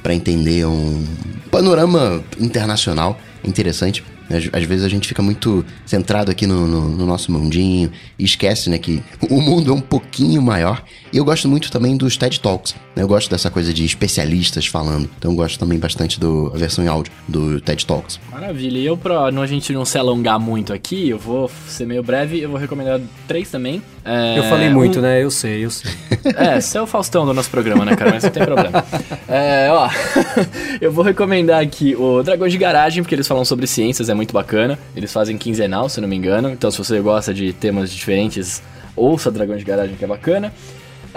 para 0.02 0.12
entender 0.12 0.66
um 0.66 1.04
panorama 1.52 2.20
internacional 2.40 3.16
interessante. 3.44 4.04
Às, 4.28 4.48
às 4.52 4.64
vezes 4.64 4.84
a 4.84 4.88
gente 4.88 5.06
fica 5.06 5.22
muito 5.22 5.64
centrado 5.86 6.30
aqui 6.32 6.46
no, 6.48 6.66
no- 6.66 6.88
no 6.88 7.06
nosso 7.06 7.30
mundinho 7.32 7.90
e 8.18 8.24
esquece, 8.24 8.68
né, 8.68 8.76
que 8.76 9.00
o 9.30 9.40
mundo 9.40 9.70
é 9.70 9.74
um 9.74 9.80
pouquinho 9.80 10.42
maior. 10.42 10.84
E 11.12 11.16
eu 11.16 11.24
gosto 11.24 11.48
muito 11.48 11.70
também 11.70 11.96
dos 11.96 12.16
TED 12.16 12.40
Talks. 12.40 12.74
né? 12.94 13.02
Eu 13.02 13.08
gosto 13.08 13.30
dessa 13.30 13.50
coisa 13.50 13.72
de 13.72 13.84
especialistas 13.84 14.66
falando. 14.66 15.08
Então 15.18 15.30
eu 15.30 15.36
gosto 15.36 15.58
também 15.58 15.78
bastante 15.78 16.20
da 16.20 16.26
versão 16.54 16.84
em 16.84 16.88
áudio 16.88 17.12
do 17.26 17.60
TED 17.60 17.86
Talks. 17.86 18.20
Maravilha. 18.30 18.78
E 18.78 18.84
eu, 18.86 18.96
pra 18.96 19.30
não, 19.30 19.42
a 19.42 19.46
gente 19.46 19.72
não 19.72 19.84
se 19.84 19.96
alongar 19.98 20.38
muito 20.38 20.72
aqui, 20.72 21.08
eu 21.08 21.18
vou 21.18 21.50
ser 21.66 21.86
meio 21.86 22.02
breve, 22.02 22.40
eu 22.40 22.50
vou 22.50 22.58
recomendar 22.58 23.00
três 23.26 23.50
também. 23.50 23.82
É, 24.04 24.38
Eu 24.38 24.42
falei 24.44 24.68
muito, 24.70 24.98
um- 24.98 25.02
né? 25.02 25.22
Eu 25.22 25.30
sei, 25.30 25.64
eu 25.64 25.70
sei. 25.70 25.90
É, 26.36 26.60
você 26.60 26.76
é 26.76 26.82
o 26.82 26.86
Faustão 26.86 27.24
do 27.24 27.32
nosso 27.32 27.48
programa, 27.48 27.84
né, 27.84 27.96
cara? 27.96 28.10
Mas 28.12 28.22
não 28.24 28.30
tem 28.30 28.44
problema. 28.44 28.84
É, 29.26 29.68
ó, 29.70 29.88
eu 30.80 30.92
vou 30.92 31.02
recomendar 31.04 31.62
aqui 31.62 31.94
o 31.96 32.22
Dragões 32.22 32.52
de 32.52 32.58
Garagem, 32.58 33.02
porque 33.02 33.14
eles 33.14 33.26
falam 33.26 33.44
sobre 33.44 33.66
ciências, 33.66 34.08
é 34.08 34.14
muito 34.14 34.32
bacana. 34.32 34.78
Eles 34.94 35.12
fazem 35.12 35.38
quinzenal, 35.38 35.88
se 35.88 36.00
não 36.00 36.08
me 36.08 36.16
engano. 36.16 36.50
Então, 36.50 36.70
se 36.70 36.78
você 36.78 37.00
gosta 37.00 37.32
de 37.32 37.52
temas 37.52 37.90
diferentes, 37.90 38.62
ouça 38.94 39.30
Dragões 39.30 39.60
de 39.60 39.64
Garagem, 39.64 39.96
que 39.96 40.04
é 40.04 40.08
bacana. 40.08 40.52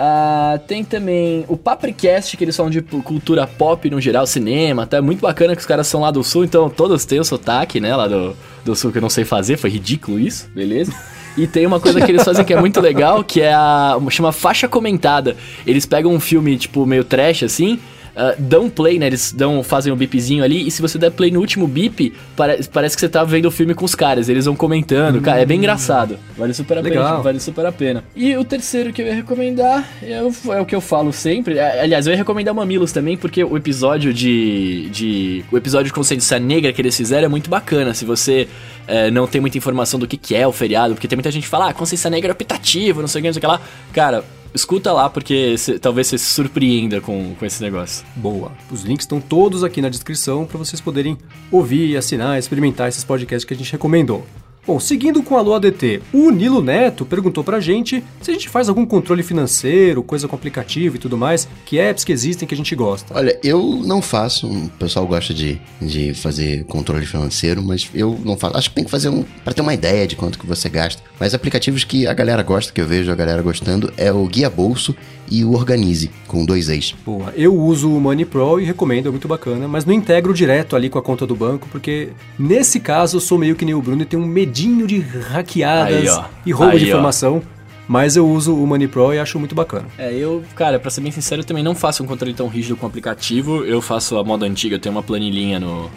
Ah, 0.03 0.59
tem 0.65 0.83
também 0.83 1.45
o 1.47 1.55
Papricast, 1.55 2.35
que 2.35 2.43
eles 2.43 2.57
falam 2.57 2.71
de 2.71 2.81
cultura 2.81 3.45
pop 3.45 3.87
no 3.87 4.01
geral, 4.01 4.25
cinema, 4.25 4.87
tá? 4.87 4.99
Muito 4.99 5.19
bacana 5.19 5.55
que 5.55 5.61
os 5.61 5.67
caras 5.67 5.85
são 5.85 6.01
lá 6.01 6.09
do 6.09 6.23
sul, 6.23 6.43
então 6.43 6.71
todos 6.71 7.05
têm 7.05 7.19
o 7.19 7.23
sotaque, 7.23 7.79
né? 7.79 7.95
Lá 7.95 8.07
do, 8.07 8.35
do 8.65 8.75
sul 8.75 8.91
que 8.91 8.97
eu 8.97 9.01
não 9.03 9.11
sei 9.11 9.25
fazer, 9.25 9.57
foi 9.57 9.69
ridículo 9.69 10.19
isso, 10.19 10.49
beleza? 10.55 10.91
E 11.37 11.45
tem 11.45 11.67
uma 11.67 11.79
coisa 11.79 12.01
que 12.01 12.11
eles 12.11 12.23
fazem 12.23 12.43
que 12.43 12.51
é 12.51 12.59
muito 12.59 12.81
legal, 12.81 13.23
que 13.23 13.41
é 13.41 13.53
a. 13.53 13.95
chama 14.09 14.31
faixa 14.31 14.67
comentada. 14.67 15.37
Eles 15.67 15.85
pegam 15.85 16.11
um 16.11 16.19
filme, 16.19 16.57
tipo, 16.57 16.83
meio 16.83 17.03
trash 17.03 17.43
assim. 17.43 17.79
Ah, 18.15 18.35
dão 18.37 18.69
play, 18.69 18.99
né? 18.99 19.07
Eles 19.07 19.31
dão, 19.31 19.63
fazem 19.63 19.91
um 19.91 19.95
bipzinho 19.95 20.43
ali, 20.43 20.67
e 20.67 20.71
se 20.71 20.81
você 20.81 20.97
der 20.97 21.11
play 21.11 21.31
no 21.31 21.39
último 21.39 21.67
bip, 21.67 22.13
pare- 22.35 22.59
parece 22.71 22.95
que 22.95 22.99
você 23.01 23.09
tá 23.09 23.23
vendo 23.23 23.45
o 23.45 23.51
filme 23.51 23.73
com 23.73 23.85
os 23.85 23.95
caras. 23.95 24.29
Eles 24.29 24.45
vão 24.45 24.55
comentando, 24.55 25.21
cara, 25.21 25.41
é 25.41 25.45
bem 25.45 25.57
engraçado. 25.57 26.17
Vale 26.37 26.53
super 26.53 26.77
a 26.77 26.81
pena. 26.81 26.95
Legal. 26.95 27.23
Vale 27.23 27.39
super 27.39 27.65
a 27.65 27.71
pena. 27.71 28.03
E 28.15 28.35
o 28.37 28.43
terceiro 28.43 28.91
que 28.93 29.01
eu 29.01 29.07
ia 29.07 29.13
recomendar 29.15 29.87
é 30.01 30.21
o, 30.21 30.53
é 30.53 30.61
o 30.61 30.65
que 30.65 30.75
eu 30.75 30.81
falo 30.81 31.11
sempre. 31.13 31.57
É, 31.57 31.81
Aliás, 31.81 32.05
eu 32.07 32.11
ia 32.11 32.17
recomendar 32.17 32.53
Mamilos 32.53 32.91
também, 32.91 33.17
porque 33.17 33.43
o 33.43 33.55
episódio 33.57 34.13
de. 34.13 34.89
de 34.89 35.45
o 35.51 35.57
episódio 35.57 35.85
de 35.87 35.93
Consciência 35.93 36.39
Negra 36.39 36.71
que 36.73 36.81
eles 36.81 36.95
fizeram 36.95 37.25
é 37.25 37.29
muito 37.29 37.49
bacana. 37.49 37.93
Se 37.93 38.05
você 38.05 38.47
é, 38.87 39.09
não 39.11 39.27
tem 39.27 39.39
muita 39.41 39.57
informação 39.57 39.99
do 39.99 40.07
que, 40.07 40.17
que 40.17 40.35
é 40.35 40.45
o 40.47 40.51
feriado, 40.51 40.93
porque 40.93 41.07
tem 41.07 41.15
muita 41.15 41.31
gente 41.31 41.43
que 41.43 41.49
fala, 41.49 41.69
ah, 41.69 41.73
Consciência 41.73 42.09
Negra 42.09 42.31
é 42.31 42.33
optativo, 42.33 43.01
não 43.01 43.07
sei 43.07 43.19
o 43.19 43.21
que, 43.23 43.27
não 43.29 43.33
sei 43.33 43.39
o 43.39 43.41
que 43.41 43.47
lá. 43.47 43.61
Cara, 43.93 44.23
escuta 44.53 44.91
lá, 44.91 45.09
porque 45.09 45.57
cê- 45.57 45.79
talvez 45.79 46.07
você 46.07 46.17
se 46.17 46.25
surpreenda 46.25 46.99
com, 47.01 47.33
com 47.35 47.45
esse 47.45 47.61
negócio. 47.61 48.05
Boa. 48.15 48.51
Os 48.71 48.83
links 48.83 49.03
estão 49.03 49.19
todos 49.21 49.63
aqui 49.63 49.81
na 49.81 49.89
descrição 49.89 50.45
para 50.45 50.57
vocês 50.57 50.81
poderem 50.81 51.17
ouvir, 51.51 51.95
assinar, 51.97 52.37
experimentar 52.37 52.89
esses 52.89 53.03
podcasts 53.03 53.45
que 53.45 53.53
a 53.53 53.57
gente 53.57 53.71
recomendou. 53.71 54.25
Bom, 54.65 54.79
seguindo 54.79 55.23
com 55.23 55.35
a 55.35 55.39
Alô 55.39 55.55
ADT, 55.55 56.03
o 56.13 56.29
Nilo 56.29 56.61
Neto 56.61 57.03
perguntou 57.03 57.43
pra 57.43 57.59
gente 57.59 58.03
se 58.21 58.29
a 58.29 58.33
gente 58.33 58.47
faz 58.47 58.69
algum 58.69 58.85
controle 58.85 59.23
financeiro, 59.23 60.03
coisa 60.03 60.27
com 60.27 60.35
aplicativo 60.35 60.97
e 60.97 60.99
tudo 60.99 61.17
mais, 61.17 61.47
que 61.65 61.79
apps 61.79 62.03
que 62.03 62.11
existem 62.11 62.47
que 62.47 62.53
a 62.53 62.57
gente 62.57 62.75
gosta. 62.75 63.11
Olha, 63.17 63.39
eu 63.43 63.81
não 63.83 64.03
faço. 64.03 64.47
O 64.47 64.69
pessoal 64.77 65.07
gosta 65.07 65.33
de, 65.33 65.59
de 65.81 66.13
fazer 66.13 66.63
controle 66.65 67.07
financeiro, 67.07 67.61
mas 67.63 67.89
eu 67.95 68.19
não 68.23 68.37
faço. 68.37 68.55
Acho 68.55 68.69
que 68.69 68.75
tem 68.75 68.83
que 68.83 68.91
fazer 68.91 69.09
um. 69.09 69.23
para 69.43 69.53
ter 69.53 69.63
uma 69.63 69.73
ideia 69.73 70.05
de 70.05 70.15
quanto 70.15 70.37
que 70.37 70.45
você 70.45 70.69
gasta. 70.69 71.01
Mas 71.19 71.33
aplicativos 71.33 71.83
que 71.83 72.05
a 72.05 72.13
galera 72.13 72.43
gosta, 72.43 72.71
que 72.71 72.81
eu 72.81 72.87
vejo 72.87 73.11
a 73.11 73.15
galera 73.15 73.41
gostando, 73.41 73.91
é 73.97 74.11
o 74.11 74.27
Guia 74.27 74.49
Bolso 74.49 74.95
e 75.31 75.45
o 75.45 75.53
Organize, 75.53 76.11
com 76.27 76.45
dois 76.45 76.67
ex. 76.67 76.93
Boa. 77.05 77.33
Eu 77.37 77.55
uso 77.55 77.89
o 77.89 77.99
Money 78.01 78.25
Pro 78.25 78.59
e 78.59 78.65
recomendo, 78.65 79.07
é 79.07 79.09
muito 79.11 79.27
bacana, 79.29 79.67
mas 79.67 79.85
não 79.85 79.93
integro 79.93 80.33
direto 80.33 80.75
ali 80.75 80.89
com 80.89 80.99
a 80.99 81.01
conta 81.01 81.25
do 81.25 81.35
banco, 81.35 81.67
porque 81.71 82.09
nesse 82.37 82.79
caso 82.81 83.15
eu 83.17 83.21
sou 83.21 83.37
meio 83.37 83.55
que 83.55 83.63
nem 83.63 83.73
o 83.73 83.81
Bruno 83.81 84.01
e 84.01 84.05
tenho 84.05 84.21
um 84.21 84.25
medinho 84.27 84.85
de 84.85 84.99
hackeadas 84.99 85.95
Aí, 85.95 86.09
ó. 86.09 86.25
e 86.45 86.51
roubo 86.51 86.71
de 86.77 86.83
Aí, 86.83 86.83
ó. 86.83 86.87
informação. 86.95 87.41
Mas 87.87 88.15
eu 88.15 88.25
uso 88.27 88.55
o 88.55 88.65
Money 88.67 88.87
Pro 88.87 89.13
e 89.13 89.19
acho 89.19 89.37
muito 89.39 89.55
bacana. 89.55 89.85
É, 89.97 90.13
eu, 90.13 90.43
cara, 90.55 90.79
pra 90.79 90.89
ser 90.91 91.01
bem 91.01 91.11
sincero, 91.11 91.41
eu 91.41 91.45
também 91.45 91.63
não 91.63 91.75
faço 91.75 92.03
um 92.03 92.05
controle 92.07 92.33
tão 92.33 92.47
rígido 92.47 92.77
com 92.77 92.85
o 92.85 92.89
aplicativo. 92.89 93.65
Eu 93.65 93.81
faço 93.81 94.17
a 94.17 94.23
moda 94.23 94.45
antiga, 94.45 94.75
eu 94.75 94.79
tenho 94.79 94.95
uma 94.95 95.03
planilhinha 95.03 95.59
no, 95.59 95.89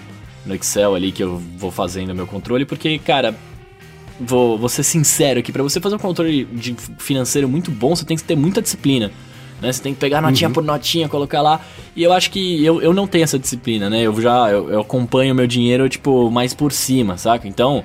no 0.45 0.55
Excel 0.55 0.95
ali 0.95 1.13
que 1.13 1.23
eu 1.23 1.41
vou 1.57 1.71
fazendo 1.71 2.13
meu 2.15 2.27
controle, 2.27 2.65
porque, 2.65 2.99
cara, 2.99 3.35
vou, 4.21 4.59
vou 4.59 4.69
ser 4.69 4.83
sincero 4.83 5.41
aqui, 5.41 5.53
pra 5.53 5.63
você 5.63 5.81
fazer 5.81 5.97
um 5.97 5.99
controle 5.99 6.45
de 6.45 6.75
financeiro 6.99 7.49
muito 7.49 7.71
bom, 7.71 7.95
você 7.95 8.05
tem 8.05 8.17
que 8.17 8.25
ter 8.25 8.37
muita 8.37 8.63
disciplina. 8.63 9.11
Né? 9.61 9.73
Você 9.73 9.83
tem 9.83 9.95
que 9.95 10.01
pegar 10.01 10.21
notinha 10.21 10.51
por 10.51 10.63
notinha, 10.63 11.09
colocar 11.09 11.41
lá. 11.41 11.61
E 11.97 12.03
eu 12.03 12.13
acho 12.13 12.31
que 12.31 12.65
eu, 12.65 12.83
eu 12.83 12.93
não 12.93 13.07
tenho 13.07 13.25
essa 13.25 13.39
disciplina, 13.39 13.89
né? 13.89 14.03
Eu 14.03 14.21
já 14.21 14.51
eu, 14.51 14.71
eu 14.71 14.81
acompanho 14.81 15.33
o 15.33 15.37
meu 15.37 15.47
dinheiro, 15.47 15.89
tipo, 15.89 16.31
mais 16.31 16.53
por 16.53 16.73
cima, 16.73 17.17
saca? 17.17 17.49
Então, 17.49 17.85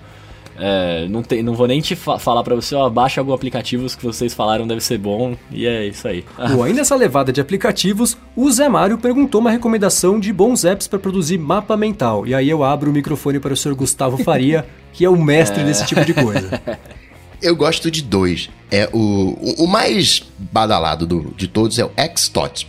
é, 0.60 1.08
não, 1.10 1.24
tem, 1.24 1.42
não 1.42 1.54
vou 1.56 1.68
nem 1.68 1.80
te 1.82 1.96
fa- 1.96 2.20
falar 2.20 2.44
pra 2.44 2.54
você, 2.56 2.76
ó, 2.76 2.90
baixa 2.90 3.22
algum 3.22 3.34
aplicativo 3.34 3.88
que 3.98 4.04
vocês 4.06 4.34
falaram 4.34 4.68
deve 4.68 4.82
ser 4.82 4.98
bom. 4.98 5.36
E 5.52 5.66
é 5.66 5.88
isso 5.88 6.08
aí. 6.08 6.24
Bom, 6.52 6.62
ainda 6.64 6.80
nessa 6.80 6.96
levada 6.96 7.32
de 7.32 7.40
aplicativos, 7.42 8.18
o 8.36 8.52
Zé 8.52 8.68
Mário 8.70 8.98
perguntou 8.98 9.42
uma 9.42 9.52
recomendação 9.52 10.20
de 10.20 10.32
bons 10.34 10.66
apps 10.66 10.88
para 10.88 11.00
produzir 11.00 11.38
mapa 11.38 11.76
mental. 11.78 12.28
E 12.28 12.34
aí 12.36 12.50
eu 12.50 12.64
abro 12.64 12.90
o 12.90 12.94
microfone 12.94 13.40
para 13.40 13.54
o 13.54 13.58
senhor 13.58 13.76
Gustavo 13.76 14.18
Faria, 14.24 14.66
que 14.94 15.06
é 15.06 15.10
o 15.10 15.16
mestre 15.22 15.64
desse 15.64 15.86
tipo 15.86 16.04
de 16.06 16.14
coisa. 16.14 16.62
Eu 17.42 17.56
gosto 17.56 17.90
de 17.90 18.02
dois. 18.02 18.50
É 18.70 18.90
o, 18.92 18.98
o, 19.00 19.64
o 19.64 19.68
mais 19.68 20.24
badalado 20.38 21.08
do- 21.08 21.34
de 21.38 21.48
todos 21.48 21.80
é 21.80 21.86
o 21.86 21.92
Xtot. 22.18 22.68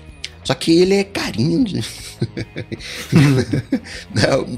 Só 0.50 0.54
que 0.54 0.80
ele 0.80 0.94
é 0.96 1.04
carinho. 1.04 1.64
de- 1.64 1.80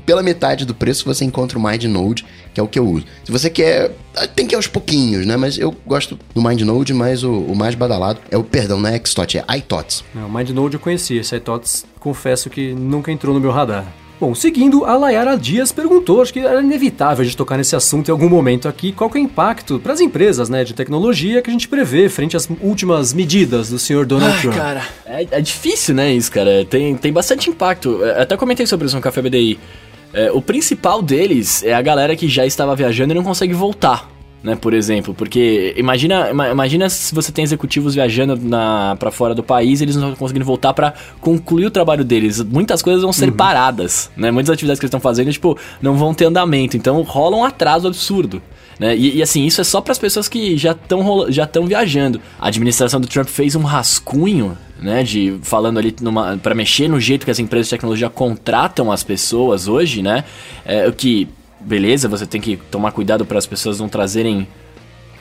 Pela 0.06 0.22
metade 0.22 0.64
do 0.64 0.74
preço 0.74 1.04
você 1.04 1.22
encontra 1.22 1.58
o 1.58 1.62
MindNode, 1.62 2.24
que 2.54 2.58
é 2.58 2.62
o 2.62 2.66
que 2.66 2.78
eu 2.78 2.88
uso. 2.88 3.04
Se 3.22 3.30
você 3.30 3.50
quer. 3.50 3.90
Tem 4.34 4.46
que 4.46 4.54
ir 4.54 4.56
aos 4.56 4.66
pouquinhos, 4.66 5.26
né? 5.26 5.36
Mas 5.36 5.58
eu 5.58 5.70
gosto 5.86 6.18
do 6.34 6.42
MindNode, 6.42 6.94
mas 6.94 7.22
o, 7.22 7.30
o 7.30 7.54
mais 7.54 7.74
badalado 7.74 8.20
é 8.30 8.38
o, 8.38 8.42
perdão, 8.42 8.80
não 8.80 8.88
é 8.88 8.98
Xtot, 9.04 9.36
é 9.38 9.44
iTots. 9.58 10.02
Não, 10.14 10.30
MindNode 10.30 10.74
eu 10.74 10.80
conhecia, 10.80 11.20
esse 11.20 11.36
iTots 11.36 11.84
confesso 12.00 12.48
que 12.48 12.72
nunca 12.72 13.12
entrou 13.12 13.34
no 13.34 13.40
meu 13.40 13.50
radar. 13.50 13.86
Bom, 14.22 14.36
seguindo, 14.36 14.84
a 14.84 14.96
Layara 14.96 15.36
Dias 15.36 15.72
perguntou, 15.72 16.22
acho 16.22 16.32
que 16.32 16.38
era 16.38 16.60
inevitável 16.62 17.22
a 17.22 17.24
gente 17.24 17.36
tocar 17.36 17.56
nesse 17.56 17.74
assunto 17.74 18.06
em 18.06 18.12
algum 18.12 18.28
momento 18.28 18.68
aqui, 18.68 18.92
qual 18.92 19.10
que 19.10 19.18
é 19.18 19.20
o 19.20 19.24
impacto 19.24 19.80
para 19.80 19.92
as 19.92 20.00
empresas 20.00 20.48
né, 20.48 20.62
de 20.62 20.72
tecnologia 20.74 21.42
que 21.42 21.50
a 21.50 21.52
gente 21.52 21.66
prevê 21.66 22.08
frente 22.08 22.36
às 22.36 22.48
últimas 22.60 23.12
medidas 23.12 23.68
do 23.68 23.80
senhor 23.80 24.06
Donald 24.06 24.32
Ai, 24.32 24.40
Trump. 24.40 24.54
cara, 24.54 24.86
é, 25.04 25.26
é 25.28 25.40
difícil, 25.40 25.96
né, 25.96 26.12
isso, 26.12 26.30
cara. 26.30 26.64
Tem, 26.64 26.96
tem 26.96 27.12
bastante 27.12 27.50
impacto. 27.50 27.98
É, 28.04 28.22
Até 28.22 28.36
comentei 28.36 28.64
sobre 28.64 28.86
isso 28.86 28.94
no 28.94 29.02
Café 29.02 29.20
BDI. 29.22 29.58
É, 30.14 30.30
o 30.30 30.40
principal 30.40 31.02
deles 31.02 31.64
é 31.64 31.74
a 31.74 31.82
galera 31.82 32.14
que 32.14 32.28
já 32.28 32.46
estava 32.46 32.76
viajando 32.76 33.12
e 33.12 33.16
não 33.16 33.24
consegue 33.24 33.54
voltar. 33.54 34.08
Né, 34.42 34.56
por 34.56 34.74
exemplo, 34.74 35.14
porque 35.14 35.72
imagina, 35.76 36.30
ima- 36.30 36.50
imagina 36.50 36.88
se 36.88 37.14
você 37.14 37.30
tem 37.30 37.44
executivos 37.44 37.94
viajando 37.94 38.36
na 38.36 38.96
para 38.98 39.12
fora 39.12 39.36
do 39.36 39.42
país, 39.42 39.80
e 39.80 39.84
eles 39.84 39.94
não 39.94 40.08
estão 40.08 40.18
conseguindo 40.18 40.44
voltar 40.44 40.74
para 40.74 40.94
concluir 41.20 41.66
o 41.66 41.70
trabalho 41.70 42.04
deles. 42.04 42.42
Muitas 42.42 42.82
coisas 42.82 43.02
vão 43.02 43.12
ser 43.12 43.30
paradas, 43.30 44.10
né? 44.16 44.32
Muitas 44.32 44.52
atividades 44.52 44.80
que 44.80 44.84
eles 44.84 44.88
estão 44.88 44.98
fazendo, 44.98 45.30
tipo, 45.30 45.56
não 45.80 45.94
vão 45.94 46.12
ter 46.12 46.24
andamento. 46.24 46.76
Então 46.76 47.00
rola 47.02 47.36
um 47.36 47.44
atraso 47.44 47.86
absurdo. 47.86 48.42
Né? 48.80 48.96
E, 48.96 49.18
e, 49.18 49.22
assim, 49.22 49.46
isso 49.46 49.60
é 49.60 49.64
só 49.64 49.80
para 49.80 49.92
as 49.92 49.98
pessoas 49.98 50.28
que 50.28 50.56
já 50.56 50.72
estão 50.72 51.30
já 51.30 51.48
viajando. 51.64 52.20
A 52.40 52.48
administração 52.48 53.00
do 53.00 53.06
Trump 53.06 53.28
fez 53.28 53.54
um 53.54 53.62
rascunho, 53.62 54.58
né, 54.80 55.04
de 55.04 55.38
falando 55.42 55.78
ali 55.78 55.94
para 56.42 56.52
mexer 56.52 56.88
no 56.88 56.98
jeito 56.98 57.24
que 57.24 57.30
as 57.30 57.38
empresas 57.38 57.68
de 57.68 57.70
tecnologia 57.76 58.10
contratam 58.10 58.90
as 58.90 59.04
pessoas 59.04 59.68
hoje, 59.68 60.02
né? 60.02 60.24
É, 60.64 60.88
o 60.88 60.92
que 60.92 61.28
beleza, 61.64 62.08
você 62.08 62.26
tem 62.26 62.40
que 62.40 62.56
tomar 62.70 62.92
cuidado 62.92 63.24
para 63.24 63.38
as 63.38 63.46
pessoas 63.46 63.80
não 63.80 63.88
trazerem 63.88 64.46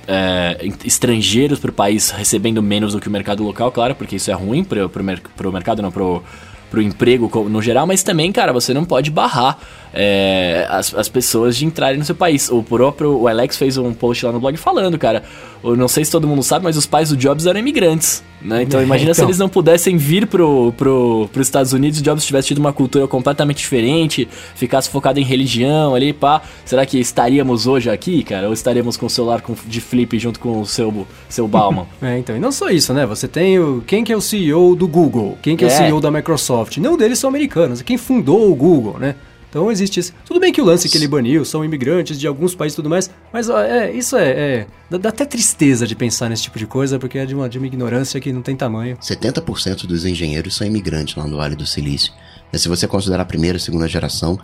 é, 0.08 0.58
estrangeiros 0.84 1.60
para 1.60 1.70
o 1.70 1.74
país 1.74 2.10
recebendo 2.10 2.62
menos 2.62 2.94
do 2.94 3.00
que 3.00 3.08
o 3.08 3.12
mercado 3.12 3.44
local, 3.44 3.72
claro, 3.72 3.96
porque 3.96 4.16
isso 4.16 4.30
é 4.32 4.34
ruim 4.34 4.64
para 4.64 4.86
o 4.86 5.04
mer 5.04 5.22
mercado, 5.52 5.82
não 5.82 5.92
pro 5.92 6.24
pro 6.72 6.82
emprego 6.82 7.30
no 7.50 7.62
geral, 7.62 7.86
mas 7.86 8.02
também, 8.02 8.32
cara, 8.32 8.54
você 8.54 8.74
não 8.74 8.86
pode 8.86 9.12
barrar 9.12 9.60
é, 9.94 10.66
as, 10.70 10.94
as 10.94 11.10
pessoas 11.10 11.56
de 11.58 11.66
entrarem 11.66 11.98
no 12.00 12.06
seu 12.06 12.16
país. 12.16 12.50
O 12.50 12.64
próprio 12.64 13.12
o 13.18 13.28
Alex 13.28 13.58
fez 13.58 13.78
um 13.78 13.94
post 13.94 14.26
lá 14.26 14.32
no 14.32 14.40
blog 14.40 14.56
falando, 14.58 14.98
cara. 14.98 15.24
Eu 15.64 15.76
não 15.76 15.88
sei 15.88 16.04
se 16.04 16.10
todo 16.12 16.28
mundo 16.28 16.42
sabe, 16.42 16.64
mas 16.64 16.76
os 16.76 16.88
pais 16.88 17.10
do 17.10 17.16
Jobs 17.18 17.46
eram 17.46 17.60
imigrantes, 17.60 18.24
né? 18.42 18.64
Então 18.64 18.80
É, 18.80 18.84
imagina 18.84 19.14
se 19.14 19.20
então. 19.20 19.30
eles 19.30 19.38
não 19.38 19.48
pudessem 19.48 19.96
vir 19.96 20.26
pro, 20.26 20.74
pro, 20.76 21.30
pros 21.32 21.46
Estados 21.46 21.72
Unidos 21.72 22.00
e 22.00 22.02
o 22.02 22.04
Jobs 22.04 22.26
tivesse 22.26 22.48
tido 22.48 22.58
uma 22.58 22.74
cultura 22.74 23.08
completamente 23.08 23.58
diferente, 23.60 24.28
ficasse 24.56 24.90
focado 24.90 25.20
em 25.20 25.24
religião 25.24 25.94
ali, 25.94 26.14
pá. 26.14 26.42
Será 26.66 26.84
que 26.84 26.98
estaríamos 27.00 27.68
hoje 27.68 27.92
aqui, 27.92 28.24
cara? 28.24 28.48
Ou 28.48 28.54
estaríamos 28.54 28.98
com 28.98 29.06
o 29.06 29.10
celular 29.10 29.42
com, 29.42 29.54
de 29.68 29.80
flip 29.80 30.18
junto 30.18 30.40
com 30.40 30.62
o 30.62 30.66
seu, 30.66 31.06
seu 31.30 31.48
Bauman? 31.48 31.86
É, 32.02 32.18
então, 32.18 32.36
e 32.36 32.40
não 32.40 32.52
só 32.52 32.70
isso, 32.70 32.92
né? 32.94 33.06
Você 33.06 33.28
tem 33.28 33.60
o 33.60 33.84
quem 33.86 34.04
que 34.04 34.12
é 34.12 34.18
o 34.18 34.22
CEO 34.22 34.76
do 34.76 34.88
Google, 34.88 35.38
quem 35.44 35.56
que 35.56 35.64
é, 35.64 35.68
É. 35.68 35.72
o 35.72 35.78
CEO 35.78 36.02
da 36.02 36.10
Microsoft. 36.10 36.78
Nenhum 36.78 36.98
deles 36.98 37.20
são 37.20 37.30
americanos, 37.30 37.84
quem 37.84 37.98
fundou 37.98 38.52
o 38.52 38.56
Google, 38.56 38.98
né? 39.00 39.14
Então 39.52 39.70
existe 39.70 40.00
isso. 40.00 40.14
Tudo 40.26 40.40
bem 40.40 40.52
que 40.52 40.62
o 40.62 40.66
lance 40.66 40.88
que 40.90 40.98
ele 40.98 41.08
baniu 41.08 41.44
são 41.46 41.64
imigrantes 41.64 42.18
de 42.18 42.26
alguns 42.26 42.56
países 42.56 42.74
e 42.74 42.78
tudo 42.78 42.90
mais, 42.90 43.12
mas 43.32 43.50
é, 43.50 43.92
isso 43.92 44.16
é, 44.18 44.30
é 44.30 44.68
dá, 44.90 44.98
dá 44.98 45.10
até 45.10 45.26
tristeza 45.26 45.86
de 45.86 45.94
pensar 45.94 46.30
nesse 46.30 46.44
tipo 46.44 46.58
de 46.58 46.66
coisa, 46.66 46.98
porque 46.98 47.18
é 47.20 47.26
de 47.26 47.36
uma, 47.36 47.48
de 47.50 47.58
uma 47.60 47.68
ignorância 47.68 48.20
que 48.22 48.32
não 48.32 48.42
tem 48.42 48.56
tamanho. 48.56 48.96
70% 48.98 49.86
dos 49.86 50.06
engenheiros 50.06 50.56
são 50.56 50.66
imigrantes 50.66 51.16
lá 51.16 51.28
no 51.28 51.36
Vale 51.38 51.56
do 51.56 51.68
Silício. 51.68 52.14
Mas 52.52 52.62
se 52.62 52.70
você 52.70 52.88
considerar 52.88 53.24
a 53.24 53.26
primeira 53.26 53.58
e 53.58 53.62
segunda 53.62 53.88
geração, 53.88 54.40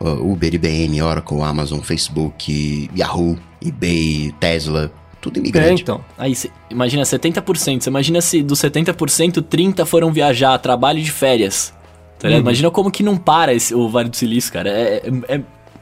Uber, 0.00 0.54
IBM, 0.54 1.02
Oracle, 1.02 1.40
Amazon, 1.42 1.80
Facebook, 1.80 2.88
Yahoo, 2.96 3.36
eBay, 3.64 4.32
Tesla, 4.40 4.92
tudo 5.20 5.36
É, 5.36 5.40
imigrante. 5.40 5.82
então. 5.82 6.04
Aí, 6.18 6.34
cê- 6.34 6.50
imagina 6.70 7.02
70%. 7.04 7.82
Você 7.82 7.90
imagina 7.90 8.20
se 8.20 8.42
dos 8.42 8.58
70%, 8.60 9.42
30 9.42 9.86
foram 9.86 10.12
viajar, 10.12 10.58
trabalho 10.58 11.00
de 11.00 11.10
férias. 11.12 11.72
Tá 12.22 12.28
ligado? 12.28 12.42
Imagina 12.42 12.70
como 12.70 12.90
que 12.90 13.02
não 13.02 13.16
para 13.16 13.52
esse, 13.52 13.74
o 13.74 13.88
Vale 13.88 14.08
do 14.08 14.16
Silício, 14.16 14.52
cara. 14.52 14.70
É, 14.70 15.02
é- 15.28 15.36
é 15.36 15.40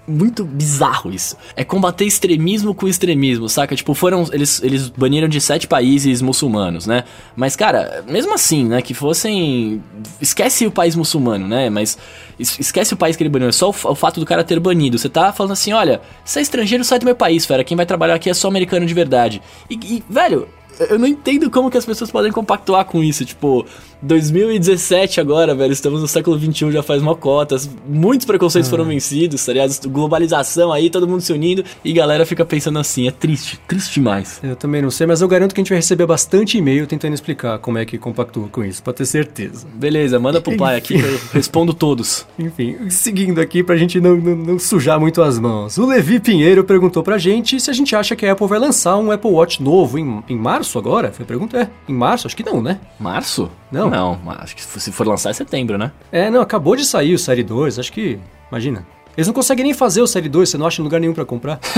muito 0.09 0.45
bizarro 0.45 1.12
isso. 1.12 1.36
É 1.55 1.62
combater 1.62 2.05
extremismo 2.05 2.74
com 2.74 2.88
extremismo, 2.88 3.49
saca? 3.49 3.76
Tipo, 3.76 3.95
foram. 3.95 4.24
Eles, 4.32 4.61
eles 4.61 4.88
baniram 4.88 5.28
de 5.28 5.41
sete 5.41 5.68
países 5.68 6.20
muçulmanos, 6.20 6.84
né? 6.86 7.05
Mas, 7.36 7.55
cara, 7.55 8.03
mesmo 8.09 8.34
assim, 8.34 8.64
né? 8.64 8.82
Que 8.82 8.93
fossem. 8.93 9.80
Esquece 10.20 10.66
o 10.66 10.70
país 10.72 10.97
muçulmano, 10.97 11.47
né? 11.47 11.70
Mas 11.70 11.97
es- 12.41 12.59
esquece 12.59 12.93
o 12.95 12.97
país 12.97 13.14
que 13.14 13.22
ele 13.22 13.30
baniu. 13.30 13.49
É 13.51 13.53
só 13.53 13.68
o, 13.68 13.70
o 13.70 13.95
fato 13.95 14.18
do 14.18 14.26
cara 14.26 14.43
ter 14.43 14.59
banido. 14.59 14.99
Você 14.99 15.09
tá 15.09 15.32
falando 15.32 15.53
assim: 15.53 15.72
olha, 15.72 16.01
você 16.24 16.41
é 16.41 16.43
estrangeiro, 16.43 16.82
sai 16.82 16.99
do 16.99 17.05
meu 17.05 17.14
país, 17.14 17.47
fera. 17.47 17.62
Quem 17.62 17.76
vai 17.76 17.86
trabalhar 17.86 18.14
aqui 18.14 18.28
é 18.30 18.34
só 18.34 18.49
americano 18.49 18.86
de 18.86 18.95
verdade. 18.95 19.41
E, 19.68 19.74
e, 19.74 20.03
velho. 20.11 20.49
Eu 20.88 20.99
não 20.99 21.07
entendo 21.07 21.51
como 21.51 21.70
que 21.70 21.76
as 21.76 21.84
pessoas 21.84 22.11
podem 22.11 22.32
compactuar 22.32 22.86
com 22.86 23.05
isso. 23.05 23.22
Tipo, 23.22 23.66
2017 24.03 25.20
agora, 25.20 25.55
velho. 25.55 25.72
Estamos 25.72 26.01
no 26.01 26.09
século 26.09 26.38
XXI, 26.38 26.72
já 26.72 26.82
faz 26.82 27.03
uma 27.03 27.14
cota. 27.14 27.57
Muitos 27.86 28.26
preconceitos 28.26 28.70
foram 28.70 28.84
vencidos, 28.84 29.44
tá 29.44 29.53
ligado? 29.53 29.70
Globalização 29.88 30.72
aí, 30.72 30.90
todo 30.90 31.07
mundo 31.07 31.20
se 31.20 31.32
unindo. 31.32 31.64
E 31.84 31.92
galera 31.92 32.24
fica 32.24 32.44
pensando 32.44 32.78
assim. 32.78 33.07
É 33.07 33.11
triste, 33.11 33.59
triste 33.68 33.94
demais. 33.94 34.40
Eu 34.42 34.57
também 34.57 34.82
não 34.82 34.90
sei, 34.90 35.07
mas 35.07 35.20
eu 35.20 35.28
garanto 35.28 35.55
que 35.55 35.61
a 35.61 35.62
gente 35.62 35.70
vai 35.70 35.78
receber 35.78 36.07
bastante 36.07 36.59
e-mail 36.59 36.86
tentando 36.86 37.14
explicar 37.14 37.59
como 37.59 37.78
é 37.78 37.84
que 37.84 37.98
compactua 37.98 38.48
com 38.48 38.64
isso, 38.64 38.82
pra 38.82 38.92
ter 38.92 39.07
certeza. 39.07 39.66
Beleza, 39.74 40.18
manda 40.18 40.40
pro 40.40 40.57
pai 40.57 40.76
aqui 40.76 40.94
eu 40.94 41.20
respondo 41.32 41.74
todos. 41.74 42.26
Enfim, 42.38 42.90
seguindo 42.90 43.40
aqui 43.40 43.62
pra 43.62 43.76
gente 43.76 44.01
não, 44.01 44.16
não, 44.16 44.36
não 44.36 44.59
sujar 44.59 44.98
muito 44.98 45.22
as 45.22 45.38
mãos. 45.38 45.76
O 45.78 45.86
Levi 45.86 46.20
Pinheiro 46.20 46.64
perguntou 46.64 47.03
pra 47.03 47.18
gente 47.18 47.61
se 47.61 47.70
a 47.70 47.74
gente 47.74 47.94
acha 47.94 48.16
que 48.16 48.26
a 48.26 48.32
Apple 48.32 48.46
vai 48.46 48.59
lançar 48.59 48.96
um 48.96 49.11
Apple 49.11 49.30
Watch 49.30 49.62
novo 49.62 49.98
em, 49.98 50.22
em 50.28 50.36
março 50.36 50.78
agora. 50.78 51.12
Foi 51.12 51.24
a 51.24 51.26
pergunta? 51.26 51.59
É, 51.61 51.68
em 51.88 51.94
março? 51.94 52.26
Acho 52.26 52.36
que 52.36 52.44
não, 52.44 52.62
né? 52.62 52.80
Março? 52.98 53.51
Não. 53.71 53.89
Não, 53.89 54.18
acho 54.39 54.57
que 54.57 54.62
se 54.62 54.91
for 54.93 55.07
lançar 55.07 55.31
é 55.31 55.33
setembro, 55.33 55.79
né? 55.79 55.93
É, 56.11 56.31
não, 56.31 56.41
acabou 56.41 56.77
de 56.77 56.85
sair 56.85 57.14
o 57.14 57.18
Série 57.18 57.43
2, 57.43 57.79
acho 57.79 57.93
que. 57.93 58.18
Imagina. 58.51 58.85
Eles 59.16 59.27
não 59.27 59.35
conseguem 59.35 59.64
nem 59.64 59.75
fazer 59.75 60.01
o 60.01 60.07
Série 60.07 60.29
2, 60.29 60.49
você 60.49 60.59
não 60.59 60.66
acha 60.66 60.83
lugar 60.83 61.01
nenhum 61.01 61.14
pra 61.14 61.25
comprar. 61.25 61.61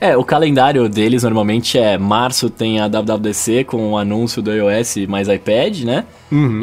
É, 0.00 0.16
o 0.16 0.24
calendário 0.24 0.88
deles 0.88 1.24
normalmente 1.24 1.76
é 1.76 1.98
março 1.98 2.48
tem 2.48 2.78
a 2.78 2.86
WWDC 2.86 3.64
com 3.64 3.90
o 3.90 3.98
anúncio 3.98 4.40
do 4.40 4.52
iOS 4.52 4.96
mais 5.08 5.26
iPad, 5.28 5.80
né? 5.80 6.04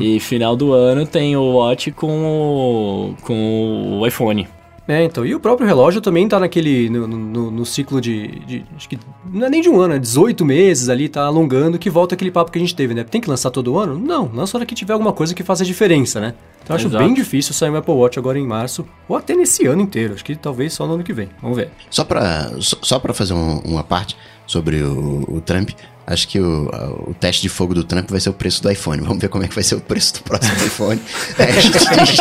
E 0.02 0.20
final 0.22 0.56
do 0.56 0.72
ano 0.72 1.06
tem 1.06 1.36
o 1.36 1.44
Watch 1.58 1.92
com 1.92 2.08
o, 2.26 3.16
com 3.24 4.00
o 4.00 4.08
iPhone. 4.08 4.48
É, 4.88 5.04
então, 5.04 5.26
e 5.26 5.34
o 5.34 5.40
próprio 5.40 5.66
relógio 5.66 6.00
também 6.00 6.28
tá 6.28 6.40
naquele. 6.40 6.90
no, 6.92 7.08
no, 7.08 7.50
no 7.50 7.66
ciclo 7.66 8.00
de, 8.00 8.28
de- 8.46 8.66
Acho 8.76 8.88
que. 8.88 9.00
Não 9.32 9.48
é 9.48 9.50
nem 9.50 9.60
de 9.62 9.68
um 9.68 9.80
ano, 9.82 9.96
é 9.96 10.00
18 10.00 10.46
meses 10.46 10.90
ali, 10.90 11.10
tá 11.10 11.24
alongando, 11.26 11.80
que 11.80 11.90
volta 11.90 12.14
aquele 12.14 12.30
papo 12.30 12.52
que 12.52 12.60
a 12.60 12.62
gente 12.62 12.76
teve, 12.76 12.94
né? 12.94 13.04
Tem 13.04 13.20
que 13.20 13.28
lançar 13.30 13.50
todo 13.50 13.80
ano? 13.80 13.98
Não, 13.98 14.30
lança 14.32 14.56
a 14.56 14.60
hora 14.60 14.66
que 14.66 14.76
tiver 14.76 14.94
alguma 14.94 15.12
coisa 15.12 15.34
que 15.34 15.42
faça 15.42 15.66
diferença, 15.66 16.20
né? 16.22 16.36
Então 16.64 16.76
eu 16.76 16.78
acho 16.78 16.88
Exato. 16.88 17.04
bem 17.04 17.14
difícil 17.16 17.54
sair 17.54 17.72
um 17.72 17.76
Apple 17.78 17.94
Watch 17.96 18.20
agora 18.20 18.38
em 18.38 18.46
março, 18.46 18.86
ou 19.10 19.16
até 19.16 19.36
nesse 19.36 19.66
ano 19.66 19.82
inteiro. 19.82 20.14
Acho 20.14 20.24
que 20.24 20.36
talvez 20.36 20.74
só 20.74 20.86
no 20.86 20.94
ano 20.94 21.04
que 21.04 21.14
vem. 21.14 21.30
Vamos 21.42 21.58
ver. 21.58 21.70
Só 21.90 22.04
pra, 22.04 22.52
só, 22.60 22.78
só 22.82 23.00
pra 23.00 23.14
fazer 23.14 23.34
um- 23.34 23.60
uma 23.66 23.84
parte 23.84 24.16
sobre 24.46 24.84
o, 24.84 25.26
o 25.28 25.42
Trump, 25.42 25.72
acho 26.08 26.28
que 26.28 26.40
o, 26.40 26.66
o 27.08 27.14
teste 27.20 27.42
de 27.42 27.50
fogo 27.50 27.74
do 27.74 27.84
Trump 27.84 28.10
vai 28.10 28.20
ser 28.20 28.30
o 28.30 28.34
preço 28.34 28.62
do 28.62 28.72
iPhone. 28.72 29.02
Vamos 29.02 29.20
ver 29.20 29.28
como 29.30 29.44
é 29.44 29.48
que 29.48 29.56
vai 29.56 29.64
ser 29.64 29.76
o 29.76 29.82
preço 29.82 30.16
do 30.16 30.22
próximo 30.22 30.54
iPhone. 30.66 31.02
Aí 31.38 31.50
a 31.50 31.60
gente 31.60 31.72
diz, 31.80 32.20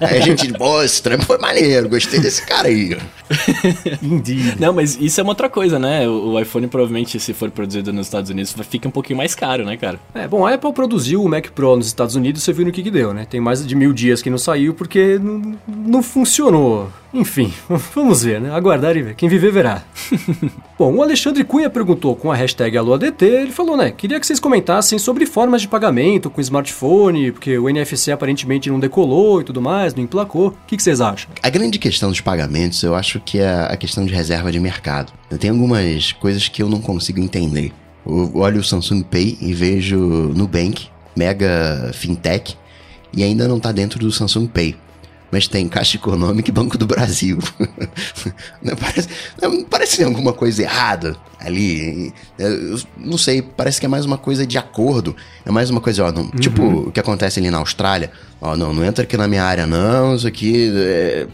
aí 0.00 0.18
a 0.18 0.20
gente 0.20 0.46
diz, 0.48 0.56
pô, 0.56 0.82
esse 0.82 1.02
Trump 1.02 1.22
foi 1.22 1.38
maneiro, 1.38 1.88
gostei 1.88 2.20
desse 2.20 2.42
cara 2.46 2.68
aí. 2.68 2.96
ó." 2.96 3.16
Indeed. 4.02 4.56
Não, 4.60 4.72
mas 4.72 4.96
isso 5.00 5.20
é 5.20 5.22
uma 5.22 5.32
outra 5.32 5.48
coisa, 5.48 5.78
né? 5.78 6.08
O, 6.08 6.32
o 6.32 6.40
iPhone 6.40 6.66
provavelmente, 6.68 7.18
se 7.18 7.32
for 7.32 7.50
produzido 7.50 7.92
nos 7.92 8.06
Estados 8.06 8.30
Unidos, 8.30 8.52
vai- 8.52 8.64
fica 8.66 8.88
um 8.88 8.90
pouquinho 8.90 9.16
mais 9.16 9.34
caro, 9.34 9.64
né, 9.64 9.76
cara? 9.76 9.98
É, 10.14 10.26
bom, 10.28 10.46
a 10.46 10.54
Apple 10.54 10.72
produziu 10.72 11.22
o 11.22 11.28
Mac 11.28 11.48
Pro 11.50 11.76
nos 11.76 11.86
Estados 11.86 12.14
Unidos, 12.14 12.42
você 12.42 12.52
viu 12.52 12.64
no 12.66 12.72
que, 12.72 12.82
que 12.82 12.90
deu, 12.90 13.12
né? 13.12 13.26
Tem 13.28 13.40
mais 13.40 13.66
de 13.66 13.74
mil 13.74 13.92
dias 13.92 14.22
que 14.22 14.30
não 14.30 14.38
saiu 14.38 14.74
porque 14.74 15.18
não, 15.18 15.54
não 15.66 16.02
funcionou. 16.02 16.88
Enfim, 17.16 17.50
vamos 17.94 18.22
ver, 18.22 18.42
né? 18.42 18.50
Aguardar 18.50 18.94
e 18.94 19.02
ver. 19.02 19.14
Quem 19.14 19.26
viver, 19.26 19.50
verá. 19.50 19.82
bom, 20.78 20.94
o 20.94 21.02
Alexandre 21.02 21.42
Cunha 21.44 21.70
perguntou 21.70 22.14
com 22.14 22.30
a 22.30 22.36
hashtag 22.36 22.76
AluaDT, 22.76 23.24
ele 23.24 23.52
falou, 23.52 23.74
né? 23.74 23.90
Queria 23.90 24.20
que 24.20 24.26
vocês 24.26 24.38
comentassem 24.38 24.98
sobre 24.98 25.24
formas 25.24 25.62
de 25.62 25.68
pagamento 25.68 26.28
com 26.28 26.42
smartphone, 26.42 27.32
porque 27.32 27.56
o 27.56 27.70
NFC 27.70 28.12
aparentemente 28.12 28.68
não 28.68 28.78
decolou 28.78 29.40
e 29.40 29.44
tudo 29.44 29.62
mais, 29.62 29.94
não 29.94 30.04
emplacou. 30.04 30.48
O 30.48 30.66
que, 30.66 30.76
que 30.76 30.82
vocês 30.82 31.00
acham? 31.00 31.30
A 31.42 31.48
grande 31.48 31.78
questão 31.78 32.10
dos 32.10 32.20
pagamentos, 32.20 32.82
eu 32.82 32.94
acho 32.94 33.18
que 33.18 33.38
é 33.38 33.66
a 33.70 33.76
questão 33.78 34.04
de 34.04 34.12
reserva 34.12 34.52
de 34.52 34.60
mercado. 34.60 35.10
Eu 35.30 35.38
tenho 35.38 35.54
algumas 35.54 36.12
coisas 36.12 36.48
que 36.48 36.62
eu 36.62 36.68
não 36.68 36.82
consigo 36.82 37.18
entender. 37.18 37.72
Eu 38.06 38.36
olho 38.36 38.60
o 38.60 38.64
Samsung 38.64 39.02
Pay 39.02 39.38
e 39.40 39.54
vejo 39.54 39.98
Nubank, 40.36 40.88
mega 41.16 41.90
fintech, 41.94 42.56
e 43.16 43.22
ainda 43.22 43.48
não 43.48 43.58
tá 43.58 43.72
dentro 43.72 43.98
do 43.98 44.12
Samsung 44.12 44.48
Pay. 44.48 44.76
Mas 45.30 45.48
tem 45.48 45.66
Caixa 45.68 45.96
Econômica 45.96 46.48
e 46.48 46.52
Banco 46.52 46.78
do 46.78 46.86
Brasil. 46.86 47.38
Parece, 48.80 49.08
parece 49.68 50.04
alguma 50.04 50.32
coisa 50.32 50.62
errada 50.62 51.16
ali. 51.40 52.12
Eu 52.38 52.78
não 52.96 53.18
sei, 53.18 53.42
parece 53.42 53.78
que 53.80 53.86
é 53.86 53.88
mais 53.88 54.04
uma 54.04 54.18
coisa 54.18 54.46
de 54.46 54.56
acordo. 54.58 55.14
É 55.44 55.50
mais 55.50 55.70
uma 55.70 55.80
coisa, 55.80 56.04
ó, 56.04 56.12
não- 56.12 56.28
tipo 56.30 56.62
o 56.64 56.92
que 56.92 57.00
acontece 57.00 57.38
ali 57.40 57.50
na 57.50 57.58
Austrália. 57.58 58.10
Ó, 58.40 58.56
não, 58.56 58.72
não 58.72 58.84
entra 58.84 59.04
aqui 59.04 59.16
na 59.16 59.26
minha 59.28 59.44
área, 59.44 59.66
não. 59.66 60.14
Isso 60.14 60.26
aqui. 60.26 60.70
é, 60.74 61.26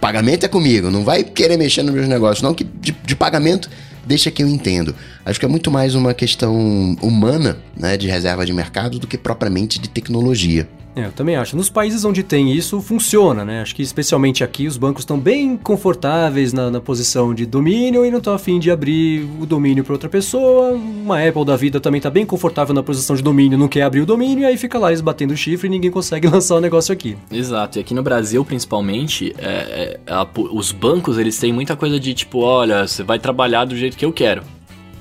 pagamento 0.00 0.44
é 0.44 0.48
comigo, 0.48 0.90
não 0.90 1.02
vai 1.04 1.24
querer 1.24 1.56
mexer 1.56 1.82
nos 1.82 1.94
meus 1.94 2.08
negócios, 2.08 2.42
não. 2.42 2.52
Que 2.54 2.64
de, 2.64 2.92
de 2.92 3.16
pagamento, 3.16 3.68
deixa 4.06 4.30
que 4.30 4.42
eu 4.42 4.48
entendo. 4.48 4.94
Acho 5.24 5.38
que 5.40 5.46
é 5.46 5.48
muito 5.48 5.70
mais 5.70 5.94
uma 5.94 6.12
questão 6.12 6.96
humana, 7.00 7.58
né, 7.76 7.96
de 7.96 8.08
reserva 8.08 8.44
de 8.44 8.52
mercado, 8.52 8.98
do 8.98 9.06
que 9.06 9.16
propriamente 9.16 9.78
de 9.78 9.88
tecnologia. 9.88 10.68
É, 10.94 11.06
eu 11.06 11.12
também 11.12 11.36
acho. 11.36 11.56
Nos 11.56 11.70
países 11.70 12.04
onde 12.04 12.22
tem 12.22 12.52
isso, 12.52 12.78
funciona, 12.82 13.46
né? 13.46 13.62
Acho 13.62 13.74
que 13.74 13.80
especialmente 13.82 14.44
aqui 14.44 14.66
os 14.66 14.76
bancos 14.76 15.02
estão 15.02 15.18
bem 15.18 15.56
confortáveis 15.56 16.52
na, 16.52 16.70
na 16.70 16.82
posição 16.82 17.32
de 17.34 17.46
domínio 17.46 18.04
e 18.04 18.10
não 18.10 18.18
estão 18.18 18.34
afim 18.34 18.58
de 18.58 18.70
abrir 18.70 19.26
o 19.40 19.46
domínio 19.46 19.82
para 19.82 19.94
outra 19.94 20.10
pessoa. 20.10 20.72
Uma 20.72 21.26
Apple 21.26 21.46
da 21.46 21.56
vida 21.56 21.80
também 21.80 21.98
está 21.98 22.10
bem 22.10 22.26
confortável 22.26 22.74
na 22.74 22.82
posição 22.82 23.16
de 23.16 23.22
domínio, 23.22 23.56
não 23.56 23.68
quer 23.68 23.82
abrir 23.84 24.02
o 24.02 24.06
domínio, 24.06 24.42
e 24.42 24.44
aí 24.44 24.58
fica 24.58 24.78
lá 24.78 24.88
eles 24.90 25.00
batendo 25.00 25.34
chifre 25.34 25.66
e 25.66 25.70
ninguém 25.70 25.90
consegue 25.90 26.28
lançar 26.28 26.56
o 26.56 26.60
negócio 26.60 26.92
aqui. 26.92 27.16
Exato, 27.30 27.78
e 27.78 27.80
aqui 27.80 27.94
no 27.94 28.02
Brasil, 28.02 28.44
principalmente, 28.44 29.34
é, 29.38 29.98
é, 30.06 30.12
a- 30.12 30.28
os 30.52 30.72
bancos, 30.72 31.16
eles 31.16 31.38
têm 31.38 31.54
muita 31.54 31.74
coisa 31.74 31.98
de 31.98 32.12
tipo, 32.12 32.40
olha, 32.40 32.86
você 32.86 33.02
vai 33.02 33.18
trabalhar 33.18 33.64
do 33.64 33.74
jeito 33.74 33.96
que 33.96 34.04
eu 34.04 34.12
quero, 34.12 34.42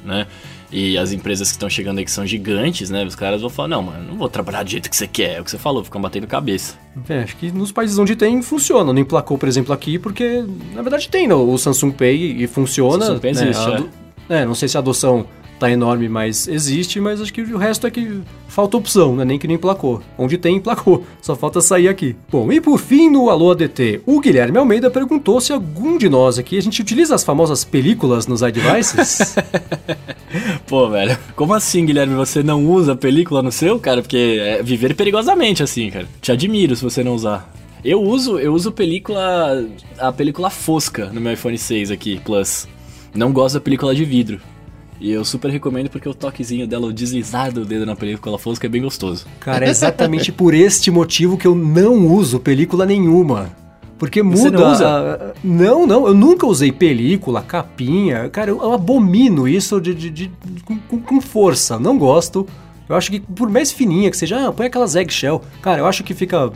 né? 0.06 0.26
E 0.72 0.98
as 0.98 1.12
empresas 1.12 1.50
que 1.50 1.56
estão 1.56 1.70
chegando 1.70 1.98
aí 1.98 2.06
que 2.06 2.12
são 2.12 2.26
gigantes, 2.26 2.90
né? 2.90 3.04
Os 3.04 3.14
caras 3.16 3.42
vão 3.42 3.50
falar, 3.50 3.68
não, 3.68 3.84
mano, 3.84 4.06
não 4.08 4.16
vou 4.18 4.30
trabalhar 4.30 4.64
do 4.64 4.70
jeito 4.70 4.90
que 4.90 4.96
você 4.96 5.06
quer, 5.06 5.38
é 5.38 5.42
o 5.42 5.44
que 5.44 5.52
você 5.52 5.58
falou, 5.58 5.84
ficam 5.84 6.00
batendo 6.02 6.26
cabeça. 6.28 6.76
É, 7.10 7.24
acho 7.24 7.36
que 7.36 7.52
nos 7.52 7.72
países 7.74 7.98
onde 7.98 8.16
tem, 8.16 8.42
funciona. 8.42 8.94
Não 8.94 9.00
emplacou, 9.02 9.38
por 9.38 9.50
exemplo, 9.50 9.74
aqui, 9.74 10.00
porque 10.00 10.46
na 10.74 10.82
verdade 10.82 11.10
tem 11.10 11.28
no, 11.28 11.52
o 11.52 11.58
Samsung 11.58 11.92
Pay 11.92 12.42
e 12.44 12.48
funciona. 12.48 13.06
Samsung 13.06 13.20
Pay 13.20 13.34
né, 13.34 13.42
existe, 13.50 13.70
a 13.70 13.76
ado- 13.76 13.90
é, 14.30 14.46
não 14.46 14.56
sei 14.56 14.70
se 14.70 14.78
a 14.78 14.80
adoção 14.80 15.26
tá 15.62 15.70
enorme, 15.70 16.10
mas 16.10 16.48
existe, 16.48 17.00
mas 17.00 17.22
acho 17.22 17.32
que 17.32 17.42
o 17.44 17.58
resto 17.58 17.86
é 17.86 17.92
que 17.92 18.20
falta 18.48 18.78
opção, 18.78 19.16
né? 19.16 19.24
Nem 19.24 19.38
que 19.38 19.46
nem 19.46 19.58
emplacou. 19.58 20.02
Onde 20.18 20.36
tem, 20.36 20.56
emplacou. 20.56 21.06
Só 21.22 21.36
falta 21.36 21.62
sair 21.62 21.88
aqui. 21.88 22.16
Bom, 22.32 22.52
e 22.52 22.60
por 22.60 22.80
fim, 22.80 23.12
no 23.12 23.30
Alô 23.30 23.52
ADT, 23.52 24.02
o 24.08 24.20
Guilherme 24.20 24.58
Almeida 24.58 24.90
perguntou 24.90 25.40
se 25.40 25.54
algum 25.54 26.00
de 26.00 26.10
nós 26.10 26.40
aqui, 26.40 26.58
a 26.58 26.62
gente 26.64 26.82
utiliza 26.82 27.14
as 27.14 27.24
famosas 27.24 27.64
películas 27.64 28.26
nos 28.26 28.42
iDevices? 28.42 29.36
Pô, 30.66 30.90
velho, 30.90 31.16
como 31.36 31.54
assim, 31.54 31.86
Guilherme, 31.86 32.16
você 32.16 32.42
não 32.42 32.66
usa 32.66 32.96
película 32.96 33.44
no 33.44 33.52
seu, 33.52 33.78
cara? 33.80 34.02
Porque 34.02 34.40
é 34.42 34.64
viver 34.64 34.96
perigosamente 34.96 35.62
assim, 35.62 35.92
cara. 35.92 36.08
Te 36.20 36.32
admiro 36.32 36.76
se 36.76 36.84
você 36.84 37.04
não 37.04 37.14
usar. 37.14 37.54
Eu 37.86 38.02
uso, 38.02 38.40
eu 38.40 38.52
uso 38.52 38.72
película, 38.72 39.64
a 40.00 40.12
película 40.12 40.50
fosca 40.50 41.12
no 41.14 41.22
meu 41.22 41.34
iPhone 41.34 41.58
6 41.58 41.92
aqui, 41.92 42.20
Plus. 42.26 42.68
Não 43.14 43.32
gosto 43.32 43.56
da 43.56 43.62
película 43.62 43.94
de 43.94 44.04
vidro. 44.06 44.42
E 45.02 45.12
eu 45.12 45.26
super 45.26 45.50
recomendo 45.50 45.90
porque 45.90 46.08
o 46.08 46.14
toquezinho 46.14 46.68
dela, 46.68 46.86
o 46.86 46.94
deslizar 46.94 47.52
do 47.52 47.66
dedo 47.66 47.86
na 47.88 47.96
película 47.96 48.38
fosca 48.38 48.68
é 48.68 48.70
bem 48.70 48.84
gostoso. 48.84 49.26
Cara, 49.40 49.66
é 49.66 49.70
exatamente 49.70 50.32
por 50.32 50.54
este 50.54 50.92
motivo 50.92 51.38
que 51.38 51.48
eu 51.48 51.56
não 51.56 52.06
uso 52.08 52.40
película 52.40 52.86
nenhuma. 52.86 53.50
Porque 53.98 54.22
muda. 54.22 54.38
Você 54.40 54.50
não 54.52 54.72
usa? 54.72 55.34
Não, 55.44 55.88
não, 55.88 56.08
eu 56.08 56.14
nunca 56.14 56.46
usei 56.46 56.72
película, 56.72 57.42
capinha. 57.42 58.30
Cara, 58.30 58.52
eu, 58.52 58.58
eu 58.62 58.74
abomino 58.74 59.48
isso 59.48 59.82
de, 59.82 59.94
de- 59.96 60.10
de- 60.12 60.32
com, 60.66 60.78
com- 60.78 61.00
com 61.02 61.20
força. 61.22 61.80
Não 61.80 61.98
gosto. 61.98 62.48
Eu 62.90 62.96
acho 62.96 63.10
que 63.12 63.20
por 63.20 63.50
mais 63.50 63.72
fininha 63.72 64.12
que 64.12 64.18
seja, 64.18 64.48
ah, 64.48 64.52
põe 64.52 64.66
aquelas 64.68 64.96
eggshell. 64.96 65.42
Cara, 65.62 65.80
eu 65.80 65.86
acho 65.88 66.04
que 66.04 66.14
fica 66.14 66.52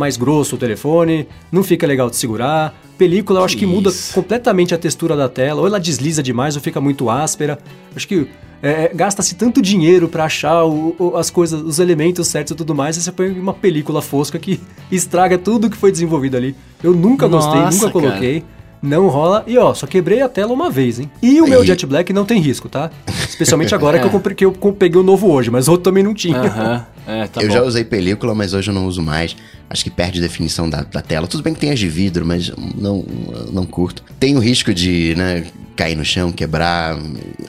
mais 0.00 0.16
grosso 0.16 0.56
o 0.56 0.58
telefone, 0.58 1.28
não 1.52 1.62
fica 1.62 1.86
legal 1.86 2.10
de 2.10 2.16
segurar. 2.16 2.74
Película 2.98 3.40
eu 3.40 3.44
acho 3.44 3.56
que 3.56 3.64
muda 3.66 3.90
Isso. 3.90 4.12
completamente 4.14 4.74
a 4.74 4.78
textura 4.78 5.14
da 5.16 5.28
tela, 5.28 5.60
ou 5.60 5.66
ela 5.66 5.78
desliza 5.78 6.22
demais 6.22 6.56
ou 6.56 6.62
fica 6.62 6.80
muito 6.80 7.08
áspera. 7.08 7.58
Acho 7.94 8.08
que 8.08 8.26
é, 8.62 8.90
gasta-se 8.94 9.34
tanto 9.36 9.62
dinheiro 9.62 10.06
pra 10.08 10.24
achar 10.24 10.64
o- 10.64 10.94
o- 10.98 11.16
as 11.16 11.30
coisas, 11.30 11.62
os 11.62 11.78
elementos 11.78 12.26
certos 12.28 12.52
e 12.52 12.54
tudo 12.54 12.74
mais, 12.74 12.96
e 12.96 13.02
você 13.02 13.10
põe 13.12 13.30
uma 13.30 13.54
película 13.54 14.02
fosca 14.02 14.38
que 14.38 14.60
estraga 14.92 15.38
tudo 15.38 15.70
que 15.70 15.76
foi 15.76 15.90
desenvolvido 15.92 16.36
ali. 16.36 16.54
Eu 16.82 16.92
nunca 16.94 17.26
gostei, 17.28 17.60
Nossa, 17.60 17.76
nunca 17.86 17.92
cara. 17.92 18.06
coloquei. 18.08 18.44
Não 18.82 19.08
rola. 19.08 19.44
E 19.46 19.58
ó, 19.58 19.74
só 19.74 19.86
quebrei 19.86 20.22
a 20.22 20.28
tela 20.28 20.52
uma 20.54 20.70
vez, 20.70 20.98
hein? 20.98 21.10
E 21.22 21.38
o 21.42 21.46
meu 21.46 21.62
E- 21.62 21.66
Jet 21.66 21.84
Black 21.86 22.14
não 22.14 22.24
tem 22.24 22.40
risco, 22.40 22.66
tá? 22.68 22.90
Especialmente 23.28 23.74
agora 23.74 23.98
que, 23.98 24.06
eu 24.06 24.10
comprei, 24.10 24.34
que 24.34 24.44
eu 24.44 24.52
peguei 24.52 24.98
o 24.98 25.04
novo 25.04 25.30
hoje, 25.30 25.50
mas 25.50 25.68
o 25.68 25.72
outro 25.72 25.84
também 25.84 26.02
não 26.02 26.14
tinha. 26.14 26.38
Aham, 26.38 26.86
é, 27.10 27.26
tá 27.26 27.42
eu 27.42 27.48
bom. 27.48 27.54
já 27.54 27.62
usei 27.62 27.84
película, 27.84 28.34
mas 28.34 28.54
hoje 28.54 28.70
eu 28.70 28.74
não 28.74 28.86
uso 28.86 29.02
mais. 29.02 29.36
Acho 29.68 29.84
que 29.84 29.90
perde 29.90 30.20
definição 30.20 30.68
da, 30.68 30.82
da 30.82 31.02
tela. 31.02 31.26
Tudo 31.26 31.42
bem 31.42 31.54
que 31.54 31.60
tem 31.60 31.70
as 31.70 31.78
de 31.78 31.88
vidro, 31.88 32.24
mas 32.24 32.50
não, 32.76 33.04
não 33.52 33.66
curto. 33.66 34.02
Tem 34.18 34.36
o 34.36 34.38
risco 34.38 34.72
de 34.72 35.14
né, 35.16 35.44
cair 35.76 35.96
no 35.96 36.04
chão, 36.04 36.30
quebrar. 36.30 36.96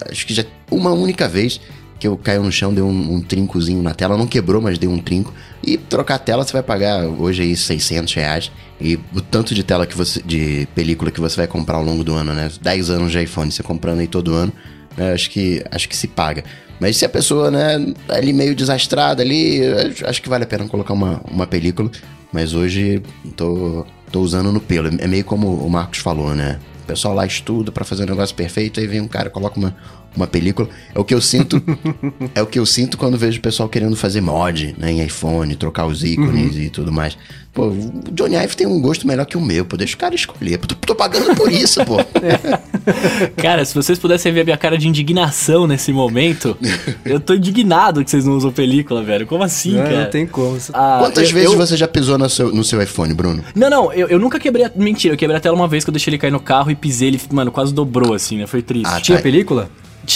Acho 0.09 0.26
que 0.26 0.34
já 0.34 0.43
uma 0.70 0.91
única 0.91 1.28
vez 1.28 1.59
que 1.99 2.07
eu 2.07 2.18
caí 2.18 2.39
no 2.39 2.51
chão, 2.51 2.74
deu 2.74 2.88
um, 2.88 3.16
um 3.16 3.22
trincozinho 3.22 3.84
na 3.84 3.93
tela. 3.93 4.18
Não 4.18 4.26
quebrou, 4.26 4.59
mas 4.59 4.80
deu 4.80 4.89
um 4.89 4.97
trinco. 4.97 5.32
E 5.64 5.78
trocar 5.78 6.16
a 6.16 6.20
tela 6.20 6.43
você 6.43 6.51
vai 6.51 6.64
pagar 6.64 7.05
hoje 7.05 7.43
aí 7.43 7.55
600 7.55 8.14
reais. 8.16 8.51
E 8.80 8.99
o 9.14 9.22
tanto 9.22 9.53
de 9.53 9.64
tela 9.64 9.86
que 9.86 9.95
você. 9.95 10.20
de 10.24 10.68
película 10.74 11.12
que 11.12 11.22
você 11.22 11.36
vai 11.36 11.47
comprar 11.47 11.78
ao 11.78 11.84
longo 11.84 12.03
do 12.03 12.16
ano, 12.16 12.34
né? 12.34 12.49
10 12.59 12.89
anos 12.89 13.12
de 13.12 13.22
iPhone, 13.22 13.51
você 13.51 13.62
comprando 13.62 13.99
aí 13.99 14.07
todo 14.07 14.34
ano. 14.34 14.51
né, 14.97 15.14
acho, 15.14 15.30
que, 15.30 15.64
acho 15.70 15.88
que 15.88 15.95
se 15.95 16.07
paga. 16.07 16.43
Mas 16.82 16.97
se 16.97 17.05
a 17.05 17.09
pessoa, 17.09 17.51
né, 17.51 17.93
tá 18.07 18.15
ali 18.15 18.34
meio 18.34 18.55
desastrada 18.55 19.21
ali, 19.21 19.61
acho- 20.03 20.19
que 20.19 20.27
vale 20.27 20.45
a 20.45 20.47
pena 20.47 20.67
colocar 20.67 20.93
uma, 20.93 21.21
uma 21.32 21.45
película. 21.45 21.91
Mas 22.34 22.55
hoje 22.55 23.03
tô, 23.36 23.86
tô 24.11 24.19
usando 24.21 24.51
no 24.51 24.59
pelo. 24.59 24.88
É 24.99 25.05
meio 25.05 25.23
como 25.23 25.47
o 25.47 25.69
Marcos 25.69 25.99
falou, 25.99 26.34
né? 26.34 26.57
O 26.84 26.88
pessoal 26.88 27.13
lá 27.13 27.23
estuda 27.23 27.71
pra 27.71 27.86
fazer 27.86 28.01
um 28.03 28.07
negócio 28.07 28.36
perfeito, 28.36 28.79
aí 28.79 28.88
vem 28.88 28.99
um 28.99 29.07
cara, 29.07 29.29
coloca 29.29 29.59
uma, 29.59 29.75
uma 30.16 30.28
película. 30.28 30.68
É 30.93 30.99
o 30.99 31.03
que 31.03 31.14
eu 31.14 31.22
sinto. 31.22 31.62
é 32.36 32.41
o 32.41 32.45
que 32.47 32.59
eu 32.59 32.66
sinto 32.66 32.97
quando 32.97 33.18
vejo 33.18 33.39
o 33.39 33.41
pessoal 33.41 33.68
querendo 33.70 33.95
fazer 33.95 34.22
mod, 34.22 34.76
né, 34.78 34.91
em 34.91 35.03
iPhone, 35.05 35.55
trocar 35.55 35.86
os 35.86 36.03
ícones 36.03 36.55
e 36.57 36.70
tudo 36.70 36.91
mais. 36.91 37.18
Pô, 37.53 37.68
o 37.68 37.91
Johnny 38.14 38.36
Ive 38.38 38.55
tem 38.55 38.66
um 38.66 38.80
gosto 38.82 39.05
melhor 39.05 39.26
que 39.26 39.36
o 39.36 39.41
meu, 39.41 39.66
pô. 39.66 39.76
Deixa 39.76 39.95
o 39.95 39.97
cara 39.97 40.16
escolher. 40.16 40.57
Tô, 40.57 40.74
tô 40.74 40.95
pagando 40.95 41.36
por 41.36 41.51
isso, 41.51 41.84
pô. 41.84 41.97
Cara, 43.38 43.66
se 43.66 43.74
vocês 43.76 43.99
pudessem 43.99 44.32
ver 44.32 44.41
a 44.41 44.43
minha 44.45 44.57
cara 44.57 44.78
de 44.78 44.88
indignação 44.88 45.68
nesse 45.68 45.91
momento, 45.91 46.57
eu 47.05 47.20
tô 47.20 47.34
indignado 47.34 48.03
que 48.03 48.09
vocês 48.09 48.26
não 48.26 48.38
usam 48.38 48.51
película, 48.51 49.03
velho. 49.03 49.28
Como 49.28 49.43
assim, 49.43 49.74
Não, 49.74 49.84
cara? 49.84 50.03
não 50.03 50.09
tem 50.09 50.26
como. 50.26 50.57
Ah, 50.74 50.97
Quantas 51.01 51.28
eu- 51.30 51.34
vezes 51.36 51.51
eu- 51.51 51.57
você 51.57 51.76
já 51.78 51.88
pisou 51.88 52.18
no 52.18 52.30
seu, 52.30 52.53
no 52.53 52.64
seu 52.64 52.82
iPhone, 52.82 53.14
Bruno? 53.14 53.43
Não, 53.53 53.70
não, 53.70 53.93
eu, 53.93 54.07
eu 54.07 54.18
nunca 54.20 54.39
quebrei 54.39 54.66
a... 54.66 54.72
Mentira, 54.76 55.14
eu 55.14 55.18
quebrei 55.18 55.38
a 55.38 55.41
tela 55.41 55.55
uma 55.55 55.68
vez 55.68 55.84
que 55.84 55.89
eu 55.89 55.93
deixei 55.93 56.12
ele 56.12 56.18
cair 56.18 56.32
no 56.32 56.39
carro 56.39 56.72
e 56.72 56.76
pisei 56.76 57.09
ele, 57.09 57.22
mano, 57.32 57.51
quase 57.51 57.74
dobrou, 57.74 58.14
assim, 58.14 58.38
né? 58.38 58.47
Foi 58.47 58.62
triste. 58.62 58.88
Ah, 58.89 58.99
Tinha 59.01 59.18
tá. 59.18 59.24
película? 59.24 59.70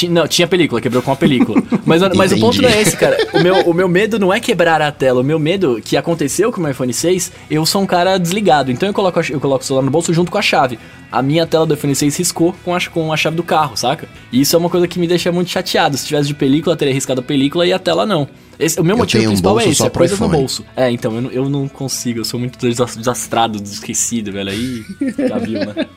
Não, 0.09 0.27
tinha 0.27 0.47
película, 0.47 0.81
quebrou 0.81 1.01
com 1.01 1.11
a 1.11 1.15
película. 1.15 1.61
Mas, 1.85 2.01
mas 2.15 2.31
o 2.31 2.39
ponto 2.39 2.61
não 2.61 2.69
é 2.69 2.81
esse, 2.81 2.97
cara. 2.97 3.15
O 3.33 3.39
meu, 3.41 3.55
o 3.69 3.73
meu 3.73 3.87
medo 3.87 4.17
não 4.19 4.33
é 4.33 4.39
quebrar 4.39 4.81
a 4.81 4.91
tela. 4.91 5.21
O 5.21 5.23
meu 5.23 5.37
medo, 5.39 5.79
que 5.83 5.95
aconteceu 5.95 6.51
com 6.51 6.59
o 6.59 6.63
meu 6.63 6.71
iPhone 6.71 6.91
6, 6.93 7.31
eu 7.49 7.65
sou 7.65 7.81
um 7.81 7.85
cara 7.85 8.17
desligado. 8.17 8.71
Então 8.71 8.87
eu 8.89 8.93
coloco, 8.93 9.19
eu 9.29 9.39
coloco 9.39 9.63
o 9.63 9.65
celular 9.67 9.83
no 9.85 9.91
bolso 9.91 10.13
junto 10.13 10.31
com 10.31 10.37
a 10.37 10.41
chave. 10.41 10.79
A 11.11 11.21
minha 11.21 11.45
tela 11.45 11.65
do 11.65 11.75
iPhone 11.75 11.95
6 11.95 12.17
riscou 12.17 12.53
com 12.65 12.75
a, 12.75 12.79
com 12.91 13.13
a 13.13 13.15
chave 13.17 13.37
do 13.37 13.43
carro, 13.43 13.77
saca? 13.77 14.07
E 14.31 14.41
isso 14.41 14.55
é 14.55 14.59
uma 14.59 14.69
coisa 14.69 14.87
que 14.87 14.99
me 14.99 15.07
deixa 15.07 15.31
muito 15.31 15.49
chateado. 15.51 15.97
Se 15.97 16.05
tivesse 16.07 16.27
de 16.27 16.33
película, 16.33 16.75
teria 16.75 16.93
riscado 16.93 17.21
a 17.21 17.23
película 17.23 17.65
e 17.65 17.71
a 17.71 17.79
tela 17.79 18.05
não. 18.05 18.27
Esse, 18.59 18.79
o 18.79 18.83
meu 18.83 18.93
Eu 18.93 18.97
motivo 18.99 19.19
tenho 19.19 19.29
um 19.29 19.33
principal 19.33 19.59
é 19.59 19.67
esse, 19.69 19.85
é 19.85 19.89
coisa 19.89 20.13
no 20.15 20.25
iPhone. 20.25 20.39
bolso. 20.39 20.65
É, 20.75 20.89
então, 20.89 21.13
eu, 21.15 21.21
não- 21.21 21.31
eu 21.31 21.49
não 21.49 21.67
consigo, 21.67 22.19
eu 22.19 22.25
sou 22.25 22.39
muito 22.39 22.57
desas- 22.57 22.95
desastrado, 22.95 23.61
esquecido, 23.61 24.31
velho. 24.31 24.49
Aí 24.49 24.83
já 25.29 25.37
viu, 25.37 25.59
né? 25.59 25.87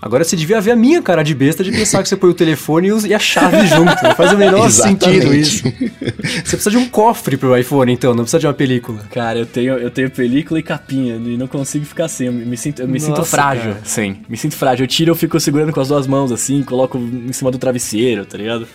Agora 0.00 0.22
você 0.22 0.36
devia 0.36 0.60
ver 0.60 0.70
a 0.70 0.76
minha 0.76 1.02
cara 1.02 1.22
de 1.22 1.34
besta 1.34 1.64
de 1.64 1.72
pensar 1.72 2.02
que 2.02 2.08
você 2.08 2.16
põe 2.16 2.30
o 2.30 2.34
telefone 2.34 2.88
e 3.06 3.12
a 3.12 3.18
chave 3.18 3.66
junto. 3.66 4.02
Não 4.02 4.14
faz 4.14 4.32
o 4.32 4.36
menor 4.38 4.70
sentido 4.70 5.34
isso. 5.34 5.64
Você 5.64 6.56
precisa 6.56 6.70
de 6.70 6.76
um 6.76 6.88
cofre 6.88 7.36
pro 7.36 7.56
iPhone, 7.56 7.92
então, 7.92 8.14
não 8.14 8.22
precisa 8.22 8.38
de 8.38 8.46
uma 8.46 8.54
película. 8.54 9.00
Cara, 9.10 9.40
eu 9.40 9.46
tenho, 9.46 9.74
eu 9.74 9.90
tenho 9.90 10.10
película 10.10 10.60
e 10.60 10.62
capinha 10.62 11.16
e 11.16 11.36
não 11.36 11.48
consigo 11.48 11.84
ficar 11.84 12.06
sem. 12.08 12.28
Eu 12.28 12.32
me, 12.32 12.56
sinto, 12.56 12.80
eu 12.82 12.88
me 12.88 13.00
sinto 13.00 13.18
Nossa, 13.18 13.30
frágil 13.30 13.72
cara. 13.72 13.84
sem. 13.84 14.22
Me 14.28 14.36
sinto 14.36 14.56
frágil. 14.56 14.84
Eu 14.84 14.88
tiro, 14.88 15.10
eu 15.10 15.16
fico 15.16 15.38
segurando 15.40 15.72
com 15.72 15.80
as 15.80 15.88
duas 15.88 16.06
mãos 16.06 16.30
assim, 16.30 16.62
coloco 16.62 16.96
em 16.96 17.32
cima 17.32 17.50
do 17.50 17.58
travesseiro, 17.58 18.24
tá 18.24 18.38
ligado? 18.38 18.68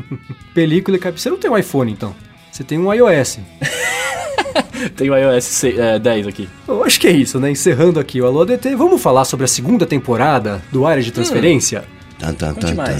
Película 0.54 0.96
e 0.96 1.00
capinha. 1.00 1.18
Você 1.18 1.30
não 1.30 1.38
tem 1.38 1.50
um 1.50 1.58
iPhone, 1.58 1.90
então. 1.90 2.14
Você 2.58 2.64
tem 2.64 2.76
um 2.76 2.92
iOS. 2.92 3.38
Tenho 4.96 5.16
iOS 5.16 5.44
6, 5.44 5.78
é, 5.78 5.96
10 5.96 6.26
aqui. 6.26 6.48
Eu 6.66 6.82
acho 6.82 6.98
que 6.98 7.06
é 7.06 7.12
isso, 7.12 7.38
né? 7.38 7.52
Encerrando 7.52 8.00
aqui 8.00 8.20
o 8.20 8.26
Alô 8.26 8.42
ADT, 8.42 8.74
vamos 8.74 9.00
falar 9.00 9.24
sobre 9.24 9.44
a 9.44 9.46
segunda 9.46 9.86
temporada 9.86 10.60
do 10.72 10.84
Área 10.84 11.00
de 11.00 11.12
Transferência? 11.12 11.84
Tan, 12.18 12.34
tan, 12.34 12.54
tan, 12.54 12.74
tan. 12.74 12.96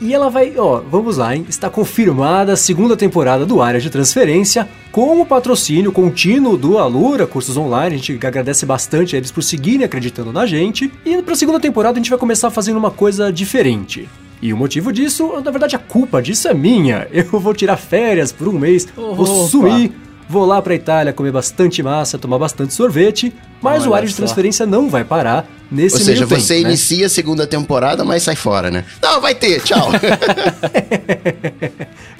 E 0.00 0.12
ela 0.12 0.28
vai, 0.28 0.54
ó, 0.58 0.80
vamos 0.80 1.16
lá, 1.16 1.36
hein? 1.36 1.46
Está 1.48 1.70
confirmada 1.70 2.54
a 2.54 2.56
segunda 2.56 2.96
temporada 2.96 3.46
do 3.46 3.62
Área 3.62 3.80
de 3.80 3.88
Transferência 3.88 4.68
com 4.90 5.20
o 5.20 5.24
patrocínio 5.24 5.92
contínuo 5.92 6.56
do 6.56 6.76
Alura 6.76 7.24
Cursos 7.24 7.56
Online. 7.56 7.94
A 7.94 7.98
gente 7.98 8.26
agradece 8.26 8.66
bastante 8.66 9.14
a 9.14 9.18
eles 9.18 9.30
por 9.30 9.44
seguirem 9.44 9.84
acreditando 9.84 10.32
na 10.32 10.44
gente. 10.44 10.92
E 11.06 11.22
para 11.22 11.34
a 11.34 11.36
segunda 11.36 11.60
temporada 11.60 12.00
a 12.00 12.02
gente 12.02 12.10
vai 12.10 12.18
começar 12.18 12.50
fazendo 12.50 12.78
uma 12.78 12.90
coisa 12.90 13.32
diferente. 13.32 14.08
E 14.42 14.52
o 14.52 14.56
motivo 14.56 14.92
disso, 14.92 15.40
na 15.40 15.50
verdade, 15.52 15.76
a 15.76 15.78
culpa 15.78 16.20
disso 16.20 16.48
é 16.48 16.52
minha. 16.52 17.06
Eu 17.14 17.38
vou 17.38 17.54
tirar 17.54 17.76
férias 17.76 18.32
por 18.32 18.48
um 18.48 18.52
mês, 18.58 18.88
vou 18.96 19.24
sumir, 19.48 19.92
vou 20.28 20.44
lá 20.44 20.60
pra 20.60 20.74
Itália 20.74 21.12
comer 21.12 21.30
bastante 21.30 21.80
massa, 21.80 22.18
tomar 22.18 22.38
bastante 22.40 22.74
sorvete, 22.74 23.32
mas 23.62 23.86
o 23.86 23.90
Olha 23.90 23.98
área 23.98 24.08
de 24.08 24.14
transferência 24.14 24.66
não 24.66 24.90
vai 24.90 25.04
parar 25.04 25.48
nesse 25.70 25.96
Ou 25.96 26.02
seja, 26.02 26.26
tempo, 26.26 26.40
você 26.40 26.54
né? 26.54 26.60
inicia 26.60 27.06
a 27.06 27.08
segunda 27.08 27.46
temporada, 27.46 28.04
mas 28.04 28.22
sai 28.22 28.36
fora, 28.36 28.70
né? 28.70 28.84
Não, 29.00 29.20
vai 29.20 29.34
ter, 29.34 29.62
tchau. 29.62 29.88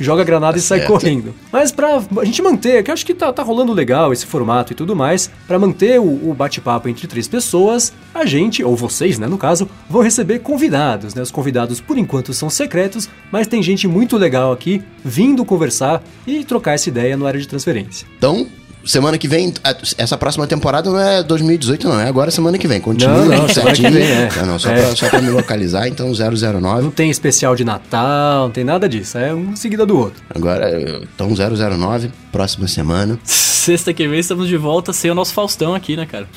joga 0.00 0.24
granada 0.24 0.58
e 0.58 0.60
sai 0.60 0.78
certo. 0.78 0.90
correndo. 0.90 1.34
Mas 1.52 1.70
pra 1.70 2.02
a 2.18 2.24
gente 2.24 2.42
manter, 2.42 2.82
que 2.82 2.90
eu 2.90 2.94
acho 2.94 3.04
que 3.04 3.14
tá, 3.14 3.32
tá 3.32 3.42
rolando 3.42 3.72
legal 3.72 4.12
esse 4.12 4.26
formato 4.26 4.72
e 4.72 4.76
tudo 4.76 4.96
mais, 4.96 5.30
pra 5.46 5.58
manter 5.58 6.00
o, 6.00 6.30
o 6.30 6.34
bate-papo 6.34 6.88
entre 6.88 7.06
três 7.06 7.28
pessoas, 7.28 7.92
a 8.14 8.24
gente, 8.24 8.64
ou 8.64 8.74
vocês, 8.74 9.18
né, 9.18 9.26
no 9.26 9.38
caso, 9.38 9.68
vão 9.88 10.02
receber 10.02 10.40
convidados, 10.40 11.14
né? 11.14 11.22
Os 11.22 11.30
convidados 11.30 11.80
por 11.80 11.98
enquanto 11.98 12.32
são 12.32 12.48
secretos, 12.48 13.08
mas 13.30 13.46
tem 13.46 13.62
gente 13.62 13.86
muito 13.86 14.16
legal 14.16 14.52
aqui 14.52 14.82
vindo 15.04 15.44
conversar 15.44 16.02
e 16.26 16.44
trocar 16.44 16.74
essa 16.74 16.88
ideia 16.88 17.16
no 17.16 17.26
área 17.26 17.40
de 17.40 17.46
transferência. 17.46 18.06
então, 18.16 18.46
semana 18.84 19.18
que 19.18 19.28
vem, 19.28 19.52
essa 19.98 20.16
próxima 20.16 20.46
temporada 20.46 20.90
não 20.90 20.98
é 20.98 21.22
2018, 21.22 21.88
não. 21.88 22.00
É 22.00 22.08
agora 22.08 22.30
semana 22.30 22.58
que 22.58 22.66
vem. 22.68 22.80
Continua 22.80 23.24
Não, 23.24 23.38
não, 23.38 23.48
semana 23.48 23.74
que 23.74 23.90
vem, 23.90 24.02
é. 24.02 24.28
Não, 24.36 24.46
não, 24.46 24.58
só, 24.58 24.70
É. 24.70 24.80
Pra, 24.82 24.96
só 24.96 25.08
pra 25.08 25.20
me 25.20 25.30
localizar, 25.30 25.88
então 25.88 26.12
009. 26.12 26.82
Não 26.82 26.90
tem 26.90 27.10
especial 27.10 27.54
de 27.54 27.64
Natal, 27.64 28.44
não 28.44 28.50
tem 28.50 28.64
nada 28.64 28.88
disso, 28.88 29.18
é 29.18 29.34
um 29.34 29.54
seguida 29.56 29.84
do 29.86 29.98
outro. 29.98 30.22
Agora, 30.34 30.70
então 31.02 31.28
009, 31.28 32.10
próxima 32.30 32.66
semana. 32.68 33.18
Sexta 33.24 33.92
que 33.92 34.08
vem 34.08 34.18
estamos 34.18 34.48
de 34.48 34.56
volta 34.56 34.92
sem 34.92 35.10
o 35.10 35.14
nosso 35.14 35.32
Faustão 35.32 35.74
aqui, 35.74 35.96
né, 35.96 36.04
cara? 36.04 36.26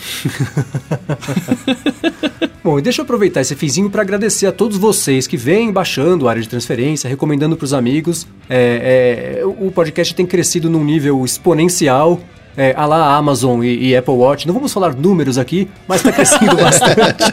Bom, 2.64 2.80
e 2.80 2.82
deixa 2.82 3.02
eu 3.02 3.04
aproveitar 3.04 3.42
esse 3.42 3.56
finzinho 3.56 3.90
para 3.90 4.02
agradecer 4.02 4.48
a 4.48 4.52
todos 4.52 4.78
vocês 4.78 5.28
que 5.28 5.38
vêm 5.38 5.72
baixando 5.72 6.28
a 6.28 6.32
área 6.32 6.42
de 6.42 6.50
transferência, 6.50 7.08
recomendando 7.08 7.56
para 7.56 7.66
os 7.66 7.74
amigos. 7.74 8.28
É, 8.50 9.40
é, 9.40 9.46
o 9.46 9.72
podcast 9.72 10.16
tem 10.16 10.26
crescido 10.26 10.70
num 10.70 10.84
nível 10.84 11.24
exponencial. 11.24 12.20
É, 12.58 12.74
a 12.78 12.86
lá 12.86 13.16
Amazon 13.18 13.62
e, 13.64 13.88
e 13.90 13.96
Apple 13.98 14.14
Watch, 14.14 14.48
não 14.48 14.54
vamos 14.54 14.72
falar 14.72 14.96
números 14.96 15.38
aqui, 15.38 15.68
mas 15.88 15.98
está 15.98 16.12
crescendo 16.12 16.56
bastante. 16.58 17.24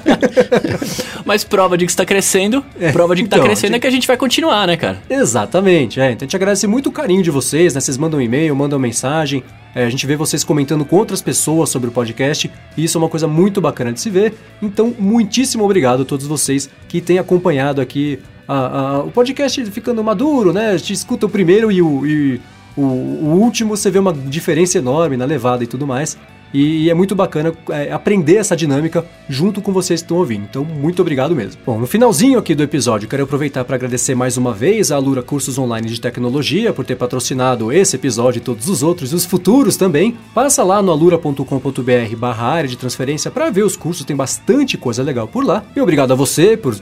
Mas 1.25 1.45
prova 1.45 1.79
de 1.79 1.87
que 1.87 1.93
está 1.93 2.05
crescendo, 2.05 2.65
prova 2.93 3.15
de 3.15 3.23
que 3.23 3.27
então, 3.27 3.39
tá 3.39 3.45
crescendo 3.45 3.71
de- 3.71 3.77
é 3.77 3.79
que 3.81 3.87
a 3.87 3.91
gente 3.91 4.07
vai 4.09 4.17
continuar, 4.17 4.67
né, 4.67 4.77
cara? 4.77 5.01
Exatamente, 5.09 6.01
é. 6.01 6.11
Então 6.11 6.25
a 6.25 6.27
gente 6.27 6.35
agradece 6.37 6.67
muito 6.67 6.89
o 6.89 6.93
carinho 6.93 7.23
de 7.23 7.31
vocês, 7.31 7.73
né? 7.75 7.81
Vocês 7.81 7.97
mandam 7.97 8.19
um 8.19 8.23
e-mail, 8.23 8.55
mandam 8.57 8.79
mensagem, 8.79 9.43
é, 9.75 9.85
a 9.85 9.91
gente 9.91 10.05
vê 10.07 10.17
vocês 10.17 10.43
comentando 10.43 10.85
com 10.85 10.97
outras 10.97 11.23
pessoas 11.23 11.71
sobre 11.71 11.89
o 11.89 11.93
podcast, 11.93 12.51
e 12.77 12.85
isso 12.85 12.99
é 12.99 13.01
uma 13.01 13.09
coisa 13.09 13.29
muito 13.29 13.61
bacana 13.61 13.93
de 13.93 14.01
se 14.01 14.11
ver. 14.11 14.35
Então, 14.61 14.93
muitíssimo 14.99 15.65
obrigado 15.65 16.03
a 16.03 16.05
todos 16.05 16.27
vocês 16.27 16.69
que 16.89 17.01
têm 17.01 17.19
acompanhado 17.21 17.81
aqui 17.81 18.19
a- 18.49 18.81
a- 18.97 18.99
o 19.05 19.11
podcast 19.13 19.65
ficando 19.67 20.03
maduro, 20.03 20.53
né? 20.53 20.71
A 20.71 20.77
gente 20.77 20.93
escuta 20.93 21.27
o 21.27 21.29
primeiro 21.29 21.71
e 21.71 21.81
o. 21.81 22.05
e 22.05 22.41
o, 22.77 22.83
o 22.83 23.41
último 23.41 23.77
você 23.77 23.91
vê 23.91 23.99
uma 23.99 24.13
diferença 24.13 24.79
enorme 24.79 25.17
na 25.17 25.25
levada 25.25 25.63
e 25.65 25.67
tudo 25.67 25.87
mais. 25.87 26.17
E 26.55 26.91
é 26.91 26.95
muito 26.95 27.15
bacana 27.15 27.53
é, 27.71 27.91
aprender 27.93 28.37
essa 28.37 28.55
dinâmica 28.55 29.05
junto 29.29 29.63
com 29.63 29.73
vocês 29.73 30.01
que 30.01 30.05
estão 30.05 30.19
ouvindo. 30.19 30.45
Então, 30.49 30.65
muito 30.65 31.01
obrigado 31.01 31.35
mesmo. 31.35 31.61
Bom, 31.65 31.79
no 31.79 31.87
finalzinho 31.87 32.39
aqui 32.39 32.55
do 32.55 32.63
episódio, 32.63 33.09
quero 33.09 33.23
aproveitar 33.23 33.65
para 33.65 33.77
agradecer 33.77 34.15
mais 34.15 34.37
uma 34.37 34.53
vez 34.53 34.93
a 34.93 34.97
Alura 34.97 35.23
Cursos 35.23 35.57
Online 35.57 35.89
de 35.89 36.01
Tecnologia 36.01 36.73
por 36.73 36.85
ter 36.85 36.97
patrocinado 36.97 37.73
esse 37.73 37.97
episódio 37.97 38.39
e 38.39 38.43
todos 38.43 38.69
os 38.69 38.83
outros 38.83 39.13
e 39.13 39.15
os 39.15 39.25
futuros 39.25 39.77
também. 39.77 40.17
Passa 40.35 40.63
lá 40.63 40.83
no 40.83 40.93
alura.com.br 40.93 42.17
barra 42.19 42.47
área 42.47 42.69
de 42.69 42.77
transferência 42.77 43.31
para 43.31 43.51
ver 43.51 43.63
os 43.63 43.77
cursos, 43.77 44.05
tem 44.05 44.15
bastante 44.15 44.77
coisa 44.77 45.03
legal 45.03 45.27
por 45.27 45.45
lá. 45.45 45.65
E 45.75 45.81
obrigado 45.81 46.13
a 46.13 46.17
você 46.17 46.57
por 46.57 46.75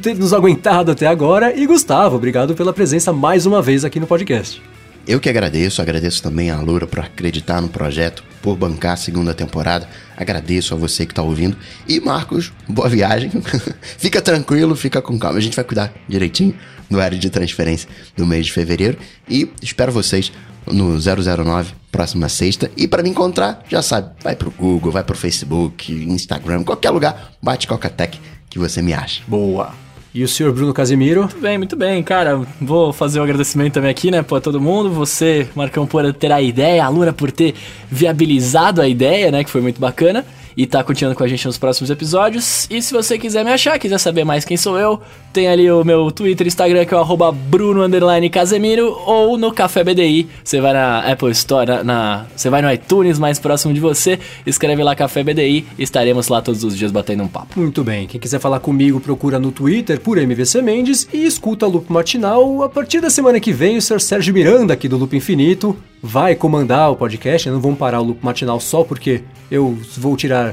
ter 0.00 0.14
nos 0.14 0.32
aguentado 0.32 0.92
até 0.92 1.06
agora. 1.08 1.56
E 1.56 1.66
Gustavo, 1.66 2.14
obrigado 2.14 2.54
pela 2.54 2.72
presença 2.72 3.12
mais 3.12 3.44
uma 3.44 3.60
vez 3.60 3.84
aqui 3.84 3.98
no 3.98 4.06
podcast. 4.06 4.62
Eu 5.06 5.20
que 5.20 5.28
agradeço, 5.28 5.80
agradeço 5.80 6.20
também 6.20 6.50
a 6.50 6.60
Lura 6.60 6.84
por 6.84 6.98
acreditar 6.98 7.60
no 7.60 7.68
projeto, 7.68 8.24
por 8.42 8.56
bancar 8.56 8.94
a 8.94 8.96
segunda 8.96 9.32
temporada. 9.32 9.88
Agradeço 10.16 10.74
a 10.74 10.76
você 10.76 11.06
que 11.06 11.12
está 11.12 11.22
ouvindo. 11.22 11.56
E 11.86 12.00
Marcos, 12.00 12.52
boa 12.68 12.88
viagem. 12.88 13.30
fica 13.98 14.20
tranquilo, 14.20 14.74
fica 14.74 15.00
com 15.00 15.16
calma. 15.16 15.38
A 15.38 15.40
gente 15.40 15.54
vai 15.54 15.64
cuidar 15.64 15.92
direitinho 16.08 16.56
do 16.90 17.00
área 17.00 17.16
de 17.16 17.30
transferência 17.30 17.88
do 18.16 18.26
mês 18.26 18.46
de 18.46 18.52
fevereiro. 18.52 18.98
E 19.28 19.48
espero 19.62 19.92
vocês 19.92 20.32
no 20.66 20.98
009, 20.98 21.72
próxima 21.92 22.28
sexta. 22.28 22.68
E 22.76 22.88
para 22.88 23.02
me 23.04 23.10
encontrar, 23.10 23.62
já 23.68 23.82
sabe, 23.82 24.10
vai 24.24 24.34
pro 24.34 24.50
Google, 24.50 24.90
vai 24.90 25.04
pro 25.04 25.16
Facebook, 25.16 25.92
Instagram, 25.92 26.64
qualquer 26.64 26.90
lugar, 26.90 27.32
bate 27.40 27.68
Cocatec 27.68 28.18
que 28.50 28.58
você 28.58 28.82
me 28.82 28.92
acha. 28.92 29.22
Boa. 29.28 29.85
E 30.16 30.24
o 30.24 30.28
senhor 30.28 30.50
Bruno 30.50 30.72
Casimiro? 30.72 31.24
Muito 31.24 31.38
bem, 31.38 31.58
muito 31.58 31.76
bem, 31.76 32.02
cara. 32.02 32.40
Vou 32.58 32.90
fazer 32.90 33.18
o 33.18 33.20
um 33.20 33.24
agradecimento 33.24 33.74
também 33.74 33.90
aqui, 33.90 34.10
né, 34.10 34.22
pra 34.22 34.40
todo 34.40 34.58
mundo. 34.58 34.90
Você, 34.92 35.46
Marcão, 35.54 35.86
por 35.86 36.10
ter 36.14 36.32
a 36.32 36.40
ideia, 36.40 36.82
a 36.82 36.88
Lura 36.88 37.12
por 37.12 37.30
ter 37.30 37.54
viabilizado 37.90 38.80
a 38.80 38.88
ideia, 38.88 39.30
né, 39.30 39.44
que 39.44 39.50
foi 39.50 39.60
muito 39.60 39.78
bacana 39.78 40.24
e 40.56 40.66
tá 40.66 40.82
continuando 40.82 41.16
com 41.16 41.22
a 41.22 41.28
gente 41.28 41.44
nos 41.44 41.58
próximos 41.58 41.90
episódios. 41.90 42.66
E 42.70 42.80
se 42.80 42.94
você 42.94 43.18
quiser 43.18 43.44
me 43.44 43.52
achar, 43.52 43.78
quiser 43.78 43.98
saber 43.98 44.24
mais 44.24 44.44
quem 44.44 44.56
sou 44.56 44.78
eu, 44.78 45.00
tem 45.32 45.48
ali 45.48 45.70
o 45.70 45.84
meu 45.84 46.10
Twitter, 46.10 46.46
Instagram, 46.46 46.86
que 46.86 46.94
é 46.94 46.96
o 46.96 47.32
Bruno 47.32 47.82
Casemiro, 48.30 48.98
ou 49.04 49.36
no 49.36 49.52
Café 49.52 49.84
BDI. 49.84 50.26
Você 50.42 50.60
vai 50.60 50.72
na 50.72 51.00
Apple 51.00 51.30
Store, 51.32 51.66
na, 51.66 51.84
na, 51.84 52.26
você 52.34 52.48
vai 52.48 52.62
no 52.62 52.72
iTunes 52.72 53.18
mais 53.18 53.38
próximo 53.38 53.74
de 53.74 53.80
você, 53.80 54.18
escreve 54.46 54.82
lá 54.82 54.94
Café 54.94 55.22
BDI, 55.22 55.66
estaremos 55.78 56.28
lá 56.28 56.40
todos 56.40 56.64
os 56.64 56.76
dias 56.76 56.90
batendo 56.90 57.22
um 57.22 57.28
papo. 57.28 57.60
Muito 57.60 57.84
bem, 57.84 58.06
quem 58.06 58.18
quiser 58.18 58.40
falar 58.40 58.60
comigo, 58.60 58.98
procura 58.98 59.38
no 59.38 59.52
Twitter 59.52 60.00
por 60.00 60.16
MVC 60.16 60.62
Mendes 60.62 61.06
e 61.12 61.26
escuta 61.26 61.66
Loop 61.66 61.92
Matinal. 61.92 62.62
A 62.62 62.68
partir 62.68 63.00
da 63.00 63.10
semana 63.10 63.38
que 63.38 63.52
vem, 63.52 63.76
o 63.76 63.82
Sr. 63.82 64.00
Sérgio 64.00 64.32
Miranda, 64.32 64.72
aqui 64.72 64.88
do 64.88 64.96
Loop 64.96 65.14
Infinito, 65.14 65.76
vai 66.02 66.34
comandar 66.34 66.90
o 66.90 66.96
podcast. 66.96 67.50
Não 67.50 67.60
vamos 67.60 67.78
parar 67.78 68.00
o 68.00 68.04
Loop 68.04 68.24
Matinal 68.24 68.60
só 68.60 68.84
porque 68.84 69.22
eu 69.50 69.76
vou 69.96 70.16
tirar 70.16 70.45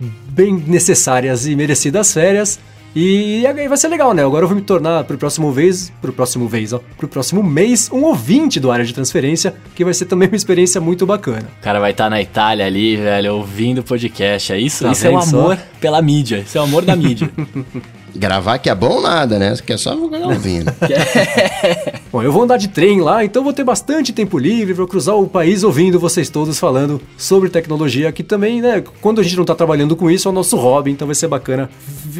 bem 0.00 0.52
necessárias 0.66 1.46
e 1.46 1.54
merecidas 1.56 2.12
férias. 2.12 2.58
E 2.96 3.46
aí 3.46 3.68
vai 3.68 3.76
ser 3.76 3.88
legal, 3.88 4.14
né? 4.14 4.24
Agora 4.24 4.44
eu 4.44 4.48
vou 4.48 4.56
me 4.56 4.62
tornar 4.62 5.04
pro 5.04 5.18
próximo 5.18 5.52
vez, 5.52 5.92
pro 6.00 6.12
próximo 6.12 6.48
vez, 6.48 6.72
ó, 6.72 6.80
pro 6.96 7.06
próximo 7.06 7.42
mês, 7.42 7.90
um 7.92 8.02
ouvinte 8.02 8.58
do 8.58 8.70
área 8.70 8.84
de 8.84 8.94
transferência, 8.94 9.54
que 9.74 9.84
vai 9.84 9.92
ser 9.92 10.06
também 10.06 10.26
uma 10.28 10.36
experiência 10.36 10.80
muito 10.80 11.06
bacana. 11.06 11.48
O 11.60 11.62
cara 11.62 11.78
vai 11.78 11.90
estar 11.90 12.04
tá 12.04 12.10
na 12.10 12.20
Itália 12.20 12.66
ali, 12.66 12.96
velho, 12.96 13.34
ouvindo 13.34 13.82
o 13.82 13.84
podcast. 13.84 14.52
É 14.52 14.58
isso, 14.58 14.84
tá 14.84 14.92
isso 14.92 15.06
é 15.06 15.10
o 15.10 15.18
amor 15.18 15.56
só? 15.56 15.62
pela 15.80 16.00
mídia. 16.00 16.38
Isso 16.38 16.56
é 16.56 16.60
o 16.60 16.64
amor 16.64 16.84
da 16.84 16.96
mídia. 16.96 17.30
Gravar 18.14 18.58
que 18.58 18.70
é 18.70 18.74
bom 18.74 19.00
nada, 19.00 19.38
né? 19.38 19.54
Que 19.64 19.72
é 19.72 19.76
só 19.76 19.94
ouvindo. 19.94 20.72
bom, 22.10 22.22
eu 22.22 22.32
vou 22.32 22.42
andar 22.42 22.56
de 22.56 22.68
trem 22.68 23.00
lá, 23.00 23.24
então 23.24 23.44
vou 23.44 23.52
ter 23.52 23.64
bastante 23.64 24.12
tempo 24.12 24.38
livre 24.38 24.74
para 24.74 24.86
cruzar 24.86 25.16
o 25.16 25.26
país 25.26 25.62
ouvindo 25.62 25.98
vocês 25.98 26.30
todos 26.30 26.58
falando 26.58 27.00
sobre 27.16 27.48
tecnologia, 27.48 28.12
que 28.12 28.22
também, 28.22 28.60
né, 28.60 28.82
quando 29.00 29.20
a 29.20 29.24
gente 29.24 29.36
não 29.36 29.44
tá 29.44 29.54
trabalhando 29.54 29.94
com 29.94 30.10
isso, 30.10 30.28
é 30.28 30.30
o 30.30 30.34
nosso 30.34 30.56
hobby, 30.56 30.90
então 30.90 31.06
vai 31.06 31.14
ser 31.14 31.28
bacana 31.28 31.70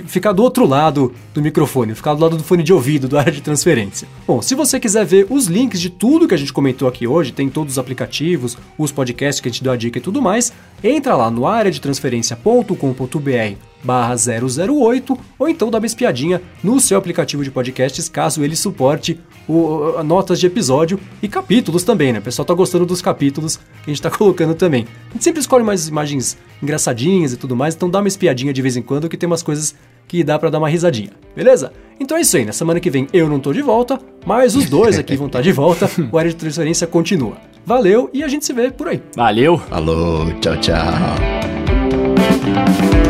ficar 0.06 0.32
do 0.32 0.42
outro 0.42 0.66
lado 0.66 1.12
do 1.34 1.42
microfone, 1.42 1.94
ficar 1.94 2.14
do 2.14 2.22
lado 2.22 2.36
do 2.36 2.44
fone 2.44 2.62
de 2.62 2.72
ouvido, 2.72 3.08
da 3.08 3.20
área 3.20 3.32
de 3.32 3.40
transferência. 3.40 4.06
Bom, 4.26 4.42
se 4.42 4.54
você 4.54 4.78
quiser 4.78 5.04
ver 5.04 5.26
os 5.30 5.46
links 5.46 5.80
de 5.80 5.90
tudo 5.90 6.28
que 6.28 6.34
a 6.34 6.38
gente 6.38 6.52
comentou 6.52 6.88
aqui 6.88 7.06
hoje, 7.06 7.32
tem 7.32 7.48
todos 7.48 7.74
os 7.74 7.78
aplicativos, 7.78 8.58
os 8.76 8.92
podcasts 8.92 9.40
que 9.40 9.48
a 9.48 9.52
gente 9.52 9.62
deu 9.62 9.72
a 9.72 9.76
dica 9.76 9.98
e 9.98 10.02
tudo 10.02 10.20
mais, 10.20 10.52
entra 10.82 11.16
lá 11.16 11.30
no 11.30 11.46
areadetransferencia.com.br 11.46 13.68
barra 13.82 14.14
008 14.14 15.18
ou 15.38 15.48
então 15.48 15.70
dá 15.70 15.78
uma 15.78 15.86
espiadinha 15.86 16.42
no 16.62 16.80
seu 16.80 16.98
aplicativo 16.98 17.44
de 17.44 17.50
podcasts 17.50 18.08
caso 18.08 18.42
ele 18.42 18.56
suporte 18.56 19.20
o, 19.48 20.02
notas 20.02 20.38
de 20.38 20.46
episódio 20.46 21.00
e 21.22 21.28
capítulos 21.28 21.82
também, 21.82 22.12
né? 22.12 22.18
O 22.18 22.22
pessoal 22.22 22.44
tá 22.44 22.54
gostando 22.54 22.84
dos 22.84 23.00
capítulos 23.00 23.56
que 23.56 23.62
a 23.86 23.90
gente 23.90 24.02
tá 24.02 24.10
colocando 24.16 24.54
também. 24.54 24.86
A 25.10 25.12
gente 25.14 25.24
sempre 25.24 25.40
escolhe 25.40 25.62
umas 25.62 25.88
imagens 25.88 26.36
engraçadinhas 26.62 27.32
e 27.32 27.36
tudo 27.36 27.56
mais, 27.56 27.74
então 27.74 27.88
dá 27.88 28.00
uma 28.00 28.08
espiadinha 28.08 28.52
de 28.52 28.60
vez 28.60 28.76
em 28.76 28.82
quando 28.82 29.08
que 29.08 29.16
tem 29.16 29.26
umas 29.26 29.42
coisas 29.42 29.74
que 30.06 30.24
dá 30.24 30.38
para 30.38 30.50
dar 30.50 30.58
uma 30.58 30.68
risadinha, 30.68 31.10
beleza? 31.36 31.72
Então 32.00 32.16
é 32.16 32.22
isso 32.22 32.36
aí, 32.36 32.44
na 32.44 32.52
semana 32.52 32.80
que 32.80 32.90
vem 32.90 33.06
eu 33.12 33.28
não 33.28 33.38
tô 33.38 33.52
de 33.52 33.60
volta, 33.60 34.00
mas 34.26 34.56
os 34.56 34.68
dois 34.68 34.98
aqui 34.98 35.16
vão 35.16 35.26
estar 35.26 35.40
tá 35.40 35.42
de 35.42 35.52
volta, 35.52 35.90
o 36.10 36.18
área 36.18 36.30
de 36.30 36.36
transferência 36.36 36.86
continua. 36.86 37.36
Valeu 37.64 38.08
e 38.12 38.24
a 38.24 38.28
gente 38.28 38.46
se 38.46 38.52
vê 38.52 38.70
por 38.70 38.88
aí. 38.88 39.02
Valeu! 39.14 39.58
Falou, 39.58 40.32
tchau, 40.40 40.56
tchau. 40.56 40.78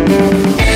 Thank 0.09 0.61
you. 0.63 0.68